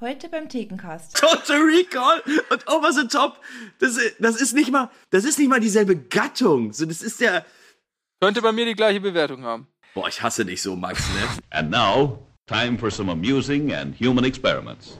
Heute 0.00 0.30
beim 0.30 0.48
Thekencast. 0.48 1.14
Total 1.20 1.60
Recall 1.60 2.22
und 2.50 2.66
Over 2.68 2.90
the 2.90 3.06
Top. 3.06 3.38
Das, 3.80 3.98
das 4.18 4.40
ist 4.40 4.54
nicht 4.54 4.70
mal, 4.70 4.88
das 5.10 5.24
ist 5.24 5.38
nicht 5.38 5.48
mal 5.48 5.60
dieselbe 5.60 5.94
Gattung. 5.94 6.72
So, 6.72 6.86
das 6.86 7.02
ist 7.02 7.20
der. 7.20 7.44
Könnte 8.18 8.40
bei 8.40 8.50
mir 8.52 8.64
die 8.64 8.74
gleiche 8.74 9.00
Bewertung 9.00 9.44
haben. 9.44 9.66
Boah, 9.94 10.08
ich 10.08 10.22
hasse 10.22 10.46
dich 10.46 10.62
so, 10.62 10.74
Max, 10.74 11.06
ne? 11.10 11.28
And 11.50 11.70
now, 11.70 12.18
time 12.46 12.78
for 12.78 12.90
some 12.90 13.10
amusing 13.12 13.74
and 13.74 13.94
human 13.94 14.24
experiments. 14.24 14.98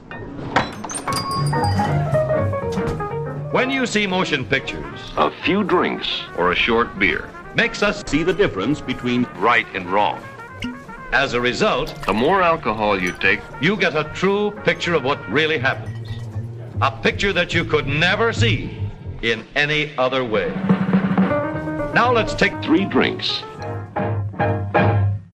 When 3.51 3.71
you 3.71 3.87
see 3.87 4.05
motion 4.05 4.45
pictures, 4.45 4.99
a 5.17 5.31
few 5.43 5.63
drinks 5.63 6.07
or 6.37 6.51
a 6.51 6.55
short 6.55 6.99
beer 6.99 7.27
makes 7.55 7.81
us 7.81 8.03
See 8.05 8.23
the 8.23 8.33
difference 8.33 8.81
between 8.81 9.25
right 9.39 9.65
and 9.73 9.89
wrong. 9.89 10.19
As 11.13 11.33
a 11.33 11.41
result, 11.41 11.93
the 12.05 12.13
more 12.13 12.41
alcohol 12.41 12.97
you 12.97 13.11
take, 13.11 13.41
you 13.59 13.75
get 13.75 13.95
a 13.95 14.05
true 14.13 14.51
picture 14.63 14.95
of 14.95 15.03
what 15.03 15.19
really 15.29 15.59
happens. 15.59 16.07
A 16.79 16.89
picture 16.89 17.33
that 17.33 17.53
you 17.53 17.65
could 17.65 17.85
never 17.85 18.31
see 18.31 18.69
in 19.21 19.43
any 19.53 19.91
other 19.97 20.23
way. 20.23 20.53
Now 21.93 22.13
let's 22.13 22.33
take 22.33 22.53
three 22.61 22.85
drinks. 22.85 23.43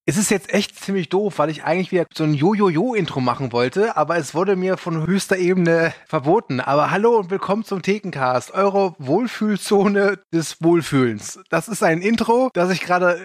Es 0.10 0.18
ist 0.18 0.32
jetzt 0.32 0.54
echt 0.54 0.80
ziemlich 0.80 1.10
doof, 1.10 1.38
weil 1.38 1.50
ich 1.50 1.66
eigentlich 1.66 1.92
wieder 1.92 2.06
so 2.12 2.24
ein 2.24 2.34
Jojo-Jo-Intro 2.34 3.20
machen 3.20 3.52
wollte, 3.52 3.98
aber 3.98 4.18
es 4.18 4.34
wurde 4.34 4.56
mir 4.56 4.78
von 4.78 5.06
höchster 5.06 5.38
Ebene 5.38 5.94
verboten. 6.08 6.60
Aber 6.60 6.92
hallo 6.92 7.18
und 7.18 7.30
willkommen 7.30 7.66
zum 7.66 7.82
Thekencast, 7.82 8.52
eure 8.54 8.96
Wohlfühlzone 9.00 10.18
des 10.34 10.64
Wohlfühlens. 10.64 11.40
Das 11.50 11.68
ist 11.68 11.84
ein 11.84 12.02
Intro, 12.02 12.50
das 12.54 12.72
ich 12.72 12.80
gerade 12.80 13.20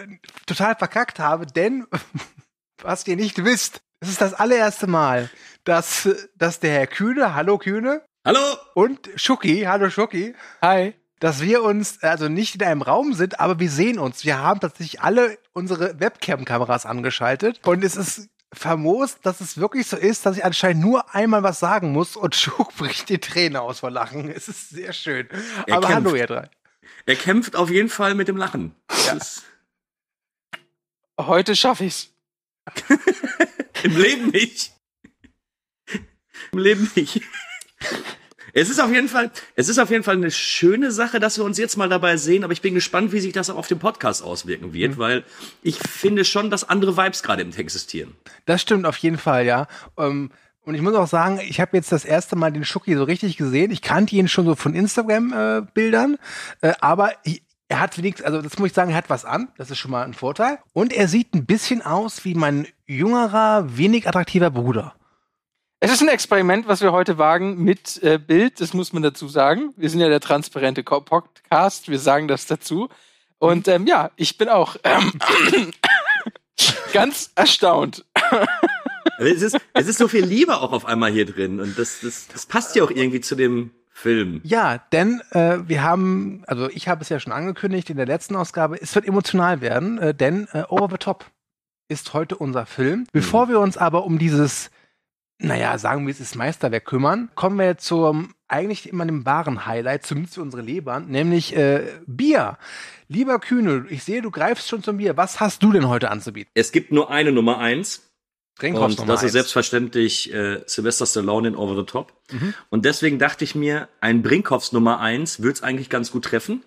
total 0.45 0.75
verkackt 0.75 1.19
habe, 1.19 1.45
denn 1.45 1.87
was 2.83 3.07
ihr 3.07 3.15
nicht 3.15 3.43
wisst, 3.43 3.81
es 3.99 4.09
ist 4.09 4.21
das 4.21 4.33
allererste 4.33 4.87
Mal, 4.87 5.29
dass, 5.63 6.09
dass 6.35 6.59
der 6.59 6.71
Herr 6.73 6.87
Kühne, 6.87 7.33
hallo 7.35 7.57
Kühne, 7.57 8.01
Hallo! 8.25 8.39
und 8.73 9.09
Schucki, 9.15 9.61
hallo 9.63 9.89
Schucki, 9.89 10.35
Hi. 10.61 10.93
dass 11.19 11.41
wir 11.41 11.63
uns 11.63 12.01
also 12.03 12.27
nicht 12.29 12.55
in 12.55 12.63
einem 12.63 12.81
Raum 12.81 13.13
sind, 13.13 13.39
aber 13.39 13.59
wir 13.59 13.69
sehen 13.69 13.99
uns. 13.99 14.23
Wir 14.25 14.39
haben 14.39 14.59
tatsächlich 14.59 15.01
alle 15.01 15.37
unsere 15.53 15.99
Webcam-Kameras 15.99 16.85
angeschaltet 16.85 17.59
und 17.65 17.83
es 17.83 17.95
ist 17.95 18.29
famos, 18.53 19.19
dass 19.21 19.41
es 19.41 19.57
wirklich 19.57 19.87
so 19.87 19.97
ist, 19.97 20.25
dass 20.25 20.37
ich 20.37 20.45
anscheinend 20.45 20.83
nur 20.83 21.13
einmal 21.15 21.43
was 21.43 21.59
sagen 21.59 21.91
muss 21.91 22.15
und 22.15 22.35
Schuck 22.35 22.75
bricht 22.77 23.09
die 23.09 23.17
Träne 23.19 23.61
aus 23.61 23.79
vor 23.79 23.91
Lachen. 23.91 24.29
Es 24.29 24.47
ist 24.47 24.69
sehr 24.69 24.93
schön. 24.93 25.27
Er 25.65 25.77
aber 25.77 25.87
kämpft. 25.87 26.05
hallo 26.05 26.15
ihr 26.15 26.27
drei. 26.27 26.49
Er 27.05 27.15
kämpft 27.15 27.55
auf 27.55 27.69
jeden 27.69 27.89
Fall 27.89 28.15
mit 28.15 28.27
dem 28.27 28.37
Lachen. 28.37 28.75
Ja. 29.07 29.17
Heute 31.19 31.55
schaffe 31.55 31.85
ich's. 31.85 32.12
Im 33.83 33.97
Leben 33.97 34.29
nicht. 34.29 34.71
Im 36.51 36.59
Leben 36.59 36.89
nicht. 36.95 37.21
Es 38.55 38.69
ist 38.69 38.79
auf 38.79 38.91
jeden 38.91 39.09
Fall, 39.09 39.31
es 39.55 39.67
ist 39.67 39.79
auf 39.79 39.89
jeden 39.89 40.03
Fall 40.03 40.15
eine 40.15 40.29
schöne 40.29 40.91
Sache, 40.91 41.19
dass 41.19 41.39
wir 41.39 41.43
uns 41.43 41.57
jetzt 41.57 41.75
mal 41.75 41.89
dabei 41.89 42.17
sehen, 42.17 42.43
aber 42.43 42.53
ich 42.53 42.61
bin 42.61 42.75
gespannt, 42.75 43.11
wie 43.11 43.19
sich 43.19 43.33
das 43.33 43.49
auch 43.49 43.55
auf 43.55 43.67
dem 43.67 43.79
Podcast 43.79 44.21
auswirken 44.21 44.73
wird, 44.73 44.99
weil 44.99 45.23
ich 45.63 45.79
finde 45.79 46.23
schon, 46.23 46.51
dass 46.51 46.69
andere 46.69 46.95
Vibes 46.95 47.23
gerade 47.23 47.41
im 47.41 47.51
existieren. 47.51 48.15
Das 48.45 48.61
stimmt 48.61 48.85
auf 48.85 48.97
jeden 48.97 49.17
Fall, 49.17 49.47
ja. 49.47 49.67
Ähm, 49.97 50.29
und 50.65 50.75
ich 50.75 50.81
muss 50.81 50.93
auch 50.93 51.07
sagen, 51.07 51.41
ich 51.45 51.59
habe 51.59 51.75
jetzt 51.75 51.91
das 51.91 52.05
erste 52.05 52.35
Mal 52.35 52.51
den 52.51 52.63
Schucki 52.63 52.95
so 52.95 53.03
richtig 53.03 53.37
gesehen. 53.37 53.71
Ich 53.71 53.81
kannte 53.81 54.15
ihn 54.15 54.27
schon 54.27 54.45
so 54.45 54.55
von 54.55 54.75
Instagram-Bildern, 54.75 56.17
äh, 56.61 56.73
aber 56.79 57.13
ich, 57.23 57.41
er 57.73 57.79
hat 57.79 57.97
wenigstens, 57.97 58.27
also 58.27 58.39
das 58.39 58.59
muss 58.59 58.67
ich 58.67 58.73
sagen, 58.73 58.91
er 58.91 58.97
hat 58.97 59.09
was 59.09 59.25
an. 59.25 59.47
Das 59.57 59.71
ist 59.71 59.79
schon 59.79 59.89
mal 59.89 60.03
ein 60.03 60.13
Vorteil. 60.13 60.59
Und 60.73 60.93
er 60.93 61.07
sieht 61.07 61.33
ein 61.33 61.47
bisschen 61.47 61.81
aus 61.81 62.23
wie 62.23 62.35
mein 62.35 62.67
jüngerer, 62.85 63.65
wenig 63.77 64.07
attraktiver 64.07 64.51
Bruder. 64.51 64.93
Es 65.79 65.91
ist 65.91 66.01
ein 66.01 66.07
Experiment, 66.07 66.67
was 66.67 66.81
wir 66.81 66.91
heute 66.91 67.17
wagen 67.17 67.57
mit 67.63 68.01
äh, 68.03 68.19
Bild, 68.19 68.61
das 68.61 68.75
muss 68.75 68.93
man 68.93 69.01
dazu 69.01 69.27
sagen. 69.27 69.73
Wir 69.75 69.89
sind 69.89 70.01
ja 70.01 70.07
der 70.07 70.19
transparente 70.19 70.83
Podcast, 70.83 71.89
wir 71.89 71.97
sagen 71.97 72.27
das 72.27 72.45
dazu. 72.45 72.89
Und 73.39 73.67
ähm, 73.67 73.87
ja, 73.87 74.11
ich 74.17 74.37
bin 74.37 74.49
auch 74.49 74.75
ähm, 74.83 75.11
ganz 76.93 77.31
erstaunt. 77.33 78.05
Es 79.17 79.41
ist, 79.41 79.57
es 79.73 79.87
ist 79.87 79.97
so 79.97 80.07
viel 80.07 80.23
Liebe 80.23 80.57
auch 80.57 80.73
auf 80.73 80.85
einmal 80.85 81.11
hier 81.11 81.25
drin 81.25 81.59
und 81.59 81.77
das, 81.77 82.01
das, 82.01 82.27
das 82.27 82.45
passt 82.45 82.75
ja 82.75 82.83
auch 82.83 82.91
irgendwie 82.91 83.21
zu 83.21 83.35
dem 83.35 83.71
Film. 83.93 84.41
Ja, 84.43 84.79
denn 84.91 85.21
äh, 85.31 85.59
wir 85.67 85.83
haben, 85.83 86.43
also 86.47 86.67
ich 86.69 86.87
habe 86.87 87.01
es 87.01 87.09
ja 87.09 87.19
schon 87.19 87.31
angekündigt 87.31 87.89
in 87.91 87.97
der 87.97 88.07
letzten 88.07 88.35
Ausgabe, 88.35 88.81
es 88.81 88.93
wird 88.95 89.07
emotional 89.07 89.61
werden, 89.61 89.99
äh, 89.99 90.13
denn 90.15 90.47
äh, 90.51 90.63
Over 90.67 90.89
the 90.89 90.97
Top 90.97 91.25
ist 91.87 92.13
heute 92.13 92.35
unser 92.35 92.65
Film. 92.65 93.05
Bevor 93.13 93.49
wir 93.49 93.59
uns 93.59 93.77
aber 93.77 94.03
um 94.05 94.17
dieses, 94.17 94.71
naja, 95.37 95.77
sagen 95.77 96.07
wir 96.07 96.11
es 96.11 96.19
ist 96.19 96.35
Meisterwerk 96.35 96.85
kümmern, 96.85 97.29
kommen 97.35 97.59
wir 97.59 97.77
zum 97.77 98.33
eigentlich 98.47 98.89
immer 98.89 99.05
dem 99.05 99.25
wahren 99.25 99.65
Highlight, 99.65 100.05
zumindest 100.05 100.35
für 100.35 100.41
unsere 100.41 100.63
Lebern, 100.63 101.07
nämlich 101.09 101.55
äh, 101.55 101.83
Bier. 102.07 102.57
Lieber 103.07 103.39
Kühne, 103.39 103.85
ich 103.89 104.03
sehe, 104.03 104.21
du 104.21 104.31
greifst 104.31 104.69
schon 104.69 104.83
zum 104.83 104.97
Bier. 104.97 105.17
Was 105.17 105.39
hast 105.39 105.61
du 105.61 105.71
denn 105.71 105.87
heute 105.87 106.09
anzubieten? 106.09 106.51
Es 106.55 106.71
gibt 106.71 106.91
nur 106.91 107.11
eine 107.11 107.31
Nummer 107.31 107.59
eins. 107.59 108.12
Trinkhaus 108.59 108.95
Und 108.99 109.07
das 109.09 109.23
ist 109.23 109.31
selbstverständlich 109.31 110.31
äh, 110.33 110.61
Sylvester 110.67 111.05
Stallone 111.05 111.47
in 111.49 111.55
Over 111.55 111.75
the 111.75 111.85
Top. 111.85 112.13
Und 112.69 112.85
deswegen 112.85 113.19
dachte 113.19 113.43
ich 113.43 113.55
mir, 113.55 113.89
ein 114.01 114.21
Brinkhoffs 114.21 114.71
Nummer 114.71 114.99
eins 114.99 115.39
würde 115.39 115.53
es 115.53 115.63
eigentlich 115.63 115.89
ganz 115.89 116.11
gut 116.11 116.25
treffen. 116.25 116.63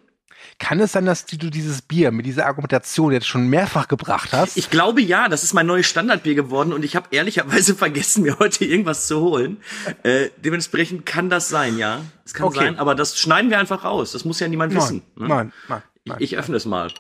Kann 0.59 0.81
es 0.81 0.93
sein, 0.93 1.07
dass 1.07 1.27
du 1.27 1.37
dieses 1.51 1.83
Bier 1.83 2.11
mit 2.13 2.25
dieser 2.25 2.47
Argumentation 2.47 3.13
jetzt 3.13 3.27
schon 3.27 3.49
mehrfach 3.49 3.89
gebracht 3.89 4.33
hast? 4.33 4.57
Ich 4.57 4.71
glaube 4.71 5.01
ja, 5.03 5.29
das 5.29 5.43
ist 5.43 5.55
mein 5.55 5.67
neues 5.67 5.87
Standardbier 5.87 6.35
geworden 6.35 6.73
und 6.73 6.85
ich 6.85 6.95
habe 6.97 7.09
ehrlicherweise 7.11 7.75
vergessen, 7.77 8.23
mir 8.23 8.39
heute 8.39 8.65
irgendwas 8.65 9.07
zu 9.07 9.21
holen. 9.21 9.59
Äh, 10.03 10.31
dementsprechend 10.39 11.05
kann 11.07 11.31
das 11.31 11.49
sein, 11.49 11.79
ja. 11.79 12.03
Es 12.25 12.33
kann 12.35 12.47
Okay. 12.47 12.59
sein, 12.59 12.79
aber 12.79 12.95
das 12.95 13.19
schneiden 13.19 13.51
wir 13.51 13.59
einfach 13.59 13.85
raus. 13.85 14.13
Das 14.13 14.25
muss 14.25 14.41
ja 14.41 14.49
niemand 14.49 14.75
wissen. 14.75 15.03
ne? 15.17 15.29
nein, 15.29 15.53
nein, 15.69 15.83
nein. 16.05 16.17
Ich 16.21 16.37
öffne 16.37 16.57
es 16.57 16.65
mal. 16.65 16.93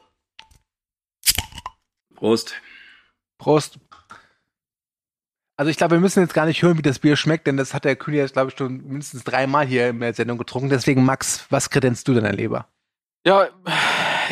Prost. 2.14 2.54
Prost. 3.38 3.78
Also 5.58 5.70
ich 5.70 5.78
glaube, 5.78 5.96
wir 5.96 6.00
müssen 6.00 6.20
jetzt 6.20 6.34
gar 6.34 6.44
nicht 6.44 6.62
hören, 6.62 6.76
wie 6.76 6.82
das 6.82 6.98
Bier 6.98 7.16
schmeckt, 7.16 7.46
denn 7.46 7.56
das 7.56 7.72
hat 7.72 7.86
der 7.86 7.96
Kühn 7.96 8.14
jetzt, 8.14 8.34
glaube 8.34 8.50
ich, 8.50 8.58
schon 8.58 8.86
mindestens 8.86 9.24
dreimal 9.24 9.66
hier 9.66 9.88
in 9.88 10.00
der 10.00 10.12
Sendung 10.12 10.36
getrunken. 10.36 10.68
Deswegen, 10.68 11.02
Max, 11.02 11.46
was 11.48 11.70
kredenzt 11.70 12.06
du 12.08 12.14
deiner 12.14 12.32
Leber? 12.32 12.66
Ja, 13.24 13.48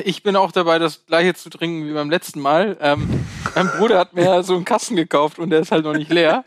ich 0.04 0.22
bin 0.22 0.36
auch 0.36 0.52
dabei, 0.52 0.78
das 0.78 1.06
gleiche 1.06 1.34
zu 1.34 1.48
trinken 1.48 1.88
wie 1.88 1.94
beim 1.94 2.10
letzten 2.10 2.40
Mal. 2.40 2.76
Ähm, 2.80 3.26
mein 3.54 3.68
Bruder 3.68 3.98
hat 3.98 4.12
mir 4.12 4.42
so 4.42 4.54
einen 4.54 4.66
Kasten 4.66 4.96
gekauft 4.96 5.38
und 5.38 5.48
der 5.48 5.60
ist 5.60 5.72
halt 5.72 5.84
noch 5.84 5.94
nicht 5.94 6.12
leer. 6.12 6.44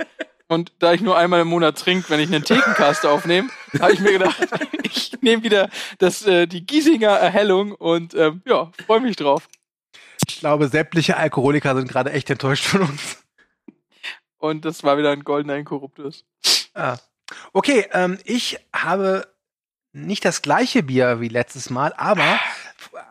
Und 0.48 0.72
da 0.80 0.94
ich 0.94 1.02
nur 1.02 1.18
einmal 1.18 1.42
im 1.42 1.48
Monat 1.48 1.78
trinke, 1.78 2.10
wenn 2.10 2.20
ich 2.20 2.34
einen 2.34 2.44
Thekencast 2.44 3.06
aufnehme, 3.06 3.50
habe 3.82 3.94
ich 3.94 4.00
mir 4.00 4.14
gedacht, 4.14 4.38
ich 4.84 5.12
nehme 5.22 5.44
wieder 5.44 5.70
das, 5.98 6.26
äh, 6.26 6.46
die 6.46 6.66
Giesinger 6.66 7.10
Erhellung 7.10 7.72
und 7.74 8.14
ähm, 8.14 8.44
ja, 8.46 8.72
freue 8.86 9.02
mich 9.02 9.16
drauf. 9.16 9.50
Ich 10.28 10.40
glaube, 10.40 10.68
sämtliche 10.68 11.18
Alkoholiker 11.18 11.76
sind 11.76 11.90
gerade 11.90 12.12
echt 12.12 12.30
enttäuscht 12.30 12.66
von 12.66 12.82
uns. 12.84 13.18
Und 14.38 14.66
das 14.66 14.84
war 14.84 14.98
wieder 14.98 15.12
ein 15.12 15.24
goldener 15.24 15.56
Inkorruptus. 15.56 16.26
Ah. 16.74 16.98
Okay, 17.54 17.86
ähm, 17.92 18.18
ich 18.24 18.58
habe 18.74 19.28
nicht 19.94 20.26
das 20.26 20.42
gleiche 20.44 20.84
Bier 20.84 21.20
wie 21.22 21.28
letztes 21.28 21.72
Mal, 21.72 21.92
aber 21.98 22.40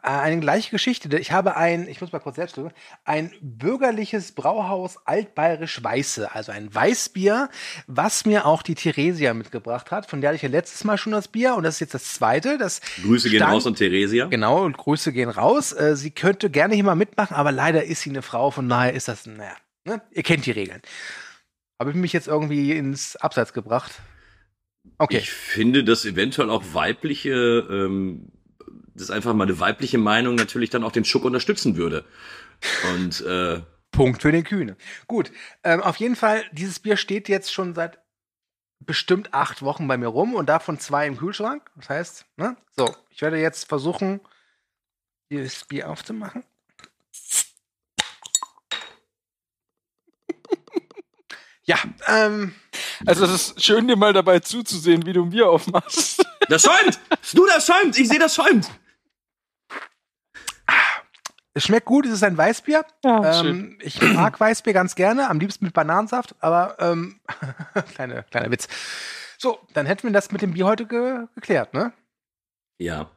äh, 0.03 0.09
eine 0.09 0.41
gleiche 0.41 0.71
Geschichte. 0.71 1.19
Ich 1.19 1.33
habe 1.33 1.57
ein, 1.57 1.89
ich 1.89 2.01
muss 2.01 2.13
mal 2.13 2.21
kurz 2.21 2.37
selbst 2.37 2.57
drüber, 2.57 2.71
ein 3.05 3.33
bürgerliches 3.41 4.33
Brauhaus 4.33 4.97
Altbayerisch 5.05 5.83
Weiße, 5.83 6.33
also 6.33 6.53
ein 6.53 6.73
Weißbier, 6.73 7.49
was 7.89 8.25
mir 8.25 8.47
auch 8.47 8.63
die 8.63 8.77
Theresia 8.77 9.35
mitgebracht 9.35 9.91
hat. 9.91 10.09
Von 10.09 10.21
der 10.21 10.29
hatte 10.29 10.37
ich 10.37 10.43
ja 10.43 10.49
letztes 10.49 10.85
Mal 10.85 10.97
schon 10.97 11.13
das 11.13 11.27
Bier 11.29 11.57
und 11.57 11.65
das 11.65 11.75
ist 11.75 11.81
jetzt 11.81 11.95
das 11.95 12.15
zweite. 12.15 12.57
Das 12.57 12.81
Grüße 13.03 13.31
gehen 13.31 13.41
stand- 13.41 13.53
raus 13.53 13.67
an 13.67 13.75
Theresia. 13.75 14.27
Genau, 14.27 14.65
und 14.65 14.77
Grüße 14.79 15.13
gehen 15.13 15.29
raus. 15.31 15.73
Äh, 15.73 15.97
sie 15.97 16.13
könnte 16.13 16.51
gerne 16.51 16.75
hier 16.75 16.85
mal 16.85 16.95
mitmachen, 16.95 17.35
aber 17.35 17.51
leider 17.51 17.83
ist 17.85 18.03
sie 18.03 18.11
eine 18.11 18.23
Frau, 18.23 18.53
von 18.53 18.69
daher 18.69 18.93
ist 18.93 19.09
das, 19.09 19.27
naja, 19.27 19.57
ne? 19.87 20.03
ihr 20.11 20.23
kennt 20.23 20.47
die 20.47 20.51
Regeln. 20.51 20.83
Habe 21.79 21.91
ich 21.91 21.97
mich 21.97 22.13
jetzt 22.13 22.29
irgendwie 22.29 22.73
ins 22.73 23.17
Abseits 23.17 23.53
gebracht? 23.53 24.01
Okay. 24.99 25.19
Ich 25.19 25.31
finde, 25.31 25.85
dass 25.85 26.05
eventuell 26.05 26.51
auch 26.51 26.63
weibliche, 26.73 27.31
ähm, 27.31 28.33
das 28.95 29.11
einfach 29.11 29.35
mal 29.35 29.45
eine 29.45 29.61
weibliche 29.61 29.99
Meinung 29.99 30.37
natürlich 30.37 30.71
dann 30.71 30.85
auch 30.85 30.93
den 30.93 31.05
Schuck 31.05 31.25
unterstützen 31.25 31.77
würde. 31.77 32.05
Und 32.95 33.21
äh, 33.23 33.61
Punkt 33.91 34.23
für 34.23 34.33
den 34.33 34.45
Kühne. 34.45 34.77
Gut, 35.07 35.33
ähm, 35.65 35.83
auf 35.83 35.97
jeden 35.97 36.17
Fall, 36.17 36.45
dieses 36.53 36.79
Bier 36.79 36.97
steht 36.97 37.29
jetzt 37.29 37.53
schon 37.53 37.75
seit 37.75 37.99
bestimmt 38.81 39.33
acht 39.33 39.63
Wochen 39.63 39.89
bei 39.89 39.97
mir 39.97 40.09
rum 40.09 40.35
und 40.35 40.49
davon 40.49 40.79
zwei 40.79 41.07
im 41.07 41.17
Kühlschrank. 41.17 41.71
Das 41.77 41.89
heißt, 41.89 42.27
ne? 42.37 42.57
So, 42.77 42.95
ich 43.11 43.23
werde 43.23 43.41
jetzt 43.41 43.69
versuchen, 43.69 44.21
dieses 45.31 45.65
Bier 45.65 45.91
aufzumachen. 45.91 46.45
Ja, 51.69 51.79
ähm, 52.07 52.55
Also 53.07 53.25
es 53.25 53.33
ist 53.51 53.65
schön, 53.65 53.89
dir 53.89 53.97
mal 53.97 54.13
dabei 54.13 54.39
zuzusehen, 54.39 55.05
wie 55.05 55.13
du 55.13 55.25
ein 55.25 55.31
Bier 55.31 55.49
aufmachst. 55.51 56.25
das 56.49 56.63
schäumt! 56.63 56.99
Du, 57.35 57.45
das 57.47 57.67
schäumt! 57.67 57.99
Ich 57.99 58.09
sehe, 58.09 58.19
das 58.21 58.35
schäumt! 58.35 58.71
Es 61.55 61.65
schmeckt 61.65 61.87
gut, 61.87 62.05
es 62.05 62.13
ist 62.13 62.23
ein 62.23 62.37
Weißbier. 62.37 62.85
Ja, 63.03 63.33
schön. 63.43 63.57
ähm, 63.57 63.79
ich 63.81 64.01
mag 64.03 64.39
Weißbier 64.39 64.75
ganz 64.75 64.95
gerne, 64.95 65.29
am 65.31 65.41
liebsten 65.41 65.65
mit 65.65 65.73
Bananensaft, 65.73 66.35
aber 66.41 66.77
ähm, 66.81 67.19
kleine, 67.95 68.25
kleiner 68.31 68.51
Witz. 68.51 68.69
So, 69.39 69.59
dann 69.73 69.87
hätten 69.87 70.03
wir 70.05 70.13
das 70.13 70.31
mit 70.33 70.43
dem 70.43 70.53
Bier 70.53 70.67
heute 70.67 70.87
ge 70.87 71.27
geklärt, 71.35 71.73
ne? 71.75 71.93
Ja. 72.79 73.11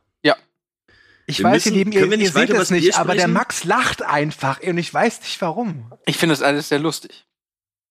Ich 1.25 1.38
Wir 1.40 1.45
weiß, 1.45 1.54
müssen- 1.66 1.68
ihr 1.74 1.78
Lieben, 1.86 1.92
ihr, 1.92 2.12
ihr 2.18 2.31
seht 2.31 2.50
Bier 2.50 2.66
nicht, 2.72 2.98
aber 2.98 3.13
der? 3.13 3.28
Max 3.28 3.63
lacht 3.63 4.02
einfach 4.02 4.60
und 4.63 4.80
ich 4.80 4.92
weiß 4.92 5.19
nicht 5.19 5.40
warum. 5.44 5.94
Ich 6.07 6.18
finde 6.18 6.34
das 6.34 6.42
alles 6.42 6.69
sehr 6.69 6.80
lustig. 6.80 7.28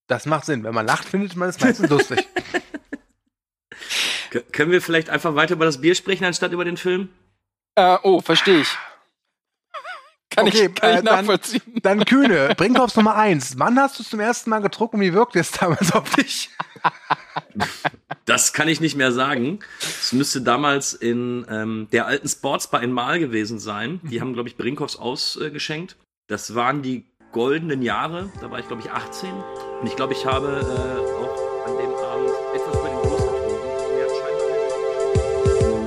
Das 0.08 0.26
macht 0.26 0.44
Sinn. 0.46 0.64
Wenn 0.64 0.74
man 0.74 0.86
lacht, 0.86 1.04
findet 1.04 1.36
man 1.36 1.48
es 1.48 1.60
meistens 1.60 1.88
lustig. 1.90 2.26
K 4.30 4.40
können 4.52 4.72
wir 4.72 4.82
vielleicht 4.82 5.08
einfach 5.10 5.34
weiter 5.36 5.54
über 5.54 5.64
das 5.64 5.80
Bier 5.80 5.94
sprechen, 5.94 6.24
anstatt 6.24 6.52
über 6.52 6.64
den 6.64 6.76
Film? 6.76 7.08
Äh, 7.76 7.96
oh, 8.02 8.20
verstehe 8.20 8.60
ich. 8.60 8.68
Kann 10.30 10.46
Okay, 10.46 10.66
ich, 10.66 10.74
kann 10.74 10.90
äh, 10.90 10.98
ich 10.98 11.04
dann- 11.04 11.14
nachvollziehen. 11.26 11.62
Dann 11.82 12.04
Kühne, 12.04 12.54
Brinkhoffs 12.56 12.96
Nummer 12.96 13.14
eins. 13.16 13.58
Wann 13.58 13.78
hast 13.78 13.98
du 13.98 14.02
es 14.02 14.10
zum 14.10 14.20
ersten 14.20 14.50
Mal 14.50 14.60
getrunken 14.60 14.96
und 14.96 15.02
wie 15.02 15.14
wirkt 15.14 15.36
es 15.36 15.50
damals 15.52 15.92
auf 15.92 16.10
dich? 16.14 16.50
Das 18.26 18.52
kann 18.52 18.68
ich 18.68 18.80
nicht 18.80 18.94
mehr 18.96 19.12
sagen. 19.12 19.60
Es 19.80 20.12
müsste 20.12 20.42
damals 20.42 20.92
in 20.92 21.46
ähm, 21.48 21.88
der 21.92 22.06
alten 22.06 22.28
Sportsbar 22.28 22.82
in 22.82 22.92
Mal 22.92 23.18
gewesen 23.18 23.58
sein. 23.58 24.00
Die 24.04 24.20
haben, 24.20 24.34
glaube 24.34 24.48
ich, 24.50 24.56
Brinkhoffs 24.56 24.96
ausgeschenkt. 24.96 25.96
Das 26.28 26.54
waren 26.54 26.82
die 26.82 27.06
goldenen 27.38 27.82
Jahre. 27.82 28.28
Da 28.40 28.50
war 28.50 28.58
ich, 28.58 28.66
glaube 28.66 28.82
ich, 28.82 28.90
18. 28.90 29.30
Und 29.80 29.86
ich 29.86 29.94
glaube, 29.94 30.12
ich 30.12 30.26
habe 30.26 30.48
äh, 30.48 30.60
auch 31.22 31.68
an 31.68 31.76
dem 31.78 31.94
Abend 31.94 32.30
etwas 32.52 32.74
über 32.74 32.88
den 32.88 33.00
Durst 33.08 33.26
getrunken. 33.28 33.66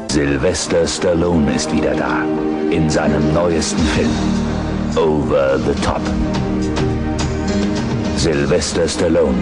Sylvester 0.09 0.88
Stallone 0.88 1.53
ist 1.53 1.69
wieder 1.74 1.94
da. 1.94 2.24
In 2.69 2.89
seinem 2.89 3.33
neuesten 3.33 3.83
Film. 3.88 4.09
Over 4.95 5.59
the 5.59 5.74
Top. 5.81 6.00
Sylvester 8.15 8.88
Stallone. 8.88 9.38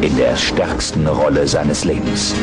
In 0.00 0.16
der 0.16 0.34
stärksten 0.34 1.06
Rolle 1.06 1.46
seines 1.46 1.84
Lebens. 1.84 2.34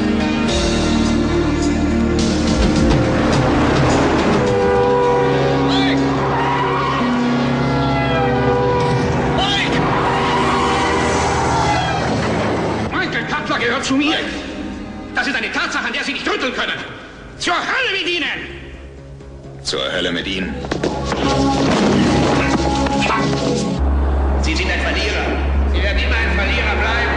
Zur 17.42 17.56
Hölle 17.56 17.92
mit 18.00 18.08
Ihnen! 18.08 19.64
Zur 19.64 19.92
Hölle 19.92 20.12
mit 20.12 20.28
Ihnen. 20.28 20.54
Sie 24.44 24.56
sind 24.56 24.70
ein 24.70 24.80
Verlierer. 24.82 25.26
Sie 25.74 25.82
werden 25.82 25.98
immer 25.98 26.18
ein 26.18 26.36
Verlierer 26.36 26.76
bleiben. 26.76 27.11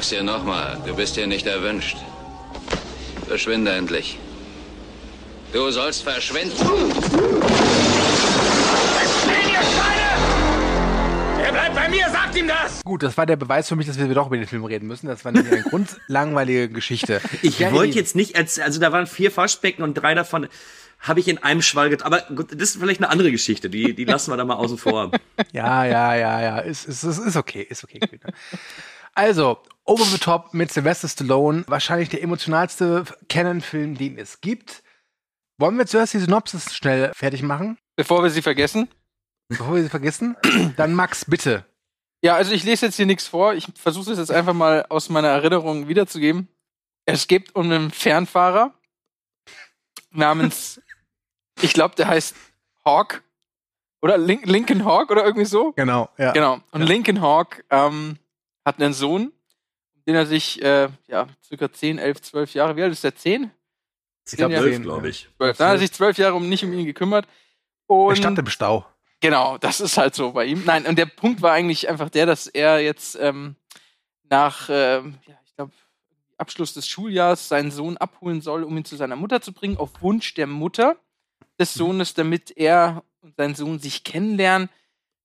Sag's 0.00 0.08
dir 0.08 0.22
nochmal, 0.22 0.78
du 0.86 0.94
bist 0.96 1.14
hier 1.16 1.26
nicht 1.26 1.46
erwünscht. 1.46 1.98
Verschwinde 3.28 3.70
endlich. 3.72 4.18
Du 5.52 5.70
sollst 5.70 6.04
verschwinden. 6.04 6.56
Er 11.44 11.52
bleibt 11.52 11.74
bei 11.74 11.88
mir, 11.90 12.08
sagt 12.08 12.34
ihm 12.34 12.48
das! 12.48 12.80
Gut, 12.82 13.02
das 13.02 13.18
war 13.18 13.26
der 13.26 13.36
Beweis 13.36 13.68
für 13.68 13.76
mich, 13.76 13.88
dass 13.88 13.98
wir 13.98 14.08
doch 14.14 14.28
über 14.28 14.38
den 14.38 14.46
Film 14.46 14.64
reden 14.64 14.86
müssen. 14.86 15.06
Das 15.06 15.26
war 15.26 15.32
nämlich 15.32 15.52
eine 15.52 15.62
grundlangweilige 15.70 16.70
Geschichte. 16.70 17.20
Ich 17.42 17.58
Ja, 17.58 17.70
wollte 17.72 17.98
jetzt 17.98 18.16
nicht, 18.16 18.36
erzählen, 18.36 18.68
also 18.68 18.80
da 18.80 18.92
waren 18.92 19.06
vier 19.06 19.36
Waschbecken 19.36 19.82
und 19.82 19.92
drei 19.92 20.14
davon 20.14 20.48
habe 21.00 21.20
ich 21.20 21.28
in 21.28 21.36
einem 21.36 21.60
Schwall 21.60 21.90
get 21.90 22.04
Aber 22.04 22.22
gut, 22.34 22.52
das 22.52 22.70
ist 22.70 22.80
vielleicht 22.80 23.00
eine 23.00 23.10
andere 23.10 23.30
Geschichte. 23.30 23.68
Die, 23.68 23.94
die 23.94 24.04
lassen 24.06 24.32
wir 24.32 24.38
da 24.38 24.46
mal 24.46 24.54
außen 24.54 24.78
vor. 24.78 25.10
Ja, 25.52 25.84
ja, 25.84 26.14
ja, 26.14 26.40
ja. 26.40 26.58
Ist, 26.60 26.86
ist, 26.86 27.02
ist, 27.02 27.18
ist 27.18 27.36
okay, 27.36 27.66
ist 27.68 27.84
okay. 27.84 28.00
Also, 29.14 29.58
Over 29.84 30.04
the 30.04 30.18
Top 30.18 30.54
mit 30.54 30.72
Sylvester 30.72 31.08
Stallone. 31.08 31.64
Wahrscheinlich 31.66 32.08
der 32.08 32.22
emotionalste 32.22 33.04
Canon-Film, 33.28 33.96
den 33.96 34.18
es 34.18 34.40
gibt. 34.40 34.82
Wollen 35.58 35.76
wir 35.78 35.86
zuerst 35.86 36.14
die 36.14 36.18
Synopsis 36.18 36.74
schnell 36.74 37.12
fertig 37.14 37.42
machen, 37.42 37.76
Bevor 37.96 38.22
wir 38.22 38.30
sie 38.30 38.40
vergessen. 38.42 38.88
bevor 39.48 39.74
wir 39.74 39.82
sie 39.82 39.88
vergessen? 39.90 40.36
Dann 40.76 40.94
Max, 40.94 41.24
bitte. 41.26 41.66
Ja, 42.22 42.34
also 42.36 42.52
ich 42.52 42.64
lese 42.64 42.86
jetzt 42.86 42.96
hier 42.96 43.06
nichts 43.06 43.26
vor. 43.26 43.54
Ich 43.54 43.66
versuche 43.74 44.12
es 44.12 44.18
jetzt 44.18 44.30
einfach 44.30 44.54
mal 44.54 44.86
aus 44.88 45.08
meiner 45.08 45.28
Erinnerung 45.28 45.88
wiederzugeben. 45.88 46.48
Es 47.06 47.26
geht 47.26 47.54
um 47.54 47.64
einen 47.70 47.90
Fernfahrer 47.90 48.74
namens, 50.10 50.80
ich 51.60 51.72
glaube, 51.72 51.94
der 51.96 52.08
heißt 52.08 52.34
Hawk. 52.84 53.22
Oder 54.02 54.16
Lin 54.16 54.40
Lincoln 54.44 54.84
Hawk 54.86 55.10
oder 55.10 55.24
irgendwie 55.24 55.44
so. 55.44 55.72
Genau, 55.72 56.08
ja. 56.16 56.32
Genau. 56.32 56.60
Und 56.70 56.82
Lincoln 56.82 57.20
Hawk 57.20 57.64
ähm, 57.68 58.18
hat 58.64 58.80
einen 58.80 58.94
Sohn, 58.94 59.30
den 60.10 60.16
er 60.16 60.26
sich, 60.26 60.60
äh, 60.60 60.88
ja, 61.06 61.28
circa 61.44 61.72
10, 61.72 61.98
11, 61.98 62.20
12 62.22 62.54
Jahre, 62.54 62.74
wie 62.74 62.82
alt 62.82 62.90
ist 62.90 63.04
der? 63.04 63.14
10? 63.14 63.48
Ich 64.28 64.36
glaube, 64.36 64.54
Ja, 64.54 64.60
Zwölf, 64.60 64.82
glaube 64.82 65.08
ich. 65.08 65.28
12. 65.36 65.56
Da 65.56 65.66
hat 65.68 65.74
er 65.74 65.78
sich 65.78 65.92
12 65.92 66.18
Jahre 66.18 66.34
um 66.34 66.48
nicht 66.48 66.64
um 66.64 66.72
ihn 66.72 66.84
gekümmert. 66.84 67.28
Und 67.86 68.10
Er 68.10 68.16
stand 68.16 68.36
im 68.40 68.46
Stau. 68.46 68.84
Genau, 69.20 69.56
das 69.58 69.80
ist 69.80 69.96
halt 69.98 70.16
so 70.16 70.32
bei 70.32 70.46
ihm. 70.46 70.64
Nein, 70.64 70.84
und 70.84 70.98
der 70.98 71.06
Punkt 71.06 71.42
war 71.42 71.52
eigentlich 71.52 71.88
einfach 71.88 72.10
der, 72.10 72.26
dass 72.26 72.48
er 72.48 72.80
jetzt 72.80 73.16
ähm, 73.20 73.54
nach, 74.24 74.68
ähm, 74.68 75.18
ja, 75.28 75.38
ich 75.44 75.54
glaube, 75.54 75.72
Abschluss 76.38 76.74
des 76.74 76.88
Schuljahres 76.88 77.46
seinen 77.46 77.70
Sohn 77.70 77.96
abholen 77.96 78.40
soll, 78.40 78.64
um 78.64 78.76
ihn 78.76 78.84
zu 78.84 78.96
seiner 78.96 79.16
Mutter 79.16 79.40
zu 79.40 79.52
bringen, 79.52 79.76
auf 79.76 79.90
Wunsch 80.00 80.34
der 80.34 80.48
Mutter 80.48 80.96
des 81.56 81.72
Sohnes, 81.72 82.14
damit 82.14 82.56
er 82.56 83.04
und 83.20 83.36
sein 83.36 83.54
Sohn 83.54 83.78
sich 83.78 84.02
kennenlernen. 84.02 84.70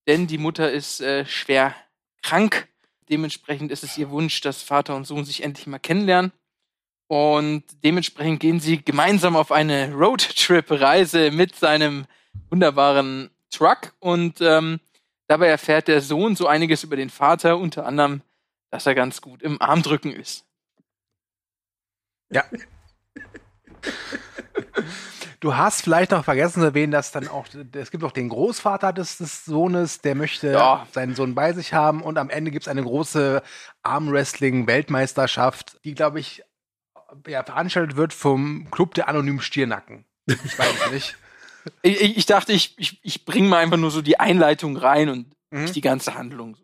Denn 0.07 0.27
die 0.27 0.37
Mutter 0.37 0.71
ist 0.71 1.01
äh, 1.01 1.25
schwer 1.25 1.73
krank. 2.21 2.67
Dementsprechend 3.09 3.71
ist 3.71 3.83
es 3.83 3.97
ihr 3.97 4.09
Wunsch, 4.09 4.41
dass 4.41 4.63
Vater 4.63 4.95
und 4.95 5.05
Sohn 5.05 5.25
sich 5.25 5.43
endlich 5.43 5.67
mal 5.67 5.79
kennenlernen. 5.79 6.31
Und 7.07 7.63
dementsprechend 7.83 8.39
gehen 8.39 8.59
sie 8.59 8.83
gemeinsam 8.83 9.35
auf 9.35 9.51
eine 9.51 9.93
Roadtrip-Reise 9.93 11.31
mit 11.31 11.55
seinem 11.55 12.05
wunderbaren 12.49 13.29
Truck. 13.51 13.93
Und 13.99 14.41
ähm, 14.41 14.79
dabei 15.27 15.47
erfährt 15.47 15.87
der 15.87 16.01
Sohn 16.01 16.35
so 16.35 16.47
einiges 16.47 16.83
über 16.83 16.95
den 16.95 17.11
Vater, 17.11 17.57
unter 17.57 17.85
anderem, 17.85 18.21
dass 18.71 18.87
er 18.87 18.95
ganz 18.95 19.21
gut 19.21 19.43
im 19.43 19.61
Armdrücken 19.61 20.11
ist. 20.11 20.45
Ja. 22.31 22.43
Du 25.39 25.55
hast 25.55 25.81
vielleicht 25.81 26.11
noch 26.11 26.23
vergessen 26.23 26.59
zu 26.61 26.65
erwähnen, 26.65 26.91
dass 26.91 27.11
dann 27.11 27.27
auch, 27.27 27.45
es 27.73 27.91
gibt 27.91 28.03
auch 28.03 28.11
den 28.11 28.29
Großvater 28.29 28.93
des, 28.93 29.17
des 29.17 29.45
Sohnes, 29.45 30.01
der 30.01 30.15
möchte 30.15 30.51
Ja. 30.51 30.87
seinen 30.93 31.15
Sohn 31.15 31.35
bei 31.35 31.53
sich 31.53 31.73
haben 31.73 32.01
und 32.01 32.17
am 32.17 32.29
Ende 32.29 32.51
gibt 32.51 32.63
es 32.63 32.67
eine 32.67 32.83
große 32.83 33.41
Armwrestling-Weltmeisterschaft, 33.83 35.79
die, 35.83 35.93
glaube 35.93 36.19
ich, 36.19 36.43
ja, 37.27 37.43
veranstaltet 37.43 37.95
wird 37.97 38.13
vom 38.13 38.69
Club 38.71 38.93
der 38.95 39.07
anonymen 39.07 39.41
Stiernacken. 39.41 40.05
Ich 40.27 40.57
weiß 40.57 40.91
nicht. 40.91 41.15
Ich, 41.81 42.17
ich, 42.17 42.25
dachte, 42.27 42.53
ich, 42.53 42.77
ich, 42.77 42.99
ich 43.03 43.25
bringe 43.25 43.47
mal 43.49 43.57
einfach 43.57 43.77
nur 43.77 43.89
so 43.89 44.03
die 44.03 44.19
Einleitung 44.19 44.77
rein 44.77 45.09
und 45.09 45.33
Mhm. 45.49 45.61
nicht 45.63 45.75
die 45.75 45.81
ganze 45.81 46.13
Handlung. 46.13 46.57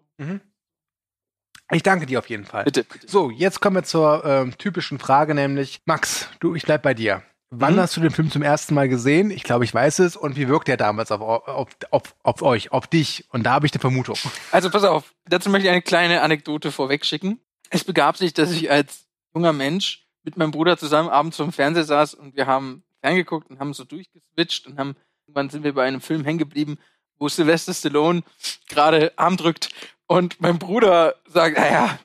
Ich 1.71 1.81
danke 1.81 2.05
dir 2.05 2.19
auf 2.19 2.29
jeden 2.29 2.45
Fall. 2.45 2.65
Bitte, 2.65 2.83
bitte. 2.83 3.07
So, 3.07 3.31
jetzt 3.31 3.61
kommen 3.61 3.77
wir 3.77 3.83
zur 3.83 4.23
ähm, 4.25 4.55
typischen 4.59 4.99
Frage, 4.99 5.33
nämlich, 5.33 5.81
Max, 5.85 6.29
du, 6.39 6.53
ich 6.53 6.65
bleib 6.65 6.83
bei 6.83 6.93
dir. 6.93 7.23
Wann 7.53 7.75
Mhm. 7.75 7.79
hast 7.79 7.97
du 7.97 8.01
den 8.01 8.11
Film 8.11 8.31
zum 8.31 8.41
ersten 8.43 8.73
Mal 8.73 8.87
gesehen? 8.87 9.29
Ich 9.29 9.43
glaube, 9.43 9.65
ich 9.65 9.73
weiß 9.73 9.99
es. 9.99 10.15
Und 10.15 10.37
wie 10.37 10.47
wirkt 10.47 10.69
der 10.69 10.77
damals 10.77 11.11
auf, 11.11 11.19
auf, 11.19 11.67
auf, 11.91 12.15
auf 12.23 12.41
euch, 12.41 12.71
auf 12.71 12.87
dich? 12.87 13.25
Und 13.29 13.43
da 13.43 13.51
habe 13.51 13.65
ich 13.65 13.73
eine 13.73 13.81
Vermutung. 13.81 14.17
Also 14.51 14.69
pass 14.69 14.85
auf, 14.85 15.13
dazu 15.25 15.49
möchte 15.49 15.67
ich 15.67 15.71
eine 15.71 15.81
kleine 15.81 16.21
Anekdote 16.21 16.71
vorwegschicken. 16.71 17.41
Es 17.69 17.83
begab 17.83 18.15
sich, 18.15 18.33
dass 18.33 18.51
ich 18.51 18.71
als 18.71 19.05
junger 19.35 19.51
Mensch 19.53 20.07
mit 20.23 20.37
meinem 20.37 20.51
Bruder 20.51 20.77
zusammen 20.77 21.09
abends 21.09 21.37
vom 21.37 21.51
Fernseher 21.51 21.83
saß 21.83 22.13
und 22.13 22.35
wir 22.37 22.47
haben 22.47 22.83
ferngeguckt 23.01 23.49
und 23.49 23.59
haben 23.59 23.73
so 23.73 23.83
durchgeswitcht 23.83 24.67
und 24.67 24.77
haben, 24.79 24.95
irgendwann 25.25 25.49
sind 25.49 25.63
wir 25.63 25.73
bei 25.73 25.85
einem 25.85 25.99
Film 26.01 26.23
hängen 26.23 26.37
geblieben, 26.37 26.77
wo 27.17 27.27
Sylvester 27.27 27.73
Stallone 27.73 28.23
gerade 28.69 29.11
Arm 29.17 29.35
drückt 29.37 29.69
und 30.07 30.39
mein 30.39 30.57
Bruder 30.59 31.15
sagt, 31.27 31.57
naja, 31.57 31.99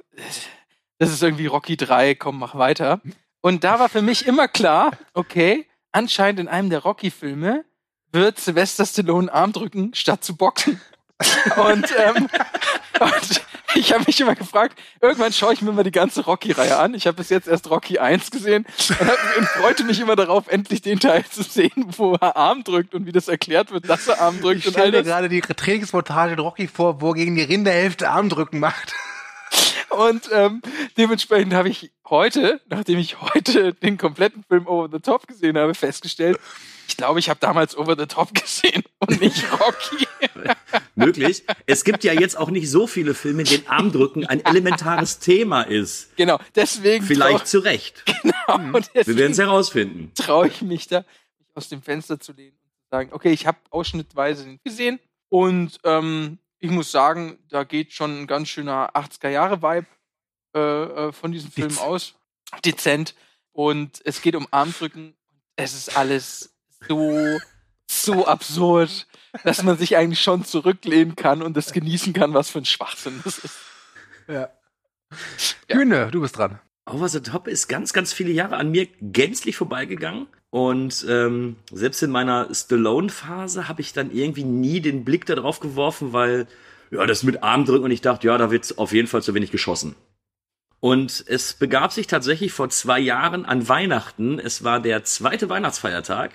das 0.99 1.11
ist 1.13 1.23
irgendwie 1.23 1.47
Rocky 1.47 1.77
3, 1.77 2.15
komm, 2.15 2.39
mach 2.39 2.55
weiter. 2.57 3.01
Und 3.41 3.65
da 3.65 3.79
war 3.79 3.89
für 3.89 4.03
mich 4.03 4.27
immer 4.27 4.49
klar, 4.49 4.93
okay, 5.15 5.67
anscheinend 5.93 6.41
in 6.41 6.49
einem 6.49 6.71
der 6.71 6.81
Rocky-Filme 6.81 7.65
wird 8.13 8.39
Sylvester 8.39 8.85
Stallone 8.85 9.33
Arm 9.33 9.53
drücken, 9.53 9.95
statt 9.95 10.25
zu 10.25 10.37
boxen. 10.37 10.81
Und, 11.57 11.87
ähm, 11.97 12.29
und 13.01 13.43
ich 13.75 13.93
habe 13.93 14.05
mich 14.07 14.21
immer 14.21 14.35
gefragt, 14.35 14.79
irgendwann 15.01 15.33
schaue 15.33 15.53
ich 15.53 15.63
mir 15.63 15.73
mal 15.73 15.83
die 15.83 15.91
ganze 15.91 16.25
Rocky-Reihe 16.25 16.77
an. 16.77 16.95
Ich 16.95 17.07
habe 17.07 17.17
bis 17.17 17.31
jetzt 17.31 17.47
erst 17.47 17.71
Rocky 17.71 17.99
1 17.99 18.31
gesehen 18.31 18.67
und, 18.89 19.47
freute 19.49 19.85
mich 19.85 20.01
immer 20.01 20.17
darauf, 20.17 20.49
endlich 20.49 20.83
den 20.83 20.99
Teil 20.99 21.25
zu 21.25 21.43
sehen, 21.43 21.87
wo 21.97 22.15
er 22.15 22.37
Arm 22.37 22.65
drückt 22.65 22.95
und 22.95 23.07
wie 23.07 23.13
das 23.13 23.29
erklärt 23.29 23.71
wird, 23.71 23.89
dass 23.89 24.09
er 24.09 24.21
Arm 24.21 24.41
drückt 24.41 24.65
Ich 24.65 24.73
stelle 24.73 24.93
mir 24.93 25.03
gerade 25.03 25.29
die 25.29 25.41
Trainingsmontage 25.41 26.35
in 26.35 26.39
Rocky 26.39 26.69
vor, 26.69 27.01
wo 27.01 27.11
er 27.11 27.15
gegen 27.15 27.37
die 27.37 27.43
Rinderhälfte 27.43 28.11
Armdrücken 28.11 28.61
macht. 28.61 28.95
Und 29.91 30.29
ähm, 30.33 30.63
dementsprechend 30.97 31.55
habe 31.55 31.69
ich 31.69 31.93
heute, 32.09 32.61
nachdem 32.69 32.99
ich 32.99 33.21
heute 33.21 33.73
den 33.75 33.97
kompletten 33.99 34.45
Film 34.49 34.67
Over 34.67 34.89
the 34.93 35.01
Top 35.01 35.27
gesehen 35.27 35.57
habe, 35.57 35.75
festgestellt, 35.75 36.39
ich 36.89 36.97
glaube, 36.97 37.19
ich 37.19 37.29
habe 37.29 37.41
damals 37.41 37.77
Over 37.77 37.97
the 37.99 38.07
Top 38.07 38.35
gesehen 38.41 38.83
und 38.99 39.21
nicht 39.21 39.45
Rocky. 39.53 40.07
Möglich. 40.95 41.45
Es 41.67 41.85
gibt 41.85 42.05
ja 42.05 42.13
jetzt 42.13 42.37
auch 42.39 42.51
nicht 42.51 42.71
so 42.71 42.87
viele 42.87 43.15
Filme, 43.15 43.43
in 43.43 43.49
denen 43.49 43.67
Armdrücken 43.67 44.27
ein 44.27 44.45
elementares 44.45 45.19
Thema 45.19 45.63
ist. 45.63 46.17
genau, 46.17 46.39
deswegen 46.55 47.05
Vielleicht 47.05 47.47
zu 47.47 47.59
Recht. 47.61 48.03
trau- 48.07 48.59
genau, 48.59 48.77
und 48.77 48.91
Wir 48.95 49.17
werden 49.17 49.33
es 49.33 49.39
herausfinden. 49.39 50.13
traue 50.15 50.49
ich 50.49 50.63
mich 50.63 50.87
da, 50.89 51.01
mich 51.39 51.49
aus 51.55 51.69
dem 51.69 51.83
Fenster 51.83 52.19
zu 52.21 52.33
lehnen 52.33 52.53
und 52.57 52.83
zu 52.83 52.89
sagen, 52.91 53.11
okay, 53.13 53.33
ich 53.33 53.47
habe 53.47 53.59
ausschnittweise 53.71 54.45
den 54.45 54.59
gesehen 54.65 54.99
und 55.29 55.79
ähm, 55.85 56.39
ich 56.59 56.71
muss 56.71 56.91
sagen, 56.91 57.39
da 57.49 57.65
geht 57.65 57.93
schon 57.93 58.23
ein 58.23 58.27
ganz 58.27 58.49
schöner 58.49 58.95
80er-Jahre-Vibe 58.95 59.87
äh, 60.55 60.59
äh, 61.09 61.13
von 61.13 61.33
diesem 61.33 61.51
Film 61.51 61.69
Dez- 61.69 61.81
aus. 61.81 62.15
Dezent. 62.65 63.15
Und 63.53 64.01
es 64.05 64.23
geht 64.23 64.37
um 64.37 64.47
Armdrücken. 64.51 65.17
Es 65.57 65.75
ist 65.75 65.97
alles 65.97 66.55
so, 66.89 67.39
so 67.91 68.27
absurd, 68.27 69.07
dass 69.45 69.63
man 69.63 69.79
sich 69.79 69.97
eigentlich 69.97 70.21
schon 70.21 70.45
zurücklehnen 70.45 71.17
kann 71.17 71.43
und 71.43 71.57
das 71.57 71.73
genießen 71.73 72.13
kann, 72.13 72.35
was 72.35 72.51
für 72.51 72.59
ein 72.59 72.65
Schwachsinn 72.65 73.21
das 73.25 73.39
ist. 73.39 73.57
Ja. 74.29 74.51
Kühne, 75.69 76.11
du 76.11 76.21
bist 76.21 76.37
dran. 76.37 76.59
Over 76.89 77.09
the 77.09 77.21
Top 77.21 77.49
ist 77.49 77.67
ganz, 77.69 77.93
ganz 77.93 78.13
viele 78.13 78.31
Jahre 78.31 78.57
an 78.57 78.71
mir 78.71 78.87
gänzlich 79.01 79.57
vorbeigegangen. 79.57 80.29
Und 80.51 81.05
ähm, 81.09 81.57
selbst 81.73 82.03
in 82.03 82.11
meiner 82.11 82.55
Stallone-Phase 82.55 83.69
habe 83.69 83.81
ich 83.81 83.93
dann 83.93 84.13
irgendwie 84.13 84.45
nie 84.45 84.81
den 84.81 85.05
Blick 85.05 85.27
darauf 85.27 85.59
geworfen, 85.59 86.13
weil, 86.13 86.47
ja, 86.91 87.05
das 87.07 87.25
mit 87.25 87.43
Armdrücken 87.43 87.85
und 87.85 87.91
ich 87.91 88.01
dachte, 88.03 88.29
ja, 88.29 88.39
da 88.39 88.51
wird 88.51 88.79
auf 88.79 88.93
jeden 88.93 89.09
Fall 89.09 89.23
zu 89.23 89.35
wenig 89.35 89.51
geschossen. 89.51 89.97
Und 90.79 91.25
es 91.27 91.55
begab 91.55 91.93
sich 91.93 92.07
tatsächlich 92.07 92.53
vor 92.53 92.69
zwei 92.69 93.01
Jahren 93.01 93.45
an 93.45 93.69
Weihnachten. 93.69 94.39
Es 94.39 94.63
war 94.63 94.79
der 94.79 95.03
zweite 95.03 95.49
Weihnachtsfeiertag. 95.49 96.33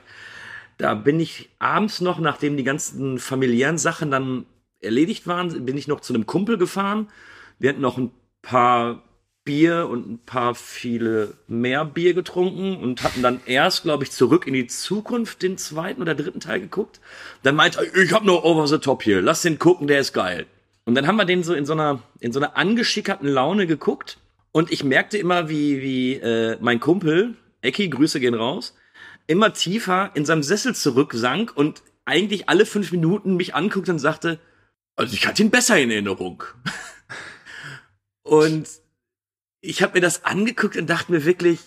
Da 0.78 0.96
bin 0.96 1.20
ich 1.20 1.50
abends 1.60 2.02
noch, 2.02 2.20
nachdem 2.20 2.58
die 2.58 2.64
ganzen 2.64 3.20
familiären 3.20 3.78
Sachen 3.78 4.12
dann 4.12 4.46
erledigt 4.82 5.28
waren, 5.28 5.64
bin 5.64 5.78
ich 5.78 5.88
noch 5.88 6.02
zu 6.02 6.14
einem 6.14 6.26
Kumpel 6.26 6.58
gefahren. 6.58 7.08
Wir 7.60 7.70
hatten 7.70 7.82
noch 7.82 7.98
ein 7.98 8.12
paar 8.42 9.04
Bier 9.52 9.90
und 9.90 10.10
ein 10.10 10.20
paar 10.20 10.56
viele 10.56 11.34
mehr 11.46 11.84
Bier 11.84 12.14
getrunken 12.14 12.78
und 12.78 13.04
hatten 13.04 13.22
dann 13.22 13.42
erst, 13.46 13.84
glaube 13.84 14.06
ich, 14.06 14.12
zurück 14.12 14.48
in 14.48 14.54
die 14.54 14.68
Zukunft 14.68 15.42
den 15.42 15.58
zweiten 15.58 16.02
oder 16.02 16.16
dritten 16.16 16.40
Teil 16.40 16.62
geguckt. 16.62 17.02
Dann 17.44 17.58
meinte 17.58 17.86
ich 18.02 18.14
habe 18.14 18.26
noch 18.26 18.46
Over 18.46 18.66
the 18.68 18.78
Top 18.78 19.04
hier, 19.04 19.22
lass 19.22 19.42
den 19.42 19.60
gucken, 19.60 19.88
der 19.88 20.00
ist 20.00 20.14
geil. 20.14 20.46
Und 20.86 20.96
dann 20.96 21.06
haben 21.06 21.18
wir 21.18 21.26
den 21.26 21.44
so 21.44 21.54
in 21.54 21.66
so 21.66 21.74
einer 21.74 22.02
in 22.22 22.32
so 22.32 22.40
einer 22.40 22.56
angeschickerten 22.56 23.28
Laune 23.28 23.68
geguckt 23.68 24.20
und 24.54 24.72
ich 24.72 24.86
merkte 24.86 25.18
immer, 25.18 25.50
wie 25.50 25.82
wie 25.82 26.14
äh, 26.14 26.58
mein 26.62 26.80
Kumpel 26.80 27.36
Ecki, 27.62 27.90
Grüße 27.90 28.22
gehen 28.22 28.36
raus, 28.36 28.74
immer 29.28 29.52
tiefer 29.54 30.12
in 30.14 30.24
seinem 30.24 30.44
Sessel 30.44 30.74
zurücksank 30.76 31.52
und 31.54 31.84
eigentlich 32.06 32.48
alle 32.48 32.66
fünf 32.66 32.94
Minuten 32.94 33.36
mich 33.36 33.54
anguckt 33.54 33.90
und 33.90 34.00
sagte, 34.00 34.40
also 34.96 35.14
ich 35.14 35.28
hatte 35.28 35.44
ihn 35.44 35.52
besser 35.52 35.78
in 35.78 35.92
Erinnerung. 35.92 36.42
und 38.24 38.70
ich 39.62 39.82
habe 39.82 39.94
mir 39.94 40.02
das 40.02 40.26
angeguckt 40.26 40.76
und 40.76 40.90
dachte 40.90 41.12
mir 41.12 41.24
wirklich, 41.26 41.60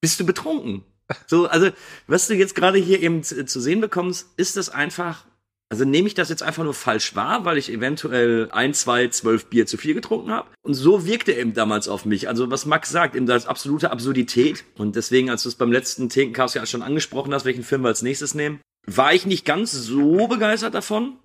bist 0.00 0.20
du 0.20 0.26
betrunken? 0.26 0.84
So, 1.26 1.46
also, 1.46 1.70
was 2.06 2.26
du 2.26 2.34
jetzt 2.34 2.54
gerade 2.54 2.78
hier 2.78 3.00
eben 3.00 3.22
zu, 3.22 3.60
sehen 3.60 3.80
bekommst, 3.80 4.28
ist 4.36 4.56
das 4.56 4.68
einfach, 4.68 5.24
also 5.70 5.84
nehme 5.84 6.06
ich 6.06 6.14
das 6.14 6.28
jetzt 6.28 6.42
einfach 6.42 6.64
nur 6.64 6.74
falsch 6.74 7.16
wahr, 7.16 7.46
weil 7.46 7.56
ich 7.56 7.72
eventuell 7.72 8.50
ein, 8.52 8.74
zwei, 8.74 9.08
zwölf 9.08 9.46
Bier 9.46 9.66
zu 9.66 9.78
viel 9.78 9.94
getrunken 9.94 10.30
habe. 10.30 10.48
Und 10.62 10.74
so 10.74 11.06
wirkte 11.06 11.32
eben 11.32 11.54
damals 11.54 11.88
auf 11.88 12.04
mich. 12.04 12.28
Also, 12.28 12.50
was 12.50 12.66
Max 12.66 12.90
sagt, 12.90 13.16
eben 13.16 13.26
das 13.26 13.46
absolute 13.46 13.90
Absurdität. 13.90 14.64
Und 14.76 14.96
deswegen, 14.96 15.30
als 15.30 15.44
du 15.44 15.48
es 15.48 15.54
beim 15.54 15.72
letzten 15.72 16.10
Thekencast 16.10 16.54
ja 16.54 16.66
schon 16.66 16.82
angesprochen 16.82 17.32
hast, 17.32 17.46
welchen 17.46 17.64
Film 17.64 17.82
wir 17.82 17.88
als 17.88 18.02
nächstes 18.02 18.34
nehmen, 18.34 18.60
war 18.86 19.14
ich 19.14 19.24
nicht 19.24 19.46
ganz 19.46 19.72
so 19.72 20.26
begeistert 20.28 20.74
davon. 20.74 21.18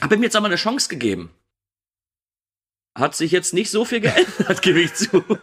Habe 0.00 0.14
ihm 0.14 0.22
jetzt 0.22 0.36
aber 0.36 0.46
eine 0.46 0.56
Chance 0.56 0.88
gegeben. 0.88 1.30
Hat 2.94 3.14
sich 3.14 3.32
jetzt 3.32 3.54
nicht 3.54 3.70
so 3.70 3.84
viel 3.84 4.00
geändert, 4.00 4.62
gebe 4.62 4.80
ich 4.80 4.94
zu. 4.94 5.24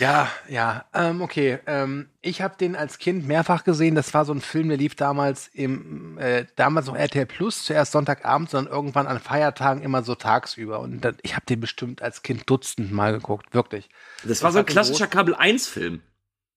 Ja, 0.00 0.30
ja, 0.48 0.84
ähm, 0.94 1.22
okay. 1.22 1.58
Ähm, 1.66 2.08
ich 2.20 2.40
habe 2.40 2.56
den 2.56 2.76
als 2.76 2.98
Kind 2.98 3.26
mehrfach 3.26 3.64
gesehen. 3.64 3.94
Das 3.94 4.14
war 4.14 4.24
so 4.24 4.32
ein 4.32 4.40
Film, 4.40 4.68
der 4.68 4.78
lief 4.78 4.94
damals 4.94 5.48
im, 5.48 6.18
äh, 6.18 6.46
damals 6.56 6.86
noch 6.86 6.96
RTL 6.96 7.26
Plus, 7.26 7.64
zuerst 7.64 7.92
Sonntagabend, 7.92 8.50
sondern 8.50 8.72
irgendwann 8.72 9.06
an 9.06 9.18
Feiertagen 9.18 9.82
immer 9.82 10.02
so 10.02 10.14
tagsüber. 10.14 10.80
Und 10.80 11.00
dann, 11.00 11.16
ich 11.22 11.34
habe 11.34 11.46
den 11.46 11.60
bestimmt 11.60 12.02
als 12.02 12.22
Kind 12.22 12.48
dutzend 12.48 12.92
Mal 12.92 13.12
geguckt, 13.12 13.54
wirklich. 13.54 13.88
Das 14.24 14.42
war 14.42 14.52
so 14.52 14.60
ein 14.60 14.66
klassischer 14.66 15.06
Kabel-1-Film. 15.06 16.02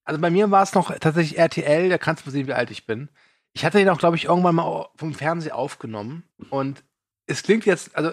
Also 0.04 0.20
bei 0.20 0.30
mir 0.30 0.50
war 0.50 0.62
es 0.62 0.74
noch 0.74 0.96
tatsächlich 0.98 1.38
RTL, 1.38 1.88
da 1.88 1.98
kannst 1.98 2.26
du 2.26 2.30
sehen, 2.30 2.46
wie 2.46 2.54
alt 2.54 2.70
ich 2.70 2.86
bin. 2.86 3.08
Ich 3.52 3.64
hatte 3.64 3.78
den 3.78 3.88
auch, 3.88 3.98
glaube 3.98 4.16
ich, 4.16 4.26
irgendwann 4.26 4.54
mal 4.54 4.88
vom 4.96 5.14
Fernsehen 5.14 5.52
aufgenommen. 5.52 6.24
Und 6.50 6.82
es 7.26 7.42
klingt 7.42 7.66
jetzt, 7.66 7.96
also 7.96 8.12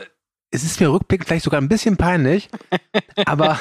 es 0.51 0.63
ist 0.63 0.79
mir 0.79 0.91
rückblickend 0.91 1.27
vielleicht 1.27 1.45
sogar 1.45 1.61
ein 1.61 1.69
bisschen 1.69 1.97
peinlich, 1.97 2.49
aber 3.25 3.59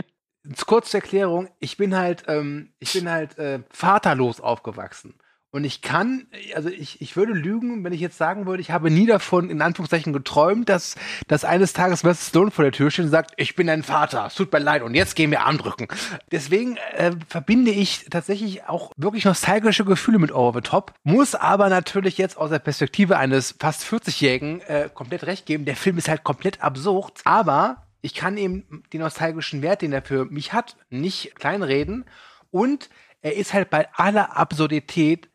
kurz 0.66 0.90
zur 0.90 1.00
Erklärung, 1.00 1.48
ich 1.58 1.76
bin 1.76 1.96
halt, 1.96 2.24
ähm, 2.28 2.72
ich 2.78 2.92
bin 2.92 3.10
halt 3.10 3.38
äh, 3.38 3.60
vaterlos 3.70 4.40
aufgewachsen. 4.40 5.14
Und 5.52 5.64
ich 5.64 5.82
kann, 5.82 6.28
also 6.54 6.68
ich, 6.68 7.00
ich 7.00 7.16
würde 7.16 7.32
lügen, 7.32 7.82
wenn 7.82 7.92
ich 7.92 8.00
jetzt 8.00 8.16
sagen 8.16 8.46
würde, 8.46 8.60
ich 8.60 8.70
habe 8.70 8.88
nie 8.88 9.06
davon 9.06 9.50
in 9.50 9.60
Anführungszeichen 9.62 10.12
geträumt, 10.12 10.68
dass, 10.68 10.94
dass 11.26 11.44
eines 11.44 11.72
Tages 11.72 12.04
Mr. 12.04 12.14
Stone 12.14 12.50
vor 12.52 12.62
der 12.62 12.70
Tür 12.70 12.92
steht 12.92 13.06
und 13.06 13.10
sagt, 13.10 13.32
ich 13.36 13.56
bin 13.56 13.66
dein 13.66 13.82
Vater, 13.82 14.26
es 14.26 14.36
tut 14.36 14.52
mir 14.52 14.60
leid 14.60 14.82
und 14.82 14.94
jetzt 14.94 15.16
gehen 15.16 15.32
wir 15.32 15.44
andrücken. 15.44 15.88
Deswegen 16.30 16.76
äh, 16.92 17.12
verbinde 17.28 17.72
ich 17.72 18.06
tatsächlich 18.10 18.68
auch 18.68 18.92
wirklich 18.96 19.24
nostalgische 19.24 19.84
Gefühle 19.84 20.20
mit 20.20 20.32
Over 20.32 20.60
the 20.62 20.68
Top, 20.68 20.94
muss 21.02 21.34
aber 21.34 21.68
natürlich 21.68 22.16
jetzt 22.16 22.36
aus 22.36 22.50
der 22.50 22.60
Perspektive 22.60 23.18
eines 23.18 23.56
fast 23.58 23.82
40-Jährigen 23.82 24.60
äh, 24.60 24.88
komplett 24.94 25.24
recht 25.24 25.46
geben, 25.46 25.64
der 25.64 25.76
Film 25.76 25.98
ist 25.98 26.08
halt 26.08 26.22
komplett 26.22 26.62
absurd, 26.62 27.20
aber 27.24 27.88
ich 28.02 28.14
kann 28.14 28.36
eben 28.36 28.84
den 28.92 29.00
nostalgischen 29.00 29.62
Wert, 29.62 29.82
den 29.82 29.92
er 29.92 30.02
für 30.02 30.26
mich 30.26 30.52
hat, 30.52 30.76
nicht 30.90 31.34
kleinreden 31.34 32.04
und 32.52 32.88
er 33.22 33.36
ist 33.36 33.52
halt 33.52 33.68
bei 33.68 33.88
aller 33.94 34.36
Absurdität 34.36 35.29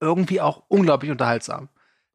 irgendwie 0.00 0.40
auch 0.40 0.62
unglaublich 0.68 1.10
unterhaltsam. 1.10 1.68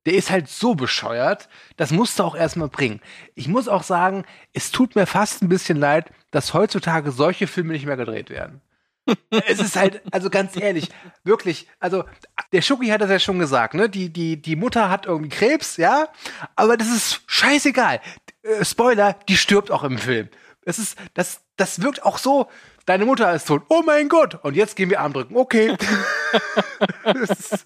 Der 0.06 0.14
ist 0.14 0.30
halt 0.30 0.48
so 0.48 0.76
bescheuert, 0.76 1.50
das 1.78 1.92
musst 1.92 2.20
du 2.20 2.24
auch 2.24 2.36
erstmal 2.36 2.68
bringen. 2.68 3.02
Ich 3.34 3.48
muss 3.48 3.68
auch 3.68 3.84
sagen, 3.84 4.24
es 4.54 4.72
tut 4.72 4.96
mir 4.96 5.08
fast 5.08 5.42
ein 5.42 5.50
bisschen 5.50 5.78
leid, 5.78 6.12
dass 6.30 6.54
heutzutage 6.54 7.12
solche 7.12 7.48
Filme 7.48 7.74
nicht 7.74 7.86
mehr 7.86 7.98
gedreht 7.98 8.30
werden. 8.30 8.62
es 9.48 9.60
ist 9.60 9.76
halt, 9.76 10.02
also 10.12 10.30
ganz 10.30 10.56
ehrlich, 10.58 10.90
wirklich, 11.24 11.68
also 11.80 12.06
der 12.52 12.62
Schucki 12.62 12.88
hat 12.88 13.02
das 13.02 13.10
ja 13.10 13.20
schon 13.20 13.40
gesagt, 13.40 13.74
ne? 13.74 13.90
Die, 13.90 14.10
die, 14.12 14.42
die 14.42 14.56
Mutter 14.56 14.90
hat 14.90 15.06
irgendwie 15.06 15.30
Krebs, 15.30 15.78
ja, 15.78 16.08
aber 16.56 16.78
das 16.78 16.90
ist 16.90 17.22
scheißegal. 17.28 18.02
Äh, 18.42 18.66
Spoiler, 18.66 19.14
die 19.28 19.38
stirbt 19.38 19.72
auch 19.72 19.84
im 19.84 19.98
Film. 19.98 20.30
Es 20.64 20.80
ist, 20.80 20.98
das, 21.14 21.42
das 21.56 21.82
wirkt 21.82 22.04
auch 22.04 22.18
so, 22.18 22.50
deine 22.86 23.06
Mutter 23.06 23.34
ist 23.34 23.48
tot. 23.48 23.64
Oh 23.70 23.82
mein 23.86 24.10
Gott! 24.10 24.40
Und 24.44 24.56
jetzt 24.56 24.76
gehen 24.76 24.90
wir 24.90 25.02
Arm 25.02 25.14
drücken. 25.14 25.36
Okay. 25.36 25.76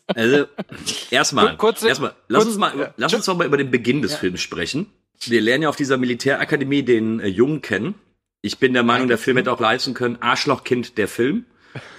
Also, 0.07 0.45
erstmal, 1.09 1.57
Kurze- 1.57 1.88
erstmal, 1.88 2.13
lass 2.27 2.43
kurz- 2.43 2.47
uns 2.53 2.57
mal, 2.59 2.77
ja. 2.77 2.93
lass 2.97 3.13
uns 3.13 3.25
doch 3.25 3.35
mal 3.38 3.47
über 3.47 3.57
den 3.57 3.71
Beginn 3.71 4.01
des 4.01 4.15
Films 4.15 4.41
sprechen. 4.41 4.88
Wir 5.25 5.41
lernen 5.41 5.63
ja 5.63 5.69
auf 5.69 5.75
dieser 5.75 5.97
Militärakademie 5.97 6.83
den 6.83 7.19
äh, 7.19 7.27
Jungen 7.27 7.61
kennen. 7.61 7.95
Ich 8.41 8.59
bin 8.59 8.73
der 8.73 8.83
Meinung, 8.83 9.07
der 9.07 9.17
Film 9.17 9.38
hätte 9.38 9.51
auch 9.51 9.59
leisten 9.59 9.93
können, 9.93 10.17
Arschlochkind 10.21 10.97
der 10.97 11.07
Film. 11.07 11.45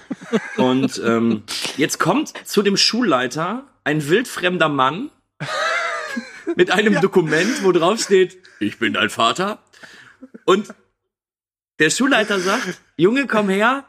Und 0.57 1.01
ähm, 1.05 1.43
jetzt 1.77 1.99
kommt 1.99 2.33
zu 2.47 2.61
dem 2.61 2.77
Schulleiter 2.77 3.65
ein 3.83 4.07
wildfremder 4.07 4.69
Mann 4.69 5.09
mit 6.55 6.71
einem 6.71 6.99
Dokument, 7.01 7.63
wo 7.63 7.71
drauf 7.71 7.99
steht, 8.01 8.37
ich 8.59 8.79
bin 8.79 8.93
dein 8.93 9.09
Vater. 9.09 9.59
Und 10.45 10.73
der 11.81 11.89
Schulleiter 11.89 12.39
sagt, 12.39 12.79
Junge, 12.95 13.25
komm 13.25 13.49
her, 13.49 13.85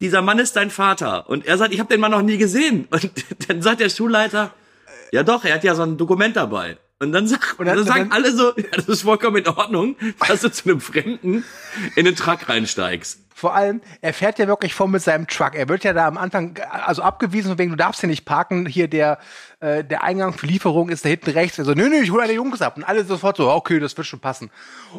dieser 0.00 0.22
Mann 0.22 0.38
ist 0.38 0.56
dein 0.56 0.70
Vater. 0.70 1.28
Und 1.28 1.44
er 1.44 1.58
sagt, 1.58 1.74
ich 1.74 1.78
habe 1.78 1.92
den 1.92 2.00
Mann 2.00 2.10
noch 2.10 2.22
nie 2.22 2.38
gesehen. 2.38 2.88
Und 2.90 3.10
dann 3.48 3.60
sagt 3.60 3.80
der 3.80 3.90
Schulleiter, 3.90 4.54
ja 5.12 5.22
doch, 5.22 5.44
er 5.44 5.54
hat 5.54 5.64
ja 5.64 5.74
so 5.74 5.82
ein 5.82 5.98
Dokument 5.98 6.36
dabei. 6.36 6.78
Und 7.00 7.12
dann, 7.12 7.28
sag, 7.28 7.54
Und 7.58 7.66
dann- 7.66 7.76
dann, 7.76 7.86
sagen 7.86 8.10
dann- 8.10 8.12
alle 8.12 8.32
so, 8.32 8.56
ja, 8.56 8.64
das 8.74 8.86
ist 8.88 9.02
vollkommen 9.02 9.36
in 9.36 9.46
Ordnung, 9.48 9.96
dass 10.26 10.40
du 10.40 10.50
zu 10.50 10.68
einem 10.68 10.80
Fremden 10.80 11.44
in 11.94 12.04
den 12.04 12.16
Truck 12.16 12.48
reinsteigst. 12.48 13.20
Vor 13.32 13.54
allem, 13.54 13.80
er 14.00 14.12
fährt 14.12 14.40
ja 14.40 14.48
wirklich 14.48 14.74
vor 14.74 14.88
mit 14.88 15.00
seinem 15.00 15.28
Truck. 15.28 15.54
Er 15.54 15.68
wird 15.68 15.84
ja 15.84 15.92
da 15.92 16.08
am 16.08 16.18
Anfang 16.18 16.58
also 16.58 17.02
abgewiesen, 17.02 17.50
von 17.50 17.58
wegen, 17.58 17.70
du 17.70 17.76
darfst 17.76 18.00
hier 18.00 18.08
nicht 18.08 18.24
parken. 18.24 18.66
Hier 18.66 18.88
der, 18.88 19.18
äh, 19.60 19.84
der 19.84 20.02
Eingang 20.02 20.32
für 20.32 20.46
Lieferung 20.46 20.88
ist 20.88 21.04
da 21.04 21.08
hinten 21.08 21.30
rechts. 21.30 21.56
Also, 21.60 21.72
nö, 21.72 21.88
nö, 21.88 21.98
ich 22.02 22.10
hole 22.10 22.24
eine 22.24 22.32
Jungs 22.32 22.60
ab. 22.62 22.76
Und 22.76 22.82
alle 22.82 23.04
sofort 23.04 23.36
so, 23.36 23.48
okay, 23.48 23.78
das 23.78 23.96
wird 23.96 24.08
schon 24.08 24.18
passen. 24.18 24.50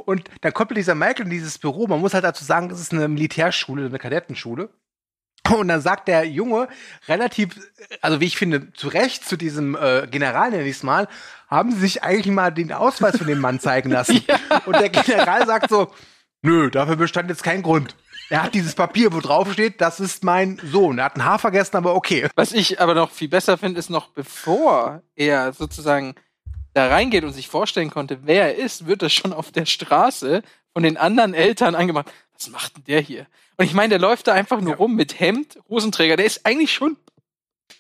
Und 0.06 0.30
dann 0.40 0.54
kommt 0.54 0.72
dieser 0.78 0.96
Michael 0.96 1.26
in 1.26 1.32
dieses 1.32 1.58
Büro. 1.58 1.86
Man 1.88 2.00
muss 2.00 2.14
halt 2.14 2.24
dazu 2.24 2.46
sagen, 2.46 2.70
das 2.70 2.80
ist 2.80 2.94
eine 2.94 3.10
Militärschule, 3.10 3.88
eine 3.88 4.00
Kadettenschule. 4.00 4.70
Und 5.58 5.68
dann 5.68 5.82
sagt 5.82 6.08
der 6.08 6.26
Junge 6.26 6.68
relativ, 7.08 7.50
also 8.02 8.20
wie 8.20 8.26
ich 8.26 8.38
finde, 8.38 8.72
zu 8.74 8.88
Recht 8.88 9.28
zu 9.28 9.38
diesem 9.38 9.76
äh, 9.76 10.08
General, 10.10 10.52
nenne 10.52 10.64
ich 10.64 10.78
es 10.78 10.84
mal, 10.84 11.08
haben 11.48 11.72
sie 11.72 11.80
sich 11.80 12.04
eigentlich 12.04 12.34
mal 12.34 12.52
den 12.52 12.72
Ausweis 12.72 13.18
von 13.18 13.28
dem 13.28 13.40
Mann 13.40 13.60
zeigen 13.60 13.90
lassen. 13.90 14.24
Und 14.66 14.80
der 14.80 14.90
General 14.90 15.46
sagt 15.46 15.70
so, 15.70 15.92
nö, 16.42 16.70
dafür 16.70 16.96
bestand 16.96 17.30
jetzt 17.30 17.44
kein 17.44 17.62
Grund. 17.62 17.96
Er 18.30 18.44
hat 18.44 18.54
dieses 18.54 18.76
Papier, 18.76 19.12
wo 19.12 19.20
drauf 19.22 19.52
steht, 19.52 19.82
das 19.82 20.00
ist 20.00 20.24
mein 20.24 20.62
Sohn. 20.64 21.00
Er 21.00 21.06
hat 21.06 21.16
ein 21.16 21.26
Haar 21.26 21.40
vergessen, 21.40 21.78
aber 21.78 21.96
okay. 21.96 22.30
Was 22.36 22.52
ich 22.52 22.80
aber 22.80 22.94
noch 22.94 23.10
viel 23.10 23.28
besser 23.28 23.58
finde, 23.58 23.80
ist 23.80 23.90
noch 23.90 24.10
bevor 24.10 25.02
er 25.16 25.52
sozusagen 25.54 26.14
da 26.74 26.88
reingeht 26.88 27.24
und 27.24 27.34
sich 27.34 27.48
vorstellen 27.48 27.90
konnte, 27.90 28.20
wer 28.24 28.44
er 28.44 28.64
ist, 28.64 28.86
wird 28.86 29.02
er 29.02 29.10
schon 29.10 29.34
auf 29.34 29.52
der 29.52 29.66
Straße 29.66 30.44
von 30.74 30.84
den 30.84 30.98
anderen 30.98 31.34
Eltern 31.34 31.74
angemacht. 31.74 32.12
Was 32.38 32.50
macht 32.50 32.78
denn 32.78 32.84
der 32.84 33.02
hier? 33.02 33.26
Und 33.60 33.66
ich 33.66 33.74
meine, 33.74 33.90
der 33.90 34.00
läuft 34.00 34.28
da 34.28 34.34
einfach 34.34 34.62
nur 34.62 34.76
rum 34.76 34.96
mit 34.96 35.20
Hemd, 35.20 35.60
Hosenträger. 35.68 36.16
Der 36.16 36.26
ist 36.26 36.46
eigentlich 36.46 36.72
schon 36.74 36.96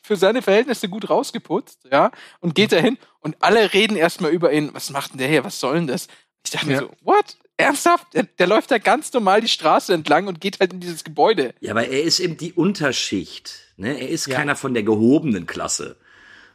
für 0.04 0.18
seine 0.18 0.42
Verhältnisse 0.42 0.90
gut 0.90 1.10
rausgeputzt, 1.10 1.80
ja, 1.92 2.12
und 2.42 2.54
geht 2.54 2.72
dahin 2.74 2.98
und 3.22 3.38
alle 3.40 3.74
reden 3.74 3.96
erstmal 3.96 4.32
über 4.32 4.52
ihn. 4.52 4.72
Was 4.74 4.90
macht 4.90 5.12
denn 5.12 5.20
der 5.20 5.30
hier? 5.30 5.44
Was 5.46 5.60
soll 5.60 5.76
denn 5.76 5.88
das? 5.88 6.08
Ich 6.44 6.52
dachte 6.52 6.68
mir 6.68 6.74
Ja. 6.74 6.80
so, 6.82 6.92
what? 7.02 7.38
Ernsthaft? 7.58 8.14
Der, 8.14 8.24
der 8.24 8.48
läuft 8.48 8.72
da 8.72 8.78
ganz 8.78 9.12
normal 9.14 9.42
die 9.42 9.48
Straße 9.48 9.94
entlang 9.94 10.28
und 10.28 10.42
geht 10.42 10.60
halt 10.60 10.74
in 10.74 10.80
dieses 10.82 11.04
Gebäude. 11.04 11.54
Ja, 11.62 11.72
aber 11.72 11.88
er 11.88 12.04
ist 12.04 12.20
eben 12.20 12.38
die 12.38 12.54
Unterschicht. 12.54 13.54
Ne? 13.78 14.00
Er 14.00 14.10
ist 14.10 14.28
Ja. 14.28 14.38
keiner 14.38 14.56
von 14.56 14.74
der 14.74 14.84
gehobenen 14.84 15.46
Klasse. 15.46 15.98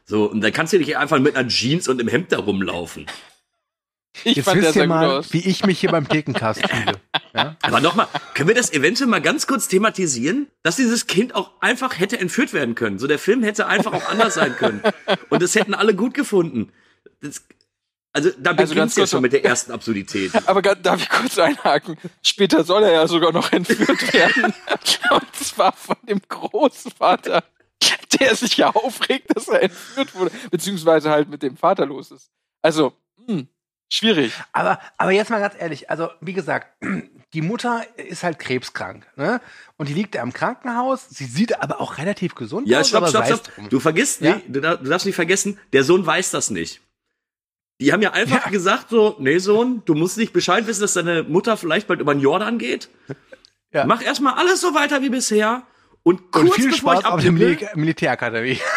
So, 0.04 0.30
und 0.30 0.42
da 0.42 0.50
kannst 0.50 0.72
du 0.74 0.78
nicht 0.78 0.96
einfach 0.98 1.18
mit 1.18 1.34
einer 1.36 1.48
Jeans 1.48 1.88
und 1.88 2.00
im 2.00 2.08
Hemd 2.08 2.30
da 2.32 2.38
rumlaufen. 2.38 3.06
Ich 4.24 4.36
Jetzt 4.36 4.44
fand 4.44 4.62
wisst 4.62 4.76
ihr 4.76 4.86
mal, 4.86 5.18
aus. 5.18 5.32
wie 5.32 5.40
ich 5.40 5.66
mich 5.66 5.80
hier 5.80 5.90
beim 5.90 6.08
Thekencast 6.08 6.64
fühle. 6.68 6.92
Ja? 7.36 7.56
Aber 7.62 7.80
nochmal, 7.80 8.06
können 8.34 8.46
wir 8.46 8.54
das 8.54 8.72
eventuell 8.72 9.10
mal 9.10 9.20
ganz 9.20 9.48
kurz 9.48 9.66
thematisieren, 9.66 10.46
dass 10.62 10.76
dieses 10.76 11.08
Kind 11.08 11.34
auch 11.34 11.50
einfach 11.60 11.98
hätte 11.98 12.16
entführt 12.20 12.52
werden 12.52 12.76
können? 12.76 13.00
So, 13.00 13.08
der 13.08 13.18
Film 13.18 13.42
hätte 13.42 13.66
einfach 13.66 13.92
auch 13.92 14.08
anders 14.08 14.34
sein 14.34 14.54
können. 14.54 14.80
Und 15.30 15.42
das 15.42 15.56
hätten 15.56 15.74
alle 15.74 15.96
gut 15.96 16.14
gefunden. 16.14 16.72
Das, 17.20 17.42
also, 18.12 18.30
da 18.38 18.50
Also 18.52 18.74
beginnt's 18.74 18.74
ganz 18.76 18.94
ja 18.94 19.00
kurz 19.02 19.10
schon 19.10 19.22
mit 19.22 19.32
der 19.32 19.44
ersten 19.44 19.72
Absurdität. 19.72 20.30
Aber 20.46 20.62
darf 20.62 21.02
ich 21.02 21.08
kurz 21.08 21.36
einhaken? 21.36 21.96
Später 22.22 22.62
soll 22.62 22.84
er 22.84 22.92
ja 22.92 23.08
sogar 23.08 23.32
noch 23.32 23.50
entführt 23.50 24.14
werden. 24.14 24.54
Und 25.10 25.34
zwar 25.34 25.72
von 25.72 25.96
dem 26.08 26.20
Großvater, 26.28 27.42
der 28.20 28.36
sich 28.36 28.56
ja 28.58 28.70
aufregt, 28.70 29.36
dass 29.36 29.48
er 29.48 29.60
entführt 29.64 30.14
wurde. 30.14 30.30
Beziehungsweise 30.52 31.10
halt 31.10 31.28
mit 31.28 31.42
dem 31.42 31.56
Vater 31.56 31.84
los 31.84 32.12
ist. 32.12 32.30
Also, 32.62 32.92
hm, 33.26 33.48
schwierig. 33.92 34.32
Aber, 34.52 34.80
aber 34.98 35.10
jetzt 35.12 35.30
mal 35.30 35.40
ganz 35.40 35.54
ehrlich, 35.58 35.90
also 35.90 36.08
wie 36.20 36.32
gesagt, 36.32 36.68
die 37.34 37.42
Mutter 37.42 37.84
ist 37.96 38.22
halt 38.22 38.38
krebskrank, 38.38 39.06
ne? 39.16 39.40
Und 39.76 39.88
die 39.88 39.94
liegt 39.94 40.14
da 40.14 40.22
im 40.22 40.32
Krankenhaus. 40.32 41.06
Sie 41.10 41.24
sieht 41.24 41.60
aber 41.60 41.80
auch 41.80 41.98
relativ 41.98 42.34
gesund 42.34 42.68
Ja, 42.68 42.80
aus. 42.80 42.88
stopp, 42.88 43.02
aber 43.02 43.08
stopp, 43.10 43.26
stopp. 43.26 43.54
drum. 43.54 43.68
Du 43.70 43.80
vergisst 43.80 44.20
Ja? 44.20 44.34
nicht, 44.36 44.46
du, 44.48 44.60
dar- 44.60 44.76
du 44.76 44.88
darfst 44.88 45.06
nicht 45.06 45.16
vergessen, 45.16 45.58
der 45.72 45.82
Sohn 45.84 46.04
weiß 46.06 46.30
das 46.30 46.50
nicht. 46.50 46.80
Die 47.80 47.92
haben 47.92 48.02
ja 48.02 48.12
einfach 48.12 48.44
Ja. 48.44 48.50
gesagt 48.50 48.90
so, 48.90 49.16
nee 49.18 49.38
Sohn, 49.38 49.82
du 49.84 49.94
musst 49.94 50.16
nicht 50.16 50.32
Bescheid 50.32 50.66
wissen, 50.68 50.82
dass 50.82 50.94
deine 50.94 51.24
Mutter 51.24 51.56
vielleicht 51.56 51.88
bald 51.88 52.00
über 52.00 52.14
den 52.14 52.20
Jordan 52.20 52.58
geht. 52.58 52.88
Ja. 53.72 53.84
Mach 53.84 54.00
erstmal 54.00 54.34
alles 54.34 54.60
so 54.60 54.74
weiter 54.74 55.02
wie 55.02 55.08
bisher 55.08 55.62
und 56.04 56.30
kurz 56.30 56.44
Und 56.50 56.54
viel 56.54 56.70
bevor 56.70 56.92
Spaß 56.96 57.00
ich 57.00 57.06
auf 57.06 57.20
der 57.20 57.32
Militärakademie. 57.74 58.60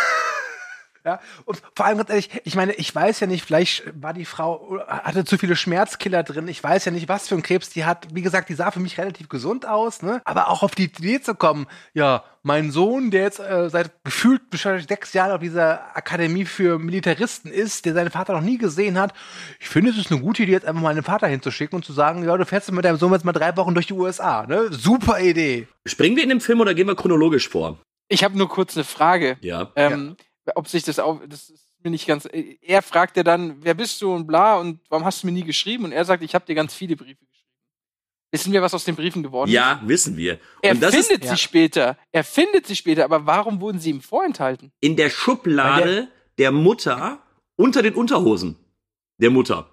Ja, 1.07 1.21
und 1.45 1.61
vor 1.73 1.85
allem 1.85 1.99
ganz 1.99 2.09
ehrlich, 2.09 2.29
ich 2.43 2.55
meine, 2.55 2.73
ich 2.73 2.93
weiß 2.93 3.21
ja 3.21 3.27
nicht, 3.27 3.45
vielleicht 3.45 3.83
war 3.95 4.11
die 4.11 4.25
Frau, 4.25 4.81
hatte 4.89 5.23
zu 5.23 5.37
viele 5.37 5.55
Schmerzkiller 5.55 6.21
drin. 6.21 6.49
Ich 6.49 6.61
weiß 6.61 6.83
ja 6.83 6.91
nicht, 6.91 7.07
was 7.07 7.29
für 7.29 7.35
ein 7.35 7.43
Krebs 7.43 7.69
die 7.69 7.85
hat. 7.85 8.07
Wie 8.13 8.21
gesagt, 8.21 8.49
die 8.49 8.55
sah 8.55 8.71
für 8.71 8.81
mich 8.81 8.97
relativ 8.97 9.29
gesund 9.29 9.65
aus, 9.65 10.01
ne? 10.01 10.21
Aber 10.25 10.49
auch 10.49 10.63
auf 10.63 10.75
die 10.75 10.83
Idee 10.83 11.21
zu 11.21 11.33
kommen, 11.33 11.65
ja, 11.93 12.25
mein 12.43 12.71
Sohn, 12.71 13.09
der 13.09 13.21
jetzt 13.21 13.39
äh, 13.39 13.69
seit 13.69 14.03
gefühlt 14.03 14.41
wahrscheinlich 14.51 14.85
sechs 14.85 15.13
Jahren 15.13 15.31
auf 15.31 15.39
dieser 15.39 15.95
Akademie 15.95 16.43
für 16.43 16.77
Militaristen 16.77 17.49
ist, 17.49 17.85
der 17.85 17.93
seinen 17.93 18.11
Vater 18.11 18.33
noch 18.33 18.41
nie 18.41 18.57
gesehen 18.57 18.99
hat. 18.99 19.13
Ich 19.61 19.69
finde, 19.69 19.91
es 19.91 19.97
ist 19.97 20.11
eine 20.11 20.19
gute 20.19 20.43
Idee, 20.43 20.51
jetzt 20.51 20.65
einfach 20.65 20.81
mal 20.81 20.89
einen 20.89 21.03
Vater 21.03 21.27
hinzuschicken 21.27 21.77
und 21.77 21.85
zu 21.85 21.93
sagen, 21.93 22.25
ja, 22.25 22.35
du 22.35 22.45
fährst 22.45 22.69
mit 22.73 22.83
deinem 22.83 22.97
Sohn 22.97 23.13
jetzt 23.13 23.23
mal 23.23 23.31
drei 23.31 23.55
Wochen 23.55 23.73
durch 23.73 23.87
die 23.87 23.93
USA, 23.93 24.45
ne? 24.45 24.67
Super 24.71 25.21
Idee. 25.21 25.69
springen 25.85 26.17
wir 26.17 26.23
in 26.23 26.29
dem 26.29 26.41
Film 26.41 26.59
oder 26.59 26.73
gehen 26.73 26.87
wir 26.87 26.97
chronologisch 26.97 27.47
vor? 27.47 27.79
Ich 28.09 28.23
habe 28.23 28.37
nur 28.37 28.47
kurz 28.47 28.75
eine 28.75 28.83
Frage. 28.83 29.37
Ja. 29.41 29.71
Ähm, 29.75 30.15
Ob 30.55 30.67
sich 30.67 30.83
das 30.83 30.99
auch, 30.99 31.21
das 31.27 31.49
ist 31.49 31.73
mir 31.83 31.89
nicht 31.91 32.07
ganz. 32.07 32.27
Er 32.61 32.81
fragt 32.81 33.17
ja 33.17 33.23
dann, 33.23 33.57
wer 33.63 33.73
bist 33.73 34.01
du 34.01 34.13
und 34.13 34.27
bla 34.27 34.55
und 34.55 34.79
warum 34.89 35.05
hast 35.05 35.23
du 35.23 35.27
mir 35.27 35.33
nie 35.33 35.43
geschrieben? 35.43 35.85
Und 35.85 35.91
er 35.91 36.05
sagt, 36.05 36.23
ich 36.23 36.33
habe 36.35 36.45
dir 36.45 36.55
ganz 36.55 36.73
viele 36.73 36.95
Briefe 36.95 37.25
geschrieben. 37.25 37.47
Wissen 38.31 38.51
wir, 38.51 38.61
was 38.61 38.73
aus 38.73 38.83
den 38.83 38.95
Briefen 38.95 39.23
geworden 39.23 39.49
ist? 39.49 39.55
Ja, 39.55 39.81
wissen 39.85 40.17
wir. 40.17 40.39
Er 40.61 40.73
und 40.73 40.81
das 40.81 40.93
ist 40.93 41.07
findet 41.07 41.25
ja. 41.25 41.31
sie 41.31 41.37
später. 41.37 41.97
Er 42.11 42.23
findet 42.23 42.67
sie 42.67 42.75
später, 42.75 43.05
aber 43.05 43.25
warum 43.25 43.61
wurden 43.61 43.79
sie 43.79 43.89
ihm 43.89 44.01
vorenthalten? 44.01 44.71
in 44.81 44.95
der 44.95 45.09
Schublade 45.09 46.09
der 46.37 46.51
Mutter 46.51 47.19
unter 47.55 47.81
den 47.81 47.93
Unterhosen 47.93 48.55
der 49.17 49.31
Mutter. 49.31 49.69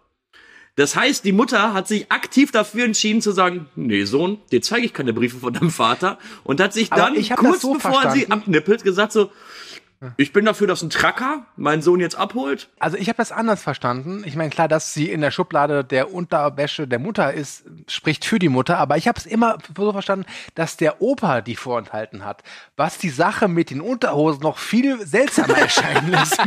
Das 0.77 0.97
heißt, 0.97 1.25
die 1.25 1.31
Mutter 1.33 1.73
hat 1.73 1.87
sich 1.87 2.11
aktiv 2.11 2.51
dafür 2.51 2.85
entschieden 2.85 3.21
zu 3.21 3.31
sagen, 3.31 3.69
nee, 3.77 4.05
Sohn, 4.05 4.41
dir 4.51 4.61
zeige 4.61 4.87
ich 4.87 4.93
keine 4.93 5.13
Briefe 5.13 5.39
von 5.39 5.53
deinem 5.53 5.71
Vater 5.71 6.19
und 6.43 6.61
hat 6.61 6.73
sich 6.73 6.91
Aber 6.91 7.13
dann 7.13 7.37
kurz 7.37 7.63
so 7.63 7.75
bevor 7.75 8.03
er 8.03 8.11
sie 8.11 8.21
verstanden. 8.21 8.33
abnippelt 8.33 8.83
gesagt 8.83 9.13
so, 9.13 9.31
ich 10.17 10.33
bin 10.33 10.45
dafür, 10.45 10.67
dass 10.67 10.83
ein 10.83 10.91
Tracker 10.91 11.47
meinen 11.57 11.83
Sohn 11.83 12.01
jetzt 12.01 12.17
abholt. 12.17 12.69
Also 12.79 12.97
ich 12.97 13.09
habe 13.09 13.17
das 13.17 13.33
anders 13.33 13.63
verstanden. 13.63 14.23
Ich 14.27 14.37
meine, 14.37 14.51
klar, 14.51 14.69
dass 14.69 14.93
sie 14.93 15.11
in 15.11 15.21
der 15.21 15.31
Schublade 15.31 15.85
der 15.85 16.13
Unterwäsche 16.13 16.87
der 16.87 16.99
Mutter 16.99 17.33
ist, 17.33 17.65
spricht 17.89 18.25
für 18.25 18.39
die 18.39 18.49
Mutter, 18.49 18.79
aber 18.79 18.97
ich 18.97 19.09
habe 19.09 19.19
es 19.19 19.27
immer 19.27 19.59
so 19.77 19.93
verstanden, 19.93 20.27
dass 20.55 20.77
der 20.77 21.01
Opa 21.01 21.41
die 21.41 21.57
vorenthalten 21.57 22.25
hat, 22.25 22.43
was 22.77 22.99
die 22.99 23.11
Sache 23.11 23.49
mit 23.49 23.71
den 23.71 23.81
Unterhosen 23.81 24.43
noch 24.43 24.59
viel 24.59 25.05
seltsamer 25.07 25.59
erscheinen 25.59 26.11
lässt. 26.11 26.39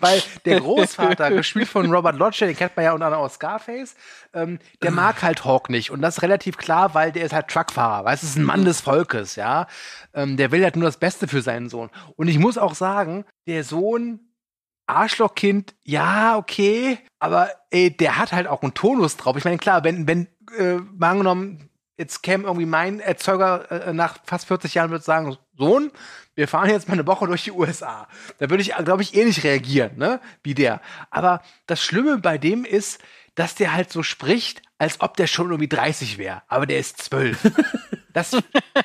Weil 0.00 0.22
der 0.44 0.60
Großvater, 0.60 1.30
gespielt 1.30 1.68
von 1.68 1.90
Robert 1.90 2.16
Lodge, 2.16 2.46
den 2.46 2.56
kennt 2.56 2.76
man 2.76 2.84
ja 2.84 2.92
unter 2.92 3.06
anderem 3.06 3.24
aus 3.24 3.34
Scarface, 3.34 3.94
ähm, 4.32 4.58
der 4.82 4.90
mag 4.90 5.22
halt 5.22 5.44
Hawk 5.44 5.70
nicht. 5.70 5.90
Und 5.90 6.02
das 6.02 6.16
ist 6.16 6.22
relativ 6.22 6.56
klar, 6.56 6.94
weil 6.94 7.12
der 7.12 7.24
ist 7.24 7.32
halt 7.32 7.48
Truckfahrer, 7.48 8.04
weißt 8.04 8.22
du, 8.22 8.26
ist 8.26 8.36
ein 8.36 8.44
Mann 8.44 8.64
des 8.64 8.80
Volkes, 8.80 9.36
ja. 9.36 9.66
Ähm, 10.14 10.36
der 10.36 10.50
will 10.52 10.62
halt 10.62 10.76
nur 10.76 10.86
das 10.86 10.98
Beste 10.98 11.28
für 11.28 11.42
seinen 11.42 11.68
Sohn. 11.68 11.90
Und 12.16 12.28
ich 12.28 12.38
muss 12.38 12.58
auch 12.58 12.74
sagen, 12.74 13.24
der 13.46 13.64
Sohn, 13.64 14.20
Arschlochkind, 14.86 15.74
ja, 15.84 16.36
okay, 16.36 16.98
aber 17.18 17.50
ey, 17.70 17.96
der 17.96 18.18
hat 18.18 18.32
halt 18.32 18.48
auch 18.48 18.62
einen 18.62 18.74
Tonus 18.74 19.16
drauf. 19.16 19.36
Ich 19.36 19.44
meine, 19.44 19.58
klar, 19.58 19.84
wenn, 19.84 20.06
wenn, 20.08 20.26
äh, 20.58 20.76
mal 20.96 21.10
angenommen, 21.10 21.70
jetzt 21.96 22.22
käme 22.22 22.44
irgendwie 22.44 22.66
mein 22.66 22.98
Erzeuger 22.98 23.70
äh, 23.70 23.92
nach 23.92 24.18
fast 24.24 24.46
40 24.46 24.74
Jahren 24.74 24.90
würde 24.90 25.04
sagen, 25.04 25.36
Sohn, 25.60 25.92
wir 26.34 26.48
fahren 26.48 26.70
jetzt 26.70 26.88
mal 26.88 26.94
eine 26.94 27.06
Woche 27.06 27.26
durch 27.26 27.44
die 27.44 27.52
USA. 27.52 28.08
Da 28.38 28.50
würde 28.50 28.62
ich, 28.62 28.74
glaube 28.74 29.02
ich, 29.02 29.14
eh 29.14 29.24
nicht 29.24 29.44
reagieren, 29.44 29.96
ne, 29.96 30.20
wie 30.42 30.54
der. 30.54 30.80
Aber 31.10 31.42
das 31.66 31.82
Schlimme 31.82 32.18
bei 32.18 32.38
dem 32.38 32.64
ist, 32.64 33.00
dass 33.34 33.54
der 33.54 33.74
halt 33.74 33.92
so 33.92 34.02
spricht, 34.02 34.62
als 34.78 35.00
ob 35.00 35.16
der 35.16 35.26
schon 35.26 35.48
irgendwie 35.50 35.68
30 35.68 36.18
wäre. 36.18 36.42
Aber 36.48 36.66
der 36.66 36.78
ist 36.78 37.00
12. 37.02 37.38
Das, 38.12 38.36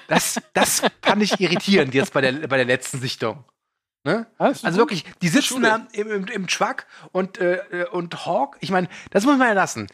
das, 0.08 0.40
das 0.54 0.84
fand 1.02 1.24
ich 1.24 1.40
irritierend 1.42 1.96
jetzt 1.96 2.14
bei 2.14 2.22
der, 2.22 2.48
bei 2.48 2.58
der 2.58 2.66
letzten 2.66 3.00
Sichtung. 3.00 3.44
Ne? 4.04 4.28
Also 4.38 4.76
wirklich, 4.76 5.04
die 5.24 5.30
sitzen 5.30 5.64
da 5.64 5.88
im, 5.94 6.12
im, 6.12 6.28
im 6.28 6.46
Truck 6.46 6.86
und, 7.12 7.40
äh, 7.40 7.88
und 7.92 8.28
Hawk, 8.28 8.58
ich 8.60 8.70
meine, 8.70 8.88
das 9.10 9.26
muss 9.26 9.40
man 9.40 9.48
ja 9.48 9.56
lassen. 9.56 9.88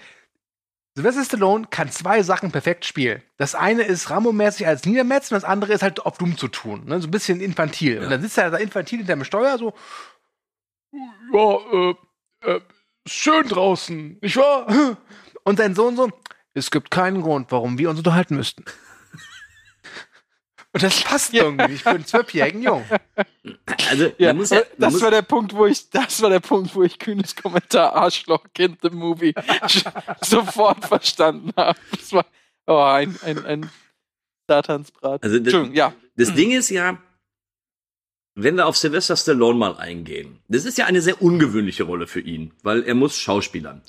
Sylvester 0.93 1.23
Stallone 1.23 1.67
kann 1.69 1.89
zwei 1.89 2.21
Sachen 2.21 2.51
perfekt 2.51 2.83
spielen. 2.85 3.21
Das 3.37 3.55
eine 3.55 3.83
ist 3.83 4.09
Rambo-mäßig 4.09 4.67
als 4.67 4.85
Niedermetz 4.85 5.31
und 5.31 5.35
das 5.35 5.45
andere 5.45 5.71
ist 5.73 5.83
halt 5.83 6.05
auf 6.05 6.17
dumm 6.17 6.37
zu 6.37 6.49
tun. 6.49 6.85
Ne? 6.85 6.99
So 6.99 7.07
ein 7.07 7.11
bisschen 7.11 7.39
infantil. 7.39 7.99
Und 7.99 8.09
dann 8.09 8.21
sitzt 8.21 8.37
er 8.37 8.51
da 8.51 8.57
infantil 8.57 8.99
hinter 8.99 9.15
dem 9.15 9.23
Steuer 9.23 9.57
so, 9.57 9.73
ja, 10.91 11.57
äh, 11.71 11.95
äh, 12.45 12.61
ist 13.05 13.13
schön 13.13 13.47
draußen, 13.47 14.19
nicht 14.21 14.35
wahr? 14.35 14.97
Und 15.43 15.57
sein 15.57 15.73
Sohn 15.75 15.95
so, 15.95 16.09
es 16.53 16.69
gibt 16.69 16.91
keinen 16.91 17.21
Grund, 17.21 17.51
warum 17.51 17.77
wir 17.77 17.89
uns 17.89 17.99
unterhalten 17.99 18.35
müssten. 18.35 18.65
Und 20.73 20.83
das 20.83 21.03
passt 21.03 21.33
irgendwie 21.33 21.77
für 21.77 21.89
einen 21.89 22.05
zwölfjährigen 22.05 22.61
Jungen. 22.63 22.85
Also, 23.89 24.11
Ja, 24.17 24.29
man 24.29 24.37
muss 24.37 24.51
ja, 24.51 24.59
aber 24.59 24.67
man 24.69 24.77
das 24.79 24.93
muss, 24.93 25.01
war 25.01 25.11
der 25.11 25.21
Punkt, 25.21 25.53
wo 25.53 25.65
ich, 25.65 25.89
das 25.89 26.21
war 26.21 26.29
der 26.29 26.39
Punkt, 26.39 26.73
wo 26.75 26.83
ich 26.83 26.97
kühnes 26.97 27.35
Kommentar 27.35 27.93
Arschloch 27.93 28.45
Kind 28.53 28.79
the 28.81 28.89
Movie 28.89 29.33
sofort 30.21 30.85
verstanden 30.85 31.51
habe. 31.57 31.77
Das 31.91 32.13
war 32.13 32.25
oh, 32.67 32.77
ein, 32.77 33.17
ein, 33.23 33.45
ein 33.45 33.69
Satansbrat. 34.47 35.23
Also 35.23 35.37
das- 35.37 35.45
Entschuldigung, 35.45 35.75
ja. 35.75 35.93
das 36.15 36.33
Ding 36.35 36.51
ist 36.51 36.69
ja, 36.69 36.97
wenn 38.35 38.55
wir 38.55 38.65
auf 38.65 38.77
Sylvester 38.77 39.17
Stallone 39.17 39.59
mal 39.59 39.75
eingehen, 39.75 40.39
das 40.47 40.63
ist 40.63 40.77
ja 40.77 40.85
eine 40.85 41.01
sehr 41.01 41.21
ungewöhnliche 41.21 41.83
Rolle 41.83 42.07
für 42.07 42.21
ihn, 42.21 42.53
weil 42.63 42.83
er 42.83 42.95
muss 42.95 43.17
Schauspielern. 43.17 43.81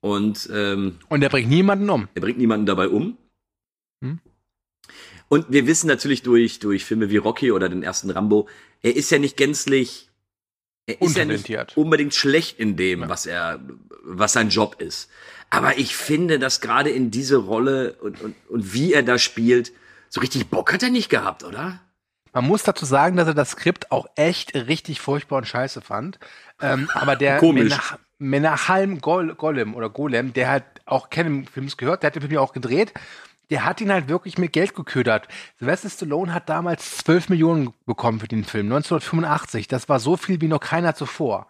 Und 0.00 0.48
ähm, 0.52 0.98
Und 1.08 1.22
er 1.22 1.28
bringt 1.28 1.48
niemanden 1.48 1.90
um. 1.90 2.08
er 2.14 2.20
bringt 2.20 2.38
niemanden 2.38 2.66
dabei 2.66 2.88
um. 2.88 3.16
Hm. 4.00 4.20
Und 5.34 5.46
wir 5.48 5.66
wissen 5.66 5.88
natürlich 5.88 6.22
durch, 6.22 6.60
durch 6.60 6.84
Filme 6.84 7.10
wie 7.10 7.16
Rocky 7.16 7.50
oder 7.50 7.68
den 7.68 7.82
ersten 7.82 8.08
Rambo, 8.08 8.48
er 8.82 8.94
ist 8.94 9.10
ja 9.10 9.18
nicht 9.18 9.36
gänzlich, 9.36 10.08
er 10.86 11.02
ist 11.02 11.16
ja 11.16 11.24
nicht 11.24 11.76
unbedingt 11.76 12.14
schlecht 12.14 12.60
in 12.60 12.76
dem, 12.76 13.08
was 13.08 13.26
er, 13.26 13.58
was 14.04 14.34
sein 14.34 14.50
Job 14.50 14.76
ist. 14.80 15.10
Aber 15.50 15.76
ich 15.76 15.96
finde, 15.96 16.38
dass 16.38 16.60
gerade 16.60 16.90
in 16.90 17.10
diese 17.10 17.38
Rolle 17.38 17.94
und, 17.94 18.20
und, 18.20 18.36
und 18.48 18.74
wie 18.74 18.92
er 18.92 19.02
da 19.02 19.18
spielt, 19.18 19.72
so 20.08 20.20
richtig 20.20 20.50
Bock 20.50 20.72
hat 20.72 20.84
er 20.84 20.90
nicht 20.90 21.08
gehabt, 21.08 21.42
oder? 21.42 21.80
Man 22.32 22.44
muss 22.44 22.62
dazu 22.62 22.84
sagen, 22.84 23.16
dass 23.16 23.26
er 23.26 23.34
das 23.34 23.50
Skript 23.50 23.90
auch 23.90 24.06
echt 24.14 24.54
richtig 24.54 25.00
furchtbar 25.00 25.38
und 25.38 25.48
scheiße 25.48 25.80
fand. 25.80 26.20
Ähm, 26.62 26.88
aber 26.94 27.16
der. 27.16 27.42
Menach 27.52 27.98
Menachem 28.18 29.00
Gol 29.00 29.34
Golem 29.34 29.74
oder 29.74 29.90
Golem, 29.90 30.32
der 30.32 30.48
hat 30.48 30.64
auch 30.86 31.10
kennen 31.10 31.48
Films 31.48 31.76
gehört, 31.76 32.04
der 32.04 32.08
hat 32.08 32.14
den 32.14 32.22
Film 32.22 32.34
ja 32.34 32.40
auch 32.40 32.52
gedreht, 32.52 32.94
der 33.50 33.64
hat 33.64 33.80
ihn 33.80 33.92
halt 33.92 34.08
wirklich 34.08 34.38
mit 34.38 34.52
Geld 34.52 34.74
geködert. 34.74 35.28
Sylvester 35.58 35.90
Stallone 35.90 36.32
hat 36.32 36.48
damals 36.48 36.98
12 36.98 37.28
Millionen 37.28 37.72
bekommen 37.86 38.20
für 38.20 38.28
den 38.28 38.44
Film, 38.44 38.66
1985. 38.66 39.68
Das 39.68 39.88
war 39.88 40.00
so 40.00 40.16
viel 40.16 40.40
wie 40.40 40.48
noch 40.48 40.60
keiner 40.60 40.94
zuvor. 40.94 41.46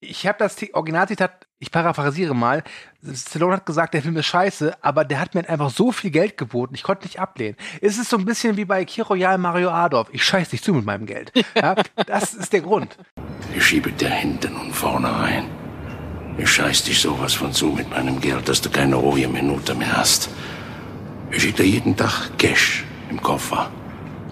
Ich 0.00 0.26
habe 0.26 0.38
das 0.38 0.56
Originalzitat, 0.74 1.46
ich 1.58 1.70
paraphrasiere 1.70 2.34
mal. 2.34 2.62
Stallone 3.02 3.54
hat 3.54 3.66
gesagt, 3.66 3.94
der 3.94 4.02
Film 4.02 4.16
ist 4.16 4.26
scheiße, 4.26 4.76
aber 4.82 5.04
der 5.04 5.20
hat 5.20 5.34
mir 5.34 5.48
einfach 5.48 5.70
so 5.70 5.90
viel 5.90 6.10
Geld 6.10 6.36
geboten, 6.36 6.74
ich 6.74 6.82
konnte 6.82 7.04
nicht 7.04 7.18
ablehnen. 7.18 7.56
Es 7.80 7.96
ist 7.96 8.10
so 8.10 8.18
ein 8.18 8.26
bisschen 8.26 8.56
wie 8.56 8.66
bei 8.66 8.84
Kiroyal 8.84 9.38
Mario 9.38 9.70
Adolf. 9.70 10.08
Ich 10.12 10.22
scheiß 10.22 10.50
dich 10.50 10.62
zu 10.62 10.74
mit 10.74 10.84
meinem 10.84 11.06
Geld. 11.06 11.32
Ja, 11.54 11.74
das 12.06 12.34
ist 12.34 12.52
der 12.52 12.60
Grund. 12.60 12.98
Ich 13.56 13.64
schiebe 13.64 13.90
dir 13.90 14.10
hinten 14.10 14.54
und 14.56 14.72
vorne 14.72 15.10
rein. 15.10 15.48
Ich 16.38 16.50
scheiß 16.50 16.84
dich 16.84 17.00
sowas 17.00 17.32
von 17.32 17.52
zu 17.52 17.68
mit 17.68 17.88
meinem 17.88 18.20
Geld, 18.20 18.46
dass 18.48 18.60
du 18.60 18.68
keine 18.68 18.96
ruhige 18.96 19.28
Minute 19.28 19.74
mehr 19.74 19.96
hast. 19.96 20.28
Ich 21.30 21.42
schick 21.42 21.56
dir 21.56 21.66
jeden 21.66 21.96
Tag 21.96 22.38
Cash 22.38 22.84
im 23.10 23.20
Koffer. 23.20 23.70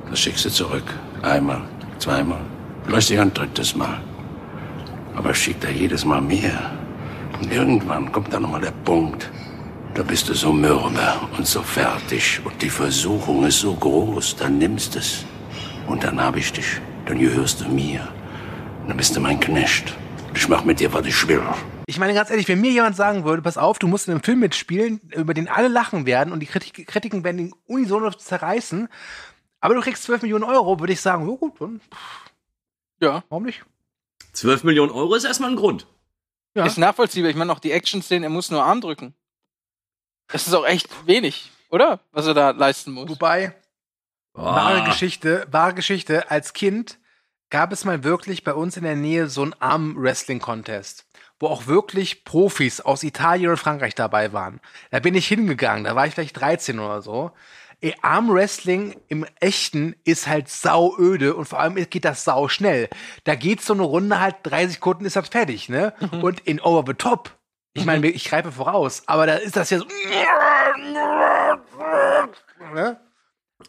Das 0.08 0.20
schickst 0.20 0.44
du 0.44 0.50
zurück. 0.50 0.84
Einmal, 1.22 1.62
zweimal, 1.98 2.40
vielleicht 2.84 3.12
ein 3.12 3.34
drittes 3.34 3.74
Mal. 3.74 4.00
Aber 5.16 5.30
ich 5.30 5.38
schick 5.38 5.60
dir 5.60 5.70
jedes 5.70 6.04
Mal 6.04 6.20
mehr. 6.20 6.70
Und 7.40 7.52
irgendwann 7.52 8.10
kommt 8.12 8.32
dann 8.32 8.42
nochmal 8.42 8.60
der 8.60 8.72
Punkt. 8.84 9.30
Da 9.94 10.02
bist 10.02 10.28
du 10.28 10.34
so 10.34 10.52
mürbe 10.52 10.90
und 11.36 11.46
so 11.46 11.62
fertig 11.62 12.40
und 12.44 12.60
die 12.62 12.70
Versuchung 12.70 13.44
ist 13.44 13.60
so 13.60 13.74
groß, 13.74 14.36
dann 14.36 14.58
nimmst 14.58 14.96
es. 14.96 15.24
Und 15.86 16.02
dann 16.04 16.20
hab 16.20 16.36
ich 16.36 16.52
dich. 16.52 16.80
Dann 17.06 17.18
gehörst 17.18 17.60
du 17.60 17.68
mir. 17.68 18.08
Dann 18.88 18.96
bist 18.96 19.14
du 19.16 19.20
mein 19.20 19.38
Knecht. 19.38 19.94
Ich 20.34 20.48
mach 20.48 20.64
mit 20.64 20.80
dir, 20.80 20.92
was 20.92 21.06
ich 21.06 21.28
will. 21.28 21.42
Ich 21.86 21.98
meine 21.98 22.14
ganz 22.14 22.30
ehrlich, 22.30 22.48
wenn 22.48 22.60
mir 22.60 22.70
jemand 22.70 22.96
sagen 22.96 23.24
würde, 23.24 23.42
pass 23.42 23.58
auf, 23.58 23.78
du 23.78 23.86
musst 23.88 24.08
in 24.08 24.12
einem 24.14 24.22
Film 24.22 24.40
mitspielen, 24.40 25.00
über 25.14 25.34
den 25.34 25.48
alle 25.48 25.68
lachen 25.68 26.06
werden 26.06 26.32
und 26.32 26.40
die 26.40 26.46
Kritik 26.46 26.86
Kritiken 26.86 27.24
werden 27.24 27.38
ihn 27.38 27.54
unisono 27.66 28.10
zerreißen, 28.10 28.88
aber 29.60 29.74
du 29.74 29.80
kriegst 29.80 30.02
12 30.04 30.22
Millionen 30.22 30.44
Euro, 30.44 30.80
würde 30.80 30.92
ich 30.92 31.00
sagen, 31.00 31.28
ja 31.28 31.36
gut, 31.36 31.60
dann 31.60 31.80
Ja. 33.00 33.22
warum 33.28 33.44
nicht? 33.44 33.64
12 34.32 34.64
Millionen 34.64 34.90
Euro 34.92 35.14
ist 35.14 35.24
erstmal 35.24 35.50
ein 35.50 35.56
Grund. 35.56 35.86
Ja. 36.54 36.64
Ist 36.64 36.78
nachvollziehbar. 36.78 37.30
Ich 37.30 37.36
meine, 37.36 37.52
auch 37.52 37.58
die 37.58 37.72
Action-Szenen, 37.72 38.22
er 38.24 38.30
muss 38.30 38.50
nur 38.50 38.62
Arm 38.62 38.80
drücken. 38.80 39.14
Das 40.28 40.46
ist 40.46 40.54
auch 40.54 40.64
echt 40.66 40.88
wenig, 41.06 41.50
oder? 41.68 42.00
Was 42.12 42.26
er 42.26 42.34
da 42.34 42.50
leisten 42.50 42.92
muss. 42.92 43.08
Wobei, 43.10 43.54
wahre 44.32 44.82
Ah. 44.82 44.84
Geschichte, 44.86 45.46
wahre 45.50 45.74
Geschichte, 45.74 46.30
als 46.30 46.52
Kind 46.52 46.98
gab 47.50 47.72
es 47.72 47.84
mal 47.84 48.04
wirklich 48.04 48.42
bei 48.44 48.54
uns 48.54 48.76
in 48.76 48.84
der 48.84 48.96
Nähe 48.96 49.28
so 49.28 49.42
einen 49.42 49.54
Arm-Wrestling-Contest, 49.60 51.06
wo 51.40 51.48
auch 51.48 51.66
wirklich 51.66 52.24
Profis 52.24 52.80
aus 52.80 53.02
Italien 53.02 53.50
und 53.50 53.56
Frankreich 53.56 53.94
dabei 53.94 54.32
waren. 54.32 54.60
Da 54.90 55.00
bin 55.00 55.14
ich 55.14 55.26
hingegangen, 55.26 55.84
da 55.84 55.96
war 55.96 56.06
ich 56.06 56.14
vielleicht 56.14 56.40
13 56.40 56.78
oder 56.78 57.02
so. 57.02 57.32
Ey, 57.80 57.94
Arm-Wrestling 58.00 58.98
im 59.08 59.26
Echten 59.40 59.94
ist 60.04 60.26
halt 60.26 60.48
sauöde 60.48 61.34
und 61.34 61.46
vor 61.46 61.60
allem 61.60 61.74
geht 61.74 62.04
das 62.04 62.24
sau 62.24 62.48
schnell. 62.48 62.88
Da 63.24 63.34
geht 63.34 63.60
so 63.60 63.74
eine 63.74 63.82
Runde 63.82 64.20
halt 64.20 64.36
drei 64.42 64.66
Sekunden 64.66 65.04
ist 65.04 65.16
das 65.16 65.28
fertig, 65.28 65.68
ne? 65.68 65.92
Und 66.22 66.40
in 66.40 66.60
Over 66.60 66.84
the 66.86 66.94
Top, 66.94 67.36
ich 67.74 67.84
meine, 67.84 68.06
ich 68.06 68.24
greife 68.24 68.52
voraus, 68.52 69.02
aber 69.06 69.26
da 69.26 69.34
ist 69.34 69.56
das 69.56 69.68
ja 69.70 69.78
so. 69.78 69.86
Ne? 72.72 73.00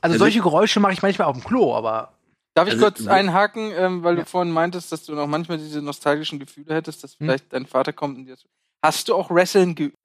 Also 0.01 0.17
solche 0.17 0.41
Geräusche 0.41 0.79
mache 0.79 0.93
ich 0.93 1.01
manchmal 1.01 1.27
auf 1.27 1.35
dem 1.35 1.43
Klo, 1.43 1.75
aber 1.75 2.13
Darf 2.55 2.67
ich 2.67 2.73
Also, 2.75 2.85
kurz 2.85 3.05
einhaken, 3.05 3.71
ähm, 3.75 4.03
weil 4.03 4.15
Ja. 4.17 4.23
du 4.23 4.29
vorhin 4.29 4.51
meintest, 4.51 4.91
dass 4.91 5.03
du 5.05 5.13
noch 5.13 5.27
manchmal 5.27 5.57
diese 5.57 5.81
nostalgischen 5.81 6.39
Gefühle 6.39 6.73
hättest, 6.73 7.03
dass 7.03 7.11
Hm. 7.11 7.17
vielleicht 7.27 7.51
dein 7.53 7.65
Vater 7.65 7.91
kommt 7.93 8.17
und 8.17 8.25
dir 8.25 8.37
so. 8.37 8.47
Hast 8.83 9.07
du 9.09 9.15
auch 9.15 9.29
Wrestling 9.29 9.75
geübt? 9.75 9.97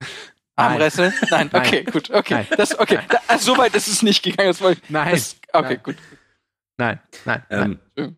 Armwresteln? 0.56 1.12
Nein, 1.30 1.48
Nein. 1.52 1.62
okay, 1.66 1.84
gut, 1.84 2.10
okay. 2.10 2.34
Nein. 2.34 2.46
Das, 2.56 2.78
okay, 2.78 2.98
da, 3.08 3.38
so 3.38 3.56
weit 3.56 3.74
ist 3.76 3.86
es 3.88 4.02
nicht 4.02 4.22
gegangen. 4.22 4.48
Das 4.50 4.60
ich, 4.60 4.78
Nein. 4.90 5.12
Das, 5.12 5.36
okay, 5.52 5.74
Nein. 5.74 5.80
gut. 5.82 5.96
nein, 6.76 7.00
nein, 7.24 7.42
nein. 7.50 7.80
Ähm, 7.96 8.16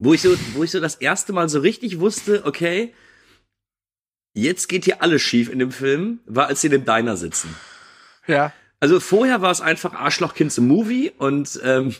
wo 0.00 0.12
ich 0.12 0.20
so, 0.22 0.34
wo 0.54 0.64
ich 0.64 0.70
so 0.72 0.80
das 0.80 0.96
erste 0.96 1.32
Mal 1.32 1.48
so 1.48 1.60
richtig 1.60 2.00
wusste, 2.00 2.44
okay, 2.44 2.92
jetzt 4.36 4.68
geht 4.68 4.84
hier 4.84 5.00
alles 5.00 5.22
schief 5.22 5.48
in 5.48 5.60
dem 5.60 5.70
Film, 5.70 6.18
war 6.26 6.48
als 6.48 6.60
sie 6.60 6.66
in 6.66 6.72
dem 6.72 6.84
Diner 6.84 7.16
sitzen. 7.16 7.54
Ja. 8.26 8.52
Also 8.80 8.98
vorher 9.00 9.40
war 9.40 9.52
es 9.52 9.60
einfach 9.60 9.94
Arschlochkind 9.94 10.52
zum 10.52 10.66
Movie 10.66 11.12
und 11.16 11.60
ähm, 11.62 11.94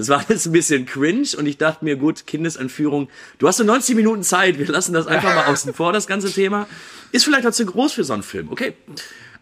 das 0.00 0.08
war 0.08 0.24
jetzt 0.28 0.46
ein 0.46 0.52
bisschen 0.52 0.86
cringe 0.86 1.28
und 1.36 1.46
ich 1.46 1.58
dachte 1.58 1.84
mir, 1.84 1.96
gut, 1.96 2.26
Kindesentführung, 2.26 3.08
du 3.38 3.46
hast 3.46 3.58
so 3.58 3.64
90 3.64 3.94
Minuten 3.96 4.22
Zeit, 4.22 4.58
wir 4.58 4.66
lassen 4.66 4.92
das 4.92 5.06
einfach 5.06 5.34
mal 5.34 5.46
außen 5.46 5.74
vor, 5.74 5.92
das 5.92 6.06
ganze 6.06 6.32
Thema. 6.32 6.66
Ist 7.12 7.24
vielleicht 7.24 7.46
auch 7.46 7.52
zu 7.52 7.66
groß 7.66 7.92
für 7.92 8.04
so 8.04 8.12
einen 8.12 8.22
Film, 8.22 8.50
okay. 8.50 8.74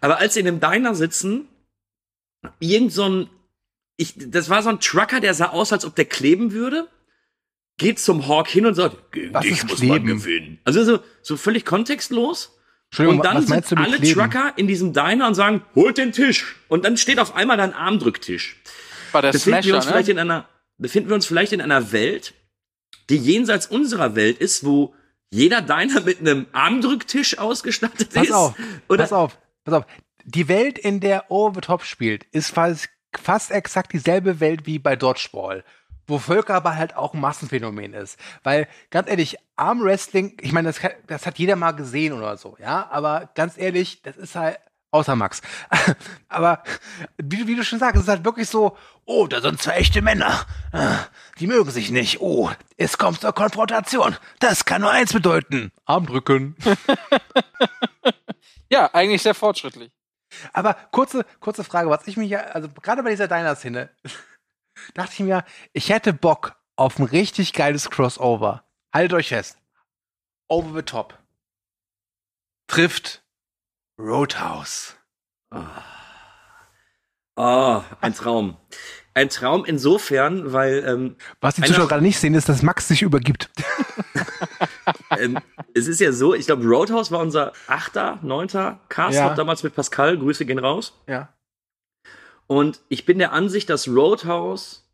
Aber 0.00 0.18
als 0.18 0.34
sie 0.34 0.40
in 0.40 0.46
dem 0.46 0.60
Diner 0.60 0.94
sitzen, 0.94 1.48
irgend 2.60 2.92
so 2.92 3.08
ein, 3.08 3.30
ich, 3.96 4.14
das 4.16 4.48
war 4.48 4.62
so 4.62 4.68
ein 4.68 4.80
Trucker, 4.80 5.20
der 5.20 5.34
sah 5.34 5.46
aus, 5.50 5.72
als 5.72 5.84
ob 5.84 5.94
der 5.96 6.04
kleben 6.04 6.52
würde, 6.52 6.88
geht 7.78 7.98
zum 7.98 8.28
Hawk 8.28 8.48
hin 8.48 8.66
und 8.66 8.74
sagt, 8.74 9.12
gegen 9.12 9.34
Was 9.34 9.42
dich 9.42 9.62
muss 9.64 9.82
man 9.82 10.02
kleben? 10.02 10.06
gewinnen. 10.06 10.58
Also 10.64 10.84
so, 10.84 11.00
so 11.22 11.36
völlig 11.36 11.64
kontextlos. 11.64 12.54
Und 12.96 13.22
dann 13.24 13.46
sind 13.46 13.76
alle 13.76 13.98
kleben? 13.98 14.18
Trucker 14.18 14.54
in 14.56 14.66
diesem 14.66 14.92
Diner 14.94 15.28
und 15.28 15.34
sagen, 15.34 15.62
holt 15.74 15.98
den 15.98 16.12
Tisch. 16.12 16.56
Und 16.68 16.84
dann 16.84 16.96
steht 16.96 17.18
auf 17.18 17.34
einmal 17.36 17.56
dein 17.56 17.74
Armdrücktisch. 17.74 18.56
War 19.12 19.22
der 19.22 19.32
Befinden 19.32 19.56
wir 19.56 19.62
Smasher, 19.62 19.76
uns 19.76 19.86
vielleicht 19.86 20.08
ne? 20.08 20.12
in 20.12 20.18
einer, 20.18 20.48
befinden 20.78 21.08
wir 21.10 21.14
uns 21.14 21.26
vielleicht 21.26 21.52
in 21.52 21.60
einer 21.60 21.92
Welt, 21.92 22.34
die 23.10 23.16
jenseits 23.16 23.66
unserer 23.66 24.14
Welt 24.14 24.38
ist, 24.38 24.64
wo 24.64 24.94
jeder 25.30 25.62
Diner 25.62 26.00
mit 26.00 26.20
einem 26.20 26.46
Armdrücktisch 26.52 27.38
ausgestattet 27.38 28.12
Pass 28.12 28.24
ist? 28.26 28.32
auf, 28.32 28.54
Oder 28.88 29.04
pass 29.04 29.12
auf, 29.12 29.38
pass 29.64 29.74
auf. 29.74 29.84
Die 30.24 30.48
Welt, 30.48 30.78
in 30.78 31.00
der 31.00 31.30
Over 31.30 31.56
the 31.56 31.60
Top 31.62 31.82
spielt, 31.84 32.24
ist 32.32 32.50
fast, 32.50 32.88
fast 33.18 33.50
exakt 33.50 33.92
dieselbe 33.92 34.40
Welt 34.40 34.66
wie 34.66 34.78
bei 34.78 34.96
Dodgeball. 34.96 35.64
Wo 36.06 36.18
Völkerball 36.18 36.76
halt 36.76 36.96
auch 36.96 37.12
ein 37.12 37.20
Massenphänomen 37.20 37.92
ist. 37.92 38.18
Weil, 38.42 38.66
ganz 38.90 39.10
ehrlich, 39.10 39.36
Armwrestling, 39.56 40.38
ich 40.40 40.52
meine, 40.52 40.68
das, 40.68 40.80
das 41.06 41.26
hat 41.26 41.38
jeder 41.38 41.56
mal 41.56 41.72
gesehen 41.72 42.14
oder 42.14 42.36
so, 42.38 42.56
ja, 42.58 42.88
aber 42.90 43.30
ganz 43.34 43.58
ehrlich, 43.58 44.00
das 44.02 44.16
ist 44.16 44.34
halt, 44.34 44.58
außer 44.90 45.16
Max. 45.16 45.42
aber, 46.28 46.62
wie, 47.16 47.46
wie 47.46 47.56
du 47.56 47.64
schon 47.64 47.78
sagst, 47.78 47.96
es 47.96 48.02
ist 48.02 48.08
halt 48.08 48.24
wirklich 48.24 48.48
so, 48.48 48.76
oh, 49.04 49.26
da 49.26 49.40
sind 49.40 49.60
zwei 49.60 49.72
echte 49.72 50.02
Männer. 50.02 50.46
Die 51.38 51.46
mögen 51.46 51.70
sich 51.70 51.90
nicht. 51.90 52.20
Oh, 52.20 52.50
es 52.76 52.98
kommt 52.98 53.20
zur 53.20 53.32
Konfrontation. 53.32 54.16
Das 54.38 54.64
kann 54.64 54.82
nur 54.82 54.90
eins 54.90 55.12
bedeuten. 55.12 55.72
Armdrücken. 55.84 56.56
Ja, 58.70 58.92
eigentlich 58.92 59.22
sehr 59.22 59.34
fortschrittlich. 59.34 59.90
Aber 60.52 60.74
kurze, 60.74 61.24
kurze 61.40 61.64
Frage, 61.64 61.88
was 61.88 62.06
ich 62.06 62.16
mich 62.16 62.30
ja, 62.30 62.40
also 62.40 62.68
gerade 62.68 63.02
bei 63.02 63.10
dieser 63.10 63.28
Diner-Szene, 63.28 63.90
dachte 64.94 65.12
ich 65.12 65.20
mir, 65.20 65.44
ich 65.72 65.88
hätte 65.88 66.12
Bock 66.12 66.56
auf 66.76 66.98
ein 66.98 67.04
richtig 67.04 67.52
geiles 67.54 67.90
Crossover. 67.90 68.64
Haltet 68.92 69.14
euch 69.14 69.28
fest. 69.28 69.58
Over 70.48 70.76
the 70.76 70.82
top. 70.82 71.18
Trifft 72.66 73.24
Roadhouse. 73.98 74.94
Oh, 77.36 77.82
ein 78.00 78.14
Traum. 78.14 78.56
Ein 79.14 79.28
Traum 79.30 79.64
insofern, 79.64 80.52
weil 80.52 80.84
ähm, 80.86 81.16
Was 81.40 81.56
die 81.56 81.62
Zuschauer 81.62 81.88
gerade 81.88 82.02
nicht 82.02 82.18
sehen, 82.18 82.34
ist, 82.34 82.48
dass 82.48 82.62
Max 82.62 82.86
sich 82.88 83.02
übergibt. 83.02 83.50
ähm, 85.18 85.38
es 85.74 85.88
ist 85.88 86.00
ja 86.00 86.12
so, 86.12 86.34
ich 86.34 86.46
glaube, 86.46 86.64
Roadhouse 86.64 87.10
war 87.10 87.20
unser 87.20 87.52
achter, 87.66 88.18
neunter 88.22 88.80
Cast, 88.88 89.16
Ja. 89.16 89.28
noch 89.28 89.34
damals 89.36 89.62
mit 89.62 89.74
Pascal, 89.74 90.16
Grüße 90.18 90.46
gehen 90.46 90.58
raus. 90.58 90.92
ja. 91.06 91.32
Und 92.46 92.80
ich 92.88 93.04
bin 93.04 93.18
der 93.18 93.32
Ansicht, 93.32 93.68
dass 93.68 93.88
Roadhouse 93.88 94.88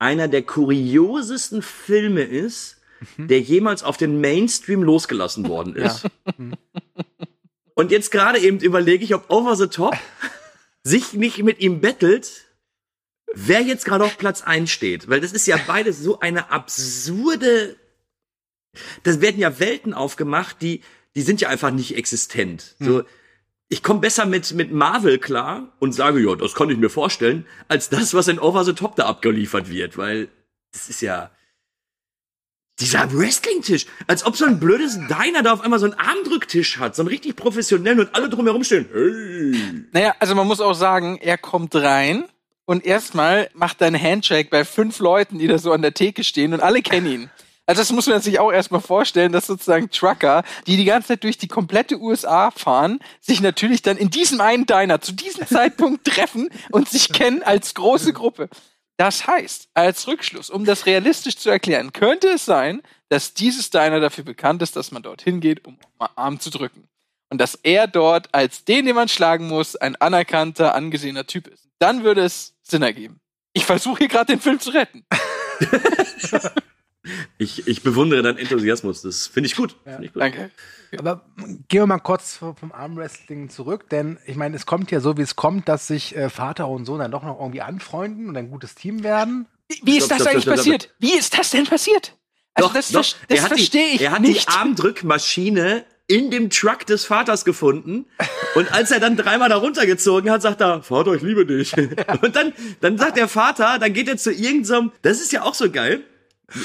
einer 0.00 0.26
der 0.26 0.42
kuriosesten 0.42 1.62
Filme 1.62 2.22
ist, 2.22 2.78
Mhm. 3.16 3.28
der 3.28 3.40
jemals 3.40 3.82
auf 3.84 3.96
den 3.96 4.20
Mainstream 4.20 4.82
losgelassen 4.82 5.48
worden 5.48 5.76
ist. 5.76 6.06
Und 7.82 7.90
jetzt 7.90 8.12
gerade 8.12 8.38
eben 8.38 8.60
überlege 8.60 9.04
ich, 9.04 9.12
ob 9.12 9.28
Over 9.28 9.56
the 9.56 9.66
Top 9.66 9.96
sich 10.84 11.14
nicht 11.14 11.42
mit 11.42 11.58
ihm 11.58 11.80
bettelt, 11.80 12.44
wer 13.34 13.60
jetzt 13.60 13.84
gerade 13.84 14.04
auf 14.04 14.18
Platz 14.18 14.42
1 14.42 14.70
steht, 14.70 15.08
weil 15.08 15.20
das 15.20 15.32
ist 15.32 15.48
ja 15.48 15.58
beides 15.66 15.98
so 15.98 16.20
eine 16.20 16.52
absurde, 16.52 17.74
das 19.02 19.20
werden 19.20 19.40
ja 19.40 19.58
Welten 19.58 19.94
aufgemacht, 19.94 20.62
die, 20.62 20.82
die 21.16 21.22
sind 21.22 21.40
ja 21.40 21.48
einfach 21.48 21.72
nicht 21.72 21.96
existent. 21.96 22.76
So, 22.78 23.02
ich 23.68 23.82
komme 23.82 23.98
besser 23.98 24.26
mit, 24.26 24.52
mit 24.52 24.70
Marvel 24.70 25.18
klar 25.18 25.72
und 25.80 25.90
sage, 25.92 26.20
ja, 26.20 26.36
das 26.36 26.54
kann 26.54 26.70
ich 26.70 26.78
mir 26.78 26.88
vorstellen, 26.88 27.46
als 27.66 27.88
das, 27.88 28.14
was 28.14 28.28
in 28.28 28.38
Over 28.38 28.64
the 28.64 28.74
Top 28.74 28.94
da 28.94 29.06
abgeliefert 29.06 29.68
wird, 29.68 29.98
weil 29.98 30.28
das 30.70 30.88
ist 30.88 31.00
ja 31.00 31.32
dieser 32.80 33.12
Wrestling-Tisch, 33.12 33.86
als 34.06 34.24
ob 34.24 34.36
so 34.36 34.44
ein 34.44 34.58
blödes 34.58 34.98
Diner 35.08 35.42
da 35.42 35.52
auf 35.52 35.60
einmal 35.60 35.78
so 35.78 35.86
einen 35.86 35.94
Armdrücktisch 35.94 36.78
hat, 36.78 36.96
so 36.96 37.02
einen 37.02 37.08
richtig 37.08 37.36
professionellen 37.36 38.00
und 38.00 38.14
alle 38.14 38.28
drumherum 38.28 38.64
stehen. 38.64 38.88
Hey. 38.92 39.84
Naja, 39.92 40.14
also 40.18 40.34
man 40.34 40.46
muss 40.46 40.60
auch 40.60 40.74
sagen, 40.74 41.18
er 41.20 41.38
kommt 41.38 41.74
rein 41.74 42.24
und 42.64 42.84
erstmal 42.84 43.48
macht 43.54 43.80
er 43.80 43.88
einen 43.88 44.02
Handshake 44.02 44.50
bei 44.50 44.64
fünf 44.64 44.98
Leuten, 44.98 45.38
die 45.38 45.46
da 45.46 45.58
so 45.58 45.72
an 45.72 45.82
der 45.82 45.94
Theke 45.94 46.24
stehen 46.24 46.54
und 46.54 46.60
alle 46.60 46.82
kennen 46.82 47.06
ihn. 47.06 47.30
Also 47.64 47.80
das 47.80 47.92
muss 47.92 48.08
man 48.08 48.20
sich 48.20 48.40
auch 48.40 48.52
erstmal 48.52 48.80
vorstellen, 48.80 49.30
dass 49.30 49.46
sozusagen 49.46 49.88
Trucker, 49.90 50.42
die 50.66 50.76
die 50.76 50.84
ganze 50.84 51.08
Zeit 51.08 51.24
durch 51.24 51.38
die 51.38 51.48
komplette 51.48 52.00
USA 52.00 52.50
fahren, 52.50 52.98
sich 53.20 53.40
natürlich 53.40 53.82
dann 53.82 53.96
in 53.96 54.10
diesem 54.10 54.40
einen 54.40 54.66
Diner 54.66 55.00
zu 55.00 55.12
diesem 55.12 55.46
Zeitpunkt 55.46 56.04
treffen 56.08 56.48
und 56.70 56.88
sich 56.88 57.12
kennen 57.12 57.42
als 57.42 57.74
große 57.74 58.12
Gruppe. 58.12 58.48
Das 59.02 59.26
heißt, 59.26 59.68
als 59.74 60.06
Rückschluss, 60.06 60.48
um 60.48 60.64
das 60.64 60.86
realistisch 60.86 61.36
zu 61.36 61.50
erklären, 61.50 61.92
könnte 61.92 62.28
es 62.28 62.44
sein, 62.44 62.82
dass 63.08 63.34
dieses 63.34 63.68
Diner 63.68 63.98
dafür 63.98 64.22
bekannt 64.22 64.62
ist, 64.62 64.76
dass 64.76 64.92
man 64.92 65.02
dorthin 65.02 65.40
geht, 65.40 65.66
um 65.66 65.76
mal 65.98 66.10
Arm 66.14 66.38
zu 66.38 66.50
drücken. 66.50 66.86
Und 67.28 67.40
dass 67.40 67.56
er 67.56 67.88
dort 67.88 68.32
als 68.32 68.64
den, 68.64 68.86
den 68.86 68.94
man 68.94 69.08
schlagen 69.08 69.48
muss, 69.48 69.74
ein 69.74 69.96
anerkannter, 69.96 70.76
angesehener 70.76 71.26
Typ 71.26 71.48
ist. 71.48 71.66
Dann 71.80 72.04
würde 72.04 72.22
es 72.22 72.54
Sinn 72.62 72.82
ergeben. 72.82 73.18
Ich 73.54 73.66
versuche 73.66 73.98
hier 73.98 74.08
gerade 74.08 74.34
den 74.34 74.40
Film 74.40 74.60
zu 74.60 74.70
retten. 74.70 75.04
Ich, 77.38 77.66
ich 77.66 77.82
bewundere 77.82 78.22
deinen 78.22 78.38
Enthusiasmus, 78.38 79.02
das 79.02 79.26
finde 79.26 79.48
ich 79.48 79.56
gut. 79.56 79.74
Find 79.84 80.04
ich 80.04 80.12
gut. 80.12 80.22
Danke. 80.22 80.50
Aber 80.98 81.24
gehen 81.68 81.80
wir 81.82 81.86
mal 81.86 81.98
kurz 81.98 82.36
vom 82.36 82.70
Armwrestling 82.72 83.48
zurück, 83.48 83.88
denn 83.88 84.18
ich 84.26 84.36
meine, 84.36 84.54
es 84.56 84.66
kommt 84.66 84.90
ja 84.90 85.00
so, 85.00 85.16
wie 85.16 85.22
es 85.22 85.34
kommt, 85.36 85.68
dass 85.68 85.86
sich 85.86 86.14
äh, 86.14 86.28
Vater 86.30 86.68
und 86.68 86.84
Sohn 86.84 86.98
dann 87.00 87.10
doch 87.10 87.22
noch 87.24 87.40
irgendwie 87.40 87.62
anfreunden 87.62 88.28
und 88.28 88.36
ein 88.36 88.50
gutes 88.50 88.74
Team 88.74 89.02
werden. 89.02 89.46
Wie 89.82 89.96
ist 89.96 90.06
Stopp, 90.06 90.18
das 90.18 90.18
stopp, 90.18 90.32
eigentlich 90.32 90.42
stopp, 90.42 90.54
stopp, 90.54 90.56
passiert? 90.56 90.94
Wie 90.98 91.14
ist 91.18 91.36
das 91.38 91.50
denn 91.50 91.64
passiert? 91.64 92.14
Also 92.54 92.68
Doch, 92.68 92.74
das, 92.74 92.88
doch, 92.90 93.00
das 93.00 93.38
er 93.38 93.42
hat 93.44 93.50
die- 93.52 93.54
verstehe 93.56 93.86
ich 93.94 94.00
Er 94.02 94.10
hat 94.12 94.20
nicht. 94.20 94.46
die 94.48 94.52
Armdrückmaschine 94.52 95.84
in 96.08 96.30
dem 96.30 96.50
Truck 96.50 96.84
des 96.86 97.06
Vaters 97.06 97.44
gefunden. 97.46 98.04
Und 98.54 98.70
als 98.72 98.90
er 98.90 99.00
dann 99.00 99.16
dreimal 99.16 99.48
da 99.48 99.56
runtergezogen 99.56 100.30
hat, 100.30 100.42
sagt 100.42 100.60
er, 100.60 100.82
Vater, 100.82 101.14
ich 101.14 101.22
liebe 101.22 101.46
dich. 101.46 101.74
Und 102.22 102.36
dann, 102.36 102.52
dann 102.82 102.98
sagt 102.98 103.16
der 103.16 103.28
Vater, 103.28 103.78
dann 103.78 103.94
geht 103.94 104.08
er 104.08 104.18
zu 104.18 104.30
irgendeinem, 104.30 104.92
das 105.00 105.20
ist 105.22 105.32
ja 105.32 105.42
auch 105.42 105.54
so 105.54 105.70
geil. 105.70 106.04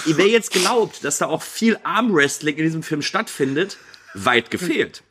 Wer 0.05 0.27
jetzt 0.27 0.51
glaubt, 0.51 1.03
dass 1.03 1.17
da 1.17 1.27
auch 1.27 1.41
viel 1.41 1.79
Armwrestling 1.83 2.57
in 2.57 2.63
diesem 2.63 2.83
Film 2.83 3.01
stattfindet, 3.01 3.77
weit 4.13 4.51
gefehlt. 4.51 5.03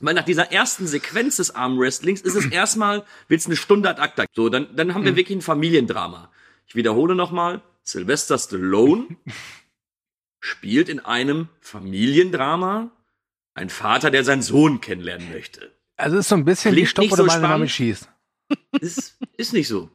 Weil 0.00 0.14
nach 0.14 0.24
dieser 0.24 0.52
ersten 0.52 0.86
Sequenz 0.86 1.36
des 1.36 1.54
Armwrestlings 1.54 2.20
ist 2.20 2.34
es 2.34 2.46
erstmal, 2.50 3.04
wird's 3.26 3.46
eine 3.46 3.56
Stunde 3.56 3.88
ad 3.88 4.00
acta. 4.00 4.24
So, 4.34 4.48
dann, 4.48 4.74
dann 4.76 4.94
haben 4.94 5.04
wir 5.04 5.16
wirklich 5.16 5.38
ein 5.38 5.42
Familiendrama. 5.42 6.30
Ich 6.66 6.74
wiederhole 6.74 7.14
nochmal, 7.14 7.62
Sylvester 7.82 8.38
Stallone 8.38 9.16
spielt 10.40 10.88
in 10.88 11.00
einem 11.00 11.48
Familiendrama 11.60 12.90
ein 13.54 13.70
Vater, 13.70 14.10
der 14.10 14.24
seinen 14.24 14.42
Sohn 14.42 14.80
kennenlernen 14.80 15.32
möchte. 15.32 15.72
Also 15.96 16.16
es 16.16 16.26
ist 16.26 16.28
so 16.28 16.36
ein 16.36 16.44
bisschen 16.44 16.72
Klingt 16.72 16.86
wie 16.86 16.90
Stopp 16.90 17.12
oder 17.12 17.24
so 17.24 17.30
spannend. 17.30 17.70
schießt. 17.70 18.08
Ist, 18.80 19.18
ist 19.36 19.52
nicht 19.52 19.66
so. 19.68 19.90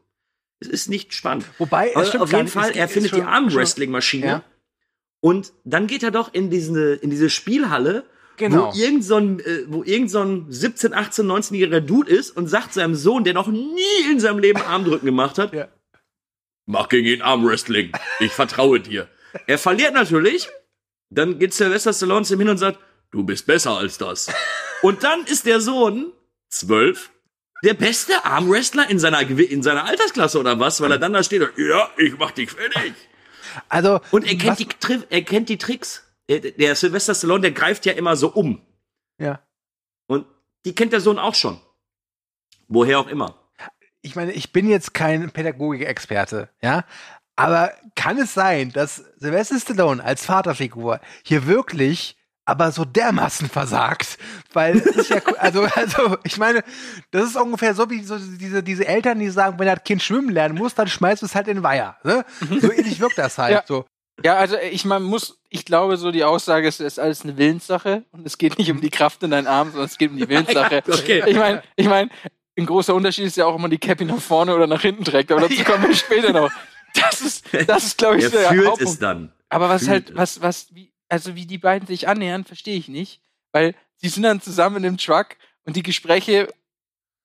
Es 0.65 0.69
ist 0.69 0.89
nicht 0.89 1.13
spannend. 1.13 1.45
Wobei, 1.58 1.95
auf 1.95 2.13
jeden 2.32 2.43
nicht, 2.43 2.54
Fall, 2.54 2.71
es 2.71 2.76
er 2.78 2.86
ist 2.86 2.91
findet 2.93 3.12
schon- 3.12 3.19
die 3.21 3.26
Armwrestling-Maschine. 3.26 4.26
Ja. 4.26 4.43
Und 5.19 5.54
dann 5.63 5.88
geht 5.88 6.04
er 6.04 6.12
doch 6.12 6.34
in 6.34 6.49
diese, 6.49 6.93
in 6.95 7.10
diese 7.10 7.30
Spielhalle, 7.30 8.06
Genau. 8.38 8.73
wo 8.73 8.78
irgend 8.80 9.04
so 9.06 9.17
ein, 9.17 9.39
äh, 9.39 9.63
wo 9.67 9.84
irgend 9.84 10.10
so 10.10 10.19
ein 10.21 10.45
17, 10.49 10.93
18, 10.93 11.26
19-jähriger 11.28 11.82
Dude 11.82 12.12
ist 12.12 12.32
und 12.36 12.47
sagt 12.47 12.73
seinem 12.73 12.95
Sohn, 12.95 13.23
der 13.23 13.34
noch 13.34 13.47
nie 13.47 14.12
in 14.12 14.19
seinem 14.19 14.39
Leben 14.39 14.62
Armdrücken 14.62 15.06
gemacht 15.06 15.38
hat, 15.38 15.54
Ja. 15.54 15.67
mach 16.65 16.89
gegen 16.89 17.08
ihn 17.08 17.21
Armwrestling. 17.21 17.91
Ich 18.19 18.32
vertraue 18.32 18.80
dir. 18.80 19.08
Er 19.47 19.58
verliert 19.60 19.93
natürlich. 19.93 20.49
Dann 21.10 21.38
geht 21.39 21.54
Sylvester 21.54 21.93
Stallone 21.93 22.26
zu 22.26 22.34
ihm 22.34 22.39
hin 22.39 22.49
und 22.49 22.58
sagt, 22.58 22.80
du 23.12 23.23
bist 23.23 23.45
besser 23.45 23.78
als 23.78 23.97
das. 23.97 24.28
Und 24.82 25.04
dann 25.04 25.23
ist 25.26 25.45
der 25.45 25.62
Sohn, 25.62 26.12
zwölf, 26.49 27.12
der 27.63 27.73
beste 27.73 28.26
Armwrestler 28.26 28.89
in 28.89 28.99
seiner, 28.99 29.21
in 29.21 29.63
seiner 29.63 29.86
Altersklasse 29.86 30.39
oder 30.39 30.60
was, 30.60 30.82
weil 30.82 30.91
er 30.91 30.99
dann 30.99 31.13
da 31.13 31.23
steht 31.23 31.41
und, 31.41 31.58
ja, 31.58 31.89
ich 31.97 32.17
mach 32.17 32.32
dich 32.32 32.52
fertig. 32.52 32.93
Also, 33.69 34.02
Und 34.12 34.26
er 34.26 34.36
kennt, 34.36 34.60
die, 34.60 34.67
er 35.10 35.21
kennt 35.21 35.49
die 35.49 35.58
Tricks. 35.58 36.04
Der, 36.28 36.39
der 36.39 36.76
Sylvester 36.76 37.15
Stallone, 37.15 37.41
der 37.41 37.52
greift 37.52 37.86
ja 37.86 37.93
immer 37.93 38.15
so 38.15 38.30
um. 38.30 38.62
ja. 39.17 39.41
Und 40.08 40.26
die 40.65 40.76
kennt 40.76 40.93
der 40.93 41.02
Sohn 41.02 41.19
auch 41.19 41.36
schon. 41.36 41.60
Woher 42.67 42.99
auch 42.99 43.08
immer. 43.08 43.36
ich 44.02 44.15
meine, 44.15 44.34
ich 44.34 44.52
bin 44.52 44.67
jetzt 44.67 44.93
kein 44.93 45.32
Pädagogik-Experte, 45.32 46.49
ja, 46.62 46.86
aber 47.36 47.73
kann 47.95 48.17
es 48.17 48.34
sein, 48.34 48.71
dass 48.71 48.97
Sylvester 49.17 49.60
Stallone 49.60 50.04
als 50.04 50.26
Vaterfigur 50.26 50.99
hier 51.23 51.47
wirklich 51.47 52.17
aber 52.45 52.71
so 52.71 52.84
dermaßen 52.86 53.49
versagt, 53.49 54.17
weil 54.53 54.77
ist 54.77 55.10
ja, 55.10 55.21
also, 55.39 55.62
also, 55.75 56.17
ich 56.23 56.38
meine, 56.38 56.63
das 57.12 57.25
ist 57.29 57.36
ungefähr 57.38 57.73
so 57.73 57.89
wie 57.89 58.03
so 58.03 58.17
diese, 58.17 58.62
diese 58.63 58.86
Eltern, 58.88 59.19
die 59.19 59.29
sagen, 59.29 59.58
wenn 59.60 59.67
das 59.67 59.84
Kind 59.84 60.01
schwimmen 60.03 60.29
lernen 60.29 60.58
muss, 60.58 60.75
dann 60.75 60.88
schmeißt 60.88 61.21
du 61.21 61.25
es 61.25 61.36
halt 61.36 61.47
in 61.47 61.58
den 61.58 61.63
Weiher, 61.63 61.97
ne? 62.03 62.25
So 62.62 62.71
ähnlich 62.71 62.99
wirkt 62.99 63.17
das 63.17 63.38
halt, 63.38 63.53
Ja. 63.53 63.63
so. 63.65 63.86
Ja, 64.23 64.36
also 64.36 64.58
ich 64.71 64.86
man 64.86 65.01
muss, 65.03 65.39
ich 65.49 65.65
glaube 65.65 65.97
so 65.97 66.12
die 66.12 66.23
Aussage 66.23 66.67
ist, 66.67 66.79
es 66.79 66.93
ist 66.93 66.99
alles 66.99 67.23
eine 67.23 67.36
Willenssache 67.36 68.03
und 68.12 68.27
es 68.27 68.38
geht 68.38 68.60
nicht 68.60 68.69
um 68.69 68.79
die 68.79 68.91
Kraft 68.91 69.23
in 69.23 69.32
deinen 69.32 69.47
Armen, 69.47 69.71
sondern 69.71 69.88
es 69.88 69.97
geht 69.97 70.12
um 70.12 70.17
die 70.17 70.29
Willenssache. 70.29 70.84
Okay. 70.88 71.23
Ich 71.25 71.36
meine, 71.36 71.63
ich 71.75 71.88
meine, 71.88 72.12
ein 72.56 72.65
großer 72.67 72.93
Unterschied 72.93 73.25
ist 73.25 73.38
ja 73.38 73.47
auch 73.47 73.56
immer 73.56 73.69
die 73.69 73.79
Cappy 73.79 74.06
nach 74.06 74.19
vorne 74.19 74.53
oder 74.53 74.67
nach 74.67 74.82
hinten 74.84 75.03
trägt, 75.03 75.32
aber 75.32 75.41
dazu 75.41 75.63
kommen 75.63 75.88
wir 75.88 75.95
später 75.95 76.32
noch. 76.32 76.51
Das 76.93 77.21
ist, 77.21 77.43
das 77.67 77.86
ist 77.86 77.97
glaube 77.97 78.17
ich 78.17 78.25
Er 78.25 78.29
so 78.29 78.38
der 78.38 78.49
fühlt 78.49 78.67
Hauptpunkt. 78.67 78.93
es 78.93 78.99
dann. 78.99 79.32
Aber 79.49 79.67
was 79.67 79.82
fühlt 79.82 79.91
halt, 80.10 80.15
was, 80.15 80.41
was, 80.43 80.67
wie, 80.75 80.92
also 81.09 81.35
wie 81.35 81.45
die 81.45 81.57
beiden 81.57 81.87
sich 81.87 82.07
annähern, 82.07 82.45
verstehe 82.45 82.77
ich 82.77 82.87
nicht. 82.87 83.21
Weil 83.51 83.75
sie 83.97 84.09
sind 84.09 84.23
dann 84.23 84.41
zusammen 84.41 84.83
im 84.83 84.97
Truck 84.97 85.37
und 85.65 85.75
die 85.75 85.83
Gespräche 85.83 86.53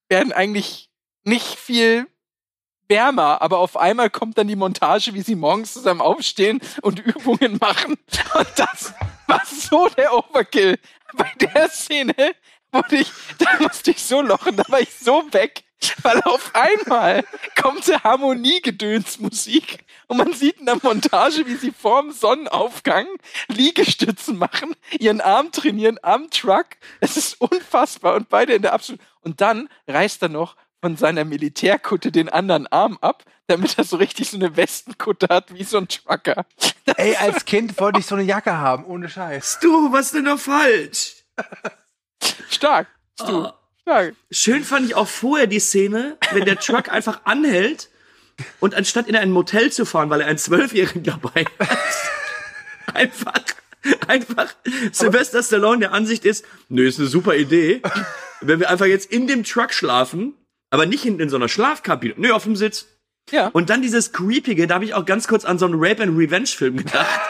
werden 0.08 0.32
eigentlich 0.32 0.90
nicht 1.24 1.58
viel 1.58 2.06
wärmer, 2.88 3.42
aber 3.42 3.58
auf 3.58 3.76
einmal 3.76 4.10
kommt 4.10 4.38
dann 4.38 4.48
die 4.48 4.56
Montage, 4.56 5.12
wie 5.14 5.20
sie 5.20 5.34
morgens 5.34 5.74
zusammen 5.74 6.00
aufstehen 6.00 6.60
und 6.82 6.98
Übungen 7.06 7.58
machen. 7.60 7.96
Und 8.34 8.48
das 8.56 8.94
war 9.26 9.42
so 9.44 9.88
der 9.90 10.14
Overkill. 10.14 10.78
Bei 11.14 11.30
der 11.40 11.68
Szene 11.68 12.14
wurde 12.72 12.96
ich, 12.96 13.10
da 13.38 13.60
musste 13.60 13.90
ich 13.90 14.02
so 14.02 14.20
lochen, 14.20 14.56
da 14.56 14.64
war 14.68 14.80
ich 14.80 14.94
so 14.94 15.22
weg, 15.32 15.64
weil 16.02 16.20
auf 16.22 16.52
einmal 16.54 17.24
kommt 17.60 17.86
der 17.88 18.02
Harmoniegedönsmusik 18.02 19.84
und 20.06 20.16
man 20.16 20.32
sieht 20.32 20.58
in 20.58 20.66
der 20.66 20.78
Montage, 20.82 21.46
wie 21.46 21.56
sie 21.56 21.72
vorm 21.72 22.12
Sonnenaufgang 22.12 23.06
Liegestützen 23.48 24.38
machen, 24.38 24.74
ihren 24.98 25.20
Arm 25.20 25.52
trainieren 25.52 25.98
am 26.02 26.30
Truck. 26.30 26.66
Es 27.00 27.16
ist 27.16 27.40
unfassbar 27.40 28.14
und 28.14 28.28
beide 28.28 28.54
in 28.54 28.62
der 28.62 28.72
absolut. 28.72 29.00
Und 29.22 29.40
dann 29.40 29.68
reißt 29.86 30.22
er 30.22 30.28
noch 30.28 30.56
von 30.80 30.96
seiner 30.96 31.24
Militärkutte 31.24 32.12
den 32.12 32.28
anderen 32.28 32.66
Arm 32.68 32.98
ab, 33.00 33.24
damit 33.48 33.78
er 33.78 33.84
so 33.84 33.96
richtig 33.96 34.30
so 34.30 34.36
eine 34.36 34.56
Westenkutte 34.56 35.26
hat 35.28 35.52
wie 35.52 35.64
so 35.64 35.78
ein 35.78 35.88
Trucker. 35.88 36.46
Das 36.84 36.96
Ey, 36.96 37.16
als 37.16 37.44
Kind 37.44 37.78
wollte 37.80 38.00
ich 38.00 38.06
so 38.06 38.14
eine 38.14 38.24
Jacke 38.24 38.56
haben, 38.56 38.84
ohne 38.84 39.08
Scheiß. 39.08 39.58
Du, 39.60 39.92
was 39.92 40.06
ist 40.06 40.14
denn 40.14 40.24
da 40.24 40.36
falsch? 40.36 41.24
stark. 42.50 42.88
Bist 43.16 43.28
du. 43.28 43.48
Stark. 43.88 44.14
Schön 44.30 44.64
fand 44.64 44.84
ich 44.84 44.94
auch 44.94 45.08
vorher 45.08 45.46
die 45.46 45.60
Szene, 45.60 46.18
wenn 46.32 46.44
der 46.44 46.58
Truck 46.58 46.88
einfach 46.92 47.22
anhält 47.24 47.88
und 48.60 48.74
anstatt 48.74 49.08
in 49.08 49.16
ein 49.16 49.30
Motel 49.30 49.72
zu 49.72 49.86
fahren, 49.86 50.10
weil 50.10 50.20
er 50.20 50.26
einen 50.26 50.36
Zwölfjährigen 50.36 51.04
dabei 51.04 51.46
hat, 51.58 51.78
einfach, 52.94 53.40
einfach 54.06 54.54
Sylvester 54.92 55.42
Stallone 55.42 55.80
der 55.80 55.92
Ansicht 55.92 56.26
ist, 56.26 56.44
nö, 56.68 56.86
ist 56.86 56.98
eine 56.98 57.08
super 57.08 57.34
Idee, 57.34 57.80
wenn 58.42 58.60
wir 58.60 58.68
einfach 58.68 58.84
jetzt 58.84 59.10
in 59.10 59.26
dem 59.26 59.42
Truck 59.42 59.72
schlafen, 59.72 60.34
aber 60.68 60.84
nicht 60.84 61.02
hinten 61.02 61.22
in 61.22 61.30
so 61.30 61.36
einer 61.36 61.48
Schlafkabine, 61.48 62.14
nö, 62.18 62.32
auf 62.32 62.44
dem 62.44 62.56
Sitz. 62.56 62.88
Ja. 63.30 63.48
Und 63.48 63.70
dann 63.70 63.80
dieses 63.80 64.12
Creepige, 64.12 64.66
da 64.66 64.74
habe 64.74 64.84
ich 64.84 64.92
auch 64.92 65.06
ganz 65.06 65.28
kurz 65.28 65.46
an 65.46 65.58
so 65.58 65.64
einen 65.64 65.76
Rape 65.78 66.02
and 66.02 66.18
Revenge 66.18 66.48
Film 66.48 66.76
gedacht, 66.76 67.20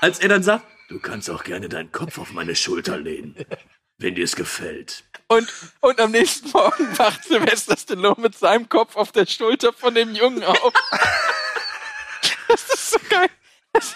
als 0.00 0.20
er 0.20 0.28
dann 0.28 0.44
sagt, 0.44 0.64
du 0.90 1.00
kannst 1.00 1.28
auch 1.28 1.42
gerne 1.42 1.68
deinen 1.68 1.90
Kopf 1.90 2.18
auf 2.18 2.32
meine 2.32 2.54
Schulter 2.54 2.98
lehnen, 2.98 3.34
wenn 3.98 4.14
dir 4.14 4.24
es 4.24 4.36
gefällt. 4.36 5.04
Und, 5.28 5.52
und 5.80 6.00
am 6.00 6.10
nächsten 6.12 6.50
Morgen 6.50 6.96
wacht 6.98 7.24
Sylvester 7.24 7.76
Stallone 7.76 8.20
mit 8.22 8.38
seinem 8.38 8.68
Kopf 8.68 8.96
auf 8.96 9.12
der 9.12 9.26
Schulter 9.26 9.72
von 9.72 9.94
dem 9.94 10.14
Jungen 10.14 10.42
auf. 10.44 10.72
Das 12.48 12.62
ist 12.70 12.90
so 12.92 12.98
geil. 13.10 13.28
Ist, 13.74 13.94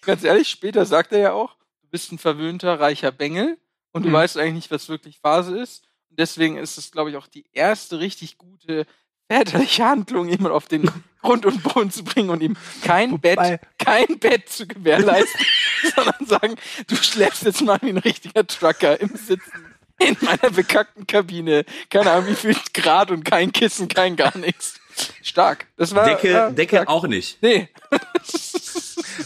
ganz 0.00 0.24
ehrlich, 0.24 0.48
später 0.48 0.86
sagt 0.86 1.12
er 1.12 1.18
ja 1.18 1.32
auch, 1.32 1.54
du 1.82 1.88
bist 1.90 2.10
ein 2.10 2.18
verwöhnter, 2.18 2.80
reicher 2.80 3.12
Bengel 3.12 3.58
und 3.92 4.04
du 4.04 4.08
Mhm. 4.08 4.14
weißt 4.14 4.38
eigentlich 4.38 4.54
nicht, 4.54 4.70
was 4.70 4.88
wirklich 4.88 5.18
Phase 5.18 5.60
ist. 5.60 5.84
Und 6.08 6.18
deswegen 6.18 6.56
ist 6.56 6.78
es, 6.78 6.90
glaube 6.90 7.10
ich, 7.10 7.16
auch 7.16 7.26
die 7.26 7.44
erste 7.52 8.00
richtig 8.00 8.38
gute 8.38 8.86
väterliche 9.32 9.84
Handlung, 9.84 10.28
jemand 10.28 10.54
auf 10.54 10.66
den 10.68 10.90
Grund 11.22 11.46
und 11.46 11.62
Boden 11.62 11.90
zu 11.90 12.04
bringen 12.04 12.30
und 12.30 12.42
ihm 12.42 12.56
kein 12.84 13.12
Wobei- 13.12 13.36
Bett, 13.36 13.60
kein 13.78 14.18
Bett 14.18 14.48
zu 14.48 14.66
gewährleisten, 14.66 15.40
sondern 15.94 16.26
sagen, 16.26 16.54
du 16.88 16.96
schläfst 16.96 17.44
jetzt 17.44 17.62
mal 17.62 17.78
wie 17.82 17.90
ein 17.90 17.98
richtiger 17.98 18.46
Trucker 18.46 19.00
im 19.00 19.10
Sitzen 19.16 19.66
in 19.98 20.16
meiner 20.20 20.50
bekackten 20.50 21.06
Kabine. 21.06 21.64
Keine 21.88 22.10
Ahnung, 22.10 22.26
wie 22.28 22.34
viel 22.34 22.56
Grad 22.74 23.10
und 23.12 23.24
kein 23.24 23.52
Kissen, 23.52 23.86
kein 23.88 24.16
gar 24.16 24.36
nichts. 24.36 24.74
Stark. 25.22 25.66
Das 25.76 25.94
war 25.94 26.04
Decke, 26.04 26.34
war 26.34 26.50
Decke 26.50 26.76
stark. 26.76 26.88
auch 26.88 27.06
nicht. 27.06 27.40
Nee. 27.42 27.68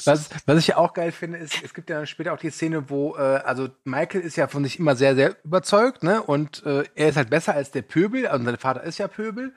Was, 0.04 0.28
was 0.46 0.58
ich 0.58 0.66
ja 0.68 0.76
auch 0.76 0.92
geil 0.92 1.12
finde, 1.12 1.38
ist, 1.38 1.54
es 1.62 1.74
gibt 1.74 1.90
ja 1.90 2.06
später 2.06 2.32
auch 2.32 2.38
die 2.38 2.50
Szene, 2.50 2.88
wo, 2.90 3.16
äh, 3.16 3.20
also 3.20 3.68
Michael 3.84 4.20
ist 4.20 4.36
ja 4.36 4.46
von 4.48 4.62
sich 4.64 4.78
immer 4.78 4.94
sehr, 4.96 5.14
sehr 5.14 5.36
überzeugt, 5.44 6.02
ne? 6.02 6.22
Und 6.22 6.64
äh, 6.66 6.84
er 6.94 7.08
ist 7.08 7.16
halt 7.16 7.30
besser 7.30 7.54
als 7.54 7.70
der 7.70 7.82
Pöbel, 7.82 8.26
also 8.26 8.44
sein 8.44 8.56
Vater 8.58 8.82
ist 8.82 8.98
ja 8.98 9.08
Pöbel. 9.08 9.54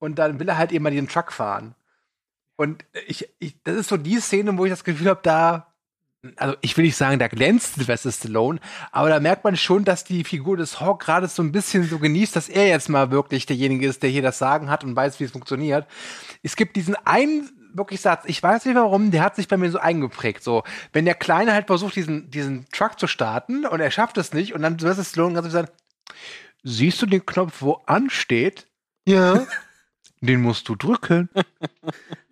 Und 0.00 0.18
dann 0.18 0.40
will 0.40 0.48
er 0.48 0.58
halt 0.58 0.72
eben 0.72 0.82
mal 0.82 0.90
diesen 0.90 1.08
Truck 1.08 1.30
fahren. 1.30 1.76
Und 2.56 2.84
ich, 3.06 3.28
ich, 3.38 3.62
das 3.62 3.76
ist 3.76 3.88
so 3.88 3.96
die 3.96 4.18
Szene, 4.18 4.58
wo 4.58 4.64
ich 4.64 4.70
das 4.70 4.84
Gefühl 4.84 5.08
habe, 5.08 5.20
da, 5.22 5.72
also 6.36 6.56
ich 6.60 6.76
will 6.76 6.84
nicht 6.84 6.96
sagen, 6.96 7.18
da 7.18 7.28
glänzt 7.28 7.76
Sylvester 7.76 8.12
Stallone, 8.12 8.60
aber 8.92 9.08
da 9.08 9.20
merkt 9.20 9.44
man 9.44 9.56
schon, 9.56 9.84
dass 9.84 10.04
die 10.04 10.24
Figur 10.24 10.56
des 10.56 10.80
Hawk 10.80 11.00
gerade 11.00 11.28
so 11.28 11.42
ein 11.42 11.52
bisschen 11.52 11.88
so 11.88 11.98
genießt, 11.98 12.36
dass 12.36 12.50
er 12.50 12.66
jetzt 12.66 12.88
mal 12.88 13.10
wirklich 13.10 13.46
derjenige 13.46 13.86
ist, 13.86 14.02
der 14.02 14.10
hier 14.10 14.20
das 14.20 14.38
Sagen 14.38 14.68
hat 14.68 14.84
und 14.84 14.94
weiß, 14.94 15.20
wie 15.20 15.24
es 15.24 15.30
funktioniert. 15.30 15.86
Es 16.42 16.56
gibt 16.56 16.76
diesen 16.76 16.96
einen 17.06 17.50
wirklich 17.72 18.00
Satz, 18.00 18.24
ich 18.26 18.42
weiß 18.42 18.66
nicht 18.66 18.74
warum, 18.74 19.10
der 19.10 19.22
hat 19.22 19.36
sich 19.36 19.48
bei 19.48 19.56
mir 19.56 19.70
so 19.70 19.78
eingeprägt. 19.78 20.42
So, 20.42 20.62
wenn 20.92 21.04
der 21.04 21.14
Kleine 21.14 21.54
halt 21.54 21.68
versucht, 21.68 21.96
diesen, 21.96 22.30
diesen 22.30 22.66
Truck 22.72 22.98
zu 22.98 23.06
starten 23.06 23.64
und 23.64 23.80
er 23.80 23.90
schafft 23.90 24.18
es 24.18 24.32
nicht 24.32 24.54
und 24.54 24.62
dann 24.62 24.78
Sylvester 24.78 25.04
Stallone 25.04 25.34
ganz 25.34 25.52
sagen, 25.52 25.68
siehst 26.62 27.00
du 27.00 27.06
den 27.06 27.24
Knopf, 27.24 27.60
wo 27.60 27.80
ansteht? 27.86 28.66
Ja. 29.06 29.46
Den 30.20 30.42
musst 30.42 30.68
du 30.68 30.76
drücken. 30.76 31.30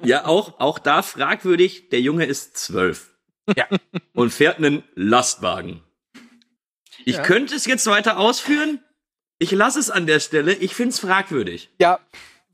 Ja, 0.03 0.27
auch, 0.27 0.61
auch 0.61 0.79
da 0.79 1.03
fragwürdig, 1.03 1.89
der 1.89 2.01
Junge 2.01 2.27
ist 2.27 2.57
zwölf. 2.59 3.11
Ja. 3.57 3.67
Und 4.13 4.31
fährt 4.33 4.59
einen 4.59 4.83
Lastwagen. 4.95 5.83
Ich 7.05 7.17
Ja. 7.17 7.23
könnte 7.23 7.55
es 7.55 7.65
jetzt 7.65 7.87
weiter 7.87 8.19
ausführen. 8.19 8.83
Ich 9.39 9.51
lasse 9.53 9.79
es 9.79 9.89
an 9.91 10.07
der 10.07 10.21
Stelle. 10.21 10.55
Ich 10.55 10.75
find's 10.75 10.99
fragwürdig. 10.99 11.71
Ja, 11.81 12.01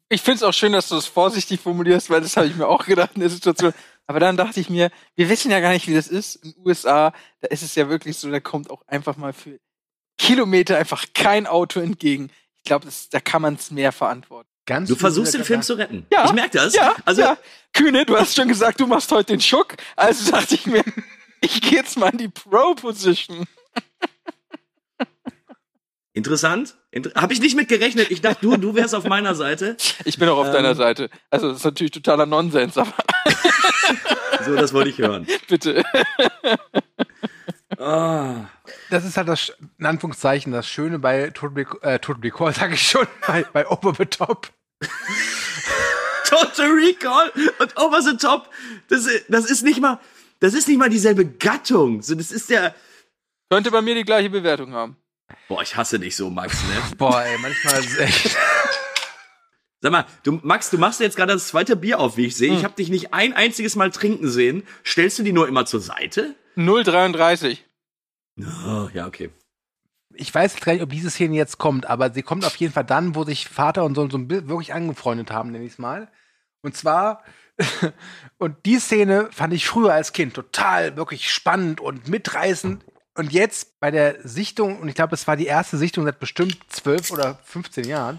ich 0.08 0.22
finde 0.22 0.36
es 0.36 0.42
auch 0.44 0.52
schön, 0.52 0.72
dass 0.72 0.88
du 0.88 0.96
es 0.96 1.06
vorsichtig 1.06 1.60
formulierst, 1.60 2.10
weil 2.10 2.20
das 2.20 2.36
habe 2.36 2.46
ich 2.46 2.54
mir 2.54 2.68
auch 2.68 2.84
gedacht 2.86 3.12
in 3.14 3.20
der 3.20 3.30
Situation. 3.30 3.72
Aber 4.06 4.20
dann 4.20 4.36
dachte 4.36 4.60
ich 4.60 4.68
mir, 4.70 4.90
wir 5.16 5.28
wissen 5.30 5.50
ja 5.50 5.60
gar 5.60 5.72
nicht, 5.72 5.88
wie 5.88 5.94
das 5.94 6.08
ist. 6.08 6.36
In 6.36 6.52
den 6.52 6.66
USA, 6.66 7.12
da 7.40 7.48
ist 7.48 7.62
es 7.62 7.74
ja 7.74 7.88
wirklich 7.88 8.16
so, 8.18 8.30
da 8.30 8.38
kommt 8.38 8.70
auch 8.70 8.86
einfach 8.86 9.16
mal 9.16 9.32
für 9.32 9.58
Kilometer 10.18 10.76
einfach 10.76 11.06
kein 11.14 11.46
Auto 11.46 11.80
entgegen. 11.80 12.30
Ich 12.58 12.64
glaube, 12.64 12.86
da 13.10 13.20
kann 13.20 13.42
man 13.42 13.54
es 13.54 13.70
mehr 13.70 13.90
verantworten. 13.92 14.48
Ganz 14.66 14.88
Du 14.88 14.96
versuchst 14.96 15.34
den 15.34 15.44
Film 15.44 15.62
zu 15.62 15.74
retten. 15.74 16.06
Ja, 16.10 16.24
Ich 16.26 16.32
merke 16.32 16.56
das. 16.58 16.74
Ja, 16.74 16.94
also, 17.04 17.20
ja. 17.22 17.36
Kühne, 17.72 18.06
du 18.06 18.16
hast 18.16 18.34
schon 18.34 18.48
gesagt, 18.48 18.80
du 18.80 18.86
machst 18.86 19.10
heute 19.12 19.32
den 19.34 19.40
Schuck. 19.40 19.74
Also 19.96 20.30
dachte 20.30 20.54
ich 20.54 20.66
mir, 20.66 20.82
ich 21.40 21.60
gehe 21.60 21.78
jetzt 21.78 21.98
mal 21.98 22.10
in 22.10 22.18
die 22.18 22.28
Pro-Position. 22.28 23.46
interessant. 26.12 26.76
Inter 26.92 27.10
Habe 27.20 27.32
ich 27.32 27.40
nicht 27.40 27.56
mit 27.56 27.68
gerechnet. 27.68 28.10
Ich 28.10 28.20
dachte, 28.22 28.38
du, 28.40 28.56
du 28.56 28.74
wärst 28.74 28.94
auf 28.94 29.04
meiner 29.04 29.34
Seite. 29.34 29.76
Ich 30.04 30.18
bin 30.18 30.28
auch 30.28 30.38
auf 30.38 30.46
Ähm. 30.46 30.52
deiner 30.54 30.74
Seite. 30.76 31.10
Also 31.30 31.48
das 31.48 31.58
ist 31.58 31.64
natürlich 31.64 31.90
totaler 31.90 32.24
Nonsens, 32.26 32.78
aber 32.78 32.94
So, 34.46 34.54
das 34.54 34.72
wollte 34.72 34.90
ich 34.90 34.98
hören. 34.98 35.26
bitte. 35.48 35.82
Ah. 37.78 38.46
Das 38.94 39.04
ist 39.04 39.16
halt 39.16 39.26
das, 39.26 39.52
in 39.78 39.86
Anführungszeichen, 39.86 40.52
das 40.52 40.68
Schöne 40.68 41.00
bei 41.00 41.30
Total 41.30 41.56
Recall, 41.56 41.80
äh, 41.82 41.98
Recall 42.22 42.54
sage 42.54 42.74
ich 42.74 42.88
schon, 42.88 43.06
bei, 43.26 43.44
bei 43.52 43.66
Over 43.68 43.92
the 43.98 44.06
Top. 44.06 44.52
Total 46.28 46.70
Recall 46.70 47.32
und 47.58 47.76
Over 47.76 48.02
the 48.02 48.16
Top. 48.16 48.48
Das, 48.88 49.04
ist- 49.06 49.24
das 49.28 49.46
ist 49.50 49.62
nicht 49.62 49.80
mal, 49.80 49.98
das 50.38 50.54
ist 50.54 50.68
nicht 50.68 50.78
mal 50.78 50.88
dieselbe 50.88 51.26
Gattung. 51.26 52.02
So, 52.02 52.14
das 52.14 52.30
ist 52.30 52.50
der. 52.50 52.74
Könnte 53.50 53.70
bei 53.72 53.82
mir 53.82 53.94
die 53.96 54.04
gleiche 54.04 54.30
Bewertung 54.30 54.72
haben. 54.72 54.96
Boah, 55.48 55.62
ich 55.62 55.74
hasse 55.76 55.98
dich 55.98 56.14
so, 56.14 56.30
Max, 56.30 56.54
ne? 56.62 56.80
Boah, 56.96 57.22
ey, 57.22 57.36
manchmal 57.38 57.80
ist 57.80 57.90
es 57.92 57.98
echt. 57.98 58.36
Sag 59.80 59.90
mal, 59.92 60.06
du, 60.22 60.38
Max, 60.42 60.70
du 60.70 60.78
machst 60.78 61.00
jetzt 61.00 61.16
gerade 61.16 61.32
das 61.34 61.48
zweite 61.48 61.74
Bier 61.76 61.98
auf, 61.98 62.16
wie 62.16 62.26
ich 62.26 62.36
sehe. 62.36 62.54
Ich 62.54 62.62
habe 62.64 62.74
dich 62.74 62.88
nicht 62.90 63.12
ein 63.12 63.32
einziges 63.34 63.74
Mal 63.76 63.90
trinken 63.90 64.28
sehen. 64.30 64.62
Stellst 64.86 65.18
du 65.18 65.24
die 65.24 65.32
nur 65.32 65.46
immer 65.48 65.66
zur 65.66 65.80
Seite? 65.80 66.34
0,33. 66.56 67.58
Oh, 68.38 68.88
ja, 68.92 69.06
okay. 69.06 69.30
Ich 70.16 70.32
weiß 70.32 70.56
gar 70.56 70.72
nicht, 70.72 70.82
ob 70.82 70.90
diese 70.90 71.10
Szene 71.10 71.34
jetzt 71.34 71.58
kommt, 71.58 71.86
aber 71.86 72.12
sie 72.12 72.22
kommt 72.22 72.44
auf 72.44 72.56
jeden 72.56 72.72
Fall 72.72 72.84
dann, 72.84 73.14
wo 73.14 73.24
sich 73.24 73.48
Vater 73.48 73.84
und 73.84 73.94
Sohn 73.94 74.10
so 74.10 74.28
wirklich 74.28 74.72
angefreundet 74.72 75.30
haben, 75.30 75.50
nenn 75.50 75.64
ich's 75.64 75.78
mal. 75.78 76.08
Und 76.62 76.76
zwar, 76.76 77.22
und 78.38 78.64
die 78.64 78.78
Szene 78.78 79.28
fand 79.32 79.52
ich 79.52 79.66
früher 79.66 79.92
als 79.92 80.12
Kind 80.12 80.34
total 80.34 80.96
wirklich 80.96 81.30
spannend 81.30 81.80
und 81.80 82.08
mitreißend. 82.08 82.84
Und 83.16 83.32
jetzt 83.32 83.78
bei 83.80 83.90
der 83.90 84.26
Sichtung, 84.26 84.80
und 84.80 84.88
ich 84.88 84.94
glaube, 84.94 85.14
es 85.14 85.26
war 85.26 85.36
die 85.36 85.46
erste 85.46 85.78
Sichtung 85.78 86.04
seit 86.04 86.18
bestimmt 86.18 86.58
zwölf 86.68 87.10
oder 87.10 87.38
15 87.44 87.84
Jahren, 87.84 88.18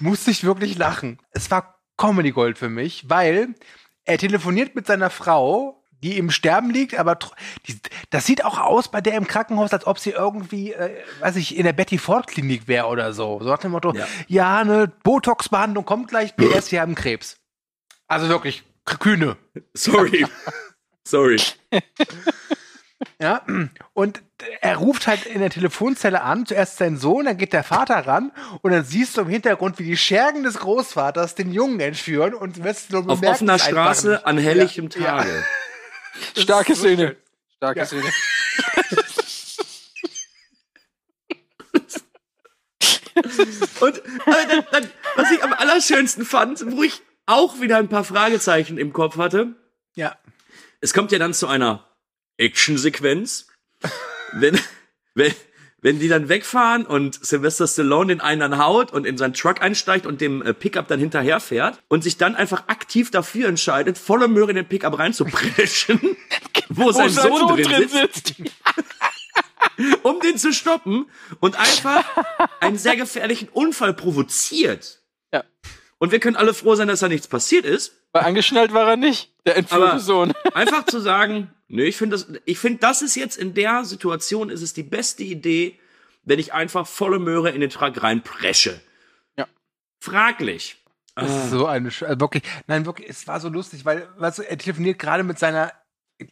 musste 0.00 0.30
ich 0.30 0.44
wirklich 0.44 0.76
lachen. 0.76 1.18
Es 1.30 1.50
war 1.50 1.80
Comedy 1.96 2.32
Gold 2.32 2.58
für 2.58 2.68
mich, 2.68 3.08
weil 3.08 3.54
er 4.04 4.18
telefoniert 4.18 4.74
mit 4.74 4.86
seiner 4.86 5.10
Frau, 5.10 5.81
die 6.02 6.18
im 6.18 6.30
Sterben 6.30 6.70
liegt, 6.70 6.98
aber 6.98 7.18
die, 7.66 7.78
das 8.10 8.26
sieht 8.26 8.44
auch 8.44 8.58
aus 8.58 8.90
bei 8.90 9.00
der 9.00 9.14
im 9.14 9.26
Krankenhaus, 9.26 9.72
als 9.72 9.86
ob 9.86 9.98
sie 9.98 10.10
irgendwie, 10.10 10.72
äh, 10.72 10.90
weiß 11.20 11.36
ich, 11.36 11.56
in 11.56 11.64
der 11.64 11.72
Betty 11.72 11.98
Ford 11.98 12.26
Klinik 12.26 12.68
wäre 12.68 12.86
oder 12.86 13.12
so. 13.12 13.40
So 13.42 13.48
nach 13.48 13.58
dem 13.58 13.70
Motto, 13.70 13.94
Ja. 13.94 14.06
ja, 14.28 14.58
eine 14.58 14.88
Botox-Behandlung 14.88 15.84
kommt 15.84 16.08
gleich, 16.08 16.36
PS, 16.36 16.72
wir 16.72 16.80
haben 16.80 16.94
Krebs. 16.94 17.38
Also 18.08 18.28
wirklich, 18.28 18.62
kühne. 18.84 19.36
Sorry. 19.74 20.26
Sorry. 21.04 21.40
Ja, 23.20 23.42
und 23.94 24.22
er 24.60 24.76
ruft 24.76 25.06
halt 25.06 25.26
in 25.26 25.40
der 25.40 25.50
Telefonzelle 25.50 26.22
an, 26.22 26.46
zuerst 26.46 26.78
sein 26.78 26.96
Sohn, 26.96 27.24
dann 27.24 27.36
geht 27.36 27.52
der 27.52 27.64
Vater 27.64 28.06
ran 28.06 28.32
und 28.62 28.72
dann 28.72 28.84
siehst 28.84 29.16
du 29.16 29.22
im 29.22 29.28
Hintergrund, 29.28 29.78
wie 29.78 29.84
die 29.84 29.96
Schergen 29.96 30.42
des 30.42 30.58
Großvaters 30.58 31.34
den 31.34 31.52
Jungen 31.52 31.80
entführen 31.80 32.34
und 32.34 32.62
Westerlo 32.62 33.12
Auf 33.12 33.22
offener 33.22 33.58
Straße 33.58 34.26
an 34.26 34.38
helligem 34.38 34.88
Ja, 34.96 35.24
ja. 35.24 35.24
Starke 36.36 36.74
Szene. 36.74 37.06
schön. 37.08 37.16
Starke 37.56 37.80
Ja. 37.80 37.86
Szene. 37.86 38.12
Und 43.80 43.98
äh, 43.98 44.46
dann, 44.48 44.64
dann, 44.70 44.90
was 45.16 45.30
ich 45.30 45.42
am 45.42 45.52
allerschönsten 45.52 46.24
fand, 46.24 46.64
wo 46.72 46.82
ich 46.82 47.02
auch 47.26 47.60
wieder 47.60 47.76
ein 47.78 47.88
paar 47.88 48.04
Fragezeichen 48.04 48.78
im 48.78 48.92
Kopf 48.92 49.16
hatte, 49.16 49.54
Ja. 49.94 50.16
es 50.80 50.92
kommt 50.94 51.12
ja 51.12 51.18
dann 51.18 51.34
zu 51.34 51.46
einer 51.46 51.88
Actionsequenz, 52.36 53.48
wenn, 54.32 54.58
wenn, 55.14 55.34
wenn 55.82 55.98
die 55.98 56.08
dann 56.08 56.28
wegfahren 56.28 56.86
und 56.86 57.24
Sylvester 57.24 57.66
Stallone 57.66 58.14
den 58.14 58.20
einen 58.20 58.40
dann 58.40 58.58
haut 58.58 58.92
und 58.92 59.04
in 59.04 59.18
seinen 59.18 59.34
Truck 59.34 59.60
einsteigt 59.60 60.06
und 60.06 60.20
dem 60.20 60.40
äh, 60.40 60.54
Pickup 60.54 60.88
dann 60.88 61.00
hinterherfährt 61.00 61.82
und 61.88 62.02
sich 62.02 62.16
dann 62.16 62.36
einfach 62.36 62.68
aktiv 62.68 63.10
dafür 63.10 63.48
entscheidet, 63.48 63.98
volle 63.98 64.28
Möhre 64.28 64.50
in 64.50 64.56
den 64.56 64.66
Pickup 64.66 64.98
reinzupreschen, 64.98 66.00
wo, 66.68 66.92
sein, 66.92 67.10
Sohn, 67.10 67.48
drin 67.48 67.88
sitzt, 67.88 68.34
um 70.02 70.20
den 70.20 70.38
zu 70.38 70.52
stoppen 70.52 71.06
und 71.40 71.58
einfach 71.58 72.04
einen 72.60 72.78
sehr 72.78 72.96
gefährlichen 72.96 73.48
Unfall 73.48 73.92
provoziert. 73.92 75.02
Ja. 75.32 75.42
Und 75.98 76.12
wir 76.12 76.20
können 76.20 76.36
alle 76.36 76.54
froh 76.54 76.76
sein, 76.76 76.88
dass 76.88 77.00
da 77.00 77.08
nichts 77.08 77.26
passiert 77.26 77.64
ist. 77.64 77.98
Weil 78.12 78.24
angeschnallt 78.24 78.74
war 78.74 78.88
er 78.88 78.96
nicht, 78.96 79.32
der 79.46 79.56
entführte 79.56 79.98
Sohn. 79.98 80.32
Einfach 80.52 80.84
zu 80.84 81.00
sagen, 81.00 81.50
nee, 81.72 81.84
ich 81.84 81.96
finde 81.96 82.16
das, 82.16 82.28
ich 82.44 82.58
finde, 82.58 82.78
das 82.78 83.02
ist 83.02 83.16
jetzt 83.16 83.36
in 83.36 83.54
der 83.54 83.84
Situation 83.84 84.48
ist 84.50 84.62
es 84.62 84.72
die 84.74 84.82
beste 84.84 85.24
Idee, 85.24 85.78
wenn 86.22 86.38
ich 86.38 86.52
einfach 86.52 86.86
volle 86.86 87.18
Möhre 87.18 87.50
in 87.50 87.60
den 87.60 87.70
Truck 87.70 88.00
reinpresche. 88.02 88.80
Ja. 89.36 89.48
Fraglich. 90.00 90.76
Das 91.14 91.30
ist 91.30 91.50
so 91.50 91.66
eine, 91.66 91.90
Sch- 91.90 92.06
äh, 92.06 92.18
wirklich, 92.20 92.42
nein, 92.68 92.86
wirklich, 92.86 93.08
es 93.08 93.26
war 93.26 93.38
so 93.40 93.48
lustig, 93.48 93.84
weil, 93.84 94.08
weißt 94.16 94.38
du, 94.38 94.42
er 94.48 94.56
telefoniert 94.56 94.98
gerade 94.98 95.24
mit 95.24 95.38
seiner 95.38 95.72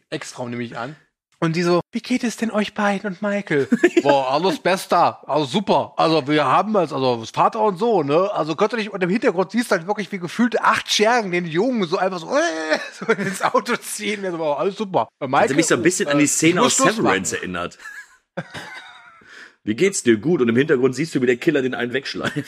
Ex-Frau, 0.09 0.47
nehme 0.47 0.63
ich 0.63 0.77
an. 0.77 0.95
Und 1.43 1.55
die 1.55 1.63
so, 1.63 1.81
wie 1.91 2.01
geht 2.01 2.23
es 2.23 2.37
denn 2.37 2.51
euch 2.51 2.75
beiden 2.75 3.09
und 3.09 3.21
Michael? 3.23 3.67
Boah, 4.03 4.29
alles 4.29 4.59
Bester, 4.59 5.27
also 5.27 5.45
super. 5.45 5.93
Also 5.97 6.27
wir 6.27 6.45
haben 6.45 6.75
es, 6.75 6.93
also 6.93 7.17
das 7.19 7.31
Vater 7.31 7.61
und 7.61 7.79
so, 7.79 8.03
ne? 8.03 8.31
Also 8.31 8.55
könnt 8.55 8.73
ihr 8.73 8.77
nicht, 8.77 8.91
und 8.91 9.01
im 9.01 9.09
Hintergrund 9.09 9.49
siehst 9.49 9.71
du 9.71 9.75
halt 9.75 9.87
wirklich 9.87 10.11
wie 10.11 10.19
gefühlte 10.19 10.63
acht 10.63 10.93
Schergen 10.93 11.31
den 11.31 11.47
Jungen 11.47 11.87
so 11.87 11.97
einfach 11.97 12.19
so, 12.19 12.27
äh, 12.27 12.77
so 12.93 13.11
ins 13.11 13.41
Auto 13.41 13.75
ziehen. 13.77 14.21
Der 14.21 14.31
so, 14.31 14.37
boah, 14.37 14.59
alles 14.59 14.77
super. 14.77 15.09
Bei 15.17 15.27
Michael, 15.27 15.49
Hat 15.49 15.55
mich 15.55 15.65
so 15.65 15.73
ein 15.73 15.81
bisschen 15.81 16.09
an 16.09 16.17
äh, 16.17 16.19
die 16.19 16.25
ich 16.25 16.31
Szene 16.31 16.61
aus 16.61 16.77
Severance 16.77 17.35
erinnert. 17.35 17.79
Wie 19.63 19.73
geht's 19.73 20.03
dir? 20.03 20.17
Gut. 20.17 20.41
Und 20.41 20.49
im 20.49 20.55
Hintergrund 20.55 20.93
siehst 20.93 21.15
du, 21.15 21.21
wie 21.23 21.25
der 21.27 21.37
Killer 21.37 21.63
den 21.63 21.73
einen 21.73 21.93
wegschleift. 21.93 22.45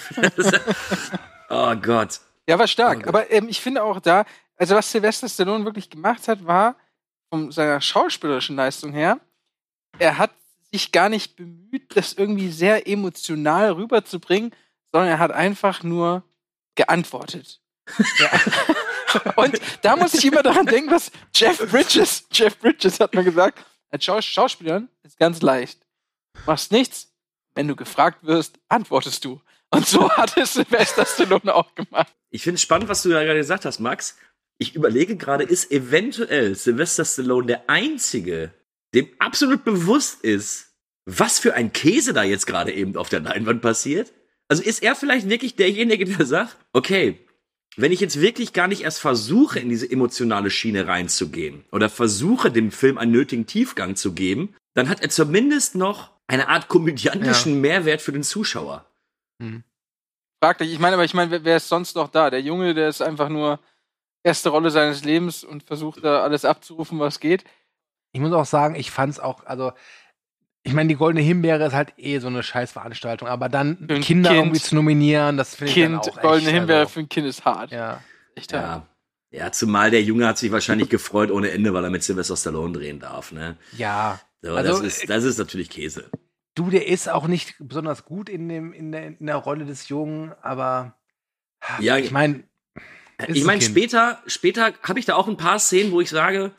oh 1.49 1.75
Gott. 1.77 2.19
Ja, 2.47 2.59
war 2.59 2.67
stark. 2.67 2.99
Okay. 2.99 3.07
Aber 3.07 3.31
ähm, 3.31 3.47
ich 3.49 3.59
finde 3.59 3.81
auch 3.81 3.99
da, 3.99 4.25
also 4.55 4.75
was 4.75 4.91
Sylvester 4.91 5.27
Stallone 5.27 5.65
wirklich 5.65 5.89
gemacht 5.89 6.27
hat, 6.27 6.45
war 6.45 6.75
von 7.33 7.51
seiner 7.51 7.81
schauspielerischen 7.81 8.55
Leistung 8.55 8.93
her, 8.93 9.19
er 9.97 10.19
hat 10.19 10.29
sich 10.71 10.91
gar 10.91 11.09
nicht 11.09 11.35
bemüht, 11.35 11.97
das 11.97 12.13
irgendwie 12.13 12.51
sehr 12.51 12.87
emotional 12.87 13.71
rüberzubringen, 13.71 14.53
sondern 14.91 15.09
er 15.09 15.17
hat 15.17 15.31
einfach 15.31 15.81
nur 15.81 16.21
geantwortet. 16.75 17.59
Ja. 18.19 19.31
Und 19.35 19.59
da 19.81 19.95
muss 19.95 20.13
ich 20.13 20.23
immer 20.25 20.43
daran 20.43 20.67
denken, 20.67 20.91
was 20.91 21.11
Jeff 21.33 21.57
Bridges, 21.71 22.27
Jeff 22.31 22.55
Bridges 22.59 22.99
hat 22.99 23.15
mir 23.15 23.23
gesagt, 23.23 23.65
als 23.89 24.05
Schaus 24.05 24.25
Schauspielern 24.25 24.87
ist 25.01 25.17
ganz 25.17 25.41
leicht. 25.41 25.79
Machst 26.45 26.71
nichts, 26.71 27.15
wenn 27.55 27.67
du 27.67 27.75
gefragt 27.75 28.19
wirst, 28.21 28.59
antwortest 28.69 29.25
du. 29.25 29.41
Und 29.71 29.87
so 29.87 30.07
hat 30.11 30.37
es 30.37 30.53
Sylvester 30.53 31.03
Stallone 31.03 31.55
auch 31.55 31.73
gemacht. 31.73 32.13
Ich 32.29 32.43
finde 32.43 32.57
es 32.57 32.61
spannend, 32.61 32.89
was 32.89 33.01
du 33.01 33.09
da 33.09 33.23
gerade 33.23 33.39
gesagt 33.39 33.65
hast, 33.65 33.79
Max. 33.79 34.19
Ich 34.57 34.75
überlege 34.75 35.17
gerade, 35.17 35.43
ist 35.43 35.71
eventuell 35.71 36.55
Sylvester 36.55 37.05
Stallone 37.05 37.47
der 37.47 37.69
Einzige, 37.69 38.53
dem 38.93 39.09
absolut 39.19 39.63
bewusst 39.63 40.23
ist, 40.23 40.73
was 41.05 41.39
für 41.39 41.53
ein 41.53 41.73
Käse 41.73 42.13
da 42.13 42.23
jetzt 42.23 42.47
gerade 42.47 42.71
eben 42.71 42.95
auf 42.95 43.09
der 43.09 43.19
Leinwand 43.19 43.61
passiert? 43.61 44.13
Also 44.47 44.63
ist 44.63 44.83
er 44.83 44.95
vielleicht 44.95 45.29
wirklich 45.29 45.55
derjenige, 45.55 46.05
der 46.05 46.25
sagt, 46.25 46.57
okay, 46.73 47.19
wenn 47.75 47.91
ich 47.91 47.99
jetzt 47.99 48.21
wirklich 48.21 48.53
gar 48.53 48.67
nicht 48.67 48.83
erst 48.83 48.99
versuche, 48.99 49.59
in 49.59 49.69
diese 49.69 49.89
emotionale 49.89 50.51
Schiene 50.51 50.87
reinzugehen 50.87 51.65
oder 51.71 51.89
versuche, 51.89 52.51
dem 52.51 52.71
Film 52.71 52.97
einen 52.97 53.11
nötigen 53.11 53.47
Tiefgang 53.47 53.95
zu 53.95 54.13
geben, 54.13 54.55
dann 54.75 54.89
hat 54.89 55.01
er 55.01 55.09
zumindest 55.09 55.75
noch 55.75 56.11
eine 56.27 56.49
Art 56.49 56.67
komödiantischen 56.67 57.55
ja. 57.55 57.59
Mehrwert 57.59 58.01
für 58.01 58.11
den 58.11 58.23
Zuschauer. 58.23 58.85
Hm. 59.41 59.63
Fraglich. 60.41 60.73
Ich 60.73 60.79
meine, 60.79 60.95
aber 60.95 61.05
ich 61.05 61.13
meine, 61.13 61.43
wer 61.43 61.57
ist 61.57 61.69
sonst 61.69 61.95
noch 61.95 62.09
da? 62.09 62.29
Der 62.29 62.41
Junge, 62.41 62.73
der 62.73 62.89
ist 62.89 63.01
einfach 63.01 63.29
nur 63.29 63.59
erste 64.23 64.49
Rolle 64.49 64.71
seines 64.71 65.03
Lebens 65.03 65.43
und 65.43 65.63
versucht 65.63 66.03
da 66.03 66.23
alles 66.23 66.45
abzurufen, 66.45 66.99
was 66.99 67.19
geht. 67.19 67.43
Ich 68.13 68.21
muss 68.21 68.31
auch 68.33 68.45
sagen, 68.45 68.75
ich 68.75 68.91
fand 68.91 69.13
es 69.13 69.19
auch, 69.19 69.45
also 69.45 69.73
ich 70.63 70.73
meine, 70.73 70.87
die 70.87 70.95
Goldene 70.95 71.21
Himbeere 71.21 71.65
ist 71.65 71.73
halt 71.73 71.93
eh 71.97 72.19
so 72.19 72.27
eine 72.27 72.41
Scheißveranstaltung, 72.41 73.27
aber 73.27 73.49
dann 73.49 73.87
Kinder 73.87 74.01
kind, 74.01 74.25
irgendwie 74.25 74.59
zu 74.59 74.75
nominieren, 74.75 75.35
das 75.35 75.55
finde 75.55 75.73
ich 75.73 75.83
dann 75.83 75.95
auch 75.97 76.21
Goldene 76.21 76.49
echt, 76.49 76.57
Himbeere 76.57 76.79
also, 76.79 76.89
für 76.89 76.99
ein 77.01 77.09
Kind 77.09 77.27
ist 77.27 77.43
hart. 77.43 77.71
Ja. 77.71 78.01
Echt 78.35 78.53
hart. 78.53 78.87
Ja. 79.31 79.45
ja, 79.45 79.51
zumal 79.51 79.91
der 79.91 80.01
Junge 80.03 80.25
hat 80.25 80.37
sich 80.37 80.51
wahrscheinlich 80.51 80.89
gefreut 80.89 81.31
ohne 81.31 81.51
Ende, 81.51 81.73
weil 81.73 81.83
er 81.83 81.89
mit 81.89 82.03
Sylvester 82.03 82.37
Stallone 82.37 82.73
drehen 82.73 82.99
darf, 82.99 83.33
ne? 83.33 83.57
Ja. 83.77 84.21
So, 84.41 84.55
also, 84.55 84.81
das, 84.81 84.81
ist, 84.81 85.09
das 85.09 85.23
ist 85.25 85.37
natürlich 85.37 85.69
Käse. 85.69 86.09
Du, 86.55 86.69
der 86.69 86.87
ist 86.87 87.09
auch 87.09 87.27
nicht 87.27 87.55
besonders 87.59 88.05
gut 88.05 88.29
in, 88.29 88.47
dem, 88.47 88.73
in, 88.73 88.91
der, 88.91 89.07
in 89.07 89.25
der 89.25 89.37
Rolle 89.37 89.65
des 89.65 89.89
Jungen, 89.89 90.33
aber 90.41 90.95
ja, 91.79 91.97
ich 91.97 92.11
meine, 92.11 92.43
ich 93.27 93.43
meine, 93.43 93.61
später, 93.61 94.21
später 94.27 94.73
habe 94.83 94.99
ich 94.99 95.05
da 95.05 95.15
auch 95.15 95.27
ein 95.27 95.37
paar 95.37 95.59
Szenen, 95.59 95.91
wo 95.91 96.01
ich 96.01 96.09
sage, 96.09 96.51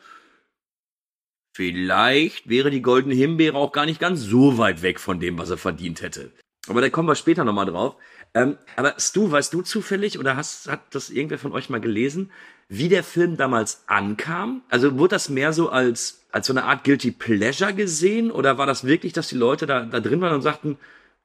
Vielleicht 1.57 2.49
wäre 2.49 2.71
die 2.71 2.83
goldene 2.83 3.15
Himbeere 3.15 3.57
auch 3.57 3.71
gar 3.71 3.87
nicht 3.87 4.01
ganz 4.01 4.23
so 4.23 4.59
weit 4.59 4.83
weg 4.83 4.99
von 4.99 5.21
dem, 5.21 5.39
was 5.39 5.51
er 5.51 5.57
verdient 5.57 6.03
hätte. 6.03 6.33
Aber 6.67 6.81
da 6.81 6.91
kommen 6.91 7.09
wir 7.09 7.15
später 7.15 7.45
nochmal 7.45 7.67
drauf. 7.67 7.95
Ähm, 8.35 8.59
aber 8.75 8.97
Stu, 8.99 9.31
weißt 9.31 9.55
du 9.55 9.63
zufällig 9.63 10.19
oder 10.19 10.37
hast, 10.37 10.69
hat 10.69 10.81
das 10.91 11.11
irgendwer 11.11 11.39
von 11.39 11.53
euch 11.53 11.71
mal 11.71 11.81
gelesen, 11.81 12.33
wie 12.69 12.89
der 12.89 13.05
Film 13.05 13.37
damals 13.37 13.85
ankam? 13.87 14.63
Also 14.69 14.99
wurde 14.99 15.15
das 15.15 15.29
mehr 15.29 15.53
so 15.53 15.69
als, 15.69 16.27
als 16.33 16.49
so 16.49 16.53
eine 16.53 16.65
Art 16.65 16.83
Guilty 16.83 17.13
Pleasure 17.13 17.73
gesehen 17.73 18.33
oder 18.33 18.59
war 18.59 18.67
das 18.67 18.83
wirklich, 18.83 19.13
dass 19.13 19.29
die 19.29 19.37
Leute 19.37 19.67
da, 19.67 19.85
da 19.85 20.01
drin 20.01 20.21
waren 20.21 20.35
und 20.35 20.43
sagten, 20.43 20.77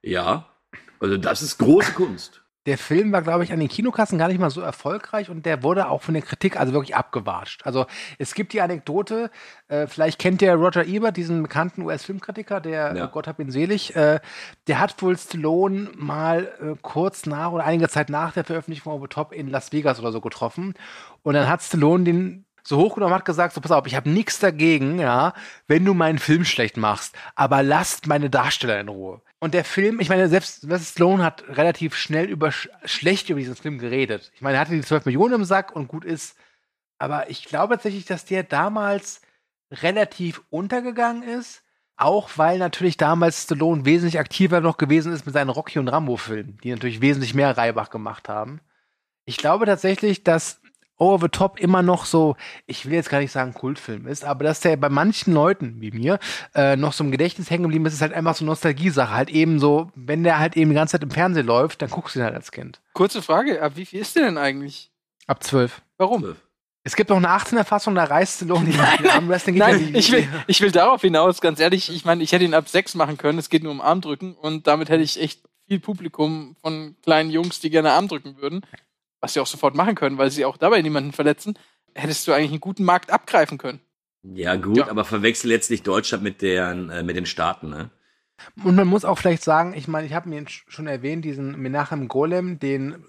ja, 0.04 0.48
also 1.00 1.18
das 1.18 1.42
ist 1.42 1.58
große 1.58 1.94
Kunst? 1.94 2.44
Der 2.70 2.78
Film 2.78 3.12
war, 3.12 3.24
glaube 3.24 3.44
ich, 3.44 3.52
an 3.52 3.60
den 3.60 3.68
Kinokassen 3.68 4.20
gar 4.20 4.28
nicht 4.28 4.40
mal 4.40 4.52
so 4.52 4.62
erfolgreich 4.62 5.32
und 5.32 5.44
der 5.48 5.64
wurde 5.64 5.90
auch 5.90 6.04
von 6.04 6.14
der 6.14 6.22
Kritik 6.22 6.60
also 6.60 6.72
wirklich 6.72 6.96
abgewatscht. 6.96 7.66
Also 7.66 7.88
es 8.20 8.36
gibt 8.36 8.54
die 8.54 8.62
Anekdote, 8.62 9.32
äh, 9.70 9.88
vielleicht 9.88 10.20
kennt 10.20 10.44
ihr 10.44 10.54
Roger 10.54 10.86
Ebert, 10.86 11.18
diesen 11.18 11.42
bekannten 11.42 11.82
US-Filmkritiker, 11.82 12.62
der, 12.62 12.96
ja. 12.96 13.06
Gott 13.08 13.28
hab 13.28 13.40
ihn 13.40 13.50
selig, 13.50 13.96
äh, 13.96 14.20
der 14.68 14.80
hat 14.80 15.02
wohl 15.02 15.18
Stallone 15.18 15.90
mal 15.96 16.52
äh, 16.62 16.76
kurz 16.84 17.26
nach 17.26 17.52
oder 17.52 17.66
einige 17.66 17.90
Zeit 17.90 18.10
nach 18.10 18.34
der 18.34 18.44
Veröffentlichung 18.44 19.00
von 19.00 19.10
Top 19.10 19.34
in 19.34 19.50
Las 19.50 19.72
Vegas 19.72 20.00
oder 20.00 20.12
so 20.12 20.22
getroffen 20.22 20.76
und 21.24 21.34
dann 21.34 21.50
hat 21.50 21.64
Stallone 21.64 22.04
den 22.04 22.46
so 22.62 22.78
hochgenommen 22.78 23.16
hat 23.16 23.26
gesagt, 23.26 23.56
so 23.56 23.62
pass 23.62 23.72
auf, 23.72 23.88
ich 23.88 23.96
habe 23.96 24.12
nichts 24.12 24.38
dagegen, 24.38 25.00
ja, 25.00 25.34
wenn 25.68 25.84
du 25.86 25.96
meinen 25.96 26.20
Film 26.20 26.46
schlecht 26.46 26.78
machst, 26.78 27.16
aber 27.34 27.64
lasst 27.64 28.06
meine 28.06 28.30
Darsteller 28.30 28.80
in 28.80 28.90
Ruhe. 28.90 29.22
Und 29.40 29.54
der 29.54 29.64
Film, 29.64 30.02
ich 30.02 30.10
meine, 30.10 30.28
selbst 30.28 30.62
Sloan 30.62 31.24
hat 31.24 31.48
relativ 31.48 31.96
schnell 31.96 32.30
über 32.30 32.52
schlecht 32.52 33.30
über 33.30 33.40
diesen 33.40 33.56
Film 33.56 33.80
geredet. 33.80 34.32
Ich 34.36 34.42
meine, 34.42 34.58
er 34.58 34.62
hatte 34.62 34.74
die 34.74 34.82
12 34.82 35.06
Millionen 35.06 35.36
im 35.36 35.46
Sack 35.46 35.74
und 35.76 35.88
gut 35.88 36.04
ist. 36.04 36.36
Aber 36.98 37.30
ich 37.30 37.46
glaube 37.46 37.76
tatsächlich, 37.76 38.06
dass 38.06 38.26
der 38.26 38.44
damals 38.44 39.22
relativ 39.72 40.42
untergegangen 40.50 41.24
ist. 41.24 41.64
Auch 41.96 42.30
weil 42.38 42.60
natürlich 42.60 42.96
damals 42.98 43.44
Stallone 43.44 43.86
wesentlich 43.86 44.20
aktiver 44.20 44.62
noch 44.62 44.78
gewesen 44.78 45.12
ist 45.12 45.26
mit 45.26 45.34
seinen 45.34 45.50
Rocky 45.50 45.80
und 45.80 45.90
Rambo-Filmen, 45.90 46.58
die 46.64 46.72
natürlich 46.72 47.02
wesentlich 47.02 47.34
mehr 47.34 47.58
Reibach 47.58 47.90
gemacht 47.90 48.30
haben. 48.30 48.62
Ich 49.26 49.38
glaube 49.38 49.66
tatsächlich, 49.66 50.24
dass 50.24 50.62
Over 51.00 51.20
the 51.22 51.30
Top 51.30 51.60
immer 51.60 51.82
noch 51.82 52.06
so, 52.06 52.36
ich 52.68 52.86
will 52.86 52.94
jetzt 52.94 53.10
gar 53.10 53.20
nicht 53.20 53.32
sagen 53.32 53.54
Kultfilm 53.54 54.06
ist, 54.06 54.26
aber 54.26 54.44
dass 54.44 54.60
der 54.60 54.76
bei 54.76 54.90
manchen 54.90 55.34
Leuten 55.34 55.78
wie 55.80 55.92
mir 55.92 56.20
äh, 56.54 56.76
noch 56.76 56.94
so 56.94 57.04
im 57.06 57.12
Gedächtnis 57.12 57.50
hängen 57.50 57.64
geblieben 57.64 57.86
ist, 57.86 57.94
ist 57.94 58.02
halt 58.02 58.14
einfach 58.14 58.36
so 58.36 58.44
Nostalgie-Sache. 58.44 59.14
Halt 59.14 59.30
eben 59.30 59.60
so, 59.60 59.92
wenn 59.96 60.24
der 60.24 60.40
halt 60.40 60.58
eben 60.58 60.70
die 60.72 60.76
ganze 60.76 60.94
Zeit 60.94 61.04
im 61.04 61.12
Fernsehen 61.12 61.48
läuft, 61.48 61.82
dann 61.82 61.90
guckst 61.90 62.16
du 62.16 62.20
ihn 62.20 62.26
halt 62.26 62.36
als 62.36 62.52
Kind. 62.52 62.82
Kurze 62.94 63.22
Frage, 63.22 63.62
ab 63.62 63.74
wie 63.76 63.86
viel 63.86 64.02
ist 64.02 64.16
der 64.16 64.26
denn 64.26 64.38
eigentlich? 64.38 64.92
Ab 65.26 65.42
zwölf. 65.42 65.82
Warum? 65.98 66.22
12. 66.22 66.38
Es 66.84 66.96
gibt 66.96 67.10
noch 67.10 67.18
eine 67.18 67.30
18er 67.30 67.66
Fassung, 67.66 67.96
da 67.96 68.06
reißt 68.06 68.38
Stallone 68.38 68.66
die 68.66 69.10
Armwrestling. 69.10 69.58
Nein, 69.58 69.92
ich 69.94 70.12
will, 70.12 70.28
ich 70.48 70.60
will 70.62 70.72
darauf 70.72 71.02
hinaus, 71.02 71.40
ganz 71.40 71.60
ehrlich, 71.60 71.94
ich 71.94 72.06
meine, 72.06 72.24
ich 72.24 72.32
hätte 72.32 72.46
ihn 72.46 72.54
ab 72.54 72.68
sechs 72.68 72.96
machen 72.96 73.18
können, 73.18 73.38
es 73.38 73.50
geht 73.50 73.64
nur 73.64 73.72
um 73.72 73.82
Armdrücken 73.82 74.34
und 74.34 74.68
damit 74.68 74.90
hätte 74.90 75.04
ich 75.04 75.22
echt 75.22 75.42
viel 75.68 75.80
Publikum 75.80 76.56
von 76.62 76.96
kleinen 77.04 77.32
Jungs, 77.32 77.60
die 77.60 77.70
gerne 77.70 77.92
Armdrücken 77.92 78.38
würden 78.38 78.62
was 79.22 79.34
sie 79.34 79.40
auch 79.40 79.48
sofort 79.48 79.76
machen 79.76 79.96
können, 79.96 80.18
weil 80.18 80.32
sie 80.32 80.46
auch 80.46 80.58
dabei 80.58 80.82
niemanden 80.82 81.12
verletzen, 81.12 81.58
hättest 81.96 82.28
du 82.28 82.34
eigentlich 82.34 82.52
einen 82.52 82.62
guten 82.62 82.84
Markt 82.84 83.12
abgreifen 83.12 83.58
können. 83.58 83.80
Ja, 84.24 84.56
gut, 84.56 84.78
ja. 84.78 84.88
aber 84.88 85.06
verwechsel 85.06 85.52
jetzt 85.52 85.72
nicht 85.72 85.88
Deutschland 85.88 86.24
mit, 86.24 86.42
deren, 86.42 86.90
äh, 86.90 87.04
mit 87.04 87.16
den 87.16 87.26
Staaten, 87.26 87.70
ne? 87.70 87.90
Und 88.64 88.76
man 88.76 88.88
muss 88.88 89.04
auch 89.04 89.18
vielleicht 89.18 89.44
sagen, 89.44 89.74
ich 89.74 89.88
meine, 89.90 90.08
ich 90.08 90.14
habe 90.14 90.30
mir 90.30 90.46
schon 90.48 90.88
erwähnt, 90.88 91.26
diesen 91.26 91.60
Menachem 91.60 92.08
Golem, 92.08 92.58
den 92.58 93.04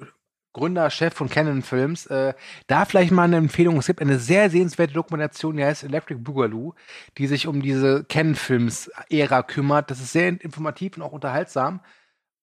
Gründer, 0.53 0.91
Chef 0.91 1.15
von 1.15 1.29
Canon 1.29 1.63
Films, 1.63 2.07
äh, 2.07 2.35
da 2.67 2.85
vielleicht 2.85 3.13
mal 3.13 3.25
eine 3.25 3.37
Empfehlung. 3.37 3.77
Es 3.77 3.87
gibt 3.87 4.01
eine 4.01 4.19
sehr 4.19 4.51
sehenswerte 4.51 4.95
Dokumentation, 4.95 5.57
die 5.57 5.65
heißt 5.65 5.85
Electric 5.85 6.21
Boogaloo, 6.21 6.75
die 7.19 7.29
sich 7.29 7.47
um 7.47 7.63
diese 7.63 8.05
Canon 8.05 8.35
Films 8.35 8.91
Ära 9.09 9.45
kümmert. 9.45 9.91
Das 9.91 10.01
ist 10.01 10.13
sehr 10.13 10.29
informativ 10.29 10.97
und 10.97 11.03
auch 11.03 11.13
unterhaltsam. 11.13 11.81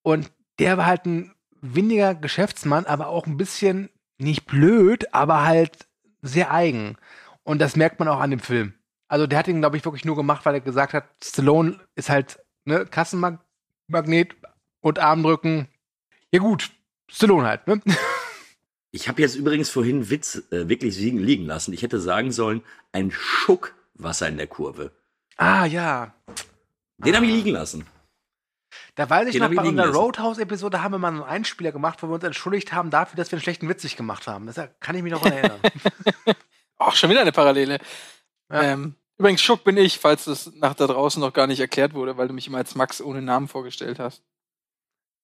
Und 0.03 0.31
der 0.59 0.77
war 0.77 0.85
halt 0.85 1.05
ein 1.05 1.33
windiger 1.61 2.15
Geschäftsmann, 2.15 2.85
aber 2.85 3.07
auch 3.07 3.25
ein 3.25 3.37
bisschen 3.37 3.89
nicht 4.17 4.45
blöd, 4.45 5.13
aber 5.13 5.43
halt 5.45 5.87
sehr 6.21 6.51
eigen. 6.51 6.97
Und 7.43 7.59
das 7.59 7.75
merkt 7.75 7.99
man 7.99 8.07
auch 8.07 8.19
an 8.19 8.31
dem 8.31 8.39
Film. 8.39 8.73
Also 9.07 9.27
der 9.27 9.39
hat 9.39 9.47
ihn, 9.47 9.59
glaube 9.61 9.77
ich, 9.77 9.85
wirklich 9.85 10.05
nur 10.05 10.15
gemacht, 10.15 10.45
weil 10.45 10.55
er 10.55 10.61
gesagt 10.61 10.93
hat, 10.93 11.05
Stallone 11.23 11.79
ist 11.95 12.09
halt 12.09 12.39
ne, 12.65 12.85
Kassenmagnet 12.85 14.35
und 14.81 14.99
Armdrücken. 14.99 15.67
Ja 16.31 16.39
gut, 16.39 16.71
Stallone 17.09 17.47
halt, 17.47 17.67
ne? 17.67 17.81
Ich 18.91 19.07
habe 19.07 19.21
jetzt 19.21 19.35
übrigens 19.35 19.69
vorhin 19.69 20.09
Witz 20.09 20.43
äh, 20.49 20.69
wirklich 20.69 20.97
liegen 20.97 21.45
lassen. 21.45 21.73
Ich 21.73 21.83
hätte 21.83 21.99
sagen 21.99 22.31
sollen, 22.31 22.63
ein 22.93 23.11
Schuckwasser 23.11 24.29
in 24.29 24.37
der 24.37 24.47
Kurve. 24.47 24.91
Ah, 25.35 25.65
ja. 25.65 26.15
Den 26.97 27.13
ah. 27.13 27.17
habe 27.17 27.27
ich 27.27 27.33
liegen 27.33 27.51
lassen. 27.51 27.85
Da 28.95 29.09
weiß 29.09 29.27
ich 29.27 29.33
Den 29.33 29.43
noch, 29.43 29.53
bei 29.53 29.67
unserer 29.67 29.93
Roadhouse-Episode 29.93 30.81
haben 30.81 30.93
wir 30.93 30.99
mal 30.99 31.09
einen 31.09 31.23
Einspieler 31.23 31.71
gemacht, 31.71 32.01
wo 32.01 32.07
wir 32.07 32.15
uns 32.15 32.23
entschuldigt 32.23 32.73
haben 32.73 32.89
dafür, 32.89 33.17
dass 33.17 33.31
wir 33.31 33.37
einen 33.37 33.43
schlechten 33.43 33.69
Witzig 33.69 33.95
gemacht 33.95 34.27
haben. 34.27 34.47
Das 34.47 34.59
kann 34.79 34.95
ich 34.95 35.03
mich 35.03 35.13
noch 35.13 35.25
erinnern. 35.25 35.59
Auch 36.77 36.93
schon 36.93 37.09
wieder 37.09 37.21
eine 37.21 37.31
Parallele. 37.31 37.79
Ja. 38.51 38.61
Ähm, 38.63 38.95
übrigens, 39.17 39.41
Schuck 39.41 39.63
bin 39.63 39.77
ich, 39.77 39.99
falls 39.99 40.25
das 40.25 40.51
nach 40.55 40.73
da 40.73 40.87
draußen 40.87 41.19
noch 41.19 41.33
gar 41.33 41.47
nicht 41.47 41.59
erklärt 41.59 41.93
wurde, 41.93 42.17
weil 42.17 42.27
du 42.27 42.33
mich 42.33 42.47
immer 42.47 42.59
als 42.59 42.75
Max 42.75 43.01
ohne 43.01 43.21
Namen 43.21 43.47
vorgestellt 43.47 43.99
hast. 43.99 44.23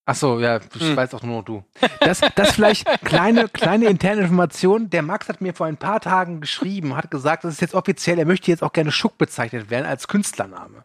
Ach 0.05 0.15
so, 0.15 0.39
ja, 0.39 0.59
das 0.59 0.81
hm. 0.81 0.97
weißt 0.97 1.15
auch 1.15 1.23
nur 1.23 1.37
noch 1.37 1.45
du. 1.45 1.63
Das, 2.01 2.19
das 2.35 2.51
vielleicht 2.51 2.85
kleine, 3.05 3.47
kleine 3.47 3.85
interne 3.85 4.21
Information. 4.21 4.89
Der 4.89 5.01
Max 5.01 5.29
hat 5.29 5.39
mir 5.39 5.53
vor 5.53 5.65
ein 5.65 5.77
paar 5.77 6.01
Tagen 6.01 6.41
geschrieben, 6.41 6.97
hat 6.97 7.09
gesagt, 7.09 7.45
das 7.45 7.53
ist 7.53 7.61
jetzt 7.61 7.73
offiziell, 7.73 8.19
er 8.19 8.25
möchte 8.25 8.51
jetzt 8.51 8.63
auch 8.63 8.73
gerne 8.73 8.91
Schuck 8.91 9.17
bezeichnet 9.17 9.69
werden 9.69 9.85
als 9.85 10.09
Künstlername. 10.09 10.83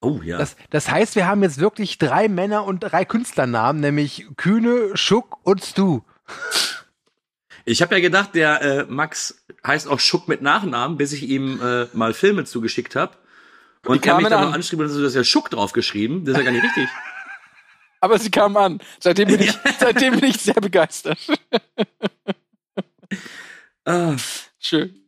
Oh 0.00 0.20
ja. 0.22 0.38
Das, 0.38 0.56
das 0.70 0.90
heißt, 0.90 1.14
wir 1.14 1.26
haben 1.26 1.42
jetzt 1.42 1.60
wirklich 1.60 1.98
drei 1.98 2.28
Männer 2.28 2.64
und 2.64 2.80
drei 2.80 3.04
Künstlernamen, 3.04 3.80
nämlich 3.80 4.26
Kühne, 4.36 4.96
Schuck 4.96 5.38
und 5.42 5.62
Stu. 5.62 6.00
Ich 7.66 7.82
habe 7.82 7.94
ja 7.94 8.00
gedacht, 8.00 8.34
der 8.34 8.62
äh, 8.62 8.84
Max 8.88 9.44
heißt 9.66 9.88
auch 9.88 10.00
Schuck 10.00 10.26
mit 10.26 10.40
Nachnamen, 10.40 10.96
bis 10.96 11.12
ich 11.12 11.24
ihm 11.24 11.60
äh, 11.62 11.86
mal 11.92 12.14
Filme 12.14 12.44
zugeschickt 12.44 12.96
habe. 12.96 13.16
Und 13.86 14.04
er 14.06 14.16
mich 14.16 14.28
dann 14.28 14.48
noch 14.48 14.54
anschrieb 14.54 14.80
und 14.80 14.88
so, 14.88 15.02
dass 15.02 15.14
ja 15.14 15.24
Schuck 15.24 15.50
draufgeschrieben. 15.50 16.24
Das 16.24 16.32
ist 16.32 16.38
ja 16.38 16.44
gar 16.44 16.52
nicht 16.52 16.64
richtig. 16.64 16.88
Aber 18.00 18.18
sie 18.18 18.30
kamen 18.30 18.56
an. 18.56 18.80
Seitdem 18.98 19.28
bin 19.28 19.40
ich, 19.40 19.52
seitdem 19.78 20.18
bin 20.18 20.30
ich 20.30 20.38
sehr 20.38 20.54
begeistert. 20.54 21.18
ah. 23.84 24.16
Schön. 24.58 25.00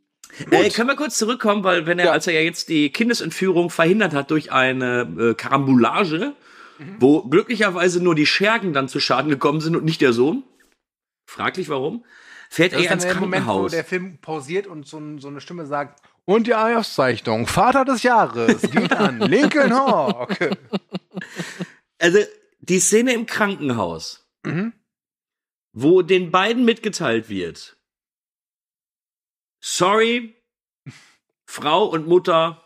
Äh, 0.50 0.70
können 0.70 0.88
wir 0.88 0.96
kurz 0.96 1.18
zurückkommen, 1.18 1.62
weil 1.64 1.86
wenn 1.86 1.98
er, 1.98 2.06
ja. 2.06 2.12
als 2.12 2.26
er 2.26 2.32
ja 2.34 2.40
jetzt 2.40 2.68
die 2.68 2.90
Kindesentführung 2.90 3.70
verhindert 3.70 4.14
hat 4.14 4.30
durch 4.30 4.50
eine 4.52 5.02
äh, 5.18 5.34
Karambolage, 5.34 6.34
mhm. 6.78 6.96
wo 6.98 7.22
glücklicherweise 7.22 8.02
nur 8.02 8.14
die 8.14 8.26
Schergen 8.26 8.72
dann 8.72 8.88
zu 8.88 8.98
Schaden 9.00 9.30
gekommen 9.30 9.60
sind 9.60 9.76
und 9.76 9.84
nicht 9.84 10.00
der 10.00 10.12
Sohn. 10.12 10.42
fraglich 11.26 11.68
warum, 11.68 12.04
fährt 12.48 12.72
Das 12.72 12.82
er 12.82 12.92
ins 12.92 13.02
der 13.04 13.14
Moment, 13.16 13.42
wo 13.44 13.46
Krankenhaus. 13.48 13.72
der 13.72 13.84
Film 13.84 14.18
pausiert 14.20 14.66
und 14.66 14.86
so, 14.86 15.00
so 15.18 15.28
eine 15.28 15.40
Stimme 15.40 15.66
sagt, 15.66 16.00
und 16.24 16.46
die 16.46 16.54
Auszeichnung, 16.54 17.46
Vater 17.48 17.84
des 17.84 18.04
Jahres, 18.04 18.62
geht 18.62 18.92
an 18.92 19.18
Lincoln 19.20 19.74
Hawk. 19.74 20.36
also 21.98 22.18
die 22.60 22.78
Szene 22.80 23.12
im 23.12 23.26
Krankenhaus, 23.26 24.26
Mhm. 24.44 24.72
wo 25.72 26.02
den 26.02 26.30
beiden 26.30 26.64
mitgeteilt 26.64 27.28
wird, 27.28 27.76
sorry, 29.62 30.34
Frau 31.46 31.86
und 31.86 32.06
Mutter 32.06 32.62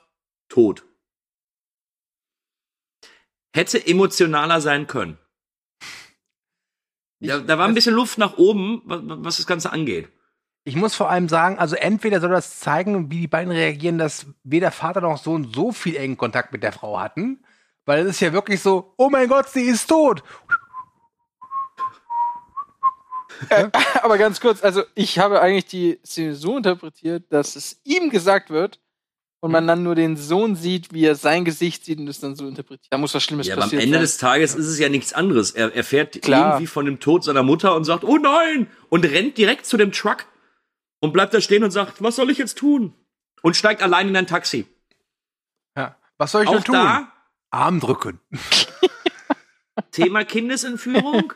tot. 0.49 0.85
Hätte 3.55 3.87
emotionaler 3.87 4.61
sein 4.61 4.87
können. 4.87 5.19
Da, 7.21 7.39
da 7.39 7.59
war 7.59 7.67
ein 7.67 7.75
bisschen 7.75 7.95
Luft 7.95 8.19
nach 8.19 8.37
oben, 8.37 8.83
was, 8.85 9.01
was 9.05 9.37
das 9.39 9.47
Ganze 9.47 9.73
angeht. 9.73 10.11
Ich 10.65 10.77
muss 10.77 10.97
vor 10.97 11.09
allem 11.09 11.29
sagen, 11.29 11.59
also 11.59 11.77
entweder 11.77 12.21
soll 12.21 12.31
das 12.31 12.59
zeigen, 12.59 13.11
wie 13.11 13.21
die 13.21 13.29
beiden 13.29 13.53
reagieren, 13.53 13.99
dass 13.99 14.27
weder 14.43 14.73
Vater 14.73 15.01
noch 15.01 15.17
Sohn 15.17 15.51
so 15.55 15.71
viel 15.73 15.97
engen 15.97 16.17
Kontakt 16.17 16.53
mit 16.53 16.63
der 16.63 16.73
Frau 16.73 16.99
hatten. 16.99 17.45
Weil 17.85 18.01
es 18.01 18.17
ist 18.17 18.21
ja 18.21 18.33
wirklich 18.33 18.61
so, 18.61 18.93
oh 18.97 19.09
mein 19.09 19.29
Gott, 19.29 19.49
sie 19.49 19.63
ist 19.63 19.87
tot. 19.87 20.25
Aber 24.03 24.19
ganz 24.19 24.41
kurz, 24.41 24.63
also 24.63 24.83
ich 24.95 25.19
habe 25.19 25.41
eigentlich 25.41 25.67
die 25.67 25.99
Szene 26.05 26.35
so 26.35 26.57
interpretiert, 26.57 27.25
dass 27.31 27.57
es 27.57 27.81
ihm 27.85 28.11
gesagt 28.11 28.51
wird 28.51 28.81
und 29.41 29.53
man 29.53 29.67
dann 29.67 29.83
nur 29.83 29.95
den 29.95 30.17
Sohn 30.17 30.57
sieht, 30.57 30.93
wie 30.93 31.05
er 31.05 31.15
sein 31.15 31.45
Gesicht 31.45 31.85
sieht 31.85 31.99
und 31.99 32.09
es 32.09 32.21
dann 32.21 32.35
so 32.37 32.49
interpretiert. 32.49 32.89
Da 32.91 32.99
muss 32.99 33.15
was 33.15 33.23
Schlimmes 33.23 33.47
Ja, 33.47 33.55
aber 33.55 33.65
am 33.65 33.71
Ende 33.73 33.83
sein. 33.93 34.01
des 34.01 34.19
Tages 34.19 34.55
ist 34.55 34.67
es 34.67 34.79
ja 34.79 34.89
nichts 34.89 35.13
anderes. 35.13 35.51
Er 35.53 35.75
erfährt 35.75 36.21
Klar. 36.23 36.53
irgendwie 36.55 36.67
von 36.67 36.87
dem 36.87 36.99
Tod 37.01 37.25
seiner 37.25 37.43
Mutter 37.43 37.75
und 37.77 37.85
sagt, 37.85 38.05
oh 38.05 38.17
nein! 38.17 38.69
Und 38.89 39.05
rennt 39.05 39.37
direkt 39.39 39.67
zu 39.67 39.77
dem 39.77 39.93
Truck 39.93 40.27
und 41.01 41.13
bleibt 41.13 41.35
da 41.35 41.41
stehen 41.41 41.63
und 41.65 41.71
sagt, 41.71 42.03
was 42.03 42.17
soll 42.17 42.31
ich 42.31 42.39
jetzt 42.39 42.59
tun? 42.59 42.95
Und 43.43 43.57
steigt 43.57 43.83
allein 43.83 44.09
in 44.09 44.17
ein 44.17 44.27
Taxi. 44.27 44.67
Ja. 45.77 45.97
Was 46.19 46.33
soll 46.33 46.43
ich 46.45 46.49
Auch 46.49 46.55
denn 46.55 46.65
tun? 46.65 46.75
da 46.75 47.13
Arm 47.51 47.79
drücken. 47.81 48.19
Thema 49.93 50.25
Kindesentführung. 50.25 51.33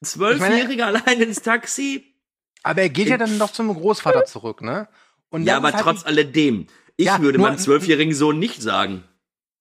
Ein 0.00 0.06
Zwölfjähriger 0.06 0.86
allein 0.86 1.20
ins 1.20 1.42
Taxi. 1.42 2.14
Aber 2.62 2.82
er 2.82 2.88
geht 2.88 3.08
ja 3.08 3.16
dann 3.16 3.38
noch 3.38 3.52
zum 3.52 3.72
Großvater 3.74 4.24
zurück, 4.24 4.62
ne? 4.62 4.88
Und 5.30 5.44
Ja, 5.44 5.56
aber 5.56 5.72
halt 5.72 5.82
trotz 5.82 6.04
alledem. 6.04 6.66
Ich 6.96 7.06
Ja, 7.06 7.20
würde 7.20 7.38
meinem 7.38 7.58
zwölfjährigen 7.58 8.14
Sohn 8.14 8.38
nicht 8.38 8.62
sagen. 8.62 9.04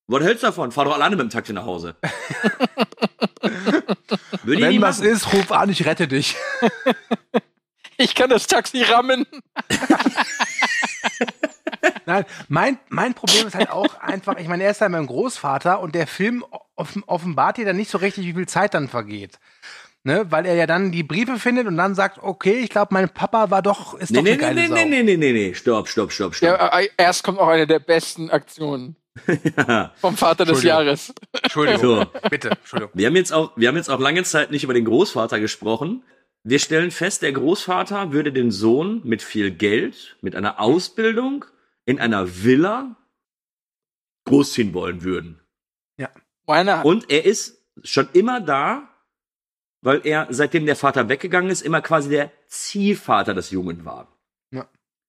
Was 0.07 0.23
hältst 0.23 0.43
du 0.43 0.47
davon? 0.47 0.71
Fahr 0.71 0.85
doch 0.85 0.93
alleine 0.93 1.15
mit 1.15 1.23
dem 1.23 1.29
Taxi 1.29 1.53
nach 1.53 1.65
Hause. 1.65 1.95
würde 4.43 4.61
ich 4.61 4.61
Wenn 4.61 4.81
was 4.81 4.99
ist, 4.99 5.33
ruf 5.33 5.51
an, 5.51 5.69
ich 5.69 5.85
rette 5.85 6.07
dich. 6.07 6.35
Ich 7.99 8.13
kann 8.13 8.29
das 8.29 8.45
Taxi 8.45 8.83
rammen. 8.83 9.25
Nein, 12.05 12.25
mein, 12.47 12.79
mein 12.89 13.15
Problem 13.15 13.47
ist 13.47 13.55
halt 13.55 13.71
auch 13.71 13.99
einfach, 13.99 14.37
ich 14.37 14.47
meine, 14.47 14.63
er 14.63 14.71
ist 14.71 14.81
ja 14.81 14.87
mein 14.87 15.07
Großvater 15.07 15.79
und 15.79 15.95
der 15.95 16.05
Film 16.05 16.45
offen, 16.75 17.03
offenbart 17.05 17.57
dir 17.57 17.65
dann 17.65 17.75
nicht 17.75 17.89
so 17.89 17.97
richtig, 17.97 18.27
wie 18.27 18.33
viel 18.33 18.47
Zeit 18.47 18.75
dann 18.75 18.87
vergeht. 18.87 19.39
Ne? 20.07 20.25
Weil 20.31 20.45
er 20.45 20.55
ja 20.55 20.65
dann 20.67 20.93
die 20.93 21.03
Briefe 21.03 21.37
findet 21.37 21.67
und 21.67 21.75
dann 21.75 21.93
sagt, 21.93 22.19
okay, 22.23 22.59
ich 22.59 22.69
glaube, 22.69 22.93
mein 22.93 23.09
Papa 23.09 23.51
war 23.51 23.61
doch, 23.61 23.93
ist 23.93 24.09
Nee, 24.09 24.19
doch 24.19 24.23
nee, 24.23 24.29
eine 24.31 24.37
nee, 24.37 24.41
geile 24.41 24.61
nee, 24.61 24.67
Sau. 24.69 24.75
nee, 24.75 24.85
nee, 24.85 25.03
nee, 25.03 25.17
nee, 25.17 25.33
nee. 25.33 25.53
Stopp, 25.53 25.89
stopp, 25.89 26.13
stopp, 26.13 26.33
stopp. 26.33 26.47
Ja, 26.47 26.79
äh, 26.79 26.87
erst 26.95 27.25
kommt 27.25 27.39
auch 27.39 27.49
eine 27.49 27.67
der 27.67 27.79
besten 27.79 28.29
Aktionen 28.29 28.95
vom 29.97 30.15
Vater 30.15 30.45
des. 30.45 30.63
Jahres. 30.63 31.13
Entschuldigung, 31.43 31.81
So. 31.81 32.05
bitte, 32.29 32.51
Entschuldigung. 32.51 32.91
Wir 32.93 33.07
haben 33.07 33.17
jetzt 33.17 33.33
auch, 33.33 33.51
wir 33.57 33.67
haben 33.67 33.75
jetzt 33.75 33.89
auch 33.89 33.99
lange 33.99 34.23
Zeit 34.23 34.49
nicht 34.49 34.63
über 34.63 34.73
den 34.73 34.85
Großvater 34.85 35.41
gesprochen. 35.41 36.03
Wir 36.43 36.59
stellen 36.59 36.91
fest, 36.91 37.21
der 37.21 37.33
Großvater 37.33 38.13
würde 38.13 38.31
den 38.31 38.49
Sohn 38.49 39.01
mit 39.03 39.21
viel 39.21 39.51
Geld, 39.51 40.15
mit 40.21 40.37
einer 40.37 40.61
Ausbildung, 40.61 41.43
in 41.83 41.99
einer 41.99 42.43
Villa 42.45 42.95
großziehen 44.23 44.73
wollen 44.73 45.03
würden. 45.03 45.41
Meiner, 46.45 46.85
Und 46.85 47.11
er 47.11 47.25
ist 47.25 47.61
schon 47.83 48.07
immer 48.13 48.39
da, 48.39 48.87
weil 49.87 50.01
er, 50.03 50.27
seitdem 50.29 50.65
der 50.65 50.75
Vater 50.75 51.07
weggegangen 51.07 51.49
ist, 51.49 51.61
immer 51.61 51.79
quasi 51.79 52.09
der 52.09 52.29
Ziehvater 52.47 53.33
des 53.33 53.51
Jungen 53.51 53.85
war. 53.85 54.11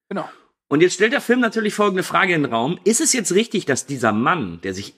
genau. 0.08 0.28
Und 0.68 0.82
jetzt 0.82 0.94
stellt 0.94 1.12
der 1.12 1.20
Film 1.20 1.40
natürlich 1.40 1.74
folgende 1.74 2.04
Frage 2.04 2.32
in 2.32 2.44
den 2.44 2.52
Raum. 2.52 2.78
Ist 2.84 3.00
es 3.00 3.12
jetzt 3.12 3.32
richtig, 3.32 3.66
dass 3.66 3.86
dieser 3.86 4.12
Mann, 4.12 4.60
der 4.60 4.74
sich 4.74 4.94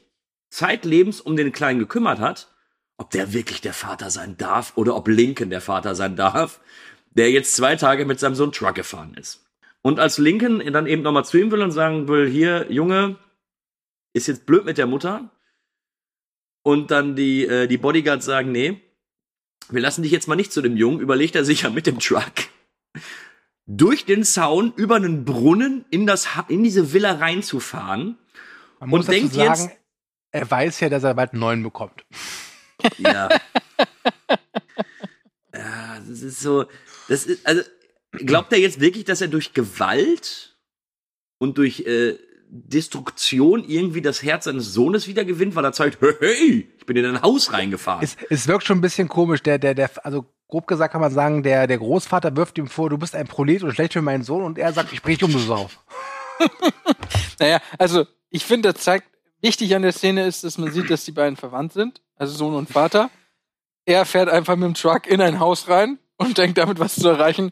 zeitlebens 0.51 1.23
um 1.23 1.35
den 1.35 1.51
Kleinen 1.53 1.79
gekümmert 1.79 2.19
hat, 2.19 2.55
ob 2.99 3.11
der 3.11 3.33
wirklich 3.33 3.63
der 3.63 3.73
Vater 3.73 4.11
sein 4.11 4.37
darf 4.37 4.75
oder 4.77 4.95
ob 4.95 5.09
Lincoln 5.09 5.49
der 5.49 5.63
Vater 5.63 5.95
sein 5.95 6.15
darf, 6.15 6.61
der 7.13 7.31
jetzt 7.31 7.57
zwei 7.57 7.77
Tage 7.77 8.05
mit 8.05 8.21
seinem 8.21 8.35
Sohn 8.35 8.53
Truck 8.53 8.75
gefahren 8.75 9.15
ist? 9.15 9.47
Und 9.81 9.99
als 9.99 10.19
Lincoln 10.19 10.63
dann 10.75 10.87
eben 10.87 11.01
nochmal 11.01 11.25
zu 11.25 11.39
ihm 11.39 11.51
will 11.51 11.63
und 11.63 11.73
sagen 11.73 12.07
will, 12.07 12.29
hier, 12.29 12.71
Junge, 12.71 13.17
ist 14.13 14.27
jetzt 14.27 14.45
blöd 14.45 14.67
mit 14.67 14.77
der 14.77 14.87
Mutter. 14.87 15.31
Und 16.63 16.91
dann 16.91 17.17
die, 17.17 17.47
äh, 17.47 17.67
die 17.67 17.79
Bodyguards 17.79 18.27
sagen, 18.27 18.53
nee, 18.53 18.83
wir 19.73 19.81
lassen 19.81 20.03
dich 20.03 20.13
jetzt 20.13 20.29
mal 20.29 20.37
nicht 20.37 20.53
zu 20.53 20.63
dem 20.63 20.77
Jungen, 20.77 21.01
überlegt 21.01 21.37
er 21.37 21.45
sich 21.45 21.63
ja 21.63 21.71
mit 21.71 21.87
dem 21.87 21.99
Truck 21.99 22.33
durch 23.67 24.05
den 24.05 24.25
Zaun 24.25 24.73
über 24.77 24.97
einen 24.97 25.25
Brunnen 25.25 25.85
in 25.91 26.07
das 26.07 26.35
Ha- 26.35 26.47
in 26.49 26.65
diese 26.65 26.93
Villa 26.93 27.13
reinzufahren. 27.13 28.19
Man 28.81 28.89
muss 28.89 29.07
Und 29.07 29.13
denkt 29.15 29.35
sagen, 29.35 29.61
jetzt- 29.63 29.71
er 30.33 30.51
weiß 30.51 30.81
ja, 30.81 30.89
dass 30.89 31.05
er 31.05 31.15
bald 31.15 31.33
einen 31.33 31.41
neuen 31.41 31.63
bekommt. 31.63 32.05
Ja. 32.99 33.29
ja, 35.55 36.01
das 36.09 36.23
ist 36.23 36.41
so, 36.41 36.65
das 37.09 37.27
ist 37.27 37.47
also 37.47 37.63
glaubt 38.13 38.53
er 38.53 38.59
jetzt 38.59 38.81
wirklich, 38.81 39.05
dass 39.05 39.21
er 39.21 39.29
durch 39.29 39.53
Gewalt 39.55 40.57
und 41.39 41.59
durch 41.59 41.81
äh, 41.87 42.19
Destruktion 42.53 43.65
irgendwie 43.65 44.03
das 44.03 44.23
Herz 44.23 44.45
seines 44.45 44.73
Sohnes 44.73 45.07
wieder 45.07 45.25
gewinnt, 45.25 45.55
weil 45.55 45.65
er 45.65 45.73
zeigt, 45.73 45.99
hey, 46.21 46.69
ich 46.77 46.87
bin 46.87 46.97
in 46.97 47.05
ein 47.07 47.23
Haus 47.23 47.53
reingefahren. 47.53 48.03
Es, 48.03 48.17
es 48.29 48.49
wirkt 48.49 48.65
schon 48.65 48.79
ein 48.79 48.81
bisschen 48.81 49.09
komisch. 49.09 49.43
Der, 49.43 49.59
der, 49.59 49.75
der, 49.75 49.91
also 50.05 50.27
grob 50.49 50.67
gesagt 50.67 50.93
kann 50.93 51.01
man 51.01 51.13
sagen, 51.13 51.43
der, 51.45 51.67
der 51.67 51.79
Großvater 51.79 52.37
wirft 52.37 52.59
ihm 52.59 52.67
vor, 52.67 52.91
du 52.91 52.99
bist 52.99 53.15
ein 53.15 53.29
Prolet 53.29 53.63
und 53.63 53.73
schlecht 53.73 53.93
für 53.93 54.03
meinen 54.03 54.25
Sohn 54.25 54.43
und 54.43 54.59
er 54.59 54.73
sagt, 54.73 54.93
ich 54.93 55.01
bring 55.01 55.17
dich 55.17 55.25
um, 55.25 55.33
du 55.33 55.39
Sau. 55.39 55.71
Naja, 57.39 57.61
also 57.79 58.07
ich 58.29 58.45
finde, 58.45 58.73
das 58.73 58.83
zeigt, 58.83 59.07
wichtig 59.41 59.75
an 59.75 59.83
der 59.83 59.93
Szene 59.93 60.27
ist, 60.27 60.45
dass 60.45 60.59
man 60.59 60.71
sieht, 60.71 60.91
dass 60.91 61.05
die 61.05 61.13
beiden 61.13 61.37
verwandt 61.37 61.73
sind, 61.73 62.03
also 62.17 62.35
Sohn 62.35 62.55
und 62.55 62.69
Vater. 62.69 63.11
Er 63.87 64.05
fährt 64.05 64.29
einfach 64.29 64.57
mit 64.57 64.67
dem 64.67 64.75
Truck 64.75 65.07
in 65.07 65.23
ein 65.23 65.41
Haus 65.41 65.69
rein 65.69 65.99
und 66.17 66.37
denkt 66.37 66.59
damit 66.59 66.79
was 66.79 66.97
zu 66.97 67.09
erreichen. 67.09 67.51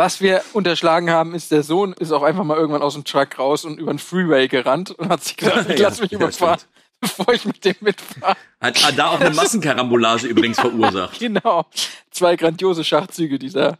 Was 0.00 0.22
wir 0.22 0.42
unterschlagen 0.54 1.10
haben, 1.10 1.34
ist, 1.34 1.50
der 1.50 1.62
Sohn 1.62 1.92
ist 1.92 2.10
auch 2.10 2.22
einfach 2.22 2.42
mal 2.42 2.56
irgendwann 2.56 2.80
aus 2.80 2.94
dem 2.94 3.04
Truck 3.04 3.38
raus 3.38 3.66
und 3.66 3.78
über 3.78 3.92
den 3.92 3.98
Freeway 3.98 4.48
gerannt 4.48 4.92
und 4.92 5.10
hat 5.10 5.22
sich 5.22 5.36
gedacht, 5.36 5.68
ich 5.68 5.78
lass 5.78 6.00
mich 6.00 6.10
ja, 6.10 6.16
überfahren, 6.16 6.58
bevor 7.02 7.34
ich 7.34 7.44
mit 7.44 7.62
dem 7.66 7.74
mitfahre. 7.80 8.34
Hat, 8.62 8.82
hat 8.82 8.96
da 8.96 9.08
auch 9.08 9.20
eine 9.20 9.28
Massenkarambolage 9.34 10.26
übrigens 10.26 10.58
verursacht. 10.58 11.18
Genau. 11.18 11.66
Zwei 12.10 12.36
grandiose 12.36 12.82
Schachzüge 12.82 13.38
dieser. 13.38 13.76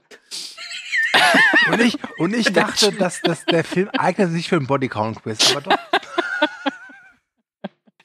Und 1.73 1.81
ich, 1.81 1.97
und 2.19 2.35
ich 2.35 2.53
dachte, 2.53 2.93
dass, 2.93 3.23
dass 3.23 3.47
der 3.47 3.65
Film 3.65 3.89
eignet 3.97 4.31
sich 4.31 4.47
für 4.47 4.57
einen 4.57 4.67
Bodycount-Quiz, 4.67 5.57
aber 5.57 5.63
doch. 5.63 5.79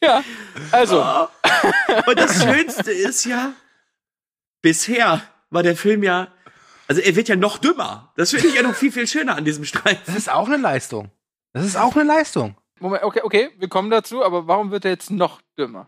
Ja, 0.01 0.24
also, 0.72 1.28
Und 2.07 2.18
das 2.18 2.41
Schönste 2.41 2.93
ist 2.93 3.26
ja, 3.26 3.51
bisher 4.61 5.22
war 5.49 5.63
der 5.63 5.76
Film 5.76 6.01
ja, 6.01 6.30
also 6.88 7.01
er 7.01 7.15
wird 7.15 7.27
ja 7.27 7.36
noch 7.36 7.57
dümmer. 7.57 8.11
Das 8.15 8.31
finde 8.31 8.47
ich 8.47 8.55
ja 8.55 8.61
noch 8.61 8.75
viel, 8.75 8.91
viel 8.91 9.07
schöner 9.07 9.36
an 9.36 9.45
diesem 9.45 9.65
Streit. 9.65 9.99
Das 10.05 10.15
ist 10.15 10.29
auch 10.31 10.47
eine 10.47 10.57
Leistung. 10.57 11.11
Das 11.53 11.65
ist 11.65 11.77
auch 11.77 11.95
eine 11.95 12.03
Leistung. 12.03 12.55
Moment, 12.79 13.03
okay, 13.03 13.21
okay, 13.23 13.49
wir 13.57 13.69
kommen 13.69 13.89
dazu, 13.89 14.23
aber 14.23 14.47
warum 14.47 14.71
wird 14.71 14.86
er 14.86 14.91
jetzt 14.91 15.09
noch 15.09 15.41
dümmer? 15.57 15.88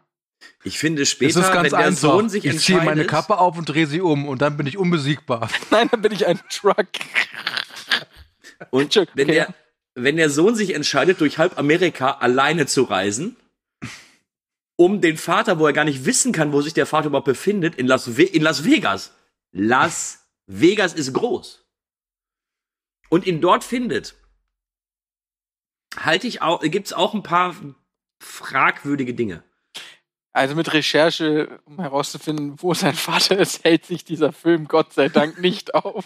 Ich 0.63 0.77
finde 0.79 1.01
Das 1.01 1.09
später, 1.09 1.39
ist 1.41 1.51
ganz 1.51 1.71
wenn 1.71 1.79
der 1.79 1.79
einfach. 1.79 1.99
Sohn 1.99 2.29
sich 2.29 2.45
ich 2.45 2.59
ziehe 2.59 2.81
meine 2.81 3.05
Kappe 3.05 3.37
auf 3.37 3.57
und 3.57 3.65
drehe 3.67 3.87
sie 3.87 4.01
um 4.01 4.27
und 4.27 4.41
dann 4.41 4.55
bin 4.55 4.67
ich 4.67 4.77
unbesiegbar. 4.77 5.49
Nein, 5.71 5.89
dann 5.91 6.01
bin 6.01 6.11
ich 6.11 6.25
ein 6.25 6.39
Truck. 6.49 6.85
und 8.69 8.83
Entschuldigung, 8.83 9.17
wenn 9.17 9.25
okay, 9.27 9.33
der, 9.33 9.53
wenn 9.95 10.15
der 10.15 10.29
Sohn 10.29 10.55
sich 10.55 10.73
entscheidet, 10.73 11.21
durch 11.21 11.37
halb 11.37 11.57
Amerika 11.57 12.11
alleine 12.11 12.65
zu 12.67 12.83
reisen, 12.83 13.35
um 14.75 15.01
den 15.01 15.17
Vater, 15.17 15.59
wo 15.59 15.65
er 15.65 15.73
gar 15.73 15.85
nicht 15.85 16.05
wissen 16.05 16.31
kann, 16.31 16.53
wo 16.53 16.61
sich 16.61 16.73
der 16.73 16.85
Vater 16.85 17.07
überhaupt 17.07 17.25
befindet, 17.25 17.75
in 17.75 17.87
Las, 17.87 18.15
Ve 18.15 18.23
in 18.23 18.43
Las 18.43 18.63
Vegas. 18.63 19.11
Las 19.51 20.26
Vegas 20.47 20.93
ist 20.93 21.13
groß. 21.13 21.63
Und 23.09 23.25
ihn 23.25 23.41
dort 23.41 23.63
findet, 23.63 24.15
halte 25.95 26.27
ich 26.27 26.41
auch, 26.41 26.61
gibt's 26.61 26.93
auch 26.93 27.13
ein 27.13 27.23
paar 27.23 27.55
fragwürdige 28.19 29.13
Dinge. 29.13 29.43
Also 30.33 30.55
mit 30.55 30.71
Recherche, 30.73 31.59
um 31.65 31.79
herauszufinden, 31.79 32.61
wo 32.61 32.73
sein 32.73 32.95
Vater 32.95 33.37
ist, 33.37 33.63
hält 33.63 33.85
sich 33.85 34.03
dieser 34.03 34.31
Film 34.31 34.67
Gott 34.67 34.93
sei 34.93 35.09
Dank 35.09 35.39
nicht 35.39 35.73
auf. 35.73 36.05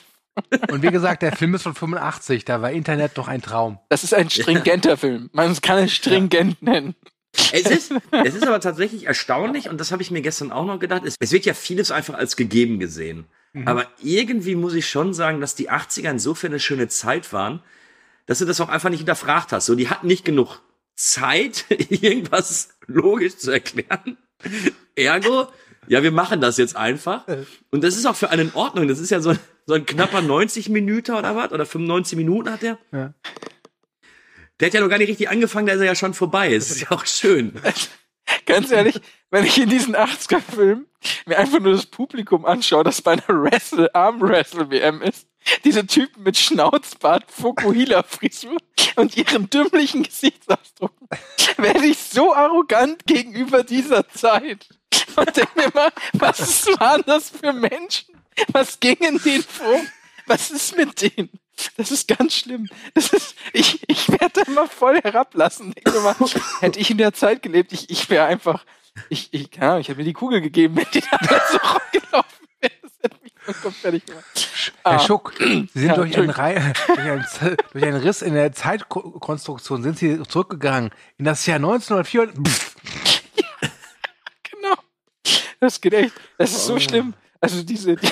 Und 0.69 0.81
wie 0.81 0.91
gesagt, 0.91 1.21
der 1.21 1.35
Film 1.35 1.53
ist 1.55 1.63
von 1.63 1.75
85, 1.75 2.45
da 2.45 2.61
war 2.61 2.71
Internet 2.71 3.17
doch 3.17 3.27
ein 3.27 3.41
Traum. 3.41 3.79
Das 3.89 4.03
ist 4.03 4.13
ein 4.13 4.29
stringenter 4.29 4.95
Film. 4.95 5.29
Man 5.33 5.53
kann 5.61 5.79
es 5.79 5.93
stringent 5.93 6.61
nennen. 6.61 6.95
Es 7.51 7.69
ist, 7.69 7.93
es 8.11 8.35
ist 8.35 8.47
aber 8.47 8.59
tatsächlich 8.61 9.05
erstaunlich, 9.07 9.69
und 9.69 9.79
das 9.79 9.91
habe 9.91 10.01
ich 10.01 10.11
mir 10.11 10.21
gestern 10.21 10.51
auch 10.51 10.65
noch 10.65 10.79
gedacht, 10.79 11.03
es, 11.05 11.15
es 11.19 11.31
wird 11.31 11.45
ja 11.45 11.53
vieles 11.53 11.91
einfach 11.91 12.13
als 12.13 12.37
gegeben 12.37 12.79
gesehen. 12.79 13.25
Aber 13.65 13.87
irgendwie 14.01 14.55
muss 14.55 14.73
ich 14.73 14.87
schon 14.87 15.13
sagen, 15.13 15.41
dass 15.41 15.55
die 15.55 15.69
80er 15.69 16.09
insofern 16.09 16.51
eine 16.51 16.59
schöne 16.59 16.87
Zeit 16.87 17.33
waren, 17.33 17.61
dass 18.25 18.39
du 18.39 18.45
das 18.45 18.61
auch 18.61 18.69
einfach 18.69 18.89
nicht 18.89 18.99
hinterfragt 18.99 19.51
hast. 19.51 19.65
So, 19.65 19.75
die 19.75 19.89
hatten 19.89 20.07
nicht 20.07 20.23
genug 20.23 20.61
Zeit, 20.95 21.65
irgendwas 21.89 22.69
logisch 22.87 23.37
zu 23.37 23.51
erklären. 23.51 24.17
Ergo, 24.95 25.47
ja, 25.87 26.03
wir 26.03 26.11
machen 26.11 26.39
das 26.39 26.57
jetzt 26.57 26.75
einfach. 26.75 27.25
Und 27.71 27.83
das 27.83 27.97
ist 27.97 28.05
auch 28.05 28.15
für 28.15 28.29
einen 28.29 28.49
in 28.49 28.55
Ordnung. 28.55 28.87
Das 28.87 28.99
ist 28.99 29.09
ja 29.09 29.19
so, 29.19 29.33
so 29.65 29.73
ein 29.73 29.85
knapper 29.85 30.21
90 30.21 30.69
Minuten 30.69 31.13
oder 31.13 31.35
was? 31.35 31.51
Oder 31.51 31.65
95 31.65 32.17
Minuten 32.17 32.49
hat 32.49 32.61
der? 32.61 32.77
Ja. 32.91 33.13
Der 34.59 34.67
hat 34.67 34.73
ja 34.75 34.81
noch 34.81 34.89
gar 34.89 34.99
nicht 34.99 35.09
richtig 35.09 35.29
angefangen, 35.29 35.65
da 35.65 35.73
ist 35.73 35.79
er 35.79 35.87
ja 35.87 35.95
schon 35.95 36.13
vorbei. 36.13 36.53
Es 36.53 36.69
ist 36.71 36.81
ja 36.81 36.91
auch 36.91 37.05
schön. 37.05 37.53
Ganz 38.45 38.71
ehrlich, 38.71 38.99
wenn 39.29 39.45
ich 39.45 39.57
in 39.57 39.69
diesen 39.69 39.95
80er-Film 39.95 40.87
mir 41.25 41.37
einfach 41.37 41.59
nur 41.59 41.73
das 41.73 41.85
Publikum 41.85 42.45
anschaue, 42.45 42.83
das 42.83 43.01
bei 43.01 43.13
einer 43.13 43.23
Wrestle, 43.27 43.93
Arm-Wrestle-WM 43.95 45.01
ist, 45.01 45.27
diese 45.63 45.87
Typen 45.87 46.23
mit 46.23 46.37
Schnauzbart, 46.37 47.31
Fukuhila-Frisur 47.31 48.57
und 48.95 49.17
ihren 49.17 49.49
dümmlichen 49.49 50.03
Gesichtsausdrucken, 50.03 51.07
werde 51.57 51.85
ich 51.85 51.97
so 51.97 52.33
arrogant 52.33 53.05
gegenüber 53.05 53.63
dieser 53.63 54.07
Zeit. 54.09 54.69
Und 55.15 55.35
denke 55.35 55.51
mir 55.55 55.71
mal, 55.73 55.91
was 56.13 56.67
waren 56.79 57.03
das 57.05 57.29
für 57.29 57.53
Menschen? 57.53 58.15
Was 58.51 58.79
ging 58.79 58.97
in 58.97 59.17
denen 59.17 59.43
vor? 59.43 59.81
Was 60.27 60.51
ist 60.51 60.77
mit 60.77 61.01
denen? 61.01 61.29
Das 61.77 61.91
ist 61.91 62.07
ganz 62.07 62.33
schlimm. 62.33 62.67
Das 62.93 63.13
ist, 63.13 63.35
ich, 63.53 63.81
ich 63.87 64.09
werde 64.09 64.43
da 64.45 64.51
mal 64.51 64.67
voll 64.67 64.99
herablassen. 65.01 65.73
Mal, 65.85 66.15
hätte 66.61 66.79
ich 66.79 66.89
in 66.91 66.97
der 66.97 67.13
Zeit 67.13 67.41
gelebt, 67.43 67.71
ich, 67.73 67.89
ich 67.89 68.09
wäre 68.09 68.25
einfach, 68.25 68.65
ich, 69.09 69.33
ich, 69.33 69.51
keine 69.51 69.67
Ahnung, 69.71 69.81
ich 69.81 69.87
hätte 69.89 69.97
mir 69.99 70.03
die 70.05 70.13
Kugel 70.13 70.41
gegeben, 70.41 70.77
wenn 70.77 70.85
die 70.93 71.01
da 71.01 71.17
so 71.51 71.57
rumgelaufen 71.57 72.47
wäre. 72.61 72.73
Das 72.81 72.91
hätte 73.03 73.17
mich 73.23 73.33
vollkommen 73.41 73.75
fertig 73.75 74.05
gemacht. 74.05 74.23
Herr 74.83 74.91
Ah. 74.93 74.99
Schuck, 74.99 75.33
Sie 75.37 75.67
sind 75.73 75.87
Ja, 75.89 75.95
durch, 75.95 76.17
einen 76.17 76.29
Rei- 76.29 76.73
durch, 76.87 76.99
einen, 76.99 77.25
durch 77.73 77.83
einen 77.83 77.97
Riss 78.01 78.21
in 78.21 78.33
der 78.33 78.51
Zeitkonstruktion 78.53 79.81
sind 79.83 79.97
Sie 79.97 80.21
zurückgegangen 80.23 80.91
in 81.17 81.25
das 81.25 81.45
Jahr 81.45 81.57
1904. 81.57 82.27
Pff, 82.43 82.75
Genau. 84.51 84.75
Das 85.59 85.79
geht 85.81 85.93
echt. 85.93 86.13
Das 86.37 86.51
ist 86.51 86.65
so 86.65 86.79
schlimm. 86.79 87.13
Also 87.39 87.63
diese, 87.63 87.95
die, 87.95 88.07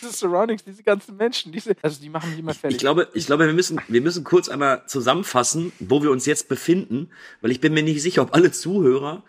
diese 0.00 0.12
Surroundings, 0.12 0.64
diese 0.64 0.82
ganzen 0.82 1.16
Menschen, 1.16 1.52
diese, 1.52 1.74
also 1.82 2.00
die 2.00 2.08
machen 2.08 2.30
mich 2.30 2.38
immer 2.38 2.54
fertig. 2.54 2.76
Ich 2.76 2.80
glaube, 2.80 3.08
ich 3.14 3.26
glaube, 3.26 3.46
wir 3.46 3.52
müssen, 3.52 3.80
wir 3.88 4.00
müssen 4.00 4.24
kurz 4.24 4.48
einmal 4.48 4.84
zusammenfassen, 4.86 5.72
wo 5.78 6.02
wir 6.02 6.10
uns 6.10 6.26
jetzt 6.26 6.48
befinden, 6.48 7.10
weil 7.40 7.50
ich 7.50 7.60
bin 7.60 7.74
mir 7.74 7.82
nicht 7.82 8.02
sicher, 8.02 8.22
ob 8.22 8.34
alle 8.34 8.52
Zuhörer 8.52 9.22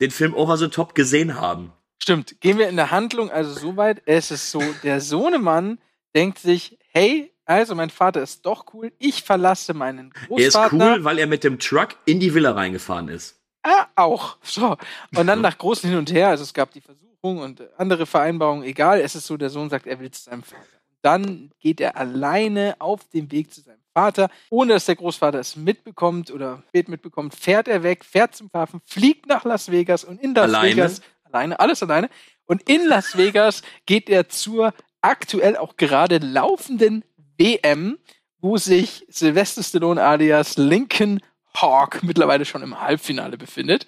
den 0.00 0.10
Film 0.10 0.34
Over 0.34 0.56
the 0.56 0.68
Top 0.68 0.94
gesehen 0.94 1.40
haben. 1.40 1.72
Stimmt. 2.02 2.40
Gehen 2.40 2.58
wir 2.58 2.68
in 2.68 2.76
der 2.76 2.90
Handlung 2.90 3.30
also 3.30 3.52
so 3.52 3.76
weit, 3.76 4.02
es 4.06 4.30
ist 4.30 4.50
so, 4.50 4.60
der 4.82 5.00
Sohnemann 5.00 5.78
denkt 6.14 6.38
sich, 6.38 6.78
hey, 6.88 7.32
also 7.44 7.74
mein 7.74 7.90
Vater 7.90 8.22
ist 8.22 8.44
doch 8.46 8.66
cool, 8.74 8.92
ich 8.98 9.22
verlasse 9.22 9.74
meinen 9.74 10.12
Er 10.30 10.38
ist 10.46 10.54
Großvater. 10.54 10.94
cool, 10.96 11.04
weil 11.04 11.18
er 11.18 11.26
mit 11.26 11.44
dem 11.44 11.58
Truck 11.58 11.90
in 12.04 12.18
die 12.20 12.34
Villa 12.34 12.52
reingefahren 12.52 13.08
ist. 13.08 13.38
Ah, 13.62 13.86
auch. 13.94 14.36
So. 14.42 14.76
Und 15.14 15.26
dann 15.26 15.40
nach 15.42 15.56
großen 15.58 15.88
Hin 15.88 15.98
und 15.98 16.12
Her, 16.12 16.28
also 16.28 16.42
es 16.42 16.52
gab 16.54 16.72
die 16.72 16.80
Versuchung 16.80 17.11
und 17.22 17.62
andere 17.78 18.04
Vereinbarungen, 18.04 18.64
egal, 18.64 19.00
es 19.00 19.14
ist 19.14 19.26
so, 19.26 19.36
der 19.36 19.50
Sohn 19.50 19.70
sagt, 19.70 19.86
er 19.86 19.98
will 20.00 20.10
zu 20.10 20.24
seinem 20.24 20.42
Vater. 20.42 20.66
Dann 21.00 21.50
geht 21.60 21.80
er 21.80 21.96
alleine 21.96 22.76
auf 22.78 23.08
dem 23.08 23.30
Weg 23.32 23.52
zu 23.52 23.60
seinem 23.60 23.80
Vater, 23.94 24.28
ohne 24.50 24.74
dass 24.74 24.86
der 24.86 24.96
Großvater 24.96 25.38
es 25.38 25.56
mitbekommt 25.56 26.30
oder 26.30 26.62
spät 26.68 26.88
mitbekommt, 26.88 27.34
fährt 27.34 27.68
er 27.68 27.82
weg, 27.82 28.04
fährt 28.04 28.34
zum 28.34 28.50
Hafen, 28.52 28.80
fliegt 28.84 29.26
nach 29.26 29.44
Las 29.44 29.70
Vegas 29.70 30.04
und 30.04 30.20
in 30.20 30.34
Las 30.34 30.44
Alleine? 30.44 30.70
Vegas, 30.70 31.00
alleine, 31.24 31.60
alles 31.60 31.82
alleine. 31.82 32.08
Und 32.46 32.68
in 32.68 32.86
Las 32.86 33.16
Vegas 33.16 33.62
geht 33.86 34.08
er 34.08 34.28
zur 34.28 34.74
aktuell 35.00 35.56
auch 35.56 35.76
gerade 35.76 36.18
laufenden 36.18 37.04
WM, 37.38 37.98
wo 38.38 38.56
sich 38.56 39.06
Sylvester 39.08 39.62
Stallone 39.62 40.02
alias 40.02 40.56
Lincoln 40.56 41.20
Hawk 41.56 42.02
mittlerweile 42.02 42.44
schon 42.44 42.62
im 42.62 42.80
Halbfinale 42.80 43.36
befindet 43.36 43.86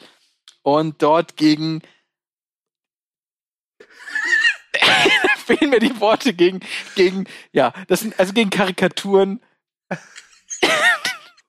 und 0.63 1.03
dort 1.03 1.37
gegen 1.37 1.83
fehlen 5.47 5.71
mir 5.71 5.81
die 5.81 6.01
Worte 6.01 6.35
gegen 6.35 6.61
gegen 6.95 7.27
ja 7.53 7.73
das 7.89 8.01
sind 8.01 8.19
also 8.19 8.33
gegen 8.33 8.51
Karikaturen 8.51 9.41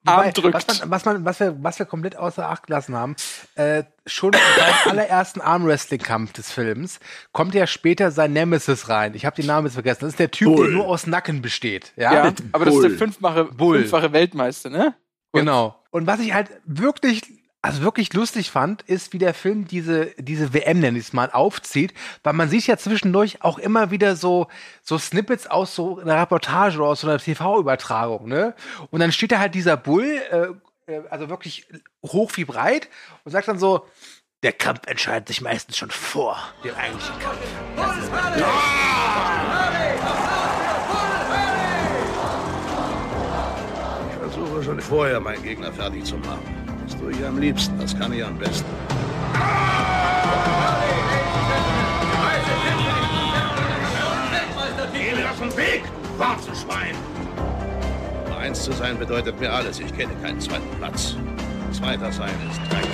Arm 0.06 0.32
drückt. 0.32 0.54
Was, 0.54 0.80
man, 0.80 0.90
was, 0.90 1.04
man, 1.04 1.24
was, 1.24 1.40
wir, 1.40 1.62
was 1.62 1.78
wir 1.78 1.86
komplett 1.86 2.16
außer 2.16 2.48
Acht 2.48 2.66
gelassen 2.66 2.94
haben, 2.94 3.16
äh, 3.56 3.84
schon 4.06 4.30
beim 4.30 4.40
allerersten 4.90 5.40
Armwrestling-Kampf 5.40 6.32
des 6.32 6.52
Films 6.52 7.00
kommt 7.32 7.54
ja 7.54 7.66
später 7.66 8.10
sein 8.10 8.32
Nemesis 8.32 8.88
rein. 8.88 9.14
Ich 9.14 9.26
habe 9.26 9.36
den 9.36 9.46
Namen 9.46 9.66
jetzt 9.66 9.74
vergessen. 9.74 10.00
Das 10.02 10.10
ist 10.10 10.18
der 10.18 10.30
Typ, 10.30 10.54
Bull. 10.54 10.66
der 10.66 10.76
nur 10.76 10.86
aus 10.86 11.06
Nacken 11.06 11.42
besteht. 11.42 11.92
Ja, 11.96 12.12
ja, 12.12 12.32
aber 12.52 12.64
das 12.64 12.74
ist 12.74 12.82
der 12.82 12.88
Bull. 12.90 12.98
fünffache, 12.98 13.44
Bull. 13.44 13.78
fünffache 13.80 14.12
Weltmeister, 14.12 14.70
ne? 14.70 14.94
genau. 15.32 15.82
Und 15.90 16.06
was 16.06 16.20
ich 16.20 16.32
halt 16.32 16.50
wirklich, 16.64 17.22
also 17.66 17.82
wirklich 17.82 18.12
lustig 18.12 18.52
fand, 18.52 18.82
ist, 18.82 19.12
wie 19.12 19.18
der 19.18 19.34
Film 19.34 19.66
diese, 19.66 20.12
diese 20.18 20.54
WM, 20.54 20.78
nenne 20.78 20.98
ich 20.98 21.06
es 21.06 21.12
mal, 21.12 21.32
aufzieht, 21.32 21.92
weil 22.22 22.32
man 22.32 22.48
sieht 22.48 22.68
ja 22.68 22.76
zwischendurch 22.76 23.42
auch 23.42 23.58
immer 23.58 23.90
wieder 23.90 24.14
so, 24.14 24.46
so 24.82 24.98
Snippets 24.98 25.48
aus 25.48 25.74
so 25.74 25.98
einer 25.98 26.20
Reportage 26.20 26.78
oder 26.78 26.90
aus 26.90 27.00
so 27.00 27.08
einer 27.08 27.18
TV-Übertragung, 27.18 28.28
ne? 28.28 28.54
Und 28.90 29.00
dann 29.00 29.10
steht 29.10 29.32
da 29.32 29.40
halt 29.40 29.56
dieser 29.56 29.76
Bull, 29.76 30.06
äh, 30.30 30.92
äh, 30.92 31.02
also 31.10 31.28
wirklich 31.28 31.66
hoch 32.04 32.30
wie 32.36 32.44
breit 32.44 32.88
und 33.24 33.32
sagt 33.32 33.48
dann 33.48 33.58
so, 33.58 33.84
der 34.44 34.52
Kampf 34.52 34.86
entscheidet 34.86 35.26
sich 35.26 35.40
meistens 35.40 35.76
schon 35.76 35.90
vor 35.90 36.38
dem 36.62 36.74
eigentlichen 36.76 37.18
Kampf. 37.18 37.38
Ich 44.08 44.16
versuche 44.18 44.62
schon 44.62 44.80
vorher, 44.80 45.18
meinen 45.18 45.42
Gegner 45.42 45.72
fertig 45.72 46.04
zu 46.04 46.16
machen. 46.18 46.55
Das 46.86 46.96
tue 46.96 47.10
ich 47.10 47.26
am 47.26 47.38
liebsten, 47.38 47.76
das 47.80 47.98
kann 47.98 48.12
ich 48.12 48.24
am 48.24 48.38
besten. 48.38 48.64
Geh 54.92 55.14
mir 55.14 55.30
aus 55.30 55.38
dem 55.38 55.56
Weg, 55.56 55.82
du 55.84 56.18
Warzenschwein! 56.18 56.94
Eins 58.38 58.62
zu 58.62 58.70
sein 58.70 58.98
bedeutet 58.98 59.40
mir 59.40 59.52
alles. 59.52 59.80
Ich 59.80 59.92
kenne 59.96 60.14
keinen 60.22 60.40
zweiten 60.40 60.70
Platz. 60.78 61.16
Zweiter 61.72 62.12
sein 62.12 62.30
ist 62.48 62.60
Dreck. 62.72 62.86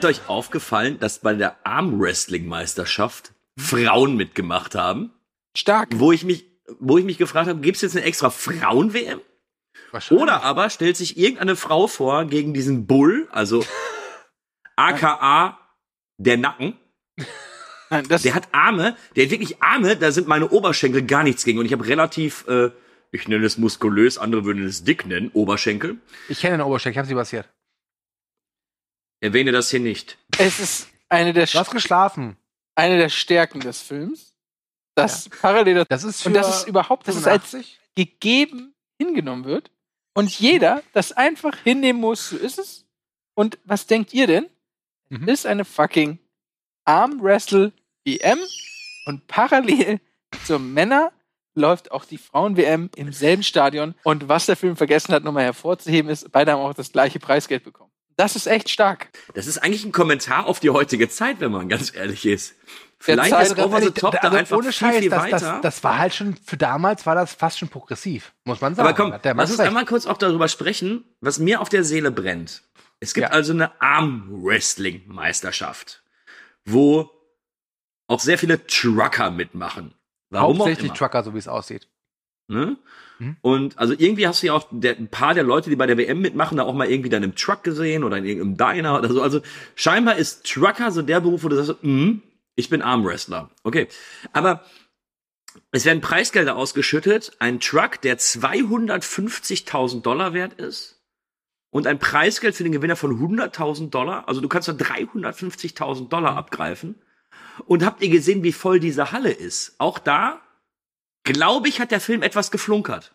Ist 0.00 0.04
euch 0.04 0.28
aufgefallen, 0.28 0.98
dass 0.98 1.20
bei 1.20 1.34
der 1.34 1.56
Armwrestling-Meisterschaft 1.64 3.32
Frauen 3.56 4.16
mitgemacht 4.16 4.74
haben? 4.74 5.12
Stark. 5.56 5.90
Wo 5.94 6.10
ich 6.10 6.24
mich, 6.24 6.46
wo 6.80 6.98
ich 6.98 7.04
mich 7.04 7.18
gefragt 7.18 7.48
habe, 7.48 7.60
gibt 7.60 7.76
es 7.76 7.82
jetzt 7.82 7.96
eine 7.96 8.04
extra 8.04 8.30
Frauen-WM? 8.30 9.20
Oder 10.10 10.42
aber 10.42 10.70
stellt 10.70 10.96
sich 10.96 11.16
irgendeine 11.16 11.56
Frau 11.56 11.86
vor 11.86 12.24
gegen 12.26 12.54
diesen 12.54 12.86
Bull, 12.86 13.28
also 13.30 13.64
aka 14.76 15.58
der 16.18 16.36
Nacken. 16.36 16.76
Nein, 17.90 18.08
das, 18.08 18.22
Der 18.22 18.34
hat 18.34 18.48
Arme, 18.52 18.96
der 19.14 19.24
hat 19.24 19.30
wirklich 19.30 19.62
Arme, 19.62 19.96
da 19.96 20.10
sind 20.10 20.26
meine 20.26 20.48
Oberschenkel 20.48 21.04
gar 21.06 21.22
nichts 21.22 21.44
gegen. 21.44 21.58
Und 21.58 21.66
ich 21.66 21.72
habe 21.72 21.86
relativ, 21.86 22.46
äh, 22.48 22.70
ich 23.12 23.28
nenne 23.28 23.44
es 23.46 23.58
muskulös, 23.58 24.18
andere 24.18 24.44
würden 24.44 24.64
es 24.64 24.84
dick 24.84 25.06
nennen, 25.06 25.30
Oberschenkel. 25.32 25.98
Ich 26.28 26.40
kenne 26.40 26.56
den 26.56 26.66
Oberschenkel, 26.66 26.94
ich 26.94 26.98
habe 26.98 27.08
sie 27.08 27.14
passiert. 27.14 27.48
Erwähne 29.20 29.52
das 29.52 29.70
hier 29.70 29.80
nicht. 29.80 30.18
es 30.38 30.58
ist 30.60 30.88
eine 31.08 31.32
der, 31.32 31.46
Du 31.46 31.58
hast 31.58 31.70
geschlafen. 31.70 32.36
eine 32.74 32.98
der 32.98 33.08
Stärken 33.08 33.60
des 33.60 33.80
Films, 33.80 34.34
dass 34.96 35.28
parallel 35.28 35.84
Das 35.88 36.04
ist 36.04 36.22
für 36.22 36.28
und 36.28 36.34
das 36.34 36.60
ist 36.62 36.68
überhaupt, 36.68 37.06
das 37.06 37.16
ist 37.16 37.26
als 37.26 37.50
85. 37.50 37.80
gegeben 37.94 38.74
hingenommen 38.98 39.44
wird 39.44 39.70
und 40.14 40.30
jeder 40.38 40.82
das 40.92 41.12
einfach 41.12 41.56
hinnehmen 41.58 42.00
muss, 42.00 42.30
so 42.30 42.36
ist 42.36 42.58
es. 42.58 42.86
Und 43.34 43.58
was 43.64 43.86
denkt 43.86 44.14
ihr 44.14 44.26
denn? 44.26 44.46
Mhm. 45.08 45.28
Es 45.28 45.40
ist 45.40 45.46
eine 45.46 45.64
fucking 45.64 46.18
Arm-Wrestle 46.84 47.72
WM 48.04 48.38
und 49.06 49.26
parallel 49.26 50.00
zur 50.44 50.58
Männer 50.58 51.12
läuft 51.54 51.92
auch 51.92 52.04
die 52.04 52.18
Frauen-WM 52.18 52.90
im 52.96 53.12
selben 53.12 53.42
Stadion. 53.42 53.94
Und 54.02 54.28
was 54.28 54.46
der 54.46 54.56
Film 54.56 54.76
vergessen 54.76 55.14
hat, 55.14 55.24
nochmal 55.24 55.44
hervorzuheben, 55.44 56.10
ist, 56.10 56.30
beide 56.32 56.52
haben 56.52 56.60
auch 56.60 56.74
das 56.74 56.92
gleiche 56.92 57.20
Preisgeld 57.20 57.64
bekommen. 57.64 57.90
Das 58.16 58.36
ist 58.36 58.46
echt 58.46 58.70
stark. 58.70 59.10
Das 59.34 59.46
ist 59.46 59.58
eigentlich 59.58 59.84
ein 59.84 59.92
Kommentar 59.92 60.46
auf 60.46 60.60
die 60.60 60.70
heutige 60.70 61.08
Zeit, 61.08 61.40
wenn 61.40 61.50
man 61.50 61.68
ganz 61.68 61.94
ehrlich 61.94 62.26
ist. 62.26 62.54
Vielleicht 63.04 63.30
Zeit- 63.30 63.46
ist 63.48 63.58
Over 63.58 63.80
the 63.82 63.90
Top 63.90 64.12
da 64.12 64.18
Also 64.18 64.36
einfach 64.38 64.56
ohne 64.56 64.64
viel, 64.64 64.72
Scheiß, 64.72 64.98
viel 65.00 65.10
das, 65.10 65.22
weiter. 65.22 65.38
das, 65.38 65.60
das 65.60 65.84
war 65.84 65.98
halt 65.98 66.14
schon, 66.14 66.36
für 66.44 66.56
damals 66.56 67.04
war 67.06 67.14
das 67.14 67.34
fast 67.34 67.58
schon 67.58 67.68
progressiv, 67.68 68.32
muss 68.44 68.60
man 68.60 68.74
sagen. 68.74 68.88
Aber 68.88 68.96
komm, 68.96 69.10
lass 69.36 69.50
uns 69.50 69.58
recht. 69.60 69.68
einmal 69.68 69.84
kurz 69.84 70.06
auch 70.06 70.16
darüber 70.16 70.48
sprechen, 70.48 71.04
was 71.20 71.38
mir 71.38 71.60
auf 71.60 71.68
der 71.68 71.84
Seele 71.84 72.10
brennt. 72.10 72.62
Es 73.00 73.12
gibt 73.12 73.28
Ja. 73.28 73.32
also 73.32 73.52
eine 73.52 73.78
Arm-Wrestling-Meisterschaft, 74.74 76.02
wo 76.64 77.10
auch 78.06 78.20
sehr 78.20 78.38
viele 78.38 78.66
Trucker 78.66 79.30
mitmachen. 79.30 79.94
Warum 80.30 80.56
auch 80.56 80.60
Hauptsächlich 80.60 80.86
immer. 80.86 80.94
Trucker, 80.94 81.22
so 81.22 81.34
wie 81.34 81.38
es 81.38 81.48
aussieht. 81.48 81.88
Ne? 82.48 82.76
Mhm. 83.18 83.36
Und 83.40 83.78
also 83.78 83.94
irgendwie 83.96 84.26
hast 84.26 84.42
du 84.42 84.48
ja 84.48 84.52
auch 84.54 84.66
der, 84.70 84.96
ein 84.98 85.08
paar 85.08 85.32
der 85.34 85.44
Leute, 85.44 85.70
die 85.70 85.76
bei 85.76 85.86
der 85.86 85.96
WM 85.96 86.20
mitmachen, 86.20 86.58
da 86.58 86.64
auch 86.64 86.74
mal 86.74 86.90
irgendwie 86.90 87.08
dann 87.08 87.22
im 87.22 87.34
Truck 87.34 87.62
gesehen 87.62 88.04
oder 88.04 88.18
in 88.18 88.24
irgendeinem 88.24 88.56
Diner 88.56 88.98
oder 88.98 89.10
so. 89.12 89.22
Also 89.22 89.40
scheinbar 89.74 90.16
ist 90.16 90.44
Trucker 90.50 90.90
so 90.90 91.00
der 91.02 91.20
Beruf, 91.20 91.44
wo 91.44 91.48
du 91.48 91.62
sagst, 91.62 91.82
mh, 91.82 92.16
Ich 92.56 92.68
bin 92.68 92.82
Armwrestler. 92.82 93.50
Okay. 93.62 93.88
Aber 94.32 94.64
es 95.72 95.84
werden 95.84 96.00
Preisgelder 96.00 96.56
ausgeschüttet. 96.56 97.36
Ein 97.38 97.60
Truck, 97.60 98.00
der 98.00 98.18
250.000 98.18 100.02
Dollar 100.02 100.32
wert 100.34 100.54
ist. 100.54 101.02
Und 101.70 101.86
ein 101.86 101.98
Preisgeld 101.98 102.54
für 102.54 102.62
den 102.62 102.72
Gewinner 102.72 102.96
von 102.96 103.18
100.000 103.18 103.90
Dollar. 103.90 104.28
Also 104.28 104.40
du 104.40 104.48
kannst 104.48 104.68
da 104.68 104.72
350.000 104.72 106.08
Dollar 106.08 106.36
abgreifen. 106.36 107.02
Und 107.66 107.84
habt 107.84 108.02
ihr 108.02 108.08
gesehen, 108.08 108.42
wie 108.42 108.52
voll 108.52 108.80
diese 108.80 109.12
Halle 109.12 109.32
ist? 109.32 109.74
Auch 109.78 109.98
da, 109.98 110.40
glaube 111.24 111.68
ich, 111.68 111.80
hat 111.80 111.90
der 111.90 112.00
Film 112.00 112.22
etwas 112.22 112.50
geflunkert. 112.50 113.14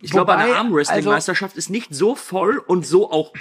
Ich 0.00 0.10
glaube, 0.12 0.32
Wobei, 0.32 0.44
eine 0.44 0.56
Armwrestling-Meisterschaft 0.56 1.56
ist 1.56 1.68
nicht 1.70 1.94
so 1.94 2.14
voll 2.14 2.58
und 2.58 2.86
so 2.86 3.10
auch. 3.10 3.32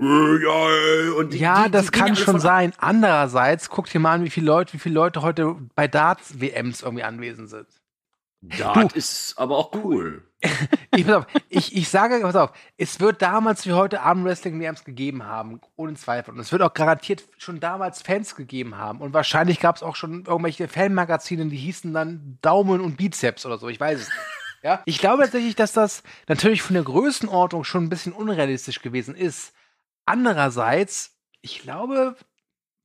Äh, 0.00 0.04
Ja, 0.04 0.70
äh, 0.70 1.10
und 1.10 1.32
die, 1.32 1.38
Ja, 1.38 1.64
die, 1.64 1.70
das 1.70 1.86
die 1.86 1.98
kann 1.98 2.16
schon 2.16 2.40
sein. 2.40 2.72
Andererseits, 2.78 3.68
guck 3.68 3.88
dir 3.88 4.00
mal 4.00 4.14
an, 4.14 4.24
wie 4.24 4.30
viele 4.30 4.46
Leute, 4.46 4.72
wie 4.74 4.78
viele 4.78 4.94
Leute 4.94 5.22
heute 5.22 5.56
bei 5.74 5.88
Darts-WMs 5.88 6.82
irgendwie 6.82 7.04
anwesend 7.04 7.50
sind. 7.50 7.66
Das 8.42 8.92
ist 8.94 9.34
aber 9.38 9.56
auch 9.56 9.72
cool. 9.84 10.22
Ich, 10.94 11.06
pass 11.06 11.14
auf, 11.14 11.26
ich, 11.48 11.74
ich 11.74 11.88
sage, 11.88 12.20
pass 12.20 12.36
auf, 12.36 12.50
es 12.76 13.00
wird 13.00 13.22
damals 13.22 13.64
wie 13.64 13.72
heute 13.72 14.02
Armwrestling-WMs 14.02 14.84
gegeben 14.84 15.24
haben, 15.24 15.60
ohne 15.74 15.94
Zweifel. 15.94 16.34
Und 16.34 16.40
es 16.40 16.52
wird 16.52 16.60
auch 16.60 16.74
garantiert 16.74 17.22
schon 17.38 17.60
damals 17.60 18.02
Fans 18.02 18.36
gegeben 18.36 18.76
haben. 18.76 19.00
Und 19.00 19.14
wahrscheinlich 19.14 19.58
gab 19.58 19.76
es 19.76 19.82
auch 19.82 19.96
schon 19.96 20.26
irgendwelche 20.26 20.68
Fanmagazine, 20.68 21.46
die 21.46 21.56
hießen 21.56 21.94
dann 21.94 22.38
Daumen 22.42 22.82
und 22.82 22.98
Bizeps 22.98 23.46
oder 23.46 23.56
so. 23.56 23.68
Ich 23.68 23.80
weiß 23.80 24.00
es 24.00 24.08
nicht. 24.08 24.18
Ja? 24.62 24.82
Ich 24.84 24.98
glaube 24.98 25.22
tatsächlich, 25.22 25.56
dass 25.56 25.72
das 25.72 26.02
natürlich 26.28 26.60
von 26.60 26.74
der 26.74 26.84
Größenordnung 26.84 27.64
schon 27.64 27.84
ein 27.84 27.88
bisschen 27.88 28.12
unrealistisch 28.12 28.82
gewesen 28.82 29.14
ist. 29.14 29.54
Andererseits, 30.04 31.16
ich 31.40 31.60
glaube, 31.60 32.16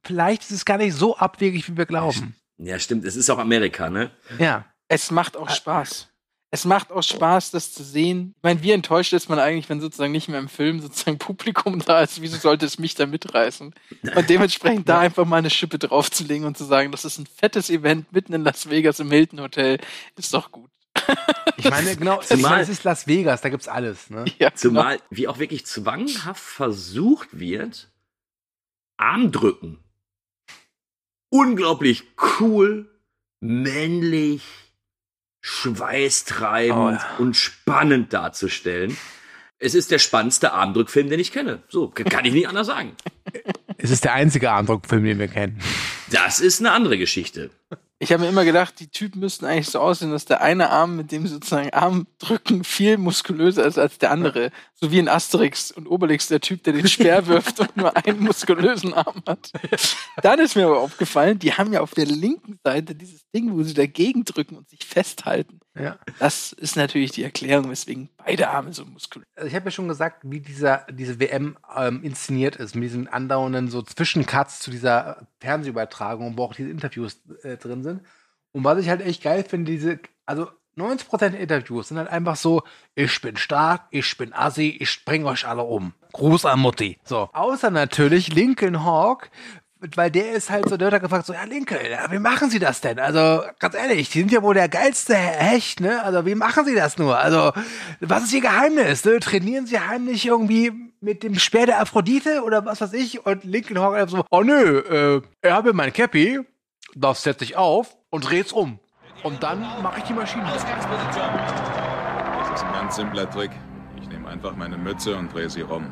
vielleicht 0.03 0.43
ist 0.43 0.51
es 0.51 0.65
gar 0.65 0.77
nicht 0.77 0.93
so 0.93 1.17
abwegig, 1.17 1.67
wie 1.69 1.77
wir 1.77 1.85
glauben. 1.85 2.35
Ja, 2.57 2.79
stimmt. 2.79 3.05
Es 3.05 3.15
ist 3.15 3.29
auch 3.29 3.37
Amerika, 3.37 3.89
ne? 3.89 4.11
Ja. 4.39 4.65
Es 4.87 5.11
macht 5.11 5.35
auch 5.35 5.49
Spaß. 5.49 6.09
Es 6.49 6.63
macht 6.63 6.93
auch 6.93 7.03
Spaß, 7.03 7.51
das 7.51 7.73
zu 7.73 7.83
sehen. 7.83 8.33
Ich 8.37 8.43
meine, 8.43 8.63
wie 8.63 8.71
enttäuscht 8.71 9.11
ist 9.11 9.27
man 9.27 9.37
eigentlich, 9.37 9.67
wenn 9.67 9.81
sozusagen 9.81 10.13
nicht 10.13 10.29
mehr 10.29 10.39
im 10.39 10.47
Film 10.47 10.79
sozusagen 10.79 11.17
Publikum 11.19 11.79
da 11.79 12.01
ist? 12.01 12.21
Wieso 12.21 12.37
sollte 12.37 12.65
es 12.65 12.79
mich 12.79 12.95
da 12.95 13.05
mitreißen? 13.05 13.75
Und 14.15 14.29
dementsprechend 14.29 14.87
da 14.89 14.99
einfach 14.99 15.25
mal 15.25 15.37
eine 15.37 15.49
Schippe 15.49 15.77
draufzulegen 15.77 16.47
und 16.47 16.57
zu 16.57 16.63
sagen, 16.63 16.91
das 16.91 17.03
ist 17.03 17.17
ein 17.17 17.27
fettes 17.27 17.69
Event 17.69 18.11
mitten 18.13 18.33
in 18.33 18.43
Las 18.43 18.69
Vegas 18.69 18.99
im 19.01 19.11
Hilton 19.11 19.41
Hotel, 19.41 19.79
ist 20.15 20.33
doch 20.33 20.51
gut. 20.51 20.71
Ich 21.57 21.69
meine, 21.69 21.95
genau, 21.95 22.21
ich 22.21 22.27
Zumal- 22.27 22.51
meine, 22.51 22.63
es 22.63 22.69
ist 22.69 22.83
Las 22.83 23.07
Vegas, 23.07 23.41
da 23.41 23.49
gibt's 23.49 23.67
alles. 23.67 24.09
Ne? 24.09 24.25
Ja, 24.39 24.49
genau. 24.49 24.55
Zumal, 24.55 24.99
wie 25.09 25.27
auch 25.27 25.39
wirklich 25.39 25.65
zwanghaft 25.65 26.41
versucht 26.43 27.39
wird, 27.39 27.89
Armdrücken. 28.97 29.79
Unglaublich 31.29 32.03
cool, 32.39 32.89
männlich, 33.41 34.43
schweißtreibend 35.41 36.77
Oh 36.77 36.89
ja. 36.91 37.15
und 37.19 37.35
spannend 37.35 38.13
darzustellen. 38.13 38.95
Es 39.59 39.73
ist 39.73 39.89
der 39.91 39.99
spannendste 39.99 40.53
Armdrückfilm, 40.53 41.09
den 41.09 41.19
ich 41.19 41.31
kenne. 41.31 41.63
So, 41.67 41.89
kann 41.89 42.25
ich 42.25 42.33
nicht 42.33 42.47
anders 42.47 42.67
sagen. 42.67 42.95
Es 43.77 43.89
ist 43.89 44.03
der 44.03 44.13
einzige 44.13 44.51
Armdruckfilm, 44.51 45.03
den 45.03 45.19
wir 45.19 45.27
kennen. 45.27 45.59
Das 46.11 46.39
ist 46.39 46.59
eine 46.59 46.71
andere 46.71 46.97
Geschichte. 46.97 47.49
Ich 47.99 48.11
habe 48.11 48.23
mir 48.23 48.29
immer 48.29 48.45
gedacht, 48.45 48.79
die 48.79 48.89
Typen 48.89 49.21
müssten 49.21 49.45
eigentlich 49.45 49.69
so 49.69 49.79
aussehen, 49.79 50.11
dass 50.11 50.25
der 50.25 50.41
eine 50.41 50.69
Arm 50.69 50.95
mit 50.95 51.11
dem 51.11 51.25
sozusagen 51.25 51.71
Armdrücken 51.71 52.63
viel 52.63 52.97
muskulöser 52.97 53.65
ist 53.65 53.79
als 53.79 53.97
der 53.97 54.11
andere. 54.11 54.51
So 54.75 54.91
wie 54.91 54.99
in 54.99 55.09
Asterix 55.09 55.71
und 55.71 55.87
Obelix, 55.87 56.27
der 56.27 56.39
Typ, 56.39 56.63
der 56.63 56.73
den 56.73 56.87
Speer 56.87 57.25
wirft 57.27 57.59
und 57.59 57.75
nur 57.75 57.97
einen 57.97 58.19
muskulösen 58.19 58.93
Arm 58.93 59.23
hat. 59.25 59.51
Dann 60.21 60.39
ist 60.39 60.55
mir 60.55 60.67
aber 60.67 60.79
aufgefallen, 60.79 61.39
die 61.39 61.53
haben 61.53 61.73
ja 61.73 61.81
auf 61.81 61.95
der 61.95 62.05
linken 62.05 62.59
Seite 62.63 62.93
dieses 62.93 63.27
Ding, 63.31 63.53
wo 63.53 63.63
sie 63.63 63.73
dagegen 63.73 64.25
drücken 64.25 64.57
und 64.57 64.69
sich 64.69 64.85
festhalten. 64.85 65.59
Ja. 65.75 65.97
Das 66.19 66.53
ist 66.53 66.75
natürlich 66.75 67.11
die 67.11 67.23
Erklärung, 67.23 67.71
weswegen 67.71 68.09
beide 68.27 68.49
Arme 68.49 68.73
so 68.73 68.85
muskulös 68.85 69.27
Also 69.35 69.47
ich 69.47 69.55
habe 69.55 69.65
ja 69.65 69.71
schon 69.71 69.87
gesagt, 69.87 70.21
wie 70.23 70.39
dieser, 70.39 70.85
diese 70.91 71.19
WM 71.19 71.57
ähm, 71.75 72.03
inszeniert 72.03 72.57
ist, 72.57 72.75
mit 72.75 72.83
diesen 72.83 73.07
andauernden 73.07 73.69
so 73.69 73.81
Zwischencuts 73.81 74.59
zu 74.59 74.71
dieser 74.71 75.27
Fernsehübertragung, 75.39 76.37
wo 76.37 76.43
auch 76.43 76.53
diese 76.53 76.69
Interviews 76.69 77.21
äh, 77.43 77.57
drin 77.57 77.83
sind. 77.83 78.01
Und 78.51 78.63
was 78.63 78.79
ich 78.79 78.89
halt 78.89 79.01
echt 79.01 79.23
geil 79.23 79.43
finde, 79.43 79.71
diese, 79.71 79.99
also 80.25 80.49
90% 80.77 81.29
der 81.29 81.39
Interviews 81.39 81.87
sind 81.87 81.97
halt 81.97 82.09
einfach 82.09 82.35
so, 82.35 82.63
ich 82.95 83.21
bin 83.21 83.37
stark, 83.37 83.87
ich 83.91 84.17
bin 84.17 84.33
assi, 84.33 84.77
ich 84.79 85.05
bring 85.05 85.25
euch 85.25 85.47
alle 85.47 85.63
um. 85.63 85.93
Gruß 86.13 86.45
an 86.45 86.59
Mutti. 86.59 86.99
So. 87.03 87.29
Außer 87.33 87.71
natürlich 87.71 88.33
Lincoln 88.33 88.83
Hawk, 88.83 89.29
weil 89.95 90.11
der 90.11 90.33
ist 90.33 90.49
halt 90.49 90.67
so, 90.69 90.77
der 90.77 90.91
hat 90.91 91.01
gefragt, 91.01 91.25
so, 91.25 91.33
ja, 91.33 91.43
Lincoln, 91.43 91.79
ja, 91.89 92.11
wie 92.11 92.19
machen 92.19 92.49
Sie 92.49 92.59
das 92.59 92.81
denn? 92.81 92.99
Also, 92.99 93.43
ganz 93.59 93.75
ehrlich, 93.75 94.09
die 94.09 94.19
sind 94.19 94.31
ja 94.31 94.41
wohl 94.41 94.55
der 94.55 94.69
geilste 94.69 95.15
Hecht, 95.15 95.79
ne? 95.79 96.03
Also, 96.03 96.25
wie 96.25 96.35
machen 96.35 96.65
Sie 96.65 96.75
das 96.75 96.97
nur? 96.97 97.17
Also, 97.17 97.53
was 97.99 98.23
ist 98.23 98.33
Ihr 98.33 98.41
Geheimnis? 98.41 99.05
Ne? 99.05 99.19
Trainieren 99.19 99.67
Sie 99.67 99.79
heimlich 99.79 100.25
irgendwie 100.25 100.71
mit 100.99 101.23
dem 101.23 101.37
Speer 101.37 101.67
der 101.67 101.79
Aphrodite 101.81 102.43
oder 102.43 102.65
was 102.65 102.81
weiß 102.81 102.93
ich? 102.93 103.25
Und 103.25 103.45
einfach 103.45 104.09
so, 104.09 104.25
oh 104.31 104.41
nö, 104.41 104.79
äh, 104.79 105.21
ich 105.43 105.51
habe 105.51 105.73
mein 105.73 105.93
Cappy, 105.93 106.39
das 106.95 107.23
setze 107.23 107.43
ich 107.43 107.55
auf 107.55 107.95
und 108.09 108.29
dreh's 108.29 108.51
um. 108.51 108.79
Und 109.23 109.41
dann 109.43 109.59
mache 109.81 109.99
ich 109.99 110.03
die 110.05 110.13
Maschine. 110.13 110.45
Das 110.45 110.55
ist 110.55 110.65
ein 112.63 112.73
ganz 112.73 112.95
simpler 112.95 113.29
Trick. 113.29 113.51
Ich 114.01 114.07
nehme 114.09 114.27
einfach 114.29 114.55
meine 114.55 114.77
Mütze 114.77 115.15
und 115.15 115.33
drehe 115.33 115.49
sie 115.49 115.61
rum. 115.61 115.91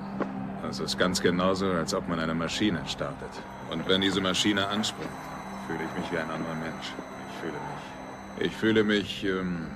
Das 0.61 0.79
ist 0.79 0.97
ganz 0.97 1.21
genauso, 1.21 1.67
als 1.67 1.93
ob 1.93 2.07
man 2.07 2.19
eine 2.19 2.33
Maschine 2.33 2.81
startet. 2.87 3.29
Und 3.69 3.87
wenn 3.87 4.01
diese 4.01 4.21
Maschine 4.21 4.67
anspringt, 4.67 5.09
fühle 5.67 5.79
ich 5.83 6.01
mich 6.01 6.11
wie 6.11 6.17
ein 6.17 6.29
anderer 6.29 6.55
Mensch. 6.55 6.93
Ich 7.29 7.41
fühle 7.41 7.53
mich. 7.53 8.47
Ich 8.47 8.55
fühle 8.55 8.83
mich 8.83 9.23
ähm, 9.23 9.67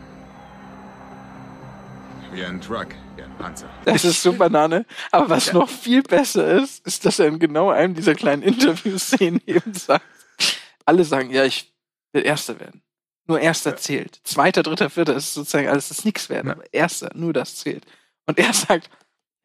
wie 2.34 2.44
ein 2.44 2.62
Truck, 2.62 2.88
wie 3.16 3.24
ein 3.24 3.36
Panzer. 3.38 3.70
Das 3.86 4.06
ist 4.06 4.22
so 4.22 4.34
Banane. 4.34 4.86
Aber 5.12 5.30
was 5.30 5.54
noch 5.54 5.70
viel 5.70 6.04
besser 6.04 6.62
ist, 6.62 6.86
ist, 6.86 7.06
dass 7.06 7.20
er 7.20 7.28
in 7.28 7.40
genau 7.40 7.70
einem 7.70 7.96
dieser 7.96 8.16
kleinen 8.16 8.44
Interviewszenen 8.44 9.42
eben 9.48 9.74
sagt, 9.74 10.06
alle 10.86 11.04
sagen, 11.04 11.32
ja, 11.32 11.46
ich 11.46 11.74
will 12.14 12.26
Erster 12.26 12.60
werden. 12.60 12.82
Nur 13.28 13.40
Erster 13.40 13.78
zählt. 13.78 14.20
Zweiter, 14.24 14.64
dritter, 14.64 14.90
vierter 14.90 15.16
ist 15.16 15.34
sozusagen 15.34 15.68
alles 15.68 15.90
das 15.90 16.04
nix 16.04 16.30
werden. 16.30 16.52
Aber 16.52 16.64
Erster, 16.74 17.12
nur 17.14 17.34
das 17.34 17.58
zählt. 17.58 17.86
Und 18.26 18.40
er 18.40 18.54
sagt, 18.54 18.90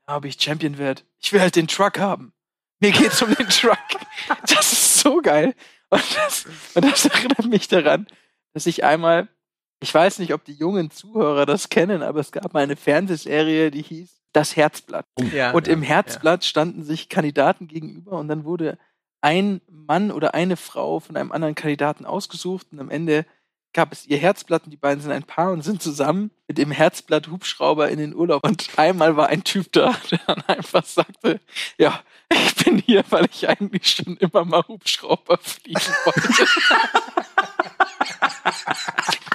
ja, 0.09 0.17
ob 0.17 0.25
ich 0.25 0.41
Champion 0.41 0.79
werde, 0.79 1.03
ich 1.19 1.33
will 1.33 1.41
halt 1.41 1.57
den 1.57 1.69
Truck 1.69 1.99
haben. 1.99 2.33
Mir 2.85 2.93
geht's 2.93 3.23
um 3.23 3.35
den 3.35 3.49
Truck. 3.49 3.79
Das 4.43 4.73
ist 4.73 4.99
so 4.99 5.23
geil. 5.23 5.55
Und 5.89 6.03
das, 6.17 6.45
und 6.75 6.85
das 6.85 7.07
erinnert 7.07 7.47
mich 7.47 7.67
daran, 7.67 8.07
dass 8.53 8.67
ich 8.67 8.85
einmal, 8.85 9.29
ich 9.81 9.95
weiß 9.95 10.19
nicht, 10.19 10.35
ob 10.35 10.45
die 10.45 10.53
jungen 10.53 10.91
Zuhörer 10.91 11.47
das 11.47 11.71
kennen, 11.71 12.03
aber 12.03 12.21
es 12.21 12.31
gab 12.31 12.53
mal 12.53 12.63
eine 12.63 12.77
Fernsehserie, 12.77 13.71
die 13.71 13.81
hieß 13.81 14.11
Das 14.35 14.57
Herzblatt. 14.57 15.07
Ja, 15.33 15.53
und 15.53 15.67
ja, 15.67 15.73
im 15.73 15.81
Herzblatt 15.81 16.45
standen 16.45 16.85
sich 16.85 17.09
Kandidaten 17.09 17.69
gegenüber 17.69 18.19
und 18.19 18.29
dann 18.29 18.45
wurde 18.45 18.77
ein 19.23 19.63
Mann 19.67 20.11
oder 20.11 20.35
eine 20.35 20.59
Frau 20.59 21.01
von 21.01 21.17
einem 21.17 21.33
anderen 21.33 21.55
Kandidaten 21.55 22.05
ausgesucht 22.05 22.67
und 22.71 22.81
am 22.81 22.91
Ende 22.91 23.25
gab 23.75 23.93
es 23.93 24.07
ihr 24.07 24.17
Herzblatt 24.17 24.65
und 24.65 24.71
die 24.71 24.79
beiden 24.79 25.03
sind 25.03 25.13
ein 25.13 25.25
Paar 25.25 25.53
und 25.53 25.63
sind 25.63 25.83
zusammen 25.83 26.31
mit 26.49 26.57
dem 26.57 26.71
Herzblatt 26.71 27.29
Hubschrauber 27.29 27.91
in 27.91 27.99
den 27.99 28.15
Urlaub. 28.15 28.45
Und 28.45 28.71
einmal 28.77 29.17
war 29.17 29.29
ein 29.29 29.45
Typ 29.45 29.71
da, 29.73 29.95
der 30.11 30.21
dann 30.27 30.43
einfach 30.47 30.85
sagte, 30.85 31.41
ja, 31.77 32.01
ich 32.33 32.55
bin 32.65 32.79
hier, 32.79 33.05
weil 33.11 33.27
ich 33.31 33.49
eigentlich 33.49 33.87
schon 33.91 34.17
immer 34.17 34.45
mal 34.45 34.63
Hubschrauber 34.67 35.39
fliegen 35.43 35.81
wollte. 36.05 36.47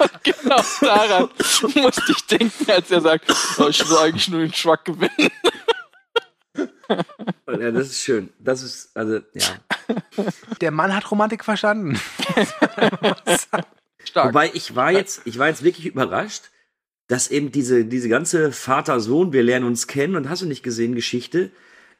und 0.00 0.24
genau 0.24 0.62
daran 0.80 1.28
musste 1.74 2.12
ich 2.12 2.26
denken, 2.26 2.70
als 2.70 2.90
er 2.90 3.00
sagt, 3.02 3.32
oh, 3.58 3.68
ich 3.68 3.88
will 3.88 3.98
eigentlich 3.98 4.28
nur 4.28 4.40
den 4.40 4.52
Truck 4.52 4.84
gewinnen. 4.84 5.30
Ja, 7.46 7.70
das 7.70 7.88
ist 7.88 8.02
schön. 8.02 8.30
Das 8.38 8.62
ist, 8.62 8.96
also, 8.96 9.20
ja. 9.34 10.24
Der 10.60 10.70
Mann 10.70 10.94
hat 10.94 11.10
Romantik 11.10 11.44
verstanden. 11.44 12.00
Stark. 14.04 14.28
Wobei 14.28 14.50
ich 14.54 14.74
war 14.76 14.92
jetzt, 14.92 15.22
ich 15.24 15.38
war 15.38 15.48
jetzt 15.48 15.62
wirklich 15.62 15.86
überrascht, 15.86 16.50
dass 17.08 17.30
eben 17.30 17.50
diese, 17.50 17.84
diese 17.84 18.08
ganze 18.08 18.52
Vater-Sohn, 18.52 19.32
wir 19.32 19.42
lernen 19.42 19.66
uns 19.66 19.86
kennen 19.86 20.14
und 20.14 20.28
hast 20.28 20.42
du 20.42 20.46
nicht 20.46 20.62
gesehen, 20.62 20.94
Geschichte 20.94 21.50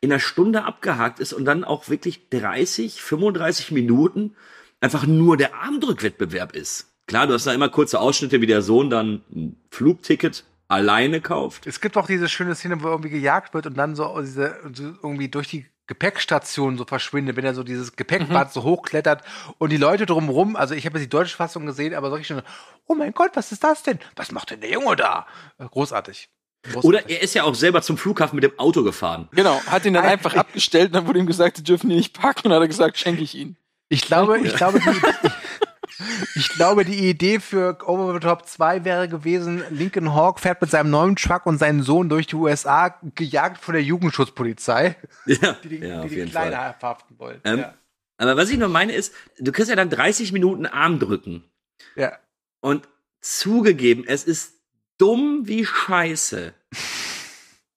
in 0.00 0.10
einer 0.10 0.20
Stunde 0.20 0.64
abgehakt 0.64 1.20
ist 1.20 1.32
und 1.32 1.44
dann 1.44 1.64
auch 1.64 1.88
wirklich 1.88 2.30
30, 2.30 3.02
35 3.02 3.72
Minuten 3.72 4.36
einfach 4.80 5.06
nur 5.06 5.36
der 5.36 5.54
Armdrückwettbewerb 5.54 6.54
ist. 6.54 6.86
Klar, 7.06 7.26
du 7.26 7.34
hast 7.34 7.46
da 7.46 7.52
immer 7.52 7.68
kurze 7.68 8.00
Ausschnitte, 8.00 8.40
wie 8.40 8.46
der 8.46 8.62
Sohn 8.62 8.88
dann 8.88 9.22
ein 9.34 9.56
Flugticket 9.70 10.44
alleine 10.68 11.20
kauft. 11.20 11.66
Es 11.66 11.80
gibt 11.80 11.96
auch 11.96 12.06
diese 12.06 12.28
schöne 12.28 12.54
Szene, 12.54 12.82
wo 12.82 12.88
irgendwie 12.88 13.10
gejagt 13.10 13.52
wird 13.52 13.66
und 13.66 13.76
dann 13.76 13.96
so 13.96 14.16
diese 14.20 14.56
so 14.72 14.94
irgendwie 15.02 15.28
durch 15.28 15.48
die 15.48 15.66
Gepäckstation 15.90 16.78
so 16.78 16.84
verschwindet, 16.84 17.34
wenn 17.34 17.44
er 17.44 17.52
so 17.52 17.64
dieses 17.64 17.96
Gepäckband 17.96 18.52
so 18.52 18.62
hochklettert 18.62 19.24
und 19.58 19.70
die 19.70 19.76
Leute 19.76 20.06
drumherum, 20.06 20.54
also 20.54 20.72
ich 20.72 20.86
habe 20.86 20.98
jetzt 20.98 21.06
die 21.06 21.10
deutsche 21.10 21.36
Fassung 21.36 21.66
gesehen, 21.66 21.94
aber 21.94 22.10
so 22.10 22.14
richtig 22.14 22.28
schon, 22.28 22.42
oh 22.86 22.94
mein 22.94 23.12
Gott, 23.12 23.32
was 23.34 23.50
ist 23.50 23.64
das 23.64 23.82
denn? 23.82 23.98
Was 24.14 24.30
macht 24.30 24.52
denn 24.52 24.60
der 24.60 24.70
Junge 24.70 24.94
da? 24.94 25.26
Äh, 25.58 25.66
Großartig. 25.66 26.28
Großartig. 26.62 26.84
Oder 26.88 27.10
er 27.10 27.22
ist 27.22 27.34
ja 27.34 27.42
auch 27.42 27.56
selber 27.56 27.82
zum 27.82 27.98
Flughafen 27.98 28.36
mit 28.36 28.44
dem 28.44 28.56
Auto 28.56 28.84
gefahren. 28.84 29.28
Genau, 29.32 29.60
hat 29.66 29.84
ihn 29.84 29.94
dann 29.94 30.04
einfach 30.04 30.36
abgestellt 30.36 30.90
und 30.90 30.92
dann 30.94 31.08
wurde 31.08 31.18
ihm 31.18 31.26
gesagt, 31.26 31.56
sie 31.56 31.64
dürfen 31.64 31.90
ihn 31.90 31.96
nicht 31.96 32.14
parken 32.14 32.42
und 32.44 32.50
dann 32.50 32.58
hat 32.60 32.64
er 32.64 32.68
gesagt, 32.68 32.96
schenke 32.96 33.22
ich 33.22 33.34
ihn. 33.34 33.56
Ich 33.88 34.02
glaube, 34.02 34.38
ich 34.38 34.54
glaube, 34.54 34.78
die, 34.78 34.86
ich 36.34 36.48
glaube, 36.50 36.84
die 36.84 37.08
Idee 37.08 37.40
für 37.40 37.78
Over 37.86 38.14
the 38.14 38.20
Top 38.20 38.46
2 38.46 38.84
wäre 38.84 39.08
gewesen, 39.08 39.62
Lincoln 39.70 40.14
Hawk 40.14 40.40
fährt 40.40 40.60
mit 40.60 40.70
seinem 40.70 40.90
neuen 40.90 41.16
Truck 41.16 41.46
und 41.46 41.58
seinen 41.58 41.82
Sohn 41.82 42.08
durch 42.08 42.26
die 42.26 42.36
USA, 42.36 42.98
gejagt 43.14 43.58
von 43.62 43.74
der 43.74 43.82
Jugendschutzpolizei, 43.82 44.96
Ja, 45.26 45.52
die 45.64 45.68
die, 45.68 45.76
ja 45.86 46.02
die, 46.02 46.08
die 46.08 46.14
jeden 46.16 46.30
Kleine 46.30 46.56
Fall. 46.56 46.76
verhaften 46.78 47.18
wollen. 47.18 47.40
Ähm, 47.44 47.58
ja. 47.60 47.74
Aber 48.18 48.36
was 48.36 48.50
ich 48.50 48.58
nur 48.58 48.68
meine 48.68 48.92
ist, 48.92 49.14
du 49.38 49.50
kriegst 49.52 49.70
ja 49.70 49.76
dann 49.76 49.90
30 49.90 50.32
Minuten 50.32 50.66
Arm 50.66 50.98
drücken. 50.98 51.44
ja. 51.96 52.18
Und 52.60 52.86
zugegeben, 53.22 54.04
es 54.06 54.24
ist 54.24 54.54
dumm 54.98 55.42
wie 55.46 55.64
Scheiße. 55.66 56.52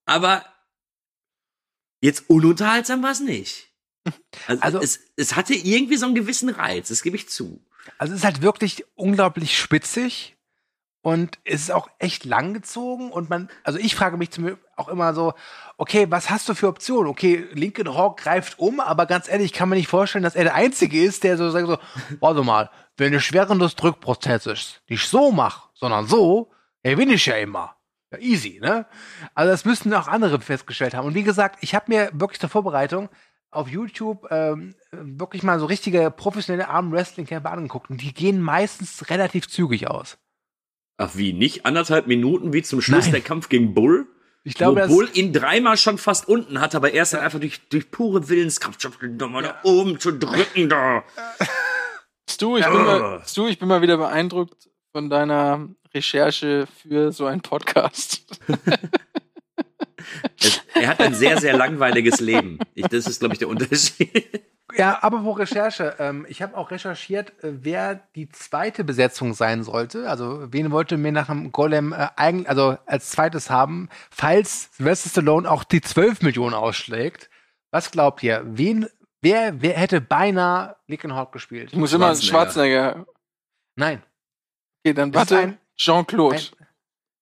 Aber 0.05 0.45
jetzt 2.01 2.29
ununterhaltsam 2.29 3.01
war 3.03 3.11
es 3.11 3.19
nicht. 3.21 3.69
Also, 4.47 4.61
Also- 4.61 4.79
es, 4.81 4.99
es 5.15 5.35
hatte 5.35 5.53
irgendwie 5.53 5.95
so 5.95 6.05
einen 6.05 6.15
gewissen 6.15 6.49
Reiz, 6.49 6.89
das 6.89 7.01
gebe 7.03 7.15
ich 7.15 7.29
zu. 7.29 7.63
Also 7.97 8.13
es 8.13 8.19
ist 8.19 8.25
halt 8.25 8.41
wirklich 8.41 8.85
unglaublich 8.95 9.57
spitzig 9.57 10.37
und 11.01 11.39
es 11.43 11.63
ist 11.63 11.71
auch 11.71 11.89
echt 11.99 12.23
langgezogen 12.23 13.11
und 13.11 13.29
man, 13.29 13.49
also 13.63 13.77
ich 13.77 13.95
frage 13.95 14.17
mich 14.17 14.31
zum 14.31 14.57
auch 14.75 14.87
immer 14.87 15.13
so, 15.13 15.33
okay, 15.77 16.07
was 16.09 16.29
hast 16.29 16.47
du 16.47 16.55
für 16.55 16.67
Optionen? 16.67 17.07
Okay, 17.07 17.45
Lincoln 17.51 17.93
Hawk 17.93 18.17
greift 18.17 18.57
um, 18.57 18.79
aber 18.79 19.05
ganz 19.05 19.27
ehrlich, 19.27 19.47
ich 19.47 19.53
kann 19.53 19.69
mir 19.69 19.75
nicht 19.75 19.89
vorstellen, 19.89 20.23
dass 20.23 20.35
er 20.35 20.45
der 20.45 20.55
Einzige 20.55 21.03
ist, 21.03 21.23
der 21.23 21.37
so 21.37 21.49
sagt 21.49 21.67
so, 21.67 21.77
warte 22.19 22.43
mal, 22.43 22.69
wenn 22.97 23.13
ich 23.13 23.33
während 23.33 23.61
des 23.61 23.75
Drückprozesses 23.75 24.81
nicht 24.87 25.07
so 25.07 25.31
mach, 25.31 25.69
sondern 25.73 26.07
so, 26.07 26.51
bin 26.83 27.09
ich 27.09 27.25
ja 27.25 27.35
immer. 27.35 27.75
Ja, 28.11 28.19
easy, 28.19 28.59
ne? 28.61 28.85
Also 29.33 29.51
das 29.51 29.65
müssten 29.65 29.93
auch 29.93 30.07
andere 30.07 30.39
festgestellt 30.39 30.93
haben. 30.93 31.07
Und 31.07 31.15
wie 31.15 31.23
gesagt, 31.23 31.57
ich 31.61 31.73
habe 31.73 31.85
mir 31.87 32.11
wirklich 32.13 32.39
zur 32.39 32.49
Vorbereitung 32.49 33.09
auf 33.55 33.67
YouTube 33.67 34.27
ähm, 34.31 34.75
wirklich 34.91 35.43
mal 35.43 35.59
so 35.59 35.65
richtige 35.65 36.11
professionelle 36.11 36.69
Arm-Wrestling-Kämpfe 36.69 37.49
angeguckt 37.49 37.89
und 37.89 38.01
die 38.01 38.13
gehen 38.13 38.41
meistens 38.41 39.09
relativ 39.09 39.47
zügig 39.47 39.87
aus. 39.87 40.17
Ach 40.97 41.11
wie, 41.15 41.33
nicht 41.33 41.65
anderthalb 41.65 42.07
Minuten 42.07 42.53
wie 42.53 42.61
zum 42.61 42.81
Schluss 42.81 43.05
Nein. 43.05 43.13
der 43.13 43.21
Kampf 43.21 43.49
gegen 43.49 43.73
Bull? 43.73 44.07
Ich 44.43 44.55
glaube, 44.55 44.87
Bull 44.87 45.09
ihn 45.13 45.31
dreimal 45.31 45.77
schon 45.77 45.97
fast 45.97 46.27
unten 46.27 46.59
hat, 46.59 46.75
aber 46.75 46.93
er 46.93 47.03
ist 47.03 47.13
dann 47.13 47.21
einfach 47.21 47.39
durch, 47.39 47.61
durch 47.69 47.89
pure 47.89 48.27
Willenskraft 48.27 48.81
schafft, 48.81 49.01
ihn 49.01 49.17
doch 49.17 49.29
mal 49.29 49.41
da 49.41 49.55
oben 49.63 49.99
zu 49.99 50.11
drücken 50.11 50.67
da. 50.67 51.03
Stu, 52.29 52.57
ich, 52.57 52.65
bin 52.65 52.73
mal, 52.73 53.23
Stu, 53.25 53.47
ich 53.47 53.57
bin 53.57 53.69
mal 53.69 53.81
wieder 53.81 53.97
beeindruckt 53.97 54.69
von 54.91 55.09
deiner 55.09 55.69
Recherche 55.93 56.67
für 56.81 57.11
so 57.11 57.25
einen 57.25 57.41
Podcast. 57.41 58.25
Es, 60.39 60.61
er 60.73 60.87
hat 60.87 60.99
ein 60.99 61.13
sehr, 61.13 61.39
sehr 61.39 61.55
langweiliges 61.55 62.19
Leben. 62.19 62.59
Ich, 62.73 62.85
das 62.87 63.07
ist, 63.07 63.19
glaube 63.19 63.33
ich, 63.35 63.39
der 63.39 63.47
Unterschied. 63.49 64.43
Ja, 64.75 64.99
aber 65.03 65.21
vor 65.21 65.37
Recherche. 65.37 65.95
Ähm, 65.99 66.25
ich 66.29 66.41
habe 66.41 66.57
auch 66.57 66.71
recherchiert, 66.71 67.31
äh, 67.43 67.51
wer 67.61 67.95
die 68.15 68.29
zweite 68.29 68.83
Besetzung 68.83 69.33
sein 69.33 69.63
sollte. 69.63 70.09
Also 70.09 70.47
wen 70.51 70.71
wollte 70.71 70.97
mir 70.97 71.11
nach 71.11 71.27
dem 71.27 71.51
Golem 71.51 71.93
äh, 71.93 72.07
eigentlich, 72.15 72.49
also 72.49 72.77
als 72.87 73.11
zweites 73.11 73.49
haben, 73.51 73.89
falls 74.09 74.69
Sylvester 74.75 75.09
Stallone 75.09 75.49
auch 75.51 75.63
die 75.63 75.81
12 75.81 76.21
Millionen 76.23 76.55
ausschlägt. 76.55 77.29
Was 77.71 77.91
glaubt 77.91 78.23
ihr? 78.23 78.41
Wen, 78.45 78.87
wer, 79.21 79.61
wer 79.61 79.73
hätte 79.73 80.01
beinahe 80.01 80.75
Lincoln 80.87 81.13
Hawk 81.13 81.33
gespielt? 81.33 81.69
Ich 81.71 81.77
muss 81.77 81.93
immer 81.93 82.15
Schwarzenegger. 82.15 82.93
Schwarzenegger. 82.93 83.05
Nein. 83.75 84.01
Okay, 84.83 84.93
dann 84.95 85.13
warte. 85.13 85.37
ein- 85.37 85.57
Jean-Claude. 85.75 86.39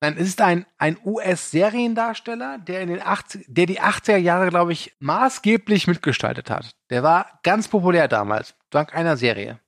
Ein, 0.04 0.14
nein, 0.14 0.24
es 0.24 0.30
ist 0.30 0.42
ein, 0.42 0.66
ein 0.80 0.98
US-Seriendarsteller, 1.06 2.58
der 2.58 2.82
in 2.82 2.90
den 2.90 3.02
80, 3.02 3.46
der 3.48 3.68
die 3.68 3.80
80er 3.80 4.18
Jahre, 4.18 4.50
glaube 4.50 4.74
ich, 4.74 4.96
maßgeblich 5.00 5.86
mitgestaltet 5.86 6.50
hat. 6.50 6.72
Der 6.90 7.04
war 7.04 7.40
ganz 7.44 7.68
populär 7.68 8.08
damals, 8.08 8.56
dank 8.72 8.96
einer 8.96 9.16
Serie. 9.16 9.60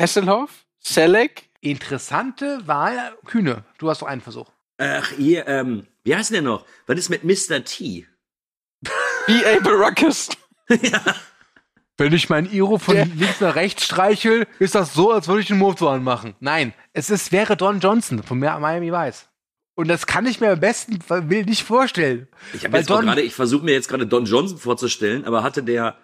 Hasselhoff? 0.00 0.66
Selleck? 0.80 1.50
Interessante 1.60 2.66
Wahl, 2.66 3.16
Kühne. 3.26 3.64
Du 3.78 3.88
hast 3.88 4.02
doch 4.02 4.08
einen 4.08 4.20
Versuch. 4.20 4.50
Ach, 4.78 5.10
hier, 5.12 5.46
ähm, 5.46 5.86
wie 6.02 6.16
heißt 6.16 6.30
denn 6.30 6.44
der 6.44 6.52
noch? 6.52 6.66
Was 6.88 6.98
ist 6.98 7.08
mit 7.08 7.22
Mr. 7.22 7.64
T? 7.64 8.08
B.A. 9.26 9.60
Baracus. 9.60 10.30
Wenn 12.00 12.12
ich 12.12 12.28
mein 12.28 12.50
Iro 12.50 12.78
von 12.78 12.94
Der- 12.94 13.06
links 13.06 13.40
nach 13.40 13.56
rechts 13.56 13.84
streichel, 13.84 14.46
ist 14.60 14.74
das 14.76 14.94
so, 14.94 15.10
als 15.10 15.26
würde 15.26 15.42
ich 15.42 15.50
einen 15.50 15.58
Motor 15.58 15.90
anmachen. 15.92 16.34
Nein, 16.40 16.72
es 16.92 17.10
ist, 17.10 17.32
wäre 17.32 17.56
Don 17.56 17.80
Johnson 17.80 18.22
von 18.22 18.38
Miami 18.38 18.92
Vice. 18.92 19.28
Und 19.74 19.88
das 19.88 20.06
kann 20.06 20.26
ich 20.26 20.40
mir 20.40 20.52
am 20.52 20.60
besten 20.60 20.98
will 21.08 21.44
nicht 21.44 21.62
vorstellen. 21.64 22.28
Ich 22.54 22.64
habe 22.64 22.78
jetzt 22.78 22.86
gerade, 22.88 23.20
ich 23.22 23.34
versuche 23.34 23.64
mir 23.64 23.72
jetzt 23.72 23.88
gerade 23.88 24.06
Don 24.06 24.24
Johnson 24.24 24.58
vorzustellen, 24.58 25.24
aber 25.24 25.42
hatte 25.42 25.62
der, 25.62 25.96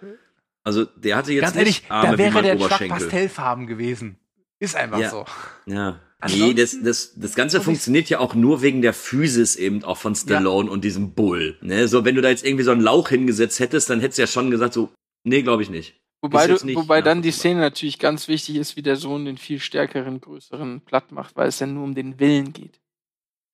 also 0.65 0.85
der 0.85 1.17
hatte 1.17 1.33
jetzt 1.33 1.43
Ganz 1.43 1.57
ehrlich, 1.57 1.83
nicht 1.83 1.91
Arme 1.91 2.13
da 2.13 2.19
wäre 2.19 2.43
der 2.43 2.57
Oberschenkel. 2.57 2.89
pastellfarben 2.89 3.67
gewesen. 3.67 4.17
Ist 4.61 4.77
einfach 4.77 4.99
Ja. 4.99 5.11
so. 5.11 5.25
Ja. 5.67 6.01
Ansonsten- 6.21 6.49
Nee, 6.49 6.55
das, 6.55 6.77
das, 6.83 7.13
das 7.17 7.35
Ganze 7.35 7.61
funktioniert 7.61 8.09
ja 8.09 8.19
auch 8.19 8.35
nur 8.35 8.63
wegen 8.63 8.81
der 8.81 8.95
Physis 8.95 9.57
eben 9.57 9.85
auch 9.85 9.99
von 9.99 10.15
Stallone 10.15 10.71
und 10.71 10.83
diesem 10.85 11.13
Bull. 11.15 11.59
Ne? 11.61 11.87
So, 11.87 12.05
wenn 12.05 12.15
du 12.15 12.23
da 12.23 12.31
jetzt 12.31 12.45
irgendwie 12.45 12.65
so 12.65 12.71
einen 12.71 12.81
Lauch 12.81 13.09
hingesetzt 13.11 13.61
hättest, 13.61 13.91
dann 13.91 14.01
hättest 14.01 14.19
du 14.19 14.23
ja 14.23 14.27
schon 14.27 14.51
gesagt, 14.51 14.73
so, 14.73 14.91
nee, 15.25 15.43
glaube 15.43 15.63
ich 15.63 15.71
nicht. 15.71 16.01
Wobei, 16.23 16.47
Ist 16.47 16.63
du, 16.63 16.67
nicht 16.67 16.77
wobei 16.77 17.03
dann 17.03 17.21
die. 17.21 17.33
Szene 17.33 17.61
natürlich 17.61 17.99
ganz 17.99 18.29
wichtig 18.29 18.57
ist, 18.57 18.77
wie 18.77 18.83
der 18.83 18.97
Sohn 18.97 19.27
den 19.27 19.37
viel 19.37 19.61
stärkeren, 19.61 20.23
größeren 20.23 20.81
platt 20.81 21.13
macht, 21.13 21.37
weil 21.37 21.49
es 21.49 21.59
ja 21.61 21.67
nur 21.67 21.85
um 21.85 21.95
den 21.95 22.19
Willen 22.19 22.55
geht. 22.55 22.81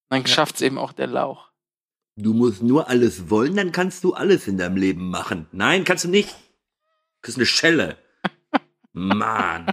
Dann 0.07 0.25
schafft's 0.25 0.61
eben 0.61 0.77
auch 0.77 0.93
der 0.93 1.07
Lauch. 1.07 1.51
Du 2.15 2.33
musst 2.33 2.61
nur 2.61 2.87
alles 2.87 3.29
wollen, 3.29 3.55
dann 3.55 3.71
kannst 3.71 4.03
du 4.03 4.13
alles 4.13 4.47
in 4.47 4.57
deinem 4.57 4.77
Leben 4.77 5.09
machen. 5.09 5.47
Nein, 5.51 5.83
kannst 5.83 6.05
du 6.05 6.09
nicht. 6.09 6.29
Du 6.29 7.21
kriegst 7.23 7.37
eine 7.37 7.45
Schelle. 7.45 7.97
Mann. 8.93 9.67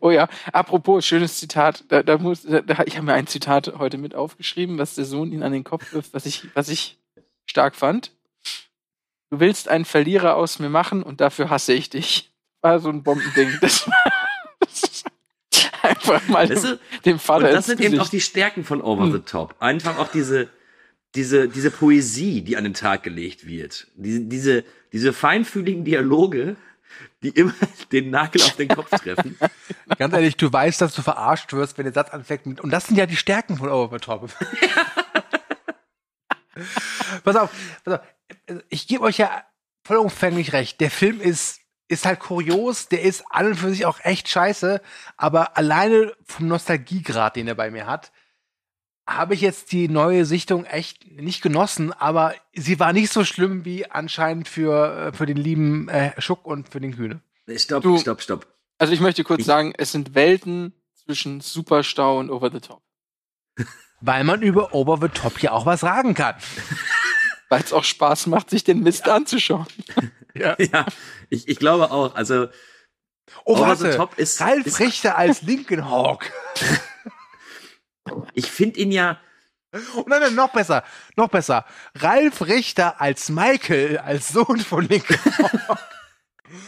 Oh 0.00 0.10
ja, 0.10 0.28
apropos, 0.52 1.06
schönes 1.06 1.36
Zitat. 1.38 1.84
Da, 1.86 2.02
da 2.02 2.18
muss, 2.18 2.42
da, 2.42 2.62
da, 2.62 2.82
ich 2.84 2.96
habe 2.96 3.06
mir 3.06 3.14
ein 3.14 3.28
Zitat 3.28 3.78
heute 3.78 3.98
mit 3.98 4.16
aufgeschrieben, 4.16 4.78
was 4.78 4.96
der 4.96 5.04
Sohn 5.04 5.30
ihn 5.30 5.44
an 5.44 5.52
den 5.52 5.62
Kopf 5.62 5.92
wirft, 5.92 6.14
was 6.14 6.26
ich, 6.26 6.48
was 6.54 6.68
ich 6.68 6.98
stark 7.46 7.76
fand. 7.76 8.10
Du 9.32 9.40
willst 9.40 9.68
einen 9.70 9.86
Verlierer 9.86 10.36
aus 10.36 10.58
mir 10.58 10.68
machen 10.68 11.02
und 11.02 11.22
dafür 11.22 11.48
hasse 11.48 11.72
ich 11.72 11.88
dich. 11.88 12.30
War 12.60 12.78
so 12.80 12.90
ein 12.90 13.02
Bombending. 13.02 13.56
Das, 13.62 13.88
war- 13.88 14.12
das 14.60 15.04
einfach 15.82 16.28
mal 16.28 16.50
Weißt 16.50 16.64
dem, 16.64 16.70
du, 16.72 16.78
dem 17.06 17.18
Vater 17.18 17.46
Und 17.46 17.54
das 17.54 17.64
sind 17.64 17.80
eben 17.80 17.98
auch 17.98 18.10
die 18.10 18.20
Stärken 18.20 18.62
von 18.62 18.82
Over 18.82 19.04
Hm. 19.04 19.12
the 19.12 19.18
Top. 19.20 19.54
Einfach 19.58 19.96
auch 19.98 20.08
diese, 20.08 20.50
diese, 21.14 21.48
diese 21.48 21.70
Poesie, 21.70 22.42
die 22.42 22.58
an 22.58 22.64
den 22.64 22.74
Tag 22.74 23.04
gelegt 23.04 23.46
wird. 23.46 23.86
Diese, 23.96 24.20
diese, 24.20 24.64
diese 24.92 25.14
feinfühligen 25.14 25.82
Dialoge, 25.86 26.56
die 27.22 27.30
immer 27.30 27.54
den 27.90 28.10
Nagel 28.10 28.42
auf 28.42 28.56
den 28.56 28.68
Kopf 28.68 28.90
treffen. 28.90 29.38
Ganz 29.96 30.12
ehrlich, 30.12 30.36
du 30.36 30.52
weißt, 30.52 30.78
dass 30.82 30.94
du 30.94 31.00
verarscht 31.00 31.54
wirst, 31.54 31.78
wenn 31.78 31.84
der 31.86 31.94
Satz 31.94 32.10
anfängt 32.10 32.44
mit. 32.44 32.60
Und 32.60 32.70
das 32.70 32.86
sind 32.86 32.98
ja 32.98 33.06
die 33.06 33.16
Stärken 33.16 33.56
von 33.56 33.70
Over 33.70 33.96
the 33.98 34.04
Top. 34.04 34.30
pass 37.24 37.36
auf, 37.36 37.50
pass 37.82 37.94
auf. 37.94 38.00
Ich 38.68 38.86
gebe 38.86 39.04
euch 39.04 39.18
ja 39.18 39.44
vollumfänglich 39.84 40.52
recht. 40.52 40.80
Der 40.80 40.90
Film 40.90 41.20
ist, 41.20 41.60
ist 41.88 42.06
halt 42.06 42.20
kurios, 42.20 42.88
der 42.88 43.02
ist 43.02 43.24
an 43.30 43.46
und 43.46 43.56
für 43.56 43.70
sich 43.70 43.84
auch 43.86 43.98
echt 44.02 44.28
scheiße, 44.28 44.80
aber 45.16 45.56
alleine 45.56 46.12
vom 46.24 46.48
Nostalgiegrad, 46.48 47.36
den 47.36 47.48
er 47.48 47.54
bei 47.54 47.70
mir 47.70 47.86
hat, 47.86 48.12
habe 49.06 49.34
ich 49.34 49.40
jetzt 49.40 49.72
die 49.72 49.88
neue 49.88 50.24
Sichtung 50.24 50.64
echt 50.64 51.10
nicht 51.10 51.42
genossen, 51.42 51.92
aber 51.92 52.34
sie 52.54 52.78
war 52.78 52.92
nicht 52.92 53.12
so 53.12 53.24
schlimm 53.24 53.64
wie 53.64 53.90
anscheinend 53.90 54.48
für, 54.48 55.08
äh, 55.08 55.12
für 55.16 55.26
den 55.26 55.36
lieben 55.36 55.88
äh, 55.88 56.12
Schuck 56.20 56.46
und 56.46 56.68
für 56.68 56.80
den 56.80 56.94
Kühne. 56.94 57.20
Stopp, 57.56 57.82
Du- 57.82 57.98
stopp, 57.98 58.22
stopp. 58.22 58.46
Also 58.78 58.92
ich 58.94 59.00
möchte 59.00 59.24
kurz 59.24 59.44
sagen, 59.44 59.74
es 59.76 59.90
sind 59.92 60.14
Welten 60.14 60.72
zwischen 60.94 61.40
Superstau 61.40 62.18
und 62.20 62.30
Over 62.30 62.50
the 62.52 62.60
Top. 62.60 62.82
Weil 64.00 64.24
man 64.24 64.40
über 64.42 64.72
Over 64.72 64.98
the 65.02 65.08
Top 65.08 65.40
ja 65.40 65.50
auch 65.52 65.66
was 65.66 65.80
sagen 65.80 66.14
kann. 66.14 66.36
Weil 67.52 67.62
es 67.62 67.72
auch 67.74 67.84
Spaß 67.84 68.28
macht, 68.28 68.48
sich 68.48 68.64
den 68.64 68.82
Mist 68.82 69.06
anzuschauen. 69.08 69.66
Ja. 70.34 70.56
Ja, 70.58 70.86
ich, 71.28 71.46
ich 71.46 71.58
glaube 71.58 71.90
auch. 71.90 72.14
Also, 72.14 72.48
Oh, 73.44 73.52
Over 73.58 73.76
the 73.76 73.84
warte. 73.84 73.96
Top 73.98 74.18
ist- 74.18 74.40
Ralf 74.40 74.64
ist- 74.64 74.80
Richter 74.80 75.18
als 75.18 75.42
Lincoln 75.42 75.90
Hawk. 75.90 76.32
ich 78.32 78.50
finde 78.50 78.80
ihn 78.80 78.92
ja, 78.92 79.20
Oh, 79.94 80.04
nein, 80.06 80.20
nein, 80.20 80.34
noch 80.34 80.50
besser. 80.52 80.84
Noch 81.16 81.28
besser. 81.28 81.66
Ralf 81.96 82.40
Richter 82.46 83.00
als 83.02 83.28
Michael, 83.28 83.98
als 83.98 84.28
Sohn 84.28 84.58
von 84.60 84.88
Lincoln 84.88 85.20
Hawk. 85.68 85.78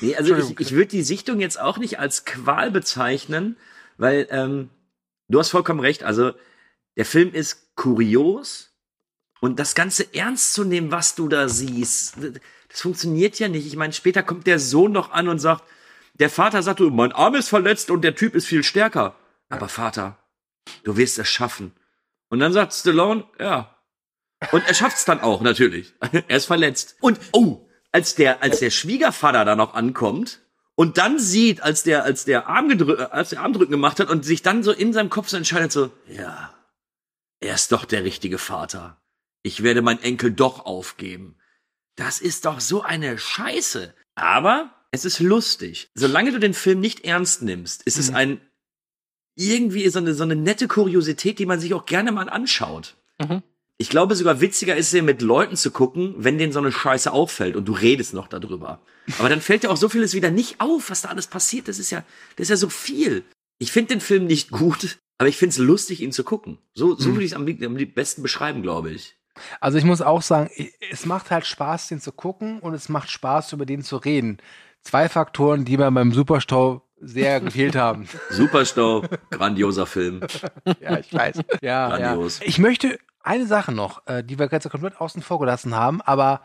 Nee, 0.02 0.14
also 0.16 0.36
ich, 0.36 0.60
ich 0.60 0.72
würde 0.72 0.88
die 0.88 1.02
Sichtung 1.02 1.40
jetzt 1.40 1.58
auch 1.58 1.78
nicht 1.78 1.98
als 1.98 2.26
Qual 2.26 2.70
bezeichnen, 2.70 3.56
weil 3.96 4.26
ähm, 4.30 4.68
du 5.28 5.38
hast 5.38 5.48
vollkommen 5.50 5.80
recht. 5.80 6.02
Also 6.02 6.32
der 6.98 7.06
Film 7.06 7.32
ist 7.32 7.74
kurios 7.76 8.73
und 9.44 9.58
das 9.58 9.74
Ganze 9.74 10.14
ernst 10.14 10.54
zu 10.54 10.64
nehmen, 10.64 10.90
was 10.90 11.16
du 11.16 11.28
da 11.28 11.50
siehst, 11.50 12.16
das 12.70 12.80
funktioniert 12.80 13.38
ja 13.38 13.46
nicht. 13.46 13.66
Ich 13.66 13.76
meine, 13.76 13.92
später 13.92 14.22
kommt 14.22 14.46
der 14.46 14.58
Sohn 14.58 14.92
noch 14.92 15.10
an 15.10 15.28
und 15.28 15.38
sagt, 15.38 15.64
der 16.14 16.30
Vater 16.30 16.62
sagt, 16.62 16.80
du, 16.80 16.88
mein 16.88 17.12
Arm 17.12 17.34
ist 17.34 17.50
verletzt 17.50 17.90
und 17.90 18.00
der 18.00 18.14
Typ 18.14 18.34
ist 18.34 18.46
viel 18.46 18.62
stärker. 18.62 19.14
Aber 19.50 19.68
Vater, 19.68 20.16
du 20.84 20.96
wirst 20.96 21.18
es 21.18 21.28
schaffen. 21.28 21.72
Und 22.30 22.38
dann 22.38 22.54
sagt 22.54 22.72
Stallone, 22.72 23.24
ja. 23.38 23.76
Und 24.50 24.66
er 24.66 24.72
schafft's 24.72 25.04
dann 25.04 25.20
auch, 25.20 25.42
natürlich. 25.42 25.92
er 26.26 26.36
ist 26.38 26.46
verletzt. 26.46 26.96
Und, 27.02 27.20
oh, 27.32 27.68
als 27.92 28.14
der, 28.14 28.42
als 28.42 28.60
der 28.60 28.70
Schwiegervater 28.70 29.44
da 29.44 29.56
noch 29.56 29.74
ankommt 29.74 30.40
und 30.74 30.96
dann 30.96 31.18
sieht, 31.18 31.62
als 31.62 31.82
der, 31.82 32.04
als 32.04 32.24
der 32.24 32.46
Arm 32.46 32.70
gedrückt, 32.70 33.12
als 33.12 33.28
der 33.28 33.42
Armdrücken 33.42 33.72
gemacht 33.72 34.00
hat 34.00 34.08
und 34.08 34.24
sich 34.24 34.40
dann 34.40 34.62
so 34.62 34.72
in 34.72 34.94
seinem 34.94 35.10
Kopf 35.10 35.28
so 35.28 35.36
entscheidet, 35.36 35.70
so, 35.70 35.90
ja, 36.08 36.54
er 37.40 37.54
ist 37.54 37.72
doch 37.72 37.84
der 37.84 38.04
richtige 38.04 38.38
Vater. 38.38 38.96
Ich 39.46 39.62
werde 39.62 39.82
meinen 39.82 40.02
Enkel 40.02 40.32
doch 40.32 40.64
aufgeben. 40.66 41.36
Das 41.96 42.20
ist 42.20 42.46
doch 42.46 42.58
so 42.60 42.82
eine 42.82 43.18
Scheiße. 43.18 43.94
Aber 44.16 44.74
es 44.90 45.04
ist 45.04 45.20
lustig. 45.20 45.90
Solange 45.94 46.32
du 46.32 46.40
den 46.40 46.54
Film 46.54 46.80
nicht 46.80 47.04
ernst 47.04 47.42
nimmst, 47.42 47.82
ist 47.84 47.98
es 47.98 48.10
ein 48.10 48.40
irgendwie 49.36 49.88
so 49.88 49.98
eine, 49.98 50.14
so 50.14 50.22
eine 50.22 50.36
nette 50.36 50.68
Kuriosität, 50.68 51.38
die 51.38 51.46
man 51.46 51.60
sich 51.60 51.74
auch 51.74 51.86
gerne 51.86 52.10
mal 52.12 52.28
anschaut. 52.28 52.96
Mhm. 53.20 53.42
Ich 53.76 53.90
glaube 53.90 54.14
sogar 54.14 54.40
witziger 54.40 54.76
ist 54.76 54.94
es, 54.94 55.02
mit 55.02 55.20
Leuten 55.20 55.56
zu 55.56 55.72
gucken, 55.72 56.14
wenn 56.16 56.38
denen 56.38 56.52
so 56.52 56.60
eine 56.60 56.70
Scheiße 56.72 57.12
auffällt 57.12 57.56
und 57.56 57.66
du 57.66 57.72
redest 57.72 58.14
noch 58.14 58.28
darüber. 58.28 58.80
Aber 59.18 59.28
dann 59.28 59.40
fällt 59.40 59.64
dir 59.64 59.70
auch 59.70 59.76
so 59.76 59.88
vieles 59.88 60.14
wieder 60.14 60.30
nicht 60.30 60.60
auf, 60.60 60.90
was 60.90 61.02
da 61.02 61.08
alles 61.08 61.26
passiert. 61.26 61.66
Das 61.68 61.78
ist 61.80 61.90
ja, 61.90 62.04
das 62.36 62.44
ist 62.44 62.50
ja 62.50 62.56
so 62.56 62.68
viel. 62.68 63.24
Ich 63.58 63.72
finde 63.72 63.94
den 63.94 64.00
Film 64.00 64.26
nicht 64.26 64.50
gut, 64.50 64.98
aber 65.18 65.28
ich 65.28 65.36
finde 65.36 65.50
es 65.50 65.58
lustig, 65.58 66.00
ihn 66.00 66.12
zu 66.12 66.22
gucken. 66.22 66.58
So, 66.72 66.94
so 66.94 67.08
Mhm. 67.08 67.14
würde 67.14 67.24
ich 67.24 67.32
es 67.32 67.36
am, 67.36 67.46
am 67.46 67.74
besten 67.92 68.22
beschreiben, 68.22 68.62
glaube 68.62 68.92
ich. 68.92 69.16
Also 69.60 69.78
ich 69.78 69.84
muss 69.84 70.00
auch 70.00 70.22
sagen, 70.22 70.50
es 70.90 71.06
macht 71.06 71.30
halt 71.30 71.46
Spaß, 71.46 71.88
den 71.88 72.00
zu 72.00 72.12
gucken 72.12 72.60
und 72.60 72.74
es 72.74 72.88
macht 72.88 73.10
Spaß, 73.10 73.52
über 73.52 73.66
den 73.66 73.82
zu 73.82 73.96
reden. 73.96 74.38
Zwei 74.82 75.08
Faktoren, 75.08 75.64
die 75.64 75.76
mir 75.76 75.90
beim 75.90 76.12
Superstau 76.12 76.82
sehr 77.00 77.40
gefehlt 77.40 77.76
haben. 77.76 78.08
Superstau, 78.30 79.02
grandioser 79.30 79.86
Film. 79.86 80.20
Ja, 80.80 80.98
ich 80.98 81.12
weiß. 81.12 81.38
Ja, 81.60 81.98
ja. 81.98 82.12
Grandios. 82.14 82.40
Ich 82.42 82.58
möchte 82.58 82.98
eine 83.22 83.46
Sache 83.46 83.72
noch, 83.72 84.06
äh, 84.06 84.22
die 84.22 84.38
wir 84.38 84.48
ganz 84.48 84.68
komplett 84.68 85.00
außen 85.00 85.22
vor 85.22 85.40
gelassen 85.40 85.74
haben, 85.74 86.00
aber 86.02 86.42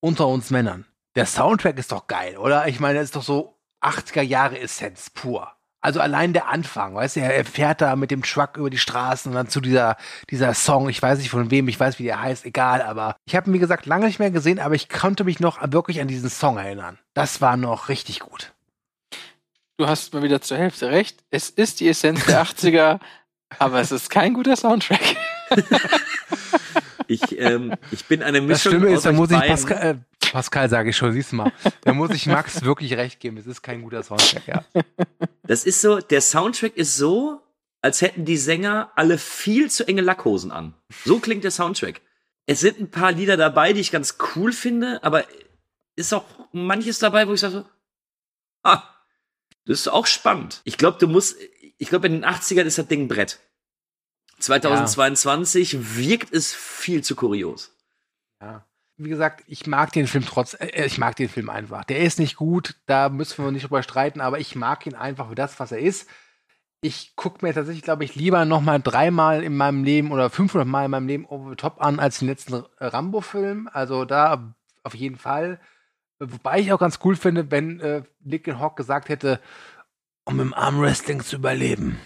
unter 0.00 0.26
uns 0.28 0.50
Männern. 0.50 0.86
Der 1.14 1.26
Soundtrack 1.26 1.78
ist 1.78 1.92
doch 1.92 2.06
geil, 2.06 2.36
oder? 2.36 2.66
Ich 2.68 2.80
meine, 2.80 2.98
es 2.98 3.06
ist 3.06 3.16
doch 3.16 3.22
so 3.22 3.58
80er 3.82 4.22
Jahre 4.22 4.58
Essenz 4.58 5.10
pur. 5.10 5.52
Also 5.82 6.00
allein 6.00 6.32
der 6.32 6.48
Anfang, 6.48 6.94
weißt 6.94 7.16
du, 7.16 7.20
er 7.20 7.44
fährt 7.44 7.80
da 7.80 7.96
mit 7.96 8.12
dem 8.12 8.22
Truck 8.22 8.56
über 8.56 8.70
die 8.70 8.78
Straßen 8.78 9.30
und 9.30 9.34
dann 9.34 9.48
zu 9.48 9.60
dieser, 9.60 9.96
dieser 10.30 10.54
Song, 10.54 10.88
ich 10.88 11.02
weiß 11.02 11.18
nicht 11.18 11.30
von 11.30 11.50
wem, 11.50 11.66
ich 11.66 11.78
weiß, 11.78 11.98
wie 11.98 12.04
der 12.04 12.22
heißt, 12.22 12.46
egal, 12.46 12.82
aber 12.82 13.16
ich 13.24 13.34
habe 13.34 13.50
ihn, 13.50 13.52
wie 13.52 13.58
gesagt, 13.58 13.84
lange 13.86 14.06
nicht 14.06 14.20
mehr 14.20 14.30
gesehen, 14.30 14.60
aber 14.60 14.76
ich 14.76 14.88
konnte 14.88 15.24
mich 15.24 15.40
noch 15.40 15.58
wirklich 15.72 16.00
an 16.00 16.06
diesen 16.06 16.30
Song 16.30 16.56
erinnern. 16.56 16.98
Das 17.14 17.40
war 17.40 17.56
noch 17.56 17.88
richtig 17.88 18.20
gut. 18.20 18.52
Du 19.76 19.88
hast 19.88 20.14
mal 20.14 20.22
wieder 20.22 20.40
zur 20.40 20.56
Hälfte 20.56 20.90
recht. 20.90 21.24
Es 21.30 21.50
ist 21.50 21.80
die 21.80 21.88
Essenz 21.88 22.26
der 22.26 22.42
80er, 22.46 23.00
aber 23.58 23.80
es 23.80 23.90
ist 23.90 24.08
kein 24.08 24.34
guter 24.34 24.54
Soundtrack. 24.54 25.16
Ich, 27.08 27.38
ähm, 27.38 27.74
ich 27.90 28.06
bin 28.06 28.22
eine 28.22 28.38
Das 28.38 28.46
Mischung 28.46 28.72
Schlimme 28.72 28.94
ist, 28.94 29.04
da 29.04 29.12
muss 29.12 29.30
ich. 29.30 29.38
Pascal, 29.38 29.86
äh, 29.86 29.96
Pascal 30.32 30.70
sage 30.70 30.90
ich 30.90 30.96
schon, 30.96 31.12
siehst 31.12 31.32
du 31.32 31.36
mal, 31.36 31.52
da 31.82 31.92
muss 31.92 32.10
ich 32.10 32.26
Max 32.26 32.62
wirklich 32.64 32.94
recht 32.94 33.20
geben, 33.20 33.36
es 33.36 33.46
ist 33.46 33.60
kein 33.60 33.82
guter 33.82 34.02
Soundtrack, 34.02 34.46
ja. 34.46 34.64
Das 35.42 35.64
ist 35.64 35.82
so, 35.82 36.00
der 36.00 36.22
Soundtrack 36.22 36.74
ist 36.74 36.96
so, 36.96 37.42
als 37.82 38.00
hätten 38.00 38.24
die 38.24 38.38
Sänger 38.38 38.90
alle 38.96 39.18
viel 39.18 39.70
zu 39.70 39.86
enge 39.86 40.00
Lackhosen 40.00 40.50
an. 40.50 40.74
So 41.04 41.18
klingt 41.18 41.44
der 41.44 41.50
Soundtrack. 41.50 42.00
Es 42.46 42.60
sind 42.60 42.80
ein 42.80 42.90
paar 42.90 43.12
Lieder 43.12 43.36
dabei, 43.36 43.74
die 43.74 43.80
ich 43.80 43.90
ganz 43.90 44.16
cool 44.34 44.52
finde, 44.52 45.04
aber 45.04 45.24
ist 45.96 46.14
auch 46.14 46.24
manches 46.52 46.98
dabei, 46.98 47.28
wo 47.28 47.34
ich 47.34 47.40
sage 47.40 47.52
so, 47.52 47.64
ah, 48.62 48.82
das 49.66 49.80
ist 49.80 49.88
auch 49.88 50.06
spannend. 50.06 50.62
Ich 50.64 50.78
glaube, 50.78 50.96
du 50.98 51.08
musst, 51.08 51.36
ich 51.76 51.88
glaube, 51.90 52.06
in 52.06 52.14
den 52.14 52.24
80ern 52.24 52.64
ist 52.64 52.78
das 52.78 52.88
Ding 52.88 53.02
ein 53.02 53.08
Brett. 53.08 53.38
2022 54.38 55.96
wirkt 55.96 56.32
es 56.32 56.54
viel 56.54 57.04
zu 57.04 57.14
kurios. 57.16 57.76
Ja. 58.40 58.66
Wie 58.96 59.08
gesagt, 59.08 59.42
ich 59.46 59.66
mag 59.66 59.92
den 59.92 60.06
Film 60.06 60.24
trotz, 60.26 60.54
äh, 60.54 60.86
ich 60.86 60.98
mag 60.98 61.16
den 61.16 61.28
Film 61.28 61.50
einfach. 61.50 61.84
Der 61.84 62.00
ist 62.00 62.18
nicht 62.18 62.36
gut, 62.36 62.76
da 62.86 63.08
müssen 63.08 63.44
wir 63.44 63.50
nicht 63.50 63.64
drüber 63.64 63.82
streiten, 63.82 64.20
aber 64.20 64.38
ich 64.38 64.54
mag 64.54 64.86
ihn 64.86 64.94
einfach 64.94 65.28
für 65.28 65.34
das, 65.34 65.58
was 65.60 65.72
er 65.72 65.78
ist. 65.78 66.08
Ich 66.82 67.14
gucke 67.14 67.46
mir 67.46 67.54
tatsächlich, 67.54 67.84
glaube 67.84 68.04
ich, 68.04 68.16
lieber 68.16 68.44
noch 68.44 68.60
mal 68.60 68.80
dreimal 68.80 69.44
in 69.44 69.56
meinem 69.56 69.84
Leben 69.84 70.10
oder 70.10 70.30
500 70.30 70.66
Mal 70.66 70.86
in 70.86 70.90
meinem 70.90 71.06
Leben 71.06 71.26
Over 71.26 71.50
the 71.50 71.56
Top 71.56 71.80
an 71.80 72.00
als 72.00 72.18
den 72.18 72.28
letzten 72.28 72.54
Rambo-Film. 72.80 73.68
Also 73.72 74.04
da 74.04 74.54
auf 74.82 74.94
jeden 74.94 75.16
Fall. 75.16 75.60
Wobei 76.18 76.60
ich 76.60 76.72
auch 76.72 76.80
ganz 76.80 76.98
cool 77.04 77.14
finde, 77.16 77.50
wenn 77.50 77.80
äh, 77.80 78.02
Lincoln 78.24 78.58
Hawk 78.58 78.76
gesagt 78.76 79.08
hätte, 79.08 79.40
um 80.24 80.40
im 80.40 80.54
Armwrestling 80.54 81.20
zu 81.20 81.36
überleben, 81.36 82.00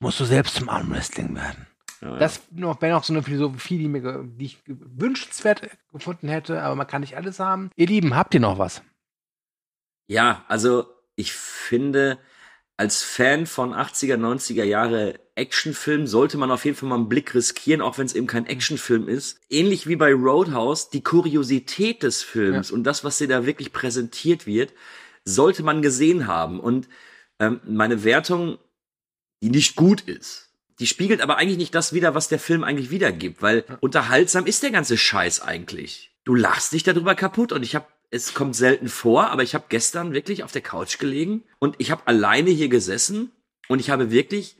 musst 0.00 0.20
du 0.20 0.24
selbst 0.24 0.54
zum 0.54 0.68
Armwrestling 0.68 1.34
werden. 1.34 1.66
Ja, 2.02 2.18
Das 2.18 2.42
noch, 2.50 2.80
wäre 2.82 2.94
noch 2.94 3.04
so 3.04 3.12
eine 3.12 3.22
Philosophie, 3.22 3.78
die, 3.78 3.88
mir, 3.88 4.24
die 4.24 4.44
ich 4.44 4.58
wünschenswert 4.66 5.62
gefunden 5.92 6.28
hätte, 6.28 6.62
aber 6.62 6.74
man 6.74 6.86
kann 6.86 7.00
nicht 7.00 7.16
alles 7.16 7.38
haben. 7.38 7.70
Ihr 7.76 7.86
Lieben, 7.86 8.16
habt 8.16 8.34
ihr 8.34 8.40
noch 8.40 8.58
was? 8.58 8.82
Ja, 10.08 10.44
also 10.48 10.86
ich 11.14 11.32
finde, 11.32 12.18
als 12.76 13.02
Fan 13.02 13.46
von 13.46 13.72
80er, 13.72 14.16
90er 14.16 14.64
Jahre 14.64 15.20
Actionfilm 15.36 16.06
sollte 16.06 16.36
man 16.36 16.50
auf 16.50 16.64
jeden 16.64 16.76
Fall 16.76 16.88
mal 16.88 16.96
einen 16.96 17.08
Blick 17.08 17.34
riskieren, 17.34 17.80
auch 17.80 17.96
wenn 17.98 18.06
es 18.06 18.14
eben 18.14 18.26
kein 18.26 18.46
Actionfilm 18.46 19.08
ist. 19.08 19.40
Ähnlich 19.48 19.86
wie 19.86 19.96
bei 19.96 20.12
Roadhouse, 20.12 20.90
die 20.90 21.02
Kuriosität 21.02 22.02
des 22.02 22.22
Films 22.22 22.70
und 22.70 22.84
das, 22.84 23.04
was 23.04 23.18
dir 23.18 23.28
da 23.28 23.46
wirklich 23.46 23.72
präsentiert 23.72 24.46
wird, 24.46 24.74
sollte 25.24 25.62
man 25.62 25.80
gesehen 25.80 26.26
haben. 26.26 26.60
Und 26.60 26.88
ähm, 27.38 27.60
meine 27.64 28.04
Wertung, 28.04 28.58
die 29.42 29.50
nicht 29.50 29.76
gut 29.76 30.02
ist, 30.02 30.51
die 30.78 30.86
spiegelt 30.86 31.20
aber 31.20 31.36
eigentlich 31.36 31.58
nicht 31.58 31.74
das 31.74 31.92
wider, 31.92 32.14
was 32.14 32.28
der 32.28 32.38
Film 32.38 32.64
eigentlich 32.64 32.90
wiedergibt, 32.90 33.42
weil 33.42 33.64
unterhaltsam 33.80 34.46
ist 34.46 34.62
der 34.62 34.70
ganze 34.70 34.96
Scheiß 34.96 35.40
eigentlich. 35.40 36.10
Du 36.24 36.34
lachst 36.34 36.72
dich 36.72 36.82
darüber 36.82 37.14
kaputt 37.14 37.52
und 37.52 37.62
ich 37.62 37.74
habe 37.74 37.86
es 38.10 38.34
kommt 38.34 38.54
selten 38.54 38.88
vor, 38.88 39.30
aber 39.30 39.42
ich 39.42 39.54
habe 39.54 39.64
gestern 39.70 40.12
wirklich 40.12 40.44
auf 40.44 40.52
der 40.52 40.60
Couch 40.60 40.98
gelegen 40.98 41.44
und 41.58 41.76
ich 41.78 41.90
habe 41.90 42.06
alleine 42.06 42.50
hier 42.50 42.68
gesessen 42.68 43.32
und 43.68 43.80
ich 43.80 43.88
habe 43.88 44.10
wirklich 44.10 44.58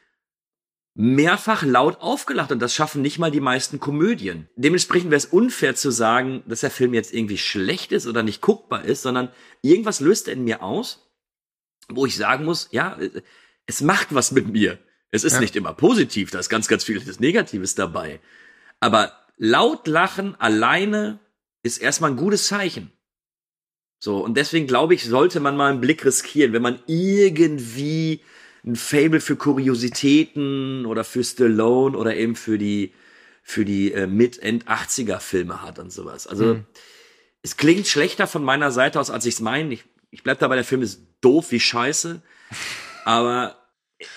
mehrfach 0.94 1.62
laut 1.62 2.00
aufgelacht 2.00 2.50
und 2.50 2.60
das 2.60 2.74
schaffen 2.74 3.02
nicht 3.02 3.18
mal 3.18 3.30
die 3.30 3.40
meisten 3.40 3.78
Komödien. 3.78 4.48
Dementsprechend 4.56 5.10
wäre 5.10 5.18
es 5.18 5.26
unfair 5.26 5.74
zu 5.74 5.90
sagen, 5.90 6.42
dass 6.46 6.60
der 6.60 6.70
Film 6.70 6.94
jetzt 6.94 7.12
irgendwie 7.12 7.38
schlecht 7.38 7.92
ist 7.92 8.06
oder 8.06 8.22
nicht 8.22 8.40
guckbar 8.40 8.84
ist, 8.84 9.02
sondern 9.02 9.30
irgendwas 9.60 10.00
löst 10.00 10.28
er 10.28 10.34
in 10.34 10.44
mir 10.44 10.62
aus, 10.62 11.10
wo 11.88 12.06
ich 12.06 12.16
sagen 12.16 12.44
muss, 12.44 12.68
ja, 12.72 12.98
es 13.66 13.80
macht 13.82 14.14
was 14.14 14.32
mit 14.32 14.48
mir. 14.48 14.78
Es 15.12 15.22
ist 15.24 15.34
Ja. 15.34 15.40
nicht 15.40 15.54
immer 15.54 15.72
positiv, 15.74 16.30
da 16.30 16.38
ist 16.40 16.48
ganz, 16.48 16.66
ganz 16.68 16.82
vieles 16.84 17.20
Negatives 17.20 17.74
dabei. 17.76 18.18
Aber 18.80 19.12
laut 19.36 19.86
lachen 19.86 20.34
alleine 20.40 21.20
ist 21.62 21.78
erstmal 21.78 22.10
ein 22.10 22.16
gutes 22.16 22.48
Zeichen. 22.48 22.90
So, 24.00 24.18
und 24.18 24.36
deswegen 24.36 24.66
glaube 24.66 24.94
ich, 24.94 25.04
sollte 25.04 25.38
man 25.38 25.56
mal 25.56 25.70
einen 25.70 25.80
Blick 25.80 26.04
riskieren, 26.04 26.52
wenn 26.52 26.62
man 26.62 26.82
irgendwie 26.86 28.20
ein 28.64 28.74
Fable 28.74 29.20
für 29.20 29.36
Kuriositäten 29.36 30.86
oder 30.86 31.04
für 31.04 31.22
Stallone 31.22 31.96
oder 31.96 32.16
eben 32.16 32.34
für 32.34 32.58
die, 32.58 32.92
für 33.44 33.64
die 33.64 33.92
äh, 33.92 34.06
Mid-End-80er-Filme 34.06 35.62
hat 35.62 35.78
und 35.78 35.92
sowas. 35.92 36.26
Also, 36.26 36.54
Hm. 36.54 36.64
es 37.42 37.56
klingt 37.56 37.86
schlechter 37.86 38.26
von 38.26 38.42
meiner 38.42 38.70
Seite 38.70 38.98
aus, 38.98 39.10
als 39.10 39.26
ich 39.26 39.34
es 39.34 39.40
meine. 39.40 39.72
Ich, 39.74 39.84
ich 40.10 40.22
bleib 40.22 40.38
dabei, 40.38 40.54
der 40.56 40.64
Film 40.64 40.82
ist 40.82 41.00
doof 41.20 41.50
wie 41.50 41.60
Scheiße, 41.60 42.22
aber 43.04 43.56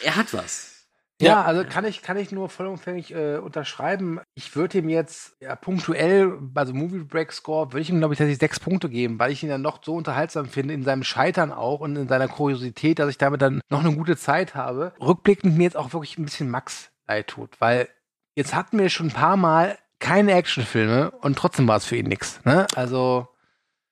er 0.03 0.15
hat 0.15 0.33
was. 0.33 0.74
Ja, 1.21 1.27
Ja. 1.27 1.41
also 1.43 1.63
kann 1.63 1.85
ich, 1.85 2.01
kann 2.01 2.17
ich 2.17 2.31
nur 2.31 2.49
vollumfänglich 2.49 3.13
äh, 3.13 3.37
unterschreiben. 3.37 4.19
Ich 4.35 4.55
würde 4.55 4.79
ihm 4.79 4.89
jetzt 4.89 5.37
ja, 5.39 5.55
punktuell, 5.55 6.37
also 6.55 6.73
Movie 6.73 7.03
Break 7.03 7.31
Score, 7.31 7.71
würde 7.71 7.81
ich 7.81 7.89
ihm, 7.89 7.99
glaube 7.99 8.13
ich, 8.13 8.17
tatsächlich 8.17 8.39
sechs 8.39 8.59
Punkte 8.59 8.89
geben, 8.89 9.17
weil 9.17 9.31
ich 9.31 9.41
ihn 9.41 9.49
dann 9.49 9.61
noch 9.61 9.79
so 9.83 9.95
unterhaltsam 9.95 10.47
finde, 10.47 10.73
in 10.73 10.83
seinem 10.83 11.03
Scheitern 11.03 11.51
auch 11.53 11.79
und 11.79 11.95
in 11.95 12.07
seiner 12.09 12.27
Kuriosität, 12.27 12.99
dass 12.99 13.09
ich 13.09 13.17
damit 13.17 13.41
dann 13.41 13.61
noch 13.69 13.79
eine 13.85 13.95
gute 13.95 14.17
Zeit 14.17 14.55
habe. 14.55 14.93
Rückblickend 14.99 15.57
mir 15.57 15.63
jetzt 15.63 15.77
auch 15.77 15.93
wirklich 15.93 16.17
ein 16.17 16.25
bisschen 16.25 16.49
Max 16.49 16.89
leid 17.07 17.27
tut, 17.27 17.61
weil 17.61 17.87
jetzt 18.35 18.53
hatten 18.53 18.77
wir 18.77 18.89
schon 18.89 19.07
ein 19.07 19.13
paar 19.13 19.37
Mal 19.37 19.77
keine 19.99 20.33
Actionfilme 20.33 21.11
und 21.11 21.37
trotzdem 21.37 21.67
war 21.67 21.77
es 21.77 21.85
für 21.85 21.95
ihn 21.95 22.07
nix. 22.07 22.43
Ne? 22.43 22.67
Also 22.75 23.29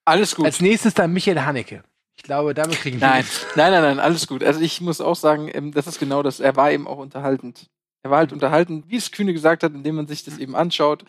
Alles 0.03 0.36
gut. 0.36 0.45
als 0.45 0.59
nächstes 0.59 0.93
dann 0.93 1.13
Michael 1.13 1.39
Haneke. 1.39 1.84
Ich 2.16 2.24
glaube, 2.24 2.53
damit 2.53 2.76
kriegen 2.78 3.01
wir 3.01 3.07
Nein, 3.07 3.26
nein, 3.55 3.72
nein, 3.72 3.82
nein, 3.82 3.99
alles 3.99 4.28
gut. 4.28 4.43
Also 4.43 4.61
ich 4.61 4.82
muss 4.82 5.01
auch 5.01 5.16
sagen, 5.16 5.49
ähm, 5.53 5.72
das 5.72 5.88
ist 5.88 5.99
genau 5.99 6.24
das. 6.24 6.39
Er 6.39 6.55
war 6.55 6.72
eben 6.72 6.88
auch 6.88 6.97
unterhaltend. 6.97 7.70
Er 8.03 8.11
war 8.11 8.20
halt 8.20 8.34
unterhaltend, 8.34 8.86
wie 8.89 8.97
es 8.97 9.11
Kühne 9.11 9.34
gesagt 9.34 9.64
hat, 9.64 9.74
indem 9.74 9.95
man 9.95 10.07
sich 10.07 10.24
das 10.24 10.38
eben 10.38 10.55
anschaut, 10.55 11.05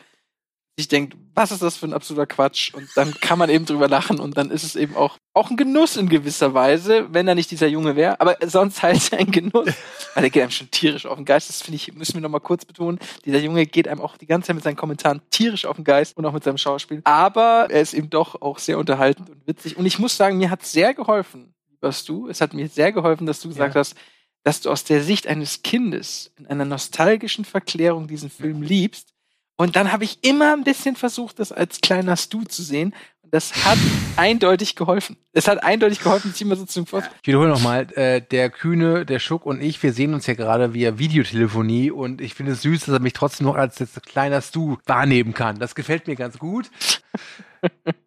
sich 0.76 0.88
denkt, 0.88 1.16
was 1.34 1.52
ist 1.52 1.62
das 1.62 1.76
für 1.76 1.86
ein 1.86 1.92
absoluter 1.92 2.26
Quatsch? 2.26 2.74
Und 2.74 2.88
dann 2.96 3.14
kann 3.20 3.38
man 3.38 3.50
eben 3.50 3.64
drüber 3.64 3.88
lachen 3.88 4.18
und 4.18 4.36
dann 4.36 4.50
ist 4.50 4.64
es 4.64 4.76
eben 4.76 4.96
auch, 4.96 5.18
auch 5.32 5.50
ein 5.50 5.56
Genuss 5.56 5.96
in 5.96 6.08
gewisser 6.08 6.54
Weise, 6.54 7.12
wenn 7.12 7.28
er 7.28 7.34
nicht 7.34 7.50
dieser 7.50 7.66
Junge 7.66 7.96
wäre. 7.96 8.20
Aber 8.20 8.36
sonst 8.44 8.82
halt 8.82 9.12
ein 9.18 9.30
Genuss. 9.30 9.72
Weil 10.14 10.22
der 10.22 10.30
geht 10.30 10.42
einem 10.42 10.50
schon 10.50 10.70
tierisch 10.70 11.06
auf 11.06 11.16
den 11.16 11.24
Geist. 11.24 11.48
Das 11.48 11.62
finde 11.62 11.76
ich, 11.76 11.94
müssen 11.94 12.14
wir 12.14 12.20
noch 12.20 12.28
mal 12.28 12.40
kurz 12.40 12.64
betonen. 12.64 12.98
Dieser 13.24 13.38
Junge 13.38 13.66
geht 13.66 13.86
einem 13.86 14.00
auch 14.00 14.16
die 14.16 14.26
ganze 14.26 14.48
Zeit 14.48 14.56
mit 14.56 14.64
seinen 14.64 14.76
Kommentaren 14.76 15.22
tierisch 15.30 15.64
auf 15.64 15.76
den 15.76 15.84
Geist 15.84 16.16
und 16.16 16.26
auch 16.26 16.32
mit 16.32 16.42
seinem 16.42 16.58
Schauspiel. 16.58 17.00
Aber 17.04 17.68
er 17.70 17.80
ist 17.80 17.94
eben 17.94 18.10
doch 18.10 18.40
auch 18.42 18.58
sehr 18.58 18.78
unterhaltend 18.78 19.30
und 19.30 19.46
witzig. 19.46 19.76
Und 19.76 19.86
ich 19.86 19.98
muss 19.98 20.16
sagen, 20.16 20.38
mir 20.38 20.50
hat 20.50 20.64
sehr 20.64 20.94
geholfen, 20.94 21.54
was 21.80 22.04
du. 22.04 22.28
Es 22.28 22.40
hat 22.40 22.52
mir 22.52 22.68
sehr 22.68 22.92
geholfen, 22.92 23.26
dass 23.26 23.40
du 23.40 23.48
gesagt 23.48 23.76
hast, 23.76 23.96
dass 24.42 24.60
du 24.60 24.70
aus 24.70 24.84
der 24.84 25.02
Sicht 25.02 25.26
eines 25.26 25.62
Kindes 25.62 26.32
in 26.38 26.46
einer 26.46 26.64
nostalgischen 26.64 27.44
Verklärung 27.44 28.08
diesen 28.08 28.28
Film 28.28 28.62
liebst. 28.62 29.13
Und 29.56 29.76
dann 29.76 29.92
habe 29.92 30.04
ich 30.04 30.18
immer 30.22 30.52
ein 30.52 30.64
bisschen 30.64 30.96
versucht, 30.96 31.38
das 31.38 31.52
als 31.52 31.80
kleiner 31.80 32.16
Stu 32.16 32.44
zu 32.44 32.62
sehen. 32.62 32.94
Das 33.34 33.64
hat 33.64 33.78
eindeutig 34.16 34.76
geholfen. 34.76 35.16
Es 35.32 35.48
hat 35.48 35.64
eindeutig 35.64 35.98
geholfen, 35.98 36.30
sich 36.30 36.42
immer 36.42 36.54
so 36.54 36.66
zu 36.66 36.84
vor. 36.86 37.02
Ich 37.20 37.26
wiederhole 37.26 37.48
nochmal, 37.48 37.88
äh, 37.96 38.20
der 38.20 38.48
Kühne, 38.48 39.04
der 39.04 39.18
Schuck 39.18 39.44
und 39.44 39.60
ich, 39.60 39.82
wir 39.82 39.92
sehen 39.92 40.14
uns 40.14 40.28
ja 40.28 40.34
gerade 40.34 40.72
via 40.72 41.00
Videotelefonie 41.00 41.90
und 41.90 42.20
ich 42.20 42.34
finde 42.34 42.52
es 42.52 42.62
süß, 42.62 42.84
dass 42.84 42.94
er 42.94 43.00
mich 43.00 43.12
trotzdem 43.12 43.48
noch 43.48 43.56
als 43.56 43.82
kleiner 44.06 44.40
Stu 44.40 44.76
wahrnehmen 44.86 45.34
kann. 45.34 45.58
Das 45.58 45.74
gefällt 45.74 46.06
mir 46.06 46.14
ganz 46.14 46.38
gut. 46.38 46.70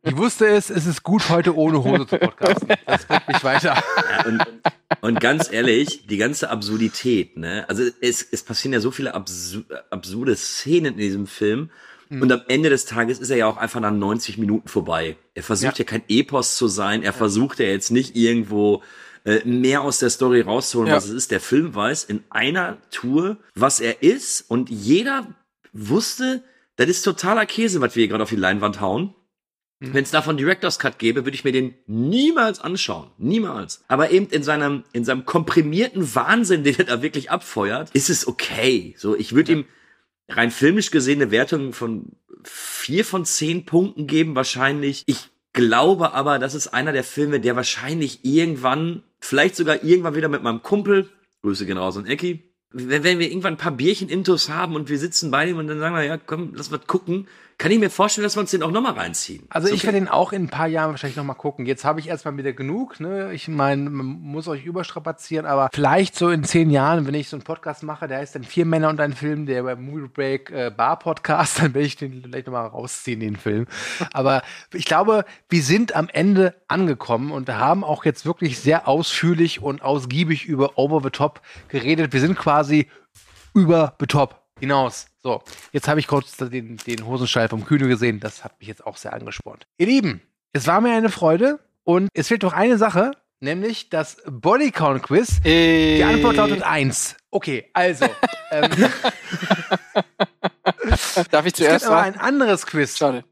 Ich 0.04 0.16
wusste 0.16 0.48
es, 0.48 0.70
es 0.70 0.86
ist 0.86 1.04
gut, 1.04 1.28
heute 1.28 1.58
ohne 1.58 1.84
Hose 1.84 2.08
zu 2.08 2.20
podcasten. 2.20 2.70
Das 2.86 3.06
bringt 3.06 3.28
mich 3.28 3.44
weiter. 3.44 3.76
Ja, 4.10 4.26
und, 4.28 4.46
und 5.02 5.20
ganz 5.20 5.52
ehrlich, 5.52 6.08
die 6.08 6.16
ganze 6.16 6.50
Absurdität, 6.50 7.36
ne? 7.36 7.66
Also 7.68 7.84
es, 8.00 8.26
es 8.32 8.44
passieren 8.44 8.72
ja 8.72 8.80
so 8.80 8.92
viele 8.92 9.14
absu 9.14 9.64
absurde 9.90 10.38
Szenen 10.38 10.94
in 10.94 11.00
diesem 11.00 11.28
Film. 11.28 11.70
Hm. 12.10 12.22
Und 12.22 12.32
am 12.32 12.42
Ende 12.48 12.70
des 12.70 12.86
Tages 12.86 13.20
ist 13.20 13.30
er 13.30 13.38
ja 13.38 13.48
auch 13.48 13.58
einfach 13.58 13.80
nach 13.80 13.92
90 13.92 14.38
Minuten 14.38 14.68
vorbei. 14.68 15.18
Er 15.34 15.44
versucht 15.44 15.80
ja, 15.80 15.86
Ja. 15.86 15.90
kein 15.90 16.04
Epos 16.08 16.56
zu 16.58 16.68
sein. 16.68 17.04
Er 17.04 17.14
versucht 17.14 17.60
ja 17.60 17.66
jetzt 17.66 17.92
nicht 17.92 18.16
irgendwo 18.16 18.82
äh, 19.26 19.42
mehr 19.46 19.82
aus 19.82 20.00
der 20.00 20.10
Story 20.10 20.42
rauszuholen, 20.42 20.90
Ja. 20.90 20.96
was 20.96 21.06
es 21.06 21.12
ist. 21.14 21.32
Der 21.32 21.42
Film 21.42 21.76
weiß 21.76 22.06
in 22.06 22.24
einer 22.30 22.78
Tour, 22.92 23.38
was 23.56 23.80
er 23.80 24.02
ist. 24.02 24.42
Und 24.50 24.70
jeder 24.70 25.28
wusste, 25.74 26.44
das 26.78 26.88
ist 26.90 27.02
totaler 27.04 27.46
Käse, 27.46 27.82
was 27.82 27.96
wir 27.96 28.02
hier 28.02 28.08
gerade 28.10 28.24
auf 28.24 28.30
die 28.30 28.36
Leinwand 28.36 28.80
hauen. 28.82 29.14
Hm. 29.82 29.94
Wenn 29.94 30.04
es 30.04 30.12
davon 30.12 30.38
Director's 30.38 30.80
Cut 30.80 30.98
gäbe, 30.98 31.26
würde 31.26 31.36
ich 31.36 31.44
mir 31.44 31.52
den 31.52 31.76
niemals 31.88 32.60
anschauen. 32.60 33.12
Niemals. 33.18 33.84
Aber 33.88 34.12
eben 34.12 34.28
in 34.30 34.44
seinem, 34.44 34.84
in 34.94 35.04
seinem 35.06 35.26
komprimierten 35.26 36.16
Wahnsinn, 36.16 36.64
den 36.64 36.76
er 36.80 36.86
da 36.86 37.02
wirklich 37.02 37.30
abfeuert, 37.30 37.92
ist 37.92 38.10
es 38.10 38.28
okay. 38.28 38.96
So, 38.98 39.16
ich 39.16 39.36
würde 39.36 39.52
ihm 39.52 39.66
rein 40.30 40.52
filmisch 40.52 40.92
gesehen 40.92 41.22
eine 41.22 41.32
Wertung 41.32 41.74
von 41.74 42.12
vier 42.44 43.06
von 43.06 43.26
zehn 43.26 43.66
Punkten 43.66 44.08
geben, 44.08 44.36
wahrscheinlich. 44.36 45.04
Ich 45.06 45.30
glaube 45.54 46.14
aber, 46.14 46.40
das 46.40 46.56
ist 46.56 46.68
einer 46.68 46.94
der 46.94 47.04
Filme, 47.04 47.40
der 47.40 47.56
wahrscheinlich 47.56 48.24
irgendwann, 48.24 49.04
vielleicht 49.20 49.56
sogar 49.56 49.84
irgendwann 49.84 50.16
wieder 50.16 50.30
mit 50.30 50.44
meinem 50.44 50.62
Kumpel, 50.62 51.10
Grüße 51.42 51.66
gehen 51.66 51.78
raus 51.78 51.98
an 51.98 52.06
Ecki, 52.06 52.44
wenn, 52.72 53.20
wir 53.20 53.30
irgendwann 53.30 53.54
ein 53.54 53.58
paar 53.58 53.72
Bierchen 53.72 54.10
intus 54.10 54.50
haben 54.50 54.76
und 54.76 54.90
wir 54.90 55.00
sitzen 55.00 55.32
bei 55.32 55.50
ihm 55.50 55.58
und 55.58 55.68
dann 55.68 55.80
sagen 55.80 55.96
wir, 55.96 56.04
ja, 56.04 56.18
komm, 56.18 56.54
lass 56.56 56.70
mal 56.70 56.80
gucken, 56.80 57.28
kann 57.60 57.72
ich 57.72 57.80
mir 57.80 57.90
vorstellen, 57.90 58.24
dass 58.24 58.36
wir 58.36 58.42
uns 58.42 58.52
den 58.52 58.62
auch 58.62 58.70
nochmal 58.70 58.94
reinziehen. 58.94 59.48
Also 59.50 59.68
Ist 59.68 59.74
ich 59.74 59.84
werde 59.84 59.98
den 59.98 60.08
auch 60.08 60.32
in 60.32 60.44
ein 60.44 60.50
paar 60.50 60.68
Jahren 60.68 60.92
wahrscheinlich 60.92 61.18
noch 61.18 61.24
mal 61.24 61.34
gucken. 61.34 61.66
Jetzt 61.66 61.86
habe 61.86 62.00
ich 62.00 62.08
erstmal 62.08 62.38
wieder 62.38 62.54
genug. 62.54 63.00
Ne? 63.00 63.34
Ich 63.34 63.48
meine, 63.48 63.90
man 63.90 64.06
muss 64.06 64.48
euch 64.48 64.64
überstrapazieren, 64.64 65.48
aber 65.48 65.70
vielleicht 65.74 66.16
so 66.16 66.30
in 66.30 66.44
zehn 66.44 66.70
Jahren, 66.70 67.08
wenn 67.08 67.16
ich 67.16 67.30
so 67.30 67.36
einen 67.36 67.44
Podcast 67.44 67.82
mache, 67.82 68.08
der 68.08 68.20
heißt 68.20 68.36
dann 68.36 68.44
Vier 68.44 68.66
Männer 68.66 68.90
und 68.90 69.00
ein 69.00 69.14
Film, 69.14 69.48
der 69.48 69.64
beim 69.64 69.84
Movie 69.84 70.08
Break 70.08 70.52
äh, 70.52 70.70
Bar 70.70 71.00
Podcast, 71.00 71.60
dann 71.62 71.74
werde 71.74 71.88
ich 71.88 71.96
den 71.96 72.22
vielleicht 72.22 72.46
noch 72.46 72.54
mal 72.54 72.68
rausziehen, 72.68 73.20
den 73.20 73.38
Film. 73.38 73.66
Aber 74.14 74.44
ich 74.72 74.86
glaube, 74.86 75.26
wir 75.50 75.64
sind 75.64 75.96
am 75.96 76.10
Ende 76.10 76.54
angekommen 76.68 77.32
und 77.32 77.50
haben 77.50 77.84
auch 77.84 78.06
jetzt 78.06 78.26
wirklich 78.26 78.60
sehr 78.60 78.88
ausführlich 78.88 79.64
und 79.64 79.82
ausgiebig 79.82 80.46
über 80.46 80.78
Over 80.78 81.02
the 81.04 81.10
Top 81.10 81.42
geredet. 81.70 82.14
Wir 82.14 82.22
sind 82.22 82.38
quasi 82.38 82.88
über 83.56 83.96
the 84.00 84.06
Top 84.06 84.44
hinaus. 84.60 85.08
So, 85.28 85.44
jetzt 85.74 85.90
habe 85.90 86.00
ich 86.00 86.08
kurz 86.08 86.38
den, 86.38 86.78
den 86.78 87.06
Hosenstall 87.06 87.50
vom 87.50 87.66
Kühne 87.66 87.90
gesehen. 87.90 88.22
Das 88.22 88.46
hat 88.46 88.58
mich 88.62 88.70
jetzt 88.70 88.88
auch 88.88 88.96
sehr 88.96 89.12
angespornt. 89.12 89.68
Ihr 89.78 89.88
Lieben, 89.88 90.22
es 90.54 90.68
war 90.68 90.80
mir 90.80 90.96
eine 90.96 91.10
Freude 91.10 91.60
und 91.84 92.08
es 92.14 92.30
fehlt 92.30 92.44
noch 92.44 92.54
eine 92.54 92.78
Sache, 92.78 93.12
nämlich 93.42 93.90
das 93.90 94.24
Bodycount-Quiz. 94.26 95.42
Äh, 95.44 95.98
Die 95.98 96.04
Antwort 96.06 96.38
lautet 96.38 96.64
eins. 96.64 97.18
Okay, 97.30 97.70
also. 97.74 98.06
ähm, 98.52 98.72
Darf 101.30 101.46
ich 101.46 101.52
es 101.52 101.58
gibt 101.58 101.58
zuerst 101.58 101.88
aber 101.88 102.04
ein 102.04 102.18
anderes 102.18 102.66
Quiz. 102.66 102.98
Schade. 102.98 103.26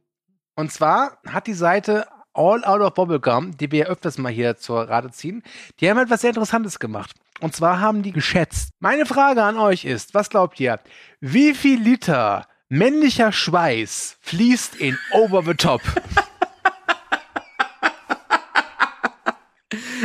Und 0.57 0.73
zwar 0.73 1.21
hat 1.25 1.47
die 1.47 1.53
Seite 1.53 2.07
All 2.33 2.65
Out 2.65 2.81
of 2.81 2.93
Bubblegum, 2.93 3.55
die 3.55 3.71
wir 3.71 3.79
ja 3.79 3.85
öfters 3.85 4.17
mal 4.17 4.33
hier 4.33 4.57
zur 4.57 4.81
Rate 4.89 5.11
ziehen, 5.11 5.43
die 5.79 5.89
haben 5.89 5.97
etwas 5.97 6.19
sehr 6.19 6.31
Interessantes 6.31 6.77
gemacht. 6.77 7.15
Und 7.41 7.55
zwar 7.55 7.79
haben 7.81 8.01
die 8.01 8.11
geschätzt. 8.11 8.69
Meine 8.79 9.05
Frage 9.05 9.43
an 9.43 9.57
euch 9.57 9.83
ist, 9.85 10.13
was 10.13 10.29
glaubt 10.29 10.59
ihr? 10.59 10.79
Wie 11.27 11.55
viel 11.55 11.81
Liter 11.81 12.47
männlicher 12.69 13.31
Schweiß 13.31 14.17
fließt 14.21 14.75
in 14.75 14.95
Over 15.09 15.41
the 15.41 15.55
Top? 15.55 15.81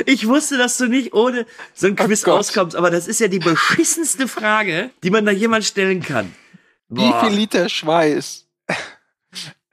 Ich 0.07 0.27
wusste, 0.27 0.57
dass 0.57 0.79
du 0.79 0.87
nicht 0.87 1.13
ohne 1.13 1.45
so 1.75 1.89
ein 1.89 1.95
Quiz 1.95 2.25
Gott. 2.25 2.39
auskommst, 2.39 2.75
aber 2.75 2.91
das 2.91 3.07
ist 3.07 3.21
ja 3.21 3.29
die 3.29 3.39
beschissenste 3.39 4.29
Frage, 4.29 4.93
die 5.03 5.11
man 5.11 5.27
da 5.27 5.31
jemand 5.31 5.67
stellen 5.67 6.03
kann. 6.03 6.35
Wie 6.89 7.11
Boah. 7.11 7.27
viel 7.27 7.39
Liter 7.39 7.69
Schweiß? 7.69 8.47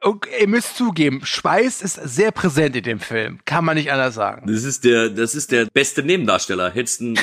Und 0.01 0.25
ihr 0.37 0.49
müsst 0.49 0.75
zugeben, 0.75 1.21
Schweiß 1.23 1.81
ist 1.81 1.95
sehr 2.03 2.33
präsent 2.33 2.75
in 2.75 2.83
dem 2.83 2.99
Film. 2.99 3.39
Kann 3.45 3.63
man 3.63 3.77
nicht 3.77 3.89
anders 3.89 4.15
sagen. 4.15 4.51
Das 4.51 4.65
ist 4.65 4.83
der, 4.83 5.09
das 5.09 5.33
ist 5.33 5.53
der 5.53 5.67
beste 5.67 6.03
Nebendarsteller. 6.03 6.71
Hättest 6.71 6.99
du 6.99 7.13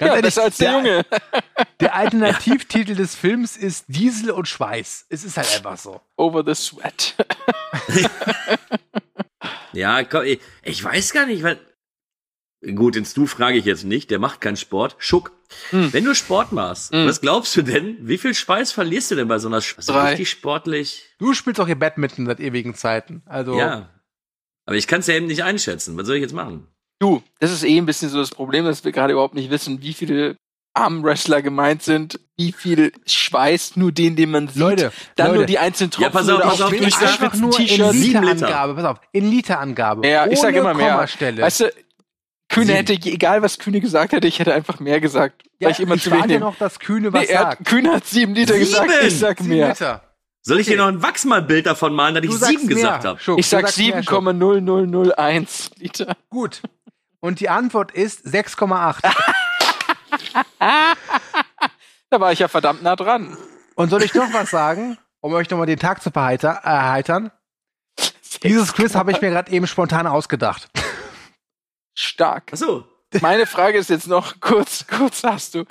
Ganz 0.00 0.08
Ja, 0.08 0.16
ehrlich, 0.16 0.22
besser 0.22 0.42
als 0.44 0.56
der 0.56 0.72
Junge. 0.72 1.06
Der 1.80 1.94
Alternativtitel 1.94 2.94
des 2.94 3.14
Films 3.14 3.56
ist 3.56 3.84
Diesel 3.88 4.30
und 4.32 4.48
Schweiß. 4.48 5.06
Es 5.08 5.24
ist 5.24 5.36
halt 5.36 5.48
einfach 5.54 5.78
so. 5.78 6.00
Over 6.16 6.42
the 6.44 6.54
sweat. 6.54 7.14
Ja, 9.72 10.02
komm, 10.02 10.24
ich, 10.24 10.40
ich 10.64 10.82
weiß 10.82 11.12
gar 11.12 11.26
nicht, 11.26 11.42
weil. 11.42 11.58
Gut, 12.74 12.94
den 12.96 13.06
Stu 13.06 13.26
frage 13.26 13.56
ich 13.56 13.64
jetzt 13.64 13.84
nicht, 13.84 14.10
der 14.10 14.18
macht 14.18 14.40
keinen 14.42 14.56
Sport. 14.56 14.96
Schuck, 14.98 15.32
Hm. 15.70 15.92
wenn 15.92 16.04
du 16.04 16.14
Sport 16.14 16.52
machst, 16.52 16.92
was 16.92 17.20
glaubst 17.22 17.56
du 17.56 17.62
denn, 17.62 17.96
wie 18.06 18.18
viel 18.18 18.34
Schweiß 18.34 18.70
verlierst 18.72 19.10
du 19.10 19.14
denn 19.14 19.28
bei 19.28 19.38
so 19.38 19.48
einer 19.48 19.60
so 19.62 19.92
Drei. 19.92 20.10
richtig 20.10 20.28
sportlich? 20.30 21.08
Du 21.18 21.32
spielst 21.32 21.58
doch 21.58 21.66
hier 21.66 21.78
Badminton 21.78 22.26
seit 22.26 22.38
ewigen 22.40 22.74
Zeiten. 22.74 23.22
Also, 23.26 23.56
Ja. 23.58 23.88
Aber 24.66 24.76
ich 24.76 24.86
kann 24.86 25.00
es 25.00 25.06
ja 25.06 25.14
eben 25.14 25.26
nicht 25.26 25.42
einschätzen. 25.42 25.96
Was 25.96 26.06
soll 26.06 26.16
ich 26.16 26.22
jetzt 26.22 26.34
machen? 26.34 26.66
Du, 27.00 27.22
das 27.38 27.50
ist 27.50 27.64
eh 27.64 27.78
ein 27.78 27.86
bisschen 27.86 28.10
so 28.10 28.18
das 28.18 28.30
Problem, 28.30 28.64
dass 28.66 28.84
wir 28.84 28.92
gerade 28.92 29.12
überhaupt 29.14 29.34
nicht 29.34 29.50
wissen, 29.50 29.80
wie 29.82 29.94
viele 29.94 30.36
Armwrestler 30.74 31.40
gemeint 31.42 31.82
sind, 31.82 32.20
wie 32.36 32.52
viel 32.52 32.92
Schweiß 33.06 33.76
nur 33.76 33.90
den, 33.90 34.16
den 34.16 34.30
man 34.30 34.48
sieht, 34.48 34.56
Leute, 34.56 34.92
dann 35.16 35.28
Leute. 35.28 35.38
nur 35.38 35.46
die 35.46 35.58
einzelnen 35.58 35.90
Ja, 35.98 36.10
Tropfen 36.10 36.12
pass 36.12 36.28
auf, 36.28 36.36
oder 36.38 36.48
pass 36.50 36.60
auf, 36.60 36.72
ich 36.72 36.96
einfach 36.98 37.34
nur 37.34 37.58
in. 37.58 37.66
Literangabe. 37.92 38.74
Pass 38.74 38.84
auf, 38.84 39.00
in 39.12 39.30
Literangabe. 39.30 40.06
Ja, 40.06 40.26
ich 40.26 40.38
sag 40.38 40.50
Ohne 40.50 40.58
immer 40.58 40.74
mehr. 40.74 40.92
Kommastelle. 40.92 41.42
Weißt 41.42 41.60
du, 41.60 41.72
Kühne 42.50 42.66
Sieben. 42.66 42.76
hätte, 42.78 42.92
egal 43.10 43.42
was 43.42 43.58
Kühne 43.58 43.80
gesagt 43.80 44.12
hätte, 44.12 44.28
ich 44.28 44.38
hätte 44.38 44.52
einfach 44.52 44.78
mehr 44.80 45.00
gesagt, 45.00 45.42
ja, 45.58 45.66
weil 45.66 45.72
ich 45.72 45.80
immer 45.80 45.94
ich 45.94 46.02
zu 46.02 46.10
wenig 46.10 46.26
nehme. 46.26 46.40
noch, 46.40 46.56
dass 46.56 46.78
Kühne 46.78 47.12
was 47.12 47.22
Nee, 47.22 47.32
er 47.32 47.42
sagt. 47.42 47.64
Kühne 47.64 47.92
hat 47.94 48.06
sieben 48.06 48.34
Liter 48.34 48.54
Sieben? 48.54 48.66
gesagt, 48.66 48.90
ich 49.06 49.18
sag 49.18 49.38
Sieben 49.38 49.50
mehr. 49.50 49.68
Liter. 49.68 50.02
Soll 50.42 50.58
ich 50.60 50.66
Okay. 50.66 50.76
dir 50.76 50.82
noch 50.82 50.88
ein 50.88 51.02
Wachsmalbild 51.02 51.66
davon 51.66 51.94
malen, 51.94 52.14
dass 52.16 52.24
Du 52.24 52.30
ich 52.32 52.38
sieben 52.58 52.68
gesagt 52.68 53.02
mehr. 53.02 53.10
habe? 53.12 53.20
Schuck, 53.20 53.38
Ich 53.38 53.46
sag 53.46 53.62
sagst 53.62 53.78
mehr, 53.78 54.02
Schuck. 54.02 54.22
7,0001 54.22 55.70
Liter. 55.78 56.16
Gut. 56.30 56.62
Und 57.20 57.40
die 57.40 57.48
Antwort 57.48 57.92
ist 57.92 58.26
6,8. 58.26 59.12
Da 62.12 62.20
war 62.20 62.32
ich 62.32 62.40
ja 62.40 62.48
verdammt 62.48 62.82
nah 62.82 62.96
dran. 62.96 63.36
Und 63.76 63.88
soll 63.90 64.02
ich 64.02 64.14
noch 64.14 64.32
was 64.32 64.50
sagen, 64.50 64.98
um 65.20 65.32
euch 65.32 65.48
nochmal 65.48 65.66
den 65.66 65.78
Tag 65.78 66.02
zu 66.02 66.10
verheiter- 66.10 66.60
erheitern? 66.64 67.30
Dieses 68.42 68.72
Quiz 68.72 68.94
habe 68.96 69.12
ich 69.12 69.20
mir 69.20 69.30
gerade 69.30 69.52
eben 69.52 69.66
spontan 69.68 70.06
ausgedacht. 70.08 70.68
Stark. 71.94 72.50
Ach 72.52 72.56
so. 72.56 72.88
Meine 73.20 73.46
Frage 73.46 73.78
ist 73.78 73.90
jetzt 73.90 74.06
noch 74.08 74.40
kurz, 74.40 74.86
kurz 74.88 75.22
hast 75.22 75.54
du. 75.54 75.64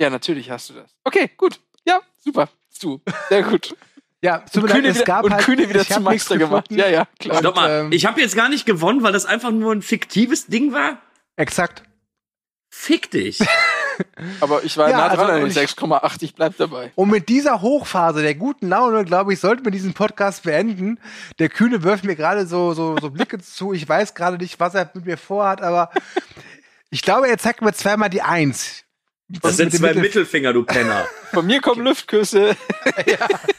Ja, 0.00 0.10
natürlich 0.10 0.50
hast 0.50 0.70
du 0.70 0.74
das. 0.74 0.90
Okay, 1.04 1.30
gut. 1.36 1.60
Ja, 1.86 2.00
super. 2.18 2.48
Du. 2.80 3.00
Sehr 3.28 3.42
gut. 3.44 3.76
Ja, 4.22 4.42
mir 4.54 4.62
Und 4.62 4.70
Kühne 4.70 4.88
es 4.88 4.94
wieder, 4.96 5.04
gab 5.04 5.24
und 5.24 5.32
halt, 5.34 5.44
Kühne 5.44 5.68
wieder 5.68 5.80
nichts 5.80 6.00
Meister 6.00 6.38
gemacht. 6.38 6.66
Ja, 6.70 6.88
ja, 6.88 7.06
klar. 7.20 7.38
Stopp 7.38 7.56
mal, 7.56 7.70
ähm, 7.70 7.92
ich 7.92 8.06
habe 8.06 8.20
jetzt 8.20 8.34
gar 8.34 8.48
nicht 8.48 8.64
gewonnen, 8.66 9.02
weil 9.02 9.12
das 9.12 9.26
einfach 9.26 9.50
nur 9.50 9.72
ein 9.72 9.82
fiktives 9.82 10.46
Ding 10.46 10.72
war. 10.72 10.98
Exakt. 11.36 11.82
Fick 12.70 13.10
dich. 13.10 13.38
Aber 14.40 14.64
ich 14.64 14.76
war 14.76 14.90
Ja, 14.90 14.96
nah 14.98 15.04
also, 15.06 15.16
dran 15.16 15.30
an 15.30 15.42
und 15.42 15.54
den 15.54 15.62
ich- 15.64 15.70
6,8. 15.70 16.22
Ich 16.22 16.34
bleib 16.34 16.56
dabei. 16.58 16.92
Und 16.96 17.10
mit 17.10 17.28
dieser 17.28 17.62
Hochphase 17.62 18.22
der 18.22 18.34
guten 18.34 18.68
Laune, 18.68 19.04
glaube 19.04 19.32
ich, 19.32 19.40
sollten 19.40 19.64
wir 19.64 19.72
diesen 19.72 19.94
Podcast 19.94 20.42
beenden. 20.42 20.98
Der 21.38 21.48
Kühne 21.48 21.82
wirft 21.82 22.04
mir 22.04 22.16
gerade 22.16 22.46
so, 22.46 22.74
so, 22.74 22.96
so 23.00 23.10
Blicke 23.10 23.38
zu. 23.38 23.72
Ich 23.72 23.88
weiß 23.88 24.14
gerade 24.14 24.36
nicht, 24.38 24.58
was 24.60 24.74
er 24.74 24.90
mit 24.94 25.06
mir 25.06 25.16
vorhat, 25.16 25.62
aber 25.62 25.90
ich 26.90 27.02
glaube, 27.02 27.28
er 27.28 27.38
zeigt 27.38 27.62
mir 27.62 27.72
zweimal 27.72 28.10
die 28.10 28.22
Eins. 28.22 28.82
Das 29.28 29.56
sind 29.56 29.72
zwei 29.72 29.88
Mittel- 29.88 30.02
Mittelfinger, 30.02 30.52
du 30.52 30.62
Penner. 30.64 31.06
Von 31.32 31.46
mir 31.46 31.60
kommen 31.60 31.82
Luftküsse. 31.84 32.56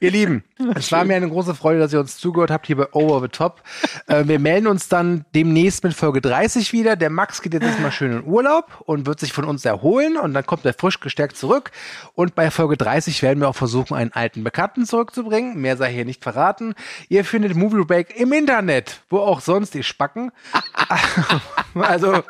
Ihr 0.00 0.10
Lieben, 0.10 0.44
es 0.74 0.90
war 0.90 1.04
mir 1.04 1.16
eine 1.16 1.28
große 1.28 1.54
Freude, 1.54 1.80
dass 1.80 1.92
ihr 1.92 2.00
uns 2.00 2.16
zugehört 2.18 2.50
habt 2.50 2.66
hier 2.66 2.76
bei 2.76 2.92
Over 2.92 3.20
the 3.20 3.28
Top. 3.28 3.62
Äh, 4.06 4.24
wir 4.26 4.38
melden 4.38 4.66
uns 4.66 4.88
dann 4.88 5.24
demnächst 5.34 5.84
mit 5.84 5.94
Folge 5.94 6.20
30 6.20 6.72
wieder. 6.72 6.96
Der 6.96 7.10
Max 7.10 7.42
geht 7.42 7.52
jetzt 7.52 7.64
erstmal 7.64 7.92
schön 7.92 8.12
in 8.12 8.24
Urlaub 8.24 8.82
und 8.86 9.06
wird 9.06 9.20
sich 9.20 9.32
von 9.32 9.44
uns 9.44 9.64
erholen 9.64 10.16
und 10.16 10.32
dann 10.34 10.46
kommt 10.46 10.64
er 10.64 10.72
frisch 10.74 11.00
gestärkt 11.00 11.36
zurück. 11.36 11.70
Und 12.14 12.34
bei 12.34 12.50
Folge 12.50 12.76
30 12.76 13.22
werden 13.22 13.40
wir 13.40 13.48
auch 13.48 13.56
versuchen, 13.56 13.94
einen 13.94 14.12
alten 14.12 14.44
Bekannten 14.44 14.86
zurückzubringen. 14.86 15.60
Mehr 15.60 15.76
sei 15.76 15.92
hier 15.92 16.04
nicht 16.04 16.22
verraten. 16.22 16.74
Ihr 17.08 17.24
findet 17.24 17.54
Movie 17.54 17.84
Break 17.84 18.16
im 18.18 18.32
Internet, 18.32 19.02
wo 19.10 19.18
auch 19.18 19.40
sonst 19.40 19.74
ihr 19.74 19.82
Spacken. 19.82 20.32
also, 21.74 22.22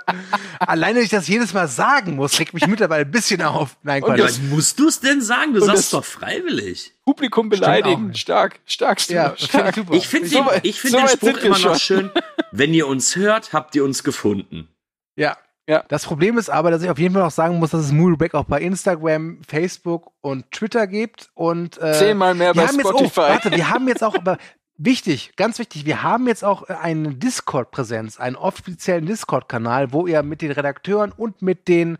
alleine, 0.59 0.95
dass 0.97 1.05
ich 1.05 1.11
das 1.11 1.29
jedes 1.29 1.55
Mal 1.55 1.69
sagen 1.69 2.17
muss, 2.17 2.39
regt 2.39 2.55
mich 2.55 2.67
mittlerweile 2.67 3.05
ein 3.05 3.11
bisschen 3.11 3.43
auf. 3.43 3.77
Nein, 3.83 4.03
Und 4.03 4.15
Quatsch. 4.17 4.23
was 4.25 4.41
musst 4.41 4.79
du 4.81 4.89
es 4.89 5.01
denn 5.01 5.21
sagen? 5.21 5.53
Du 5.55 5.61
Und 5.61 5.67
sagst 5.67 5.85
das- 5.85 5.91
doch 5.91 6.05
freiwillig. 6.05 6.93
Publikum 7.05 7.49
beleidigen. 7.49 8.13
Stark, 8.17 8.61
stark, 8.67 9.09
Ja, 9.09 9.35
stark. 9.37 9.75
finde 9.75 9.81
ich 9.81 9.85
super. 9.85 9.95
Ich 9.95 10.09
finde 10.09 10.29
So 10.29 10.43
den, 10.43 10.61
ich 10.63 10.81
find 10.81 10.93
so 10.93 10.99
den 10.99 11.09
Spruch 11.09 11.37
immer 11.45 11.59
noch 11.59 11.79
schon. 11.79 11.79
schön. 11.79 12.11
Wenn 12.53 12.75
ihr 12.75 12.87
uns 12.87 13.17
hört, 13.17 13.53
habt 13.53 13.75
ihr 13.75 13.85
uns 13.85 14.03
gefunden. 14.03 14.69
Ja. 15.17 15.37
Ja. 15.69 15.85
Das 15.89 16.05
Problem 16.05 16.39
ist 16.39 16.49
aber, 16.49 16.71
dass 16.71 16.83
ich 16.83 16.91
auf 16.91 16.99
jeden 16.99 17.15
Fall 17.15 17.25
noch 17.25 17.33
sagen 17.33 17.59
muss, 17.59 17.71
dass 17.71 17.87
es 17.87 17.93
Break 17.93 18.35
auch 18.35 18.45
bei 18.45 18.61
Instagram, 18.61 19.41
Facebook 19.49 20.13
und 20.21 20.49
Twitter 20.53 20.87
gibt 20.87 21.31
und 21.35 21.81
äh, 21.83 21.93
Zehnmal 21.93 22.35
mehr 22.35 22.55
bei 22.55 22.69
Spotify. 22.69 23.03
Jetzt, 23.03 23.19
oh, 23.19 23.23
warte, 23.23 23.51
wir 23.51 23.69
haben 23.71 23.89
jetzt 23.89 24.05
auch 24.05 24.15
aber 24.15 24.39
wichtig, 24.77 25.33
ganz 25.37 25.59
wichtig, 25.59 25.85
wir 25.85 26.05
haben 26.05 26.29
jetzt 26.29 26.45
auch 26.45 26.69
äh, 26.71 26.75
eine 26.75 27.15
Discord-Präsenz, 27.15 28.21
einen 28.21 28.37
offiziellen 28.37 29.07
Discord-Kanal, 29.07 29.93
wo 29.93 30.07
ihr 30.07 30.23
mit 30.23 30.41
den 30.41 30.53
Redakteuren 30.53 31.11
und 31.11 31.43
mit 31.43 31.67
den 31.67 31.99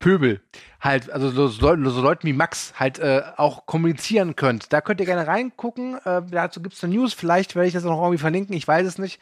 Pöbel 0.00 0.40
halt, 0.80 1.10
also 1.10 1.30
so, 1.30 1.48
so, 1.48 1.76
so 1.90 2.00
Leuten 2.02 2.26
wie 2.26 2.32
Max 2.32 2.74
halt 2.78 2.98
äh, 2.98 3.22
auch 3.36 3.66
kommunizieren 3.66 4.36
könnt. 4.36 4.72
Da 4.72 4.80
könnt 4.80 5.00
ihr 5.00 5.06
gerne 5.06 5.26
reingucken. 5.26 5.98
Äh, 6.04 6.22
dazu 6.30 6.62
gibt 6.62 6.74
es 6.74 6.84
eine 6.84 6.94
News. 6.94 7.14
Vielleicht 7.14 7.54
werde 7.54 7.68
ich 7.68 7.74
das 7.74 7.84
noch 7.84 8.00
irgendwie 8.00 8.18
verlinken. 8.18 8.54
Ich 8.56 8.66
weiß 8.68 8.86
es 8.86 8.98
nicht. 8.98 9.20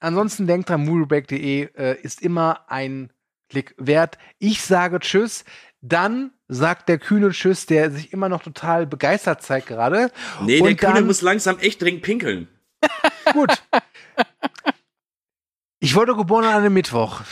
Ansonsten 0.00 0.46
denkt 0.46 0.68
dran, 0.68 0.84
moviebreak.de 0.84 1.68
äh, 1.76 2.00
ist 2.02 2.22
immer 2.22 2.60
ein 2.68 3.10
Klick 3.48 3.74
wert. 3.78 4.18
Ich 4.38 4.62
sage 4.62 4.98
Tschüss. 5.00 5.44
Dann 5.80 6.30
sagt 6.48 6.88
der 6.88 6.98
kühne 6.98 7.30
Tschüss, 7.30 7.66
der 7.66 7.90
sich 7.90 8.12
immer 8.12 8.28
noch 8.28 8.42
total 8.42 8.86
begeistert 8.86 9.42
zeigt 9.42 9.66
gerade. 9.66 10.10
Nee, 10.42 10.58
der 10.60 10.70
Und 10.70 10.76
Kühne 10.78 10.92
dann- 10.94 11.06
muss 11.06 11.22
langsam 11.22 11.58
echt 11.58 11.82
dringend 11.82 12.02
pinkeln. 12.02 12.48
Gut. 13.32 13.62
Ich 15.82 15.96
wurde 15.96 16.14
geboren 16.14 16.44
an 16.44 16.54
einem 16.54 16.74
Mittwoch. 16.74 17.22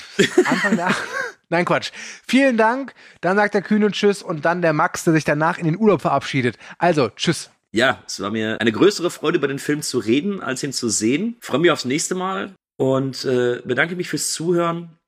Anfang 0.44 0.74
der 0.74 0.92
Nein, 1.50 1.64
Quatsch. 1.64 1.92
Vielen 2.26 2.56
Dank. 2.56 2.94
Dann 3.20 3.36
sagt 3.36 3.54
der 3.54 3.62
Kühne 3.62 3.92
Tschüss 3.92 4.24
und 4.24 4.44
dann 4.44 4.60
der 4.60 4.72
Max, 4.72 5.04
der 5.04 5.12
sich 5.12 5.22
danach 5.22 5.56
in 5.56 5.66
den 5.66 5.78
Urlaub 5.78 6.00
verabschiedet. 6.00 6.58
Also, 6.76 7.10
Tschüss. 7.10 7.50
Ja, 7.70 8.02
es 8.08 8.18
war 8.20 8.32
mir 8.32 8.60
eine 8.60 8.72
größere 8.72 9.12
Freude, 9.12 9.38
über 9.38 9.46
den 9.46 9.60
Film 9.60 9.82
zu 9.82 10.00
reden, 10.00 10.42
als 10.42 10.64
ihn 10.64 10.72
zu 10.72 10.88
sehen. 10.88 11.36
Freue 11.40 11.60
mich 11.60 11.70
aufs 11.70 11.84
nächste 11.84 12.16
Mal 12.16 12.52
und 12.76 13.24
äh, 13.24 13.62
bedanke 13.64 13.94
mich 13.94 14.08
fürs 14.08 14.32
Zuhören. 14.32 14.98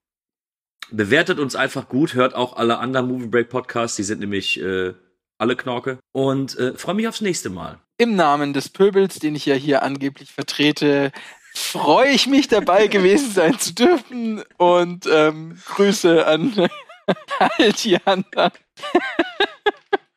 Bewertet 0.93 1.40
uns 1.40 1.56
einfach 1.56 1.89
gut, 1.89 2.14
hört 2.14 2.36
auch 2.36 2.56
alle 2.56 2.78
anderen 2.78 3.09
Movie 3.09 3.27
Break 3.27 3.48
Podcasts, 3.48 3.97
die 3.97 4.05
sind 4.05 4.20
nämlich 4.20 4.60
äh, 4.60 4.94
alle 5.39 5.56
Knorke. 5.56 5.98
Und 6.12 6.56
äh, 6.59 6.74
freue 6.74 6.94
mich 6.94 7.09
aufs 7.09 7.23
nächste 7.23 7.51
Mal. 7.51 7.81
Im 7.98 8.14
Namen 8.14 8.52
des 8.52 8.69
Pöbels, 8.69 9.19
den 9.19 9.35
ich 9.35 9.47
ja 9.47 9.56
hier 9.56 9.82
angeblich 9.82 10.32
vertrete, 10.32 11.10
freue 11.55 12.09
ich 12.09 12.27
mich 12.27 12.49
dabei 12.49 12.87
gewesen 12.87 13.31
sein 13.31 13.59
zu 13.59 13.74
dürfen 13.74 14.43
und 14.59 15.07
ähm, 15.07 15.59
Grüße 15.66 16.27
an 16.27 16.69
all 17.39 17.73
die 17.73 17.99
anderen. 18.05 18.53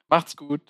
Macht's 0.10 0.36
gut. 0.36 0.62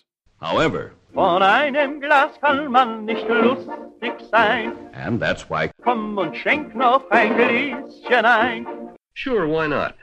However, 0.42 0.92
Von 1.14 1.42
einem 1.44 2.02
Glas 2.02 2.32
kann 2.42 2.72
man 2.72 3.06
nicht 3.06 3.28
lustig 3.28 4.14
sein. 4.32 4.74
and 4.94 5.20
that's 5.22 5.50
why 5.50 5.70
Komm 5.84 6.18
und 6.18 6.36
schenk 6.36 6.76
noch 6.76 7.10
ein 7.10 7.36
Gläschen 7.36 8.26
ein. 8.26 8.68
Sure, 9.18 9.48
why 9.48 9.68
not? 9.68 9.94